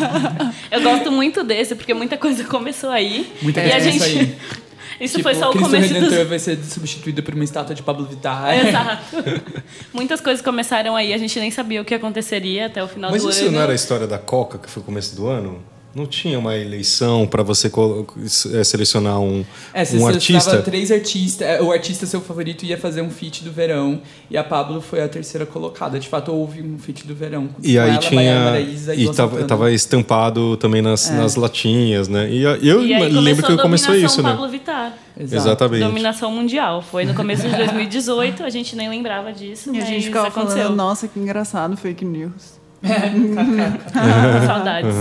eu 0.69 0.81
gosto 0.81 1.11
muito 1.11 1.43
desse, 1.43 1.73
porque 1.73 1.93
muita 1.93 2.17
coisa 2.17 2.43
começou 2.43 2.89
aí. 2.89 3.31
Muita 3.41 3.61
e 3.63 3.67
a 3.71 3.71
coisa 3.79 3.91
gente. 3.91 3.99
começou 3.99 4.21
aí. 4.21 4.37
Isso 4.99 5.17
Tipo, 5.17 5.29
foi 5.29 5.35
só 5.35 5.49
o 5.49 5.51
Cristo 5.51 5.65
começo 5.69 5.93
Redentor 5.93 6.17
dos. 6.19 6.27
vai 6.27 6.39
ser 6.39 6.57
substituído 6.63 7.23
por 7.23 7.33
uma 7.33 7.43
estátua 7.43 7.73
de 7.73 7.81
Pablo 7.81 8.05
Vittar. 8.05 8.53
Exato. 8.67 9.03
Muitas 9.93 10.19
coisas 10.21 10.43
começaram 10.43 10.95
aí, 10.95 11.13
a 11.13 11.17
gente 11.17 11.39
nem 11.39 11.49
sabia 11.51 11.81
o 11.81 11.85
que 11.85 11.93
aconteceria 11.93 12.65
até 12.65 12.83
o 12.83 12.87
final 12.87 13.09
Mas 13.11 13.23
do 13.23 13.29
isso 13.29 13.43
ano. 13.43 13.51
não 13.51 13.61
era 13.61 13.71
a 13.71 13.75
história 13.75 14.05
da 14.07 14.17
Coca, 14.17 14.57
que 14.57 14.69
foi 14.69 14.81
o 14.81 14.85
começo 14.85 15.15
do 15.15 15.27
ano? 15.27 15.61
Não 15.95 16.05
tinha 16.05 16.37
uma 16.37 16.55
eleição 16.55 17.25
para 17.25 17.41
você 17.41 17.67
eh, 17.67 18.63
selecionar 18.63 19.19
um, 19.19 19.43
É, 19.73 19.83
você 19.83 19.97
um 19.97 20.07
artista? 20.07 20.61
três 20.61 20.91
artistas. 20.91 21.47
é, 21.47 21.61
O 21.61 21.71
artista 21.71 22.05
seu 22.05 22.21
favorito 22.21 22.63
ia 22.63 22.77
fazer 22.77 23.01
um 23.01 23.09
feat 23.09 23.43
do 23.43 23.51
verão. 23.51 23.99
E 24.29 24.37
a 24.37 24.43
Pablo 24.43 24.81
foi 24.81 25.01
a 25.01 25.09
terceira 25.09 25.47
colocada. 25.47 25.99
De 25.99 26.07
fato, 26.07 26.31
houve 26.31 26.61
um 26.61 26.77
feat 26.77 27.07
do 27.07 27.15
verão. 27.15 27.49
E 27.63 27.73
com 27.73 27.81
aí 27.81 27.89
ela, 27.89 27.99
Baiana 28.11 28.63
tinha. 28.63 28.93
E 28.95 29.13
tava, 29.13 29.43
tava 29.45 29.71
estampado 29.71 30.55
também 30.57 30.81
nas, 30.81 31.09
nas 31.09 31.35
latinhas, 31.35 32.07
né? 32.07 32.29
E 32.29 32.43
eu 32.43 32.85
E 32.85 32.93
aí 32.93 33.11
lembro 33.11 33.45
que 33.45 33.57
começou 33.57 33.95
isso, 33.95 34.21
né? 34.21 34.29
Pablo 34.29 34.47
Vittar. 34.47 34.93
Exato. 35.19 35.35
Exatamente. 35.35 35.83
Dominação 35.83 36.31
mundial. 36.31 36.81
Foi 36.83 37.03
no 37.03 37.13
começo 37.15 37.49
de 37.49 37.55
2018, 37.55 38.43
a 38.43 38.49
gente 38.49 38.75
nem 38.75 38.87
lembrava 38.89 39.33
disso, 39.33 39.73
E 39.75 39.79
a 39.81 39.85
gente 39.85 40.05
ficava 40.05 40.27
aconteceu. 40.27 40.61
falando, 40.63 40.77
nossa, 40.77 41.07
que 41.07 41.19
engraçado, 41.19 41.75
fake 41.75 42.05
news. 42.05 42.59
Saudades. 44.45 44.95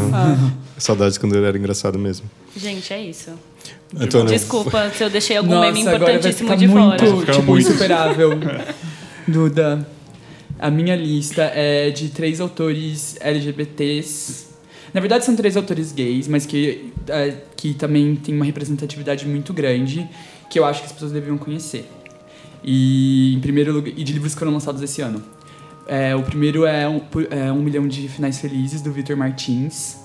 Saudades 0.79 1.19
quando 1.19 1.35
ele 1.35 1.47
era 1.47 1.59
engraçado 1.59 1.99
mesmo. 1.99 2.31
Gente, 2.57 2.93
é 2.93 3.03
isso. 3.03 3.31
Antônio, 3.97 4.29
Desculpa 4.29 4.91
se 4.91 5.03
eu 5.03 5.11
deixei 5.11 5.37
algum 5.37 5.51
Nossa, 5.51 5.73
meme 5.73 5.81
agora 5.81 5.99
vai 5.99 6.15
importantíssimo 6.15 6.49
ficar 6.49 6.57
de 6.57 6.69
muito, 6.69 7.07
fora. 7.07 7.33
Tipo, 7.33 7.43
muito. 7.43 7.69
insuperável. 7.69 8.31
Duda, 9.27 9.87
a 10.59 10.71
minha 10.71 10.97
lista 10.97 11.43
é 11.43 11.91
de 11.91 12.09
três 12.09 12.41
autores 12.41 13.17
LGBTs. 13.21 14.47
Na 14.93 15.01
verdade, 15.01 15.25
são 15.25 15.37
três 15.37 15.57
autores 15.57 15.93
gays, 15.93 16.29
mas 16.29 16.47
que, 16.47 16.93
é, 17.09 17.35
que 17.57 17.75
também 17.75 18.17
tem 18.17 18.35
uma 18.35 18.45
representatividade 18.45 19.27
muito 19.27 19.53
grande, 19.53 20.09
que 20.49 20.59
eu 20.59 20.65
acho 20.65 20.81
que 20.81 20.87
as 20.87 20.93
pessoas 20.93 21.13
deveriam 21.13 21.37
conhecer. 21.37 21.89
E, 22.65 23.35
em 23.35 23.41
primeiro 23.41 23.73
lugar, 23.73 23.93
e 23.97 24.03
de 24.03 24.13
livros 24.13 24.33
que 24.33 24.39
foram 24.39 24.53
lançados 24.53 24.83
esse 24.83 25.01
ano. 25.03 25.23
É, 25.87 26.15
o 26.15 26.23
primeiro 26.23 26.65
é 26.67 26.89
um, 26.89 27.01
é 27.31 27.53
um 27.53 27.63
Milhão 27.63 27.87
de 27.87 28.09
Finais 28.09 28.39
Felizes, 28.39 28.83
do 28.83 28.93
Victor 28.93 29.17
Martins. 29.17 29.97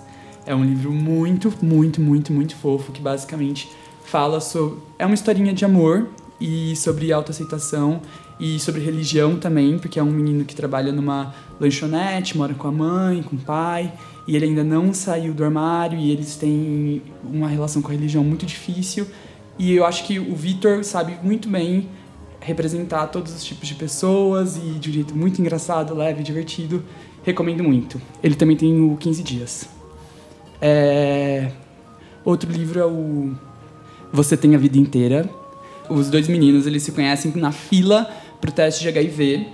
É 0.46 0.54
um 0.54 0.64
livro 0.64 0.92
muito, 0.92 1.54
muito, 1.62 2.02
muito, 2.02 2.34
muito 2.34 2.56
fofo, 2.56 2.92
que 2.92 3.02
basicamente 3.02 3.70
fala 4.04 4.40
sobre... 4.40 4.80
É 5.00 5.06
uma 5.06 5.16
historinha 5.16 5.54
de 5.54 5.64
amor 5.64 6.10
e 6.40 6.76
sobre 6.76 7.14
autoaceitação 7.14 8.02
e 8.40 8.60
sobre 8.60 8.82
religião 8.82 9.38
também, 9.38 9.80
porque 9.80 10.00
é 10.00 10.04
um 10.04 10.12
menino 10.12 10.44
que 10.44 10.54
trabalha 10.54 10.92
numa 10.92 11.34
lanchonete, 11.60 12.38
mora 12.38 12.54
com 12.54 12.68
a 12.68 12.72
mãe, 12.72 13.24
com 13.24 13.38
o 13.38 13.40
pai, 13.40 13.94
e 14.28 14.36
ele 14.36 14.46
ainda 14.46 14.64
não 14.64 14.94
saiu 14.94 15.34
do 15.34 15.44
armário 15.44 15.98
e 15.98 16.12
eles 16.12 16.36
têm 16.36 17.02
uma 17.24 17.48
relação 17.48 17.82
com 17.82 17.90
a 17.90 17.92
religião 17.92 18.24
muito 18.24 18.46
difícil. 18.46 19.08
E 19.58 19.74
eu 19.74 19.86
acho 19.86 20.06
que 20.06 20.20
o 20.20 20.36
Victor 20.36 20.84
sabe 20.84 21.18
muito 21.24 21.48
bem 21.48 21.88
representar 22.42 23.08
todos 23.08 23.34
os 23.34 23.44
tipos 23.44 23.68
de 23.68 23.76
pessoas 23.76 24.58
e 24.58 24.80
de 24.80 24.90
um 24.90 24.94
jeito 24.94 25.16
muito 25.16 25.40
engraçado, 25.40 25.96
leve, 25.96 26.24
divertido. 26.24 26.84
Recomendo 27.24 27.64
muito. 27.64 28.02
Ele 28.22 28.36
também 28.36 28.58
tem 28.58 28.82
o 28.82 28.98
15 28.98 29.24
Dias. 29.24 29.83
É, 30.66 31.52
Outro 32.26 32.50
livro 32.50 32.80
é 32.80 32.86
o 32.86 33.34
Você 34.14 34.38
Tem 34.38 34.56
a 34.56 34.58
Vida 34.58 34.78
Inteira. 34.78 35.30
Os 35.90 36.10
dois 36.10 36.30
meninos, 36.30 36.66
eles 36.66 36.84
se 36.84 36.94
conhecem 36.94 37.34
na 37.36 37.52
fila 37.52 38.10
pro 38.40 38.50
teste 38.50 38.82
de 38.82 38.88
HIV 38.88 39.46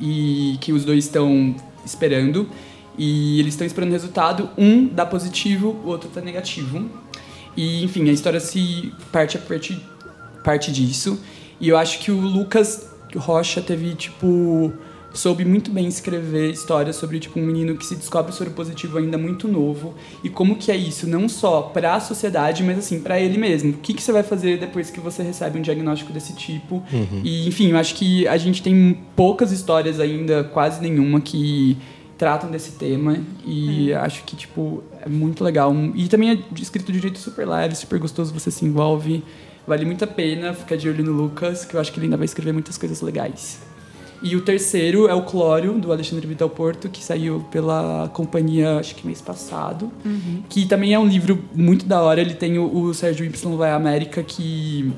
e 0.00 0.56
que 0.62 0.72
os 0.72 0.86
dois 0.86 1.04
estão 1.04 1.54
esperando. 1.84 2.48
E 2.96 3.38
eles 3.40 3.52
estão 3.52 3.66
esperando 3.66 3.90
o 3.90 3.92
resultado. 3.92 4.48
Um 4.56 4.86
dá 4.86 5.04
positivo, 5.04 5.76
o 5.84 5.88
outro 5.88 6.08
tá 6.08 6.22
negativo. 6.22 6.88
E, 7.54 7.84
enfim, 7.84 8.08
a 8.08 8.12
história 8.12 8.40
se 8.40 8.90
parte 9.12 9.36
a 9.36 9.40
partir 9.40 9.78
parte 10.42 10.72
disso. 10.72 11.20
E 11.60 11.68
eu 11.68 11.76
acho 11.76 11.98
que 11.98 12.10
o 12.10 12.18
Lucas 12.18 12.88
Rocha 13.14 13.60
teve, 13.60 13.94
tipo, 13.94 14.72
soube 15.14 15.44
muito 15.44 15.70
bem 15.70 15.86
escrever 15.86 16.50
histórias 16.50 16.96
sobre, 16.96 17.18
tipo, 17.18 17.38
um 17.38 17.42
menino 17.46 17.76
que 17.76 17.86
se 17.86 17.94
descobre 17.94 18.32
soro 18.32 18.50
positivo 18.50 18.98
ainda 18.98 19.16
muito 19.16 19.46
novo. 19.48 19.94
E 20.22 20.28
como 20.28 20.56
que 20.56 20.70
é 20.70 20.76
isso, 20.76 21.08
não 21.08 21.28
só 21.28 21.62
pra 21.62 22.00
sociedade, 22.00 22.62
mas, 22.62 22.78
assim, 22.78 23.00
pra 23.00 23.18
ele 23.20 23.38
mesmo. 23.38 23.70
O 23.70 23.74
que, 23.74 23.94
que 23.94 24.02
você 24.02 24.12
vai 24.12 24.22
fazer 24.22 24.58
depois 24.58 24.90
que 24.90 25.00
você 25.00 25.22
recebe 25.22 25.58
um 25.58 25.62
diagnóstico 25.62 26.12
desse 26.12 26.34
tipo? 26.34 26.82
E, 27.22 27.46
enfim, 27.46 27.70
eu 27.70 27.78
acho 27.78 27.94
que 27.94 28.26
a 28.28 28.36
gente 28.36 28.62
tem 28.62 28.98
poucas 29.14 29.52
histórias 29.52 30.00
ainda, 30.00 30.44
quase 30.44 30.82
nenhuma, 30.82 31.20
que 31.20 31.78
tratam 32.18 32.50
desse 32.50 32.72
tema 32.72 33.18
e 33.44 33.92
acho 33.92 34.22
que 34.22 34.36
tipo 34.36 34.84
é 35.00 35.08
muito 35.08 35.42
legal 35.42 35.74
e 35.96 36.08
também 36.08 36.30
é 36.30 36.38
escrito 36.60 36.92
de 36.92 36.98
um 36.98 37.02
jeito 37.02 37.18
super 37.18 37.46
leve 37.46 37.74
super 37.74 37.98
gostoso 37.98 38.32
você 38.32 38.52
se 38.52 38.64
envolve 38.64 39.24
vale 39.66 39.84
muito 39.84 40.04
a 40.04 40.06
pena 40.06 40.54
ficar 40.54 40.76
de 40.76 40.88
olho 40.88 41.02
no 41.02 41.10
Lucas 41.10 41.64
que 41.64 41.74
eu 41.74 41.80
acho 41.80 41.92
que 41.92 41.98
ele 41.98 42.06
ainda 42.06 42.16
vai 42.16 42.24
escrever 42.24 42.52
muitas 42.52 42.78
coisas 42.78 43.00
legais 43.00 43.58
e 44.24 44.34
o 44.36 44.40
terceiro 44.40 45.06
é 45.06 45.14
o 45.14 45.22
Clório 45.22 45.74
do 45.74 45.92
Alexandre 45.92 46.26
Vital 46.26 46.48
Porto 46.48 46.88
que 46.88 47.04
saiu 47.04 47.44
pela 47.50 48.10
companhia 48.14 48.78
acho 48.78 48.94
que 48.94 49.06
mês 49.06 49.20
passado. 49.20 49.92
Que 50.48 50.66
também 50.66 50.94
é 50.94 50.98
um 50.98 51.06
livro 51.06 51.44
muito 51.54 51.84
da 51.84 52.00
hora. 52.00 52.22
Ele 52.22 52.32
tem 52.32 52.58
o, 52.58 52.74
o 52.74 52.94
Sérgio 52.94 53.26
Y 53.26 53.56
vai 53.56 53.70
à 53.70 53.74
América 53.74 54.22
que 54.22 54.90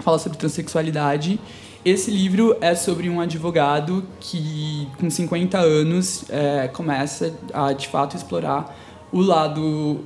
fala 0.00 0.18
sobre 0.18 0.36
transexualidade. 0.36 1.40
Esse 1.82 2.10
livro 2.10 2.58
é 2.60 2.74
sobre 2.74 3.08
um 3.08 3.20
advogado 3.22 4.04
que, 4.20 4.86
com 5.00 5.08
50 5.08 5.58
anos, 5.58 6.26
é, 6.28 6.68
começa 6.68 7.34
a, 7.54 7.72
de 7.72 7.88
fato, 7.88 8.16
explorar 8.16 8.76
o 9.10 9.22
lado 9.22 10.00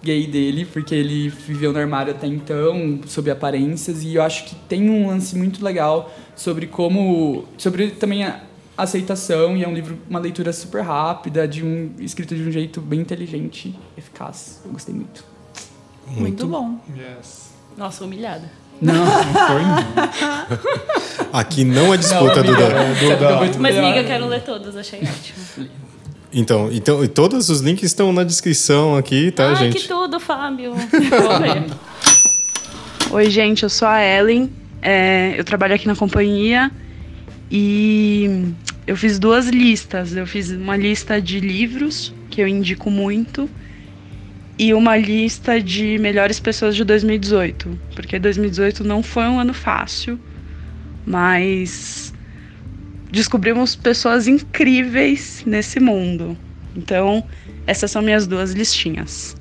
gay 0.00 0.26
dele, 0.28 0.64
porque 0.64 0.94
ele 0.94 1.28
viveu 1.28 1.72
no 1.72 1.78
armário 1.80 2.12
até 2.12 2.28
então, 2.28 3.00
sob 3.06 3.28
aparências, 3.28 4.04
e 4.04 4.14
eu 4.14 4.22
acho 4.22 4.44
que 4.44 4.54
tem 4.54 4.88
um 4.88 5.08
lance 5.08 5.36
muito 5.36 5.64
legal 5.64 6.08
sobre 6.36 6.66
como... 6.66 7.44
sobre 7.58 7.90
também 7.90 8.24
a 8.24 8.42
aceitação, 8.76 9.56
e 9.56 9.64
é 9.64 9.68
um 9.68 9.72
livro, 9.74 9.98
uma 10.08 10.18
leitura 10.18 10.52
super 10.52 10.82
rápida, 10.82 11.48
de 11.48 11.64
um, 11.64 11.94
escrito 11.98 12.36
de 12.36 12.42
um 12.42 12.52
jeito 12.52 12.80
bem 12.80 13.00
inteligente, 13.00 13.74
eficaz. 13.96 14.60
Eu 14.64 14.72
gostei 14.72 14.94
muito. 14.94 15.24
Muito, 16.06 16.46
bom. 16.46 16.78
Yes. 16.94 17.50
Nossa, 17.76 18.04
humilhada. 18.04 18.48
Não, 18.80 18.94
Não 18.94 19.12
foi, 19.46 19.62
não. 19.62 21.30
aqui 21.32 21.64
não 21.64 21.94
é 21.94 21.96
disputa, 21.96 22.40
amiga, 22.40 22.56
Duda. 22.56 22.74
é, 22.74 23.16
Duda. 23.16 23.36
muito 23.36 23.58
Mas, 23.58 23.76
amiga, 23.76 24.00
eu 24.00 24.04
quero 24.04 24.26
ler 24.26 24.42
todas, 24.42 24.76
achei 24.76 25.00
ótimo. 25.00 25.68
Então, 26.32 26.70
então, 26.70 27.02
e 27.02 27.08
todos 27.08 27.48
os 27.48 27.60
links 27.60 27.84
estão 27.84 28.12
na 28.12 28.22
descrição 28.22 28.94
aqui, 28.94 29.30
tá, 29.30 29.48
Ai, 29.48 29.56
gente? 29.56 29.78
que 29.78 29.88
tudo, 29.88 30.20
Fábio. 30.20 30.74
Oi, 33.10 33.30
gente, 33.30 33.62
eu 33.62 33.70
sou 33.70 33.88
a 33.88 34.04
Ellen. 34.04 34.52
É, 34.86 35.34
eu 35.36 35.42
trabalho 35.42 35.74
aqui 35.74 35.88
na 35.88 35.96
companhia 35.96 36.70
e 37.50 38.54
eu 38.86 38.96
fiz 38.96 39.18
duas 39.18 39.48
listas. 39.48 40.14
Eu 40.14 40.28
fiz 40.28 40.52
uma 40.52 40.76
lista 40.76 41.20
de 41.20 41.40
livros 41.40 42.14
que 42.30 42.40
eu 42.40 42.46
indico 42.46 42.88
muito 42.88 43.50
e 44.56 44.72
uma 44.72 44.96
lista 44.96 45.60
de 45.60 45.98
melhores 45.98 46.38
pessoas 46.38 46.76
de 46.76 46.84
2018, 46.84 47.78
porque 47.96 48.16
2018 48.16 48.84
não 48.84 49.02
foi 49.02 49.24
um 49.24 49.40
ano 49.40 49.52
fácil, 49.52 50.18
mas 51.04 52.14
descobrimos 53.10 53.74
pessoas 53.74 54.28
incríveis 54.28 55.42
nesse 55.44 55.80
mundo. 55.80 56.38
Então, 56.76 57.24
essas 57.66 57.90
são 57.90 58.02
minhas 58.02 58.24
duas 58.26 58.52
listinhas. 58.52 59.34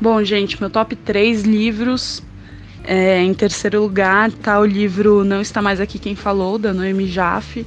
Bom, 0.00 0.24
gente, 0.24 0.58
meu 0.58 0.70
top 0.70 0.96
3 0.96 1.42
livros. 1.42 2.25
É, 2.86 3.20
em 3.20 3.34
terceiro 3.34 3.82
lugar 3.82 4.30
tá 4.30 4.60
o 4.60 4.64
livro 4.64 5.24
Não 5.24 5.40
Está 5.40 5.60
Mais 5.60 5.80
Aqui 5.80 5.98
Quem 5.98 6.14
Falou, 6.14 6.56
da 6.56 6.72
Noemi 6.72 7.08
Jaffe. 7.08 7.66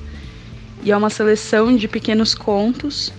E 0.81 0.91
é 0.91 0.95
uma 0.97 1.09
seleção 1.09 1.75
de 1.75 1.89
pequenos 1.89 2.33
contos, 2.33 3.11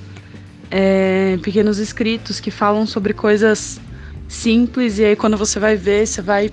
é, 0.71 1.37
pequenos 1.43 1.79
escritos 1.79 2.41
que 2.41 2.51
falam 2.51 2.87
sobre 2.87 3.13
coisas 3.13 3.79
simples. 4.27 4.99
E 4.99 5.05
aí, 5.05 5.15
quando 5.17 5.37
você 5.37 5.61
vai 5.61 5.77
ver, 5.77 6.07
você 6.07 6.23
vai 6.23 6.51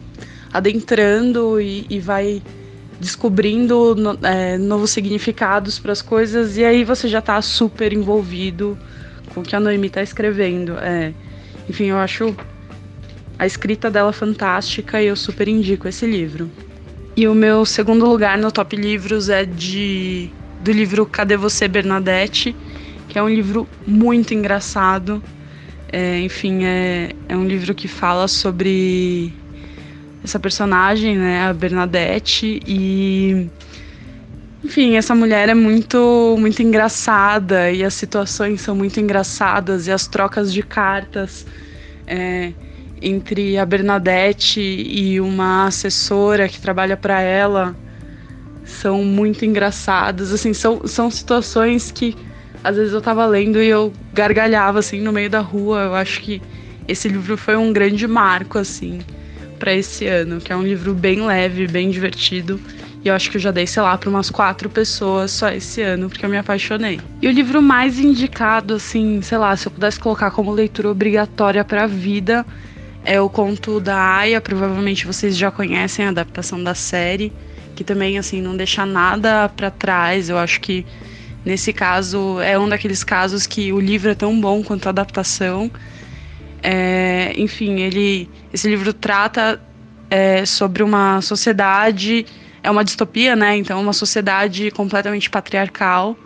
adentrando 0.51 1.61
e, 1.61 1.85
e 1.89 1.97
vai 1.99 2.41
descobrindo 2.99 3.95
no- 3.95 4.17
é, 4.23 4.57
novos 4.57 4.91
significados 4.91 5.79
para 5.79 5.93
as 5.93 6.01
coisas. 6.01 6.57
E 6.57 6.65
aí 6.65 6.83
você 6.83 7.07
já 7.07 7.21
tá 7.21 7.41
super 7.41 7.93
envolvido 7.93 8.77
com 9.33 9.39
o 9.39 9.43
que 9.43 9.55
a 9.55 9.61
Noemi 9.61 9.89
tá 9.89 10.03
escrevendo. 10.03 10.77
É, 10.79 11.13
enfim, 11.69 11.85
eu 11.85 11.97
acho 11.97 12.35
a 13.37 13.45
escrita 13.45 13.89
dela 13.89 14.11
fantástica 14.11 15.01
e 15.01 15.07
eu 15.07 15.15
super 15.15 15.47
indico 15.47 15.87
esse 15.87 16.05
livro. 16.05 16.49
E 17.15 17.27
o 17.27 17.33
meu 17.33 17.65
segundo 17.65 18.05
lugar 18.05 18.37
no 18.37 18.51
top 18.51 18.75
livros 18.75 19.29
é 19.29 19.45
de 19.45 20.29
do 20.61 20.71
livro 20.71 21.05
Cadê 21.05 21.37
Você, 21.37 21.67
Bernadette, 21.67 22.55
que 23.07 23.17
é 23.17 23.23
um 23.23 23.29
livro 23.29 23.67
muito 23.85 24.33
engraçado. 24.33 25.21
É, 25.91 26.19
enfim, 26.19 26.65
é, 26.65 27.11
é 27.29 27.37
um 27.37 27.47
livro 27.47 27.73
que 27.73 27.87
fala 27.87 28.27
sobre 28.27 29.33
essa 30.23 30.39
personagem, 30.39 31.15
né, 31.15 31.47
a 31.47 31.53
Bernadette, 31.53 32.59
e 32.67 33.47
enfim, 34.63 34.95
essa 34.95 35.15
mulher 35.15 35.47
é 35.47 35.53
muito 35.53 36.35
muito 36.37 36.61
engraçada 36.61 37.71
e 37.71 37.83
as 37.83 37.93
situações 37.93 38.59
são 38.59 38.75
muito 38.75 38.99
engraçadas 38.99 39.87
e 39.87 39.91
as 39.91 40.07
trocas 40.07 40.51
de 40.51 40.61
cartas 40.61 41.45
é, 42.05 42.51
entre 43.01 43.57
a 43.57 43.65
Bernadette 43.65 44.59
e 44.59 45.19
uma 45.19 45.67
assessora 45.67 46.47
que 46.47 46.59
trabalha 46.59 46.97
para 46.97 47.21
ela 47.21 47.75
são 48.63 49.03
muito 49.03 49.45
engraçadas. 49.45 50.31
Assim, 50.31 50.53
são, 50.53 50.81
são 50.85 51.09
situações 51.09 51.91
que 51.91 52.15
às 52.63 52.75
vezes 52.75 52.93
eu 52.93 53.01
tava 53.01 53.25
lendo 53.25 53.61
e 53.61 53.67
eu 53.67 53.93
gargalhava 54.13 54.79
assim 54.79 55.01
no 55.01 55.11
meio 55.11 55.29
da 55.29 55.39
rua. 55.39 55.83
Eu 55.83 55.95
acho 55.95 56.21
que 56.21 56.41
esse 56.87 57.07
livro 57.07 57.37
foi 57.37 57.55
um 57.55 57.71
grande 57.71 58.07
marco 58.07 58.57
assim 58.57 58.99
para 59.57 59.73
esse 59.73 60.05
ano, 60.05 60.39
que 60.39 60.51
é 60.51 60.55
um 60.55 60.63
livro 60.63 60.93
bem 60.93 61.25
leve, 61.25 61.67
bem 61.67 61.89
divertido. 61.89 62.59
E 63.03 63.09
eu 63.09 63.15
acho 63.15 63.29
que 63.29 63.37
eu 63.37 63.41
já 63.41 63.51
dei, 63.51 63.65
sei 63.65 63.81
lá, 63.81 63.97
para 63.97 64.09
umas 64.09 64.29
quatro 64.29 64.69
pessoas 64.69 65.31
só 65.31 65.49
esse 65.49 65.81
ano, 65.81 66.09
porque 66.09 66.25
eu 66.25 66.29
me 66.29 66.37
apaixonei. 66.37 66.99
E 67.21 67.27
o 67.27 67.31
livro 67.31 67.61
mais 67.61 67.99
indicado, 67.99 68.75
assim, 68.75 69.21
sei 69.21 69.37
lá, 69.37 69.55
se 69.55 69.67
eu 69.67 69.71
pudesse 69.71 69.99
colocar 69.99 70.31
como 70.31 70.51
leitura 70.51 70.89
obrigatória 70.89 71.63
para 71.63 71.83
a 71.83 71.87
vida, 71.87 72.45
é 73.07 73.19
o 73.19 73.29
conto 73.29 73.79
da 73.79 73.97
Aya. 73.97 74.39
Provavelmente 74.39 75.07
vocês 75.07 75.35
já 75.35 75.49
conhecem 75.49 76.05
a 76.05 76.09
adaptação 76.09 76.63
da 76.63 76.75
série, 76.75 77.33
que 77.75 77.83
também, 77.83 78.17
assim, 78.19 78.41
não 78.41 78.55
deixa 78.55 78.85
nada 78.85 79.49
para 79.49 79.71
trás. 79.71 80.29
Eu 80.29 80.37
acho 80.37 80.61
que 80.61 80.85
Nesse 81.47 81.71
caso, 81.71 82.41
é 82.41 82.59
um 82.59 82.67
daqueles 82.67 83.05
casos 83.05 83.47
que 83.47 83.71
o 83.71 83.79
livro 83.79 84.11
é 84.11 84.13
tão 84.13 84.37
bom 84.37 84.61
quanto 84.61 84.87
a 84.87 84.89
adaptação. 84.89 85.71
É, 86.61 87.33
enfim, 87.37 87.79
ele, 87.79 88.29
esse 88.51 88.67
livro 88.67 88.91
trata 88.91 89.57
é, 90.09 90.45
sobre 90.45 90.83
uma 90.83 91.21
sociedade, 91.21 92.25
é 92.61 92.69
uma 92.69 92.83
distopia, 92.83 93.33
né? 93.33 93.55
Então, 93.55 93.79
uma 93.81 93.93
sociedade 93.93 94.69
completamente 94.71 95.29
patriarcal, 95.29 96.17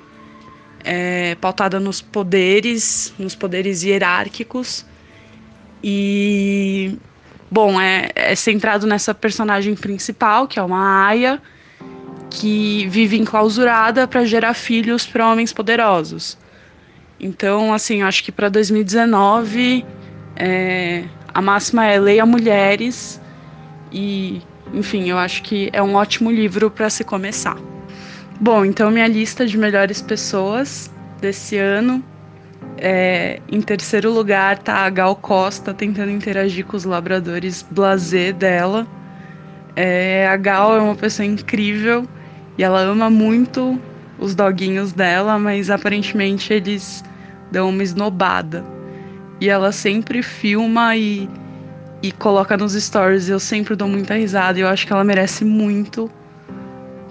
é, 0.83 1.35
pautada 1.35 1.79
nos 1.79 2.01
poderes, 2.01 3.13
nos 3.19 3.35
poderes 3.35 3.83
hierárquicos. 3.83 4.87
E, 5.83 6.97
bom, 7.49 7.79
é, 7.79 8.09
é 8.15 8.35
centrado 8.35 8.85
nessa 8.85 9.13
personagem 9.13 9.75
principal, 9.75 10.47
que 10.47 10.59
é 10.59 10.63
uma 10.63 11.07
Aya, 11.07 11.41
que 12.29 12.87
vive 12.87 13.19
enclausurada 13.19 14.07
para 14.07 14.23
gerar 14.25 14.53
filhos 14.53 15.05
para 15.05 15.29
homens 15.29 15.51
poderosos. 15.51 16.37
Então, 17.19 17.73
assim, 17.73 18.01
acho 18.01 18.23
que 18.23 18.31
para 18.31 18.49
2019 18.49 19.85
é, 20.35 21.03
a 21.33 21.41
máxima 21.41 21.85
é 21.85 21.99
leia 21.99 22.25
mulheres 22.25 23.21
e, 23.91 24.41
enfim, 24.73 25.09
eu 25.09 25.17
acho 25.17 25.43
que 25.43 25.69
é 25.73 25.83
um 25.83 25.95
ótimo 25.95 26.31
livro 26.31 26.71
para 26.71 26.89
se 26.89 27.03
começar. 27.03 27.57
Bom, 28.39 28.65
então 28.65 28.89
minha 28.89 29.07
lista 29.07 29.45
de 29.45 29.57
melhores 29.57 30.01
pessoas 30.01 30.91
desse 31.19 31.57
ano. 31.57 32.03
É, 32.83 33.39
em 33.47 33.61
terceiro 33.61 34.11
lugar 34.11 34.57
tá 34.57 34.77
a 34.77 34.89
Gal 34.89 35.15
Costa 35.15 35.71
tentando 35.71 36.09
interagir 36.09 36.65
com 36.65 36.75
os 36.75 36.83
labradores 36.83 37.63
blasé 37.69 38.31
dela. 38.31 38.87
É, 39.75 40.27
a 40.27 40.35
Gal 40.35 40.75
é 40.75 40.81
uma 40.81 40.95
pessoa 40.95 41.23
incrível 41.23 42.07
e 42.57 42.63
ela 42.63 42.79
ama 42.79 43.07
muito 43.07 43.79
os 44.17 44.33
doguinhos 44.33 44.93
dela, 44.93 45.37
mas 45.37 45.69
aparentemente 45.69 46.51
eles 46.51 47.03
dão 47.51 47.69
uma 47.69 47.83
esnobada. 47.83 48.65
E 49.39 49.47
ela 49.47 49.71
sempre 49.71 50.23
filma 50.23 50.95
e, 50.95 51.29
e 52.01 52.11
coloca 52.11 52.57
nos 52.57 52.73
stories. 52.73 53.29
Eu 53.29 53.39
sempre 53.39 53.75
dou 53.75 53.87
muita 53.87 54.15
risada. 54.15 54.57
E 54.57 54.61
eu 54.61 54.67
acho 54.67 54.87
que 54.87 54.93
ela 54.93 55.03
merece 55.03 55.45
muito 55.45 56.09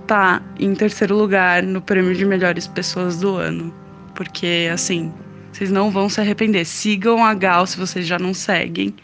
estar 0.03 0.41
tá 0.41 0.47
em 0.59 0.75
terceiro 0.75 1.17
lugar 1.17 1.63
no 1.63 1.81
prêmio 1.81 2.15
de 2.15 2.25
melhores 2.25 2.67
pessoas 2.67 3.19
do 3.19 3.37
ano. 3.37 3.75
Porque, 4.15 4.69
assim, 4.73 5.13
vocês 5.53 5.71
não 5.71 5.91
vão 5.91 6.09
se 6.09 6.21
arrepender. 6.21 6.65
Sigam 6.65 7.25
a 7.25 7.35
Gal 7.35 7.67
se 7.67 7.77
vocês 7.77 8.07
já 8.07 8.19
não 8.19 8.33
seguem. 8.33 8.95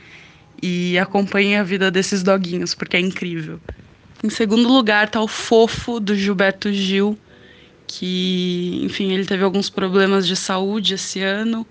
E 0.62 0.98
acompanhem 0.98 1.56
a 1.56 1.62
vida 1.62 1.90
desses 1.90 2.22
doguinhos, 2.22 2.74
porque 2.74 2.96
é 2.96 3.00
incrível. 3.00 3.60
Em 4.24 4.30
segundo 4.30 4.66
lugar 4.68 5.10
tá 5.10 5.20
o 5.20 5.28
Fofo, 5.28 6.00
do 6.00 6.16
Gilberto 6.16 6.72
Gil, 6.72 7.18
que, 7.86 8.80
enfim, 8.82 9.12
ele 9.12 9.26
teve 9.26 9.44
alguns 9.44 9.68
problemas 9.68 10.26
de 10.26 10.34
saúde 10.34 10.94
esse 10.94 11.20
ano 11.20 11.66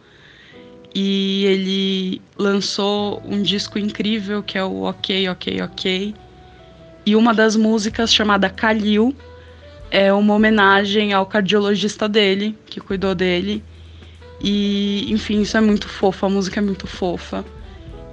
e 0.94 1.46
ele 1.46 2.22
lançou 2.38 3.22
um 3.26 3.42
disco 3.42 3.78
incrível 3.78 4.42
que 4.42 4.58
é 4.58 4.64
o 4.64 4.84
Ok, 4.84 5.28
Ok, 5.28 5.62
Ok. 5.62 6.16
E 7.06 7.16
uma 7.16 7.34
das 7.34 7.56
músicas, 7.56 8.14
chamada 8.14 8.50
Calil, 8.50 9.16
é 9.92 10.12
uma 10.12 10.34
homenagem 10.34 11.14
ao 11.14 11.26
cardiologista 11.26 12.10
dele, 12.10 12.58
que 12.66 12.80
cuidou 12.80 13.14
dele. 13.14 13.64
E, 14.42 15.12
enfim, 15.12 15.42
isso 15.42 15.58
é 15.58 15.62
muito 15.62 15.88
fofo, 15.88 16.26
a 16.26 16.30
música 16.30 16.60
é 16.60 16.64
muito 16.64 16.88
fofa. 16.88 17.44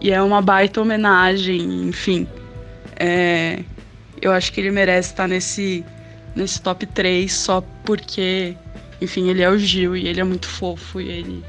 E 0.01 0.11
é 0.11 0.21
uma 0.23 0.43
baita 0.43 0.81
homenagem, 0.81 1.89
enfim. 1.89 2.27
É, 2.97 3.63
eu 4.21 4.33
acho 4.33 4.53
que 4.53 4.61
ele 4.61 4.71
merece 4.71 5.11
estar 5.11 5.29
nesse, 5.29 5.85
nesse 6.35 6.61
top 6.61 6.87
3 6.87 7.33
só 7.33 7.61
porque, 7.85 8.57
enfim, 9.01 9.29
ele 9.29 9.43
é 9.43 9.49
o 9.49 9.59
Gil 9.59 9.97
e 9.97 10.07
ele 10.07 10.21
é 10.21 10.25
muito 10.25 10.47
fofo 10.47 11.01
e 11.01 11.09
ele 11.09 11.45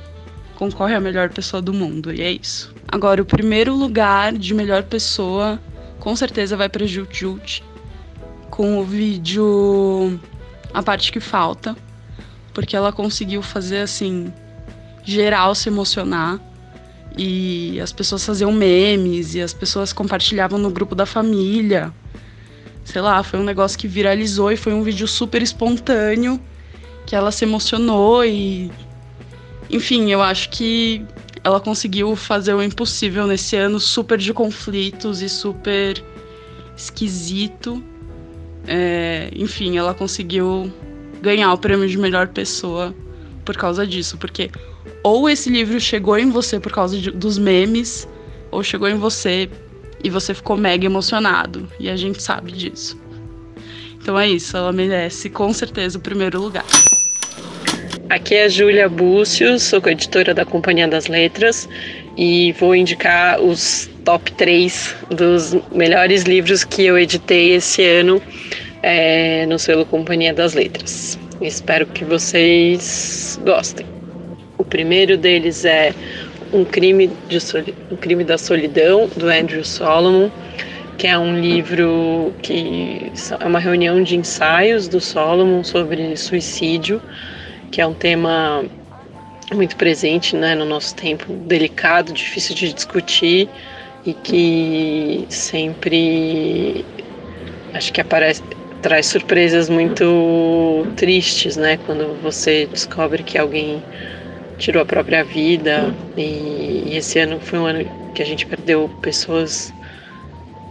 concorre 0.56 0.96
a 0.96 1.00
melhor 1.00 1.30
pessoa 1.30 1.62
do 1.62 1.74
mundo. 1.74 2.14
E 2.14 2.22
é 2.22 2.32
isso. 2.32 2.74
Agora, 2.88 3.22
o 3.22 3.26
primeiro 3.26 3.74
lugar 3.76 4.34
de 4.34 4.54
melhor 4.54 4.84
pessoa 4.84 5.60
com 6.00 6.16
certeza 6.16 6.58
vai 6.58 6.68
para 6.68 6.86
Jut 6.86 7.18
Jut 7.18 7.64
com 8.50 8.78
o 8.78 8.84
vídeo 8.84 10.20
A 10.74 10.84
Parte 10.84 11.12
Que 11.12 11.20
Falta, 11.20 11.76
porque 12.54 12.76
ela 12.76 12.92
conseguiu 12.92 13.42
fazer 13.42 13.80
assim, 13.80 14.32
geral 15.04 15.54
se 15.56 15.70
emocionar. 15.70 16.40
E 17.18 17.80
as 17.80 17.92
pessoas 17.92 18.26
faziam 18.26 18.52
memes 18.52 19.36
e 19.36 19.42
as 19.42 19.54
pessoas 19.54 19.94
compartilhavam 19.94 20.58
no 20.58 20.72
grupo 20.72 20.96
da 20.96 21.06
família 21.06 21.94
sei 22.84 23.02
lá, 23.02 23.24
foi 23.24 23.40
um 23.40 23.44
negócio 23.44 23.78
que 23.78 23.88
viralizou 23.88 24.52
e 24.52 24.58
foi 24.58 24.74
um 24.74 24.84
vídeo 24.84 25.08
super 25.08 25.42
espontâneo, 25.42 26.40
que 27.06 27.16
ela 27.16 27.32
se 27.32 27.46
emocionou 27.46 28.24
e. 28.26 28.72
Enfim, 29.70 30.12
eu 30.12 30.22
acho 30.22 30.50
que 30.50 31.04
ela 31.44 31.60
conseguiu 31.60 32.16
fazer 32.16 32.54
o 32.54 32.62
impossível 32.62 33.26
nesse 33.26 33.56
ano 33.56 33.80
super 33.80 34.18
de 34.18 34.34
conflitos 34.34 35.22
e 35.22 35.30
super 35.30 36.02
esquisito. 36.76 37.84
É, 38.68 39.30
enfim, 39.36 39.78
ela 39.78 39.94
conseguiu 39.94 40.72
ganhar 41.22 41.52
o 41.54 41.58
prêmio 41.58 41.88
de 41.88 41.98
melhor 41.98 42.28
pessoa 42.28 42.94
por 43.44 43.58
causa 43.58 43.88
disso, 43.88 44.18
porque 44.18 44.52
ou 45.04 45.30
esse 45.30 45.50
livro 45.50 45.80
chegou 45.80 46.18
em 46.18 46.30
você 46.30 46.60
por 46.60 46.72
causa 46.72 46.98
de, 46.98 47.12
dos 47.12 47.38
memes, 47.38 48.08
ou 48.50 48.64
chegou 48.64 48.88
em 48.88 48.96
você 48.96 49.50
e 50.04 50.10
você 50.10 50.34
ficou 50.34 50.56
mega 50.56 50.86
emocionado. 50.86 51.68
E 51.80 51.90
a 51.90 51.96
gente 51.96 52.24
sabe 52.24 52.52
disso. 52.52 53.00
Então 54.02 54.18
é 54.18 54.28
isso, 54.28 54.56
ela 54.56 54.72
merece 54.72 55.30
com 55.30 55.54
certeza 55.54 55.98
o 55.98 56.02
primeiro 56.02 56.42
lugar. 56.42 56.66
Aqui 58.10 58.36
é 58.36 58.44
a 58.44 58.50
Júlia 58.50 58.88
Búcio, 58.90 59.58
sou 59.60 59.82
coeditora 59.82 60.34
da 60.34 60.46
Companhia 60.46 60.88
das 60.88 61.08
Letras 61.08 61.68
e 62.18 62.52
vou 62.60 62.76
indicar 62.76 63.42
os 63.42 63.90
top 64.04 64.32
3 64.34 64.96
dos 65.10 65.56
melhores 65.72 66.24
livros 66.24 66.64
que 66.64 66.84
eu 66.84 66.98
editei 66.98 67.56
esse 67.56 67.84
ano 67.84 68.22
é, 68.84 69.46
no 69.46 69.58
selo 69.58 69.86
Companhia 69.86 70.34
das 70.34 70.54
Letras. 70.54 71.18
Espero 71.42 71.88
que 71.88 72.04
vocês 72.04 73.40
gostem. 73.44 73.93
Primeiro 74.74 75.18
deles 75.18 75.66
é 75.66 75.94
um 76.52 76.66
crime, 76.66 77.08
de 77.30 77.38
um 77.92 77.96
crime 77.96 78.24
da 78.24 78.40
solidão 78.40 79.08
do 79.16 79.30
Andrew 79.30 79.64
Solomon, 79.64 80.32
que 80.98 81.06
é 81.06 81.16
um 81.16 81.40
livro 81.40 82.34
que 82.42 83.12
é 83.40 83.46
uma 83.46 83.60
reunião 83.60 84.02
de 84.02 84.16
ensaios 84.16 84.88
do 84.88 85.00
Solomon 85.00 85.64
sobre 85.64 86.18
suicídio, 86.18 87.00
que 87.70 87.82
é 87.82 87.86
um 87.86 87.94
tema 87.94 88.66
muito 89.54 89.76
presente 89.76 90.36
né, 90.36 90.56
no 90.56 90.66
nosso 90.66 90.96
tempo, 90.96 91.32
delicado, 91.32 92.12
difícil 92.12 92.56
de 92.56 92.74
discutir 92.74 93.48
e 94.04 94.12
que 94.12 95.24
sempre 95.30 96.84
acho 97.76 97.94
que 97.94 98.02
aparece 98.02 98.42
traz 98.82 99.06
surpresas 99.06 99.70
muito 99.70 100.86
tristes, 100.98 101.58
né, 101.58 101.78
quando 101.86 102.20
você 102.24 102.68
descobre 102.74 103.22
que 103.22 103.38
alguém 103.38 103.82
tirou 104.58 104.82
a 104.82 104.86
própria 104.86 105.24
vida 105.24 105.94
e, 106.18 106.84
e, 106.88 106.98
esse 106.98 107.20
ano 107.20 107.40
foi 107.40 107.60
um 107.60 107.66
ano 107.66 107.86
que 108.14 108.22
a 108.22 108.26
gente 108.26 108.46
perdeu 108.46 108.90
pessoas 109.02 109.74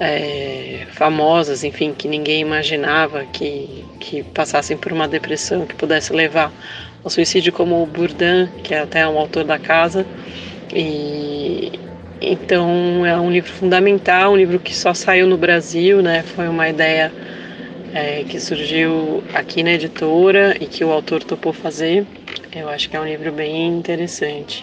é, 0.00 0.86
famosas, 0.92 1.64
enfim, 1.64 1.94
que 1.96 2.08
ninguém 2.08 2.40
imaginava 2.40 3.24
que, 3.32 3.84
que 4.00 4.22
passassem 4.22 4.76
por 4.76 4.92
uma 4.92 5.06
depressão 5.06 5.66
que 5.66 5.74
pudesse 5.74 6.12
levar 6.12 6.52
ao 7.04 7.10
suicídio, 7.10 7.52
como 7.52 7.82
o 7.82 7.86
Bourdain, 7.86 8.48
que 8.62 8.74
é 8.74 8.80
até 8.80 9.06
um 9.06 9.18
autor 9.18 9.44
da 9.44 9.58
casa. 9.58 10.06
E 10.74 11.72
então 12.20 13.04
é 13.04 13.18
um 13.18 13.30
livro 13.30 13.50
fundamental, 13.50 14.32
um 14.32 14.36
livro 14.36 14.58
que 14.60 14.74
só 14.74 14.94
saiu 14.94 15.26
no 15.26 15.36
Brasil, 15.36 16.00
né? 16.00 16.22
Foi 16.22 16.48
uma 16.48 16.68
ideia 16.68 17.12
é, 17.92 18.24
que 18.24 18.38
surgiu 18.40 19.22
aqui 19.34 19.62
na 19.62 19.72
editora 19.72 20.56
e 20.60 20.66
que 20.66 20.84
o 20.84 20.90
autor 20.90 21.22
topou 21.24 21.52
fazer. 21.52 22.06
Eu 22.55 22.68
acho 22.68 22.90
que 22.90 22.96
é 22.96 23.00
um 23.00 23.07
livro 23.07 23.32
bem 23.32 23.66
interessante. 23.66 24.62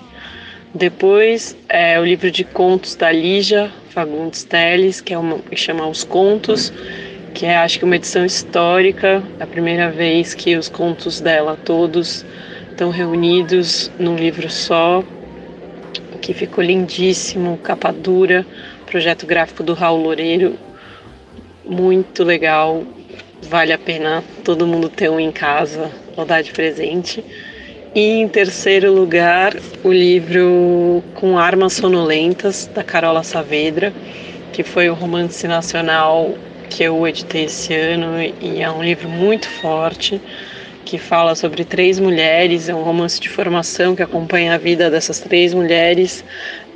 Depois 0.75 1.57
é 1.67 1.99
o 1.99 2.05
livro 2.05 2.29
de 2.29 2.43
contos 2.43 2.95
da 2.95 3.11
Lígia 3.11 3.71
Fagundes 3.89 4.43
Teles, 4.43 5.01
que 5.01 5.11
é 5.11 5.17
uma 5.17 5.39
que 5.39 5.55
chama 5.55 5.87
Os 5.87 6.03
Contos, 6.03 6.71
que 7.33 7.47
é 7.47 7.57
acho 7.57 7.79
que 7.79 7.85
uma 7.85 7.95
edição 7.95 8.23
histórica, 8.23 9.23
a 9.39 9.47
primeira 9.47 9.89
vez 9.89 10.35
que 10.35 10.55
os 10.55 10.69
contos 10.69 11.19
dela 11.19 11.57
todos 11.65 12.23
estão 12.69 12.91
reunidos 12.91 13.91
num 13.97 14.15
livro 14.15 14.51
só, 14.51 15.03
que 16.21 16.31
ficou 16.31 16.63
lindíssimo, 16.63 17.57
capa 17.57 17.91
dura, 17.91 18.45
projeto 18.85 19.25
gráfico 19.25 19.63
do 19.63 19.73
Raul 19.73 20.03
Loureiro, 20.03 20.59
muito 21.65 22.23
legal, 22.23 22.83
vale 23.41 23.73
a 23.73 23.79
pena 23.79 24.23
todo 24.43 24.67
mundo 24.67 24.89
ter 24.89 25.09
um 25.09 25.19
em 25.19 25.31
casa 25.31 25.89
ou 26.15 26.23
dar 26.23 26.43
de 26.43 26.51
presente. 26.51 27.23
E 27.95 28.21
em 28.21 28.27
terceiro 28.27 28.93
lugar, 28.93 29.55
o 29.83 29.91
livro 29.91 31.03
Com 31.15 31.39
Armas 31.39 31.73
Sonolentas, 31.73 32.69
da 32.73 32.83
Carola 32.83 33.23
Saavedra, 33.23 33.91
que 34.53 34.61
foi 34.63 34.89
o 34.89 34.93
romance 34.93 35.47
nacional 35.47 36.35
que 36.69 36.83
eu 36.83 37.07
editei 37.07 37.45
esse 37.45 37.73
ano 37.73 38.21
e 38.39 38.61
é 38.61 38.69
um 38.69 38.83
livro 38.83 39.09
muito 39.09 39.49
forte 39.49 40.21
que 40.85 40.99
fala 40.99 41.33
sobre 41.33 41.65
três 41.65 41.99
mulheres, 41.99 42.69
é 42.69 42.75
um 42.75 42.83
romance 42.83 43.19
de 43.19 43.27
formação 43.27 43.95
que 43.95 44.03
acompanha 44.03 44.53
a 44.53 44.57
vida 44.57 44.89
dessas 44.91 45.19
três 45.19 45.51
mulheres. 45.53 46.23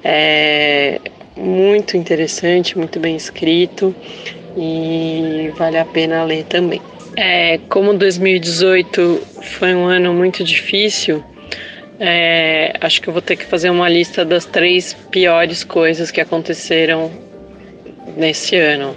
É 0.04 1.00
muito 1.38 1.96
interessante, 1.96 2.76
muito 2.76 3.00
bem 3.00 3.16
escrito 3.16 3.96
e 4.58 5.52
vale 5.58 5.78
a 5.78 5.86
pena 5.86 6.24
ler 6.24 6.44
também. 6.46 6.82
É, 7.16 7.60
como 7.70 7.94
2018 7.94 9.22
foi 9.42 9.76
um 9.76 9.86
ano 9.86 10.14
muito 10.14 10.44
difícil, 10.44 11.24
é, 12.00 12.74
acho 12.82 13.02
que 13.02 13.08
eu 13.08 13.14
vou 13.14 13.22
ter 13.22 13.36
que 13.36 13.46
fazer 13.46 13.70
uma 13.70 13.88
lista 13.88 14.26
das 14.26 14.46
três 14.46 14.94
piores 15.12 15.64
coisas 15.64 16.10
que 16.10 16.20
aconteceram 16.20 17.12
nesse 18.18 18.56
ano. 18.56 18.96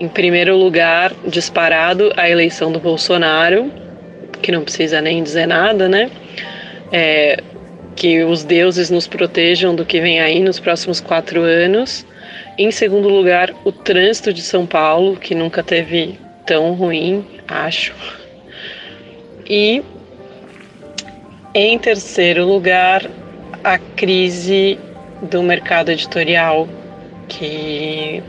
Em 0.00 0.08
primeiro 0.08 0.56
lugar, 0.56 1.12
disparado 1.26 2.12
a 2.16 2.28
eleição 2.28 2.72
do 2.72 2.80
Bolsonaro, 2.80 3.70
que 4.40 4.50
não 4.50 4.64
precisa 4.64 5.00
nem 5.00 5.22
dizer 5.22 5.46
nada, 5.46 5.88
né? 5.88 6.10
É, 6.90 7.38
que 7.94 8.24
os 8.24 8.42
deuses 8.42 8.90
nos 8.90 9.06
protejam 9.06 9.74
do 9.74 9.84
que 9.84 10.00
vem 10.00 10.20
aí 10.20 10.40
nos 10.40 10.58
próximos 10.58 11.00
quatro 11.00 11.42
anos. 11.42 12.06
Em 12.58 12.70
segundo 12.70 13.08
lugar, 13.08 13.54
o 13.64 13.70
trânsito 13.70 14.32
de 14.32 14.42
São 14.42 14.66
Paulo, 14.66 15.16
que 15.16 15.34
nunca 15.34 15.62
teve 15.62 16.18
tão 16.46 16.74
ruim, 16.74 17.24
acho. 17.48 17.94
E 19.48 19.82
em 21.54 21.78
terceiro 21.78 22.46
lugar, 22.46 23.08
a 23.62 23.78
crise 23.78 24.78
do 25.22 25.42
mercado 25.42 25.90
editorial, 25.90 26.68
que 27.28 28.22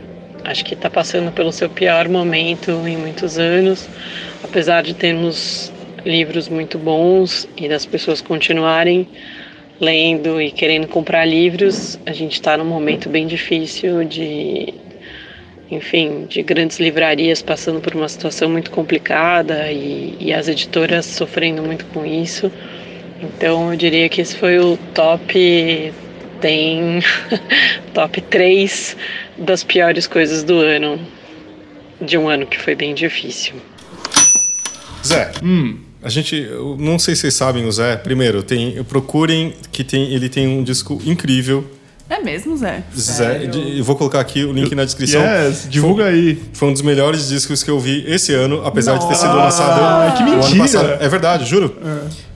acho 0.44 0.64
que 0.64 0.74
está 0.74 0.88
passando 0.88 1.32
pelo 1.32 1.52
seu 1.52 1.68
pior 1.68 2.08
momento 2.08 2.70
em 2.86 2.96
muitos 2.96 3.38
anos, 3.38 3.88
apesar 4.44 4.82
de 4.82 4.94
termos 4.94 5.72
livros 6.04 6.48
muito 6.48 6.78
bons 6.78 7.48
e 7.56 7.68
das 7.68 7.84
pessoas 7.84 8.20
continuarem 8.20 9.08
lendo 9.80 10.40
e 10.40 10.50
querendo 10.50 10.86
comprar 10.88 11.24
livros, 11.24 11.98
a 12.06 12.12
gente 12.12 12.34
está 12.34 12.56
num 12.56 12.64
momento 12.64 13.08
bem 13.08 13.26
difícil 13.26 14.04
de, 14.04 14.72
enfim, 15.70 16.26
de 16.28 16.42
grandes 16.42 16.78
livrarias 16.78 17.42
passando 17.42 17.80
por 17.80 17.94
uma 17.94 18.08
situação 18.08 18.48
muito 18.48 18.70
complicada 18.70 19.70
e, 19.70 20.16
e 20.20 20.32
as 20.32 20.48
editoras 20.48 21.06
sofrendo 21.06 21.62
muito 21.62 21.84
com 21.86 22.04
isso. 22.04 22.50
Então 23.20 23.72
eu 23.72 23.76
diria 23.76 24.08
que 24.08 24.20
esse 24.20 24.36
foi 24.36 24.58
o 24.58 24.76
top 24.94 25.92
tem 26.40 27.00
top 27.94 28.20
3 28.20 28.96
das 29.38 29.64
piores 29.64 30.06
coisas 30.06 30.44
do 30.44 30.58
ano, 30.58 31.00
de 32.00 32.18
um 32.18 32.28
ano 32.28 32.46
que 32.46 32.58
foi 32.58 32.74
bem 32.74 32.94
difícil. 32.94 33.54
Zé, 35.04 35.32
Hum, 35.42 35.78
a 36.02 36.08
gente, 36.08 36.36
eu 36.36 36.76
não 36.78 36.98
sei 36.98 37.14
se 37.14 37.22
vocês 37.22 37.34
sabem 37.34 37.64
o 37.64 37.72
Zé. 37.72 37.96
Primeiro, 37.96 38.42
tem, 38.42 38.82
procurem 38.84 39.54
que 39.72 39.82
tem, 39.82 40.12
ele 40.12 40.28
tem 40.28 40.46
um 40.46 40.62
disco 40.62 41.00
incrível. 41.04 41.68
É 42.08 42.20
mesmo, 42.20 42.56
Zé? 42.56 42.84
Zé, 42.96 43.50
eu 43.76 43.82
vou 43.82 43.96
colocar 43.96 44.20
aqui 44.20 44.44
o 44.44 44.52
link 44.52 44.72
na 44.74 44.84
descrição. 44.84 45.20
yes, 45.20 45.66
divulga 45.68 46.04
aí. 46.06 46.40
Foi 46.52 46.68
um 46.68 46.72
dos 46.72 46.82
melhores 46.82 47.28
discos 47.28 47.62
que 47.64 47.70
eu 47.70 47.80
vi 47.80 48.04
esse 48.06 48.32
ano, 48.32 48.62
apesar 48.64 48.96
de 48.96 49.08
ter 49.08 49.16
sido 49.16 49.32
Nossa, 49.34 49.62
lançado 49.64 50.16
que 50.16 50.22
no 50.22 50.32
ano 50.34 50.38
mentira. 50.42 50.62
passado. 50.62 51.02
É 51.02 51.08
verdade, 51.08 51.44
juro. 51.44 51.76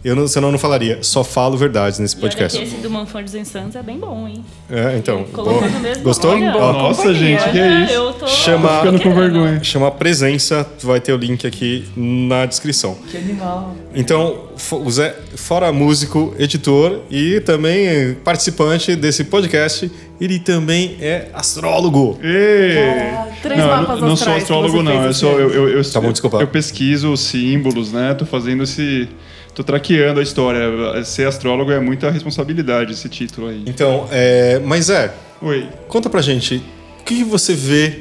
Eu 0.02 0.16
não, 0.16 0.26
senão 0.26 0.48
eu 0.48 0.52
não 0.52 0.58
falaria. 0.58 0.98
Só 1.02 1.22
falo 1.22 1.56
verdades 1.58 1.98
nesse 1.98 2.14
E 2.16 2.18
olha 2.20 2.30
que 2.30 2.36
podcast. 2.36 2.62
esse 2.62 2.76
do 2.76 2.88
Manford 2.90 3.30
Sons 3.44 3.76
é 3.76 3.82
bem 3.82 3.98
bom, 3.98 4.26
hein? 4.26 4.42
É, 4.70 4.96
então. 4.96 5.24
Colocou 5.24 5.60
boa. 5.60 5.68
no 5.70 5.80
mesmo 5.80 6.02
Gostou? 6.02 6.30
olha. 6.32 6.52
Nossa, 6.52 7.12
gente, 7.12 7.42
que 7.50 7.58
é 7.58 7.80
isso? 7.84 7.92
Eu 7.92 8.12
tô 8.14 8.26
Chama- 8.26 8.68
tô 8.68 8.76
Ficando 8.76 9.00
com 9.02 9.14
vergonha. 9.14 9.62
Chama 9.62 9.90
Presença, 9.90 10.66
vai 10.82 11.00
ter 11.00 11.12
o 11.12 11.16
link 11.18 11.46
aqui 11.46 11.84
na 11.94 12.46
descrição. 12.46 12.96
Que 13.10 13.18
animal. 13.18 13.76
Então, 13.94 14.44
o 14.72 14.90
Zé, 14.90 15.14
fora 15.36 15.70
músico, 15.72 16.34
editor 16.38 17.00
e 17.10 17.40
também 17.40 18.14
participante 18.24 18.96
desse 18.96 19.24
podcast, 19.24 19.90
ele 20.18 20.38
também 20.38 20.96
é 21.00 21.28
astrólogo. 21.34 22.18
Ê! 22.22 23.10
Três 23.42 23.58
não, 23.58 23.66
mapas 23.68 24.00
não, 24.00 24.08
não 24.08 24.16
sou 24.16 24.28
astrais 24.28 24.42
astrólogo, 24.44 24.82
não. 24.82 24.92
fez 24.92 25.04
Eu, 25.06 25.12
sou, 25.14 25.38
eu, 25.40 25.50
eu, 25.50 25.68
eu, 25.68 25.90
Tá 25.92 26.00
bom, 26.00 26.12
desculpa. 26.12 26.38
eu 26.38 26.46
pesquiso 26.46 27.12
os 27.12 27.20
símbolos, 27.20 27.92
né? 27.92 28.14
Tô 28.14 28.24
fazendo 28.24 28.62
esse. 28.62 29.08
Tô 29.54 29.64
traqueando 29.64 30.20
a 30.20 30.22
história. 30.22 30.60
Ser 31.04 31.26
astrólogo 31.26 31.70
é 31.72 31.80
muita 31.80 32.10
responsabilidade, 32.10 32.92
esse 32.92 33.08
título 33.08 33.48
aí. 33.48 33.62
Então, 33.66 34.06
é, 34.10 34.60
mas 34.64 34.88
é, 34.90 35.12
Oi. 35.42 35.68
conta 35.88 36.08
pra 36.08 36.20
gente, 36.22 36.62
o 37.00 37.04
que 37.04 37.16
que 37.16 37.24
você 37.24 37.54
vê 37.54 38.00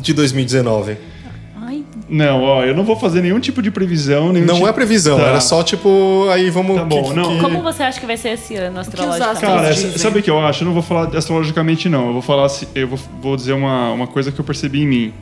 de 0.00 0.12
2019? 0.12 0.96
Ai, 1.60 1.82
Não, 2.08 2.42
ó, 2.42 2.64
eu 2.64 2.74
não 2.76 2.84
vou 2.84 2.94
fazer 2.96 3.20
nenhum 3.22 3.40
tipo 3.40 3.60
de 3.60 3.70
previsão. 3.70 4.32
Nenhum 4.32 4.46
Não 4.46 4.54
tipo... 4.56 4.68
é 4.68 4.72
previsão, 4.72 5.18
Tá. 5.18 5.26
era 5.26 5.40
só 5.40 5.62
tipo, 5.62 6.28
aí 6.30 6.48
vamos... 6.50 6.76
Tá 6.76 6.84
bom, 6.84 7.12
não. 7.12 7.38
como 7.40 7.60
você 7.62 7.82
acha 7.82 7.98
que 7.98 8.06
vai 8.06 8.16
ser 8.16 8.30
esse 8.30 8.54
ano 8.54 8.78
astrologicamente? 8.78 9.40
Cara, 9.40 9.72
dizem. 9.74 9.98
sabe 9.98 10.20
o 10.20 10.22
que 10.22 10.30
eu 10.30 10.38
acho? 10.38 10.62
Eu 10.62 10.66
não 10.66 10.74
vou 10.74 10.82
falar 10.82 11.16
astrologicamente, 11.16 11.88
não. 11.88 12.06
Eu 12.08 12.12
vou 12.12 12.22
falar, 12.22 12.46
assim- 12.46 12.66
eu 12.74 12.86
vou, 12.86 12.98
vou 13.20 13.36
dizer 13.36 13.52
uma, 13.54 13.90
uma 13.92 14.06
coisa 14.06 14.30
que 14.30 14.38
eu 14.40 14.44
percebi 14.44 14.82
em 14.82 14.86
mim. 14.86 15.12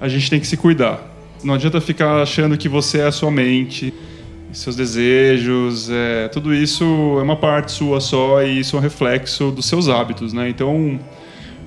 A 0.00 0.08
gente 0.08 0.28
tem 0.30 0.40
que 0.40 0.46
se 0.46 0.56
cuidar. 0.56 1.00
Não 1.44 1.54
adianta 1.54 1.80
ficar 1.80 2.20
achando 2.22 2.56
que 2.58 2.68
você 2.68 2.98
é 2.98 3.06
a 3.06 3.12
sua 3.12 3.30
mente, 3.30 3.92
seus 4.52 4.74
desejos, 4.74 5.90
é, 5.90 6.28
tudo 6.28 6.54
isso 6.54 6.84
é 7.18 7.22
uma 7.22 7.36
parte 7.36 7.72
sua 7.72 8.00
só 8.00 8.42
e 8.42 8.60
isso 8.60 8.76
é 8.76 8.78
um 8.78 8.82
reflexo 8.82 9.50
dos 9.50 9.66
seus 9.66 9.88
hábitos, 9.88 10.32
né? 10.32 10.48
Então, 10.48 10.98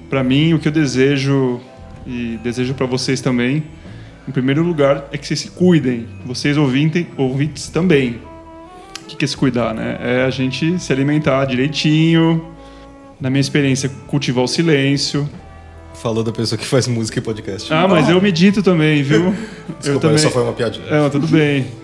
pra 0.09 0.23
mim, 0.23 0.53
o 0.53 0.59
que 0.59 0.67
eu 0.67 0.71
desejo 0.71 1.59
e 2.05 2.39
desejo 2.43 2.73
pra 2.73 2.85
vocês 2.85 3.21
também, 3.21 3.63
em 4.27 4.31
primeiro 4.31 4.63
lugar, 4.63 5.07
é 5.11 5.17
que 5.17 5.25
vocês 5.25 5.39
se 5.39 5.51
cuidem. 5.51 6.07
Vocês 6.25 6.57
ouvintem, 6.57 7.07
ouvintes 7.17 7.69
também. 7.69 8.19
O 9.03 9.15
que 9.15 9.25
é 9.25 9.27
se 9.27 9.37
cuidar, 9.37 9.73
né? 9.73 9.97
É 9.99 10.23
a 10.23 10.29
gente 10.29 10.79
se 10.79 10.91
alimentar 10.91 11.45
direitinho, 11.45 12.45
na 13.19 13.29
minha 13.29 13.41
experiência, 13.41 13.89
cultivar 14.07 14.43
o 14.43 14.47
silêncio. 14.47 15.29
Falou 15.93 16.23
da 16.23 16.31
pessoa 16.31 16.57
que 16.57 16.65
faz 16.65 16.87
música 16.87 17.19
e 17.19 17.21
podcast. 17.21 17.71
Ah, 17.71 17.87
mas 17.87 18.09
eu 18.09 18.19
medito 18.21 18.63
também, 18.63 19.03
viu? 19.03 19.25
eu 19.69 19.75
Desculpa, 19.79 19.99
também. 19.99 20.17
só 20.17 20.29
foi 20.31 20.41
uma 20.41 20.53
piadinha. 20.53 20.85
É, 20.87 21.09
tudo 21.09 21.27
bem. 21.27 21.67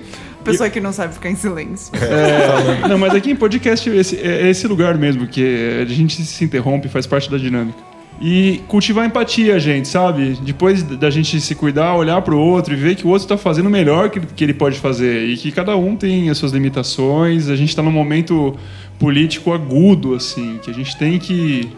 Pessoa 0.52 0.70
que 0.70 0.80
não 0.80 0.94
sabe 0.94 1.14
ficar 1.14 1.30
em 1.30 1.36
silêncio. 1.36 1.92
É, 1.96 2.88
não, 2.88 2.98
mas 2.98 3.14
aqui 3.14 3.32
em 3.32 3.36
podcast 3.36 3.90
esse, 3.90 4.16
é 4.18 4.50
esse 4.50 4.68
lugar 4.68 4.98
mesmo, 4.98 5.28
que 5.28 5.80
a 5.82 5.86
gente 5.86 6.24
se 6.24 6.44
interrompe, 6.44 6.88
faz 6.88 7.06
parte 7.06 7.30
da 7.30 7.38
dinâmica. 7.38 7.78
E 8.20 8.62
cultivar 8.68 9.06
empatia, 9.06 9.60
gente, 9.60 9.88
sabe? 9.88 10.38
Depois 10.42 10.82
da 10.82 11.10
gente 11.10 11.40
se 11.40 11.54
cuidar, 11.54 11.96
olhar 11.96 12.20
pro 12.24 12.40
outro 12.40 12.74
e 12.74 12.78
ver 12.78 12.96
que 12.96 13.06
o 13.06 13.10
outro 13.10 13.28
tá 13.28 13.38
fazendo 13.38 13.68
o 13.68 13.70
melhor 13.70 14.10
que, 14.10 14.20
que 14.20 14.44
ele 14.44 14.56
pode 14.56 14.80
fazer. 14.80 15.26
E 15.26 15.38
que 15.38 15.52
cada 15.52 15.76
um 15.76 15.96
tem 15.96 16.30
as 16.30 16.38
suas 16.38 16.52
limitações. 16.52 17.48
A 17.48 17.56
gente 17.56 17.76
tá 17.76 17.84
num 17.84 17.92
momento 17.92 18.58
político 18.98 19.54
agudo, 19.54 20.16
assim, 20.16 20.60
que 20.64 20.72
a 20.72 20.74
gente 20.74 20.98
tem 20.98 21.20
que 21.20 21.70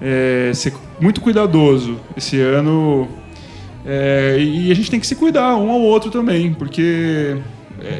é, 0.00 0.50
ser 0.52 0.74
muito 1.00 1.22
cuidadoso 1.22 1.98
esse 2.14 2.38
ano. 2.38 3.08
É, 3.86 4.36
e 4.38 4.70
a 4.70 4.74
gente 4.74 4.90
tem 4.90 5.00
que 5.00 5.06
se 5.06 5.16
cuidar 5.16 5.56
um 5.56 5.70
ao 5.70 5.80
outro 5.80 6.10
também, 6.10 6.52
porque 6.52 6.82
é, 6.82 7.38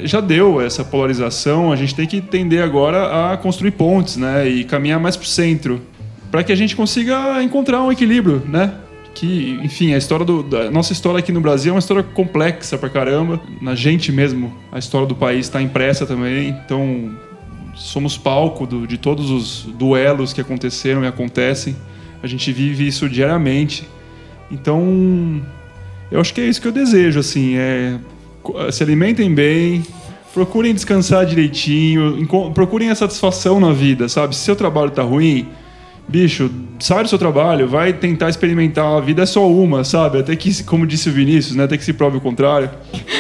já 0.05 0.21
deu 0.21 0.61
essa 0.61 0.85
polarização, 0.85 1.73
a 1.73 1.77
gente 1.77 1.95
tem 1.95 2.07
que 2.07 2.21
tender 2.21 2.63
agora 2.63 3.33
a 3.33 3.37
construir 3.37 3.73
pontes, 3.73 4.17
né? 4.17 4.49
E 4.49 4.65
caminhar 4.65 5.01
mais 5.01 5.17
pro 5.17 5.27
centro, 5.27 5.81
para 6.31 6.43
que 6.45 6.53
a 6.53 6.57
gente 6.57 6.75
consiga 6.77 7.43
encontrar 7.43 7.83
um 7.83 7.91
equilíbrio, 7.93 8.43
né? 8.49 8.75
Que, 9.15 9.59
enfim, 9.63 9.93
a 9.93 9.99
história 9.99 10.25
do, 10.25 10.43
da 10.43 10.71
nossa 10.71 10.93
história 10.93 11.19
aqui 11.19 11.31
no 11.33 11.41
Brasil 11.41 11.71
é 11.71 11.75
uma 11.75 11.79
história 11.79 12.03
complexa 12.03 12.79
pra 12.79 12.89
caramba. 12.89 13.41
Na 13.61 13.75
gente 13.75 14.11
mesmo, 14.11 14.53
a 14.73 14.79
história 14.79 15.07
do 15.07 15.15
país 15.15 15.41
está 15.47 15.61
impressa 15.61 16.07
também. 16.07 16.49
Então, 16.49 17.11
somos 17.75 18.17
palco 18.17 18.67
do- 18.67 18.87
de 18.87 18.97
todos 18.97 19.31
os 19.31 19.65
duelos 19.79 20.33
que 20.33 20.41
aconteceram 20.41 21.05
e 21.05 21.07
acontecem. 21.07 21.77
A 22.23 22.27
gente 22.27 22.51
vive 22.53 22.87
isso 22.87 23.07
diariamente. 23.09 23.87
Então, 24.51 25.43
eu 26.11 26.19
acho 26.21 26.33
que 26.33 26.41
é 26.41 26.47
isso 26.47 26.61
que 26.61 26.69
eu 26.69 26.73
desejo, 26.73 27.21
assim, 27.21 27.57
é 27.57 27.99
se 28.71 28.83
alimentem 28.83 29.33
bem, 29.35 29.83
procurem 30.33 30.75
descansar 30.75 31.27
direitinho, 31.27 32.27
procurem 32.55 32.91
a 32.91 32.95
satisfação 32.95 33.61
na 33.61 33.73
vida, 33.73 34.09
sabe? 34.09 34.35
Se 34.35 34.43
seu 34.43 34.57
trabalho 34.57 34.91
tá 34.91 35.03
ruim, 35.03 35.49
bicho, 36.09 36.51
sai 36.81 37.03
do 37.03 37.09
seu 37.09 37.19
trabalho, 37.19 37.69
vai 37.69 37.93
tentar 37.93 38.29
experimentar, 38.29 38.97
a 38.97 39.01
vida 39.01 39.23
é 39.23 39.27
só 39.27 39.49
uma, 39.49 39.85
sabe? 39.85 40.19
Até 40.19 40.35
que, 40.35 40.63
como 40.65 40.87
disse 40.87 41.09
o 41.09 41.13
Vinícius, 41.13 41.55
né? 41.57 41.65
Até 41.65 41.77
que 41.77 41.85
se 41.85 41.93
prove 41.93 42.17
o 42.17 42.21
contrário. 42.21 42.71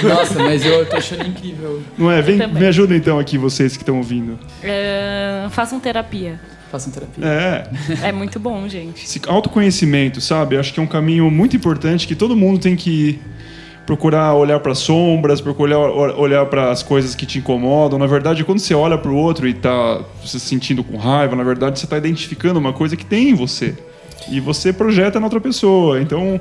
Nossa, 0.02 0.38
mas 0.38 0.64
eu 0.64 0.84
tô 0.86 0.96
achando 0.96 1.26
incrível. 1.26 1.82
Não 1.96 2.10
é? 2.10 2.20
Vem, 2.22 2.46
me 2.48 2.66
ajuda 2.66 2.96
então 2.96 3.18
aqui, 3.18 3.38
vocês 3.38 3.76
que 3.76 3.82
estão 3.82 3.98
ouvindo. 3.98 4.38
É, 4.62 5.46
façam 5.50 5.78
terapia. 5.78 6.40
Façam 6.70 6.90
terapia. 6.90 7.24
É, 7.26 8.08
É 8.08 8.12
muito 8.12 8.40
bom, 8.40 8.66
gente. 8.66 9.04
esse 9.04 9.20
autoconhecimento, 9.26 10.22
sabe? 10.22 10.56
Acho 10.56 10.72
que 10.72 10.80
é 10.80 10.82
um 10.82 10.86
caminho 10.86 11.30
muito 11.30 11.54
importante 11.54 12.08
que 12.08 12.14
todo 12.14 12.34
mundo 12.34 12.58
tem 12.58 12.74
que 12.74 13.20
procurar 13.86 14.34
olhar 14.34 14.60
para 14.60 14.74
sombras, 14.74 15.40
procurar 15.40 15.78
olhar 15.78 16.46
para 16.46 16.70
as 16.70 16.82
coisas 16.82 17.14
que 17.14 17.26
te 17.26 17.38
incomodam. 17.38 17.98
Na 17.98 18.06
verdade, 18.06 18.44
quando 18.44 18.58
você 18.58 18.74
olha 18.74 18.96
para 18.96 19.10
o 19.10 19.16
outro 19.16 19.48
e 19.48 19.54
tá 19.54 20.00
se 20.24 20.38
sentindo 20.38 20.84
com 20.84 20.96
raiva, 20.96 21.34
na 21.34 21.42
verdade 21.42 21.78
você 21.78 21.86
está 21.86 21.96
identificando 21.96 22.58
uma 22.58 22.72
coisa 22.72 22.96
que 22.96 23.04
tem 23.04 23.30
em 23.30 23.34
você 23.34 23.76
e 24.30 24.40
você 24.40 24.72
projeta 24.72 25.18
na 25.18 25.26
outra 25.26 25.40
pessoa. 25.40 26.00
Então 26.00 26.40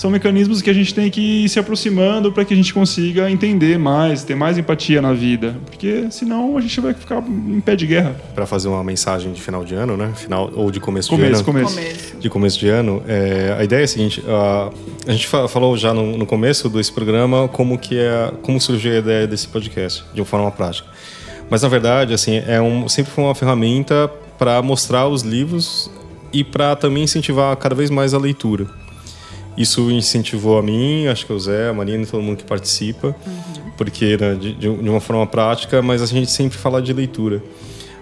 são 0.00 0.10
mecanismos 0.10 0.62
que 0.62 0.70
a 0.70 0.72
gente 0.72 0.94
tem 0.94 1.10
que 1.10 1.44
ir 1.44 1.48
se 1.50 1.58
aproximando 1.58 2.32
para 2.32 2.42
que 2.44 2.54
a 2.54 2.56
gente 2.56 2.72
consiga 2.72 3.30
entender 3.30 3.78
mais, 3.78 4.24
ter 4.24 4.34
mais 4.34 4.56
empatia 4.56 5.02
na 5.02 5.12
vida, 5.12 5.54
porque 5.66 6.06
senão 6.10 6.56
a 6.56 6.60
gente 6.62 6.80
vai 6.80 6.94
ficar 6.94 7.22
em 7.28 7.60
pé 7.60 7.76
de 7.76 7.86
guerra. 7.86 8.16
Para 8.34 8.46
fazer 8.46 8.68
uma 8.68 8.82
mensagem 8.82 9.30
de 9.32 9.40
final 9.40 9.62
de 9.62 9.74
ano, 9.74 9.96
né? 9.98 10.10
Final 10.14 10.50
ou 10.54 10.70
de 10.70 10.80
começo, 10.80 11.10
de 11.10 11.16
Começo, 11.16 11.34
ano. 11.34 11.44
começo. 11.44 11.74
Começo. 11.74 12.16
de 12.18 12.30
começo 12.30 12.58
de 12.58 12.68
ano, 12.68 13.02
é, 13.06 13.54
a 13.58 13.62
ideia 13.62 13.80
é 13.82 13.84
a 13.84 13.88
seguinte: 13.88 14.22
a, 14.26 14.70
a 15.06 15.12
gente 15.12 15.26
fa- 15.26 15.46
falou 15.48 15.76
já 15.76 15.92
no, 15.92 16.16
no 16.16 16.24
começo 16.24 16.68
desse 16.70 16.90
programa 16.92 17.46
como 17.48 17.76
que 17.78 17.98
é, 17.98 18.32
como 18.42 18.58
surgiu 18.58 18.92
a 18.92 18.98
ideia 18.98 19.26
desse 19.26 19.48
podcast 19.48 20.02
de 20.14 20.20
uma 20.20 20.26
forma 20.26 20.50
prática. 20.50 20.88
Mas 21.50 21.60
na 21.62 21.68
verdade, 21.68 22.14
assim, 22.14 22.42
é 22.46 22.58
um, 22.60 22.88
sempre 22.88 23.12
foi 23.12 23.24
uma 23.24 23.34
ferramenta 23.34 24.08
para 24.38 24.62
mostrar 24.62 25.06
os 25.08 25.20
livros 25.22 25.90
e 26.32 26.42
para 26.42 26.74
também 26.74 27.02
incentivar 27.02 27.54
cada 27.56 27.74
vez 27.74 27.90
mais 27.90 28.14
a 28.14 28.18
leitura. 28.18 28.66
Isso 29.56 29.90
incentivou 29.90 30.58
a 30.58 30.62
mim, 30.62 31.06
acho 31.06 31.26
que 31.26 31.32
o 31.32 31.38
Zé, 31.38 31.68
a 31.68 31.72
Marina 31.72 32.02
e 32.02 32.06
todo 32.06 32.22
mundo 32.22 32.38
que 32.38 32.44
participa, 32.44 33.14
porque 33.76 34.16
né, 34.16 34.34
de, 34.34 34.54
de 34.54 34.68
uma 34.68 35.00
forma 35.00 35.26
prática, 35.26 35.82
mas 35.82 36.02
a 36.02 36.06
gente 36.06 36.30
sempre 36.30 36.56
fala 36.56 36.80
de 36.80 36.92
leitura. 36.92 37.42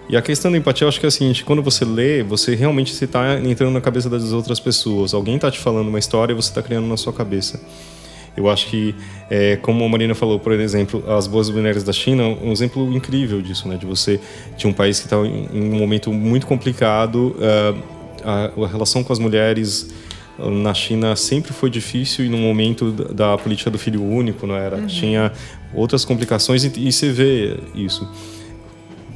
E 0.09 0.17
a 0.17 0.21
questão 0.23 0.51
da 0.51 0.57
empatia, 0.57 0.85
eu 0.85 0.89
acho 0.89 0.99
que 0.99 1.05
é 1.05 1.09
a 1.09 1.11
seguinte: 1.11 1.43
quando 1.43 1.61
você 1.61 1.85
lê, 1.85 2.23
você 2.23 2.55
realmente 2.55 2.91
está 2.91 3.39
entrando 3.39 3.73
na 3.73 3.79
cabeça 3.79 4.09
das 4.09 4.31
outras 4.31 4.59
pessoas. 4.59 5.13
Alguém 5.13 5.35
está 5.35 5.51
te 5.51 5.59
falando 5.59 5.87
uma 5.87 5.99
história 5.99 6.33
e 6.33 6.35
você 6.35 6.49
está 6.49 6.63
criando 6.63 6.87
na 6.87 6.97
sua 6.97 7.13
cabeça. 7.13 7.61
Eu 8.35 8.49
acho 8.49 8.67
que, 8.67 8.95
é, 9.29 9.57
como 9.57 9.83
a 9.83 9.89
Marina 9.89 10.15
falou, 10.15 10.39
por 10.39 10.53
exemplo, 10.53 11.03
as 11.11 11.27
boas 11.27 11.49
mulheres 11.49 11.83
da 11.83 11.93
China, 11.93 12.23
um 12.23 12.51
exemplo 12.51 12.91
incrível 12.91 13.41
disso, 13.41 13.67
né? 13.67 13.77
De 13.77 13.85
você 13.85 14.19
de 14.57 14.65
um 14.65 14.73
país 14.73 14.99
que 14.99 15.05
está 15.05 15.17
em, 15.17 15.47
um 15.53 15.77
momento 15.77 16.11
muito 16.11 16.47
complicado, 16.47 17.35
ah, 17.39 18.49
a, 18.57 18.63
a 18.63 18.67
relação 18.67 19.03
com 19.03 19.13
as 19.13 19.19
mulheres 19.19 19.93
na 20.49 20.73
China 20.73 21.15
sempre 21.15 21.51
foi 21.53 21.69
difícil 21.69 22.25
e 22.25 22.29
no 22.29 22.37
momento 22.37 22.91
da, 22.91 23.37
política 23.37 23.69
do 23.69 23.77
filho 23.77 24.03
único, 24.03 24.45
não 24.47 24.55
era? 24.55 24.81
Tinha 24.87 25.31
outras 25.73 26.05
complicações 26.05 26.63
e, 26.63 26.71
e 26.87 26.91
você 26.91 27.11
vê 27.11 27.57
isso. 27.75 28.07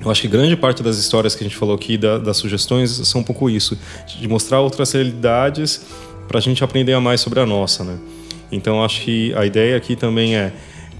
Eu 0.04 0.12
acho 0.12 0.22
que 0.22 0.28
grande 0.28 0.56
parte 0.58 0.84
das 0.84 0.98
histórias 0.98 1.34
que 1.34 1.44
a 1.44 1.48
gente 1.48 1.56
falou 1.56 1.76
aqui, 1.76 1.98
da- 1.98 2.18
das 2.18 2.36
sugestões, 2.38 2.90
são 3.08 3.22
um 3.22 3.24
pouco 3.24 3.50
isso, 3.50 3.78
de 4.20 4.28
mostrar 4.28 4.60
outras 4.60 4.92
realidades 4.92 5.86
para 6.28 6.40
a 6.40 6.42
gente 6.42 6.64
aprender 6.64 6.94
a 6.94 7.00
mais 7.00 7.22
sobre 7.22 7.40
a 7.40 7.46
nossa, 7.46 7.84
né? 7.84 7.98
Então 8.52 8.84
acho 8.84 9.02
que 9.02 9.34
a 9.36 9.46
ideia 9.46 9.78
aqui 9.78 9.96
também 9.96 10.36
é 10.36 10.52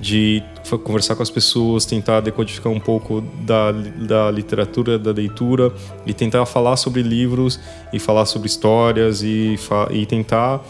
de 0.04 0.44
conversar 0.84 1.16
com 1.16 1.24
as 1.24 1.30
pessoas, 1.30 1.86
tentar 1.86 2.20
decodificar 2.20 2.72
um 2.72 2.80
pouco 2.80 3.22
da, 3.46 3.72
da 3.72 4.30
literatura, 4.30 5.00
da 5.00 5.12
leitura 5.12 5.72
e 6.06 6.14
tentar 6.14 6.46
falar 6.46 6.76
sobre 6.78 7.02
livros 7.02 7.60
e 7.94 8.00
falar 8.00 8.26
sobre 8.26 8.48
histórias 8.48 9.24
e, 9.24 9.58
e 9.92 10.06
tentar 10.06 10.62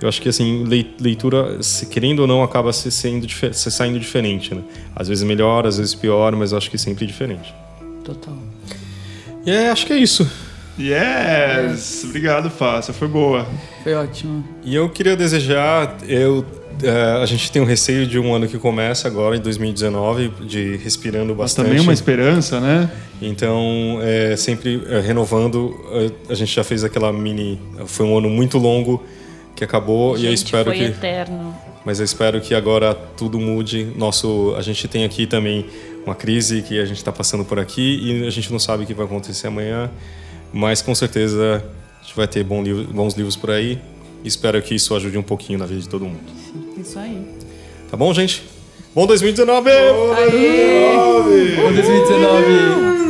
eu 0.00 0.08
acho 0.08 0.20
que 0.20 0.28
assim 0.28 0.64
lei- 0.64 0.96
leitura 1.00 1.62
se- 1.62 1.86
querendo 1.86 2.20
ou 2.20 2.26
não 2.26 2.42
acaba 2.42 2.72
se 2.72 2.90
sendo 2.90 3.26
se 3.52 3.70
saindo 3.70 4.00
diferente 4.00 4.52
né 4.54 4.62
às 4.96 5.06
vezes 5.08 5.22
melhor 5.22 5.64
às 5.66 5.76
vezes 5.78 5.94
pior 5.94 6.34
mas 6.34 6.50
eu 6.52 6.58
acho 6.58 6.68
que 6.70 6.76
sempre 6.78 7.06
diferente 7.06 7.54
Total. 8.04 8.36
e 9.46 9.50
é, 9.50 9.70
acho 9.70 9.86
que 9.86 9.92
é 9.92 9.96
isso 9.98 10.26
Yes! 10.78 12.02
Obrigado, 12.04 12.48
Fá. 12.48 12.76
Essa 12.78 12.94
foi 12.94 13.06
boa. 13.06 13.46
Foi 13.82 13.92
ótimo. 13.92 14.42
E 14.64 14.74
eu 14.74 14.88
queria 14.88 15.14
desejar, 15.14 15.98
eu, 16.08 16.44
eh, 16.82 17.20
a 17.22 17.26
gente 17.26 17.50
tem 17.50 17.60
um 17.60 17.64
receio 17.64 18.06
de 18.06 18.18
um 18.18 18.34
ano 18.34 18.46
que 18.48 18.58
começa 18.58 19.06
agora, 19.08 19.36
em 19.36 19.40
2019, 19.40 20.28
de 20.46 20.76
respirando 20.76 21.28
Mas 21.28 21.36
bastante. 21.38 21.66
também 21.66 21.80
uma 21.80 21.92
esperança, 21.92 22.60
né? 22.60 22.90
Então, 23.20 23.98
é, 24.02 24.36
sempre 24.36 24.82
eh, 24.88 25.00
renovando, 25.00 25.74
eh, 25.92 26.10
a 26.28 26.34
gente 26.34 26.54
já 26.54 26.64
fez 26.64 26.82
aquela 26.84 27.12
mini. 27.12 27.58
Foi 27.86 28.04
um 28.06 28.16
ano 28.18 28.28
muito 28.30 28.58
longo 28.58 29.02
que 29.54 29.64
acabou 29.64 30.16
e 30.16 30.24
eu 30.24 30.30
Gente, 30.30 30.44
espero 30.46 30.64
foi 30.64 30.78
que. 30.78 30.84
eterno. 30.84 31.54
Mas 31.84 31.98
eu 31.98 32.04
espero 32.04 32.40
que 32.40 32.54
agora 32.54 32.94
tudo 32.94 33.38
mude. 33.40 33.88
Nosso, 33.96 34.54
a 34.56 34.62
gente 34.62 34.86
tem 34.88 35.04
aqui 35.04 35.26
também 35.26 35.66
uma 36.06 36.14
crise 36.14 36.62
que 36.62 36.78
a 36.80 36.84
gente 36.84 36.96
está 36.98 37.12
passando 37.12 37.44
por 37.44 37.58
aqui 37.58 38.00
e 38.02 38.26
a 38.26 38.30
gente 38.30 38.50
não 38.52 38.58
sabe 38.58 38.84
o 38.84 38.86
que 38.86 38.94
vai 38.94 39.04
acontecer 39.06 39.48
amanhã, 39.48 39.90
mas 40.52 40.80
com 40.82 40.94
certeza 40.94 41.62
a 42.00 42.02
gente 42.04 42.14
vai 42.16 42.26
ter 42.28 42.42
bom 42.44 42.62
livro- 42.62 42.84
bons 42.92 43.14
livros 43.14 43.36
por 43.36 43.50
aí. 43.50 43.78
E 44.24 44.28
espero 44.28 44.62
que 44.62 44.74
isso 44.76 44.94
ajude 44.94 45.18
um 45.18 45.22
pouquinho 45.22 45.58
na 45.58 45.66
vida 45.66 45.80
de 45.80 45.88
todo 45.88 46.04
mundo. 46.04 46.20
Isso 46.76 46.98
aí. 46.98 47.22
Tá 47.90 47.96
bom, 47.96 48.12
gente? 48.14 48.42
Bom 48.94 49.06
2019! 49.06 49.70
Bom 51.56 51.72
2019! 51.72 53.01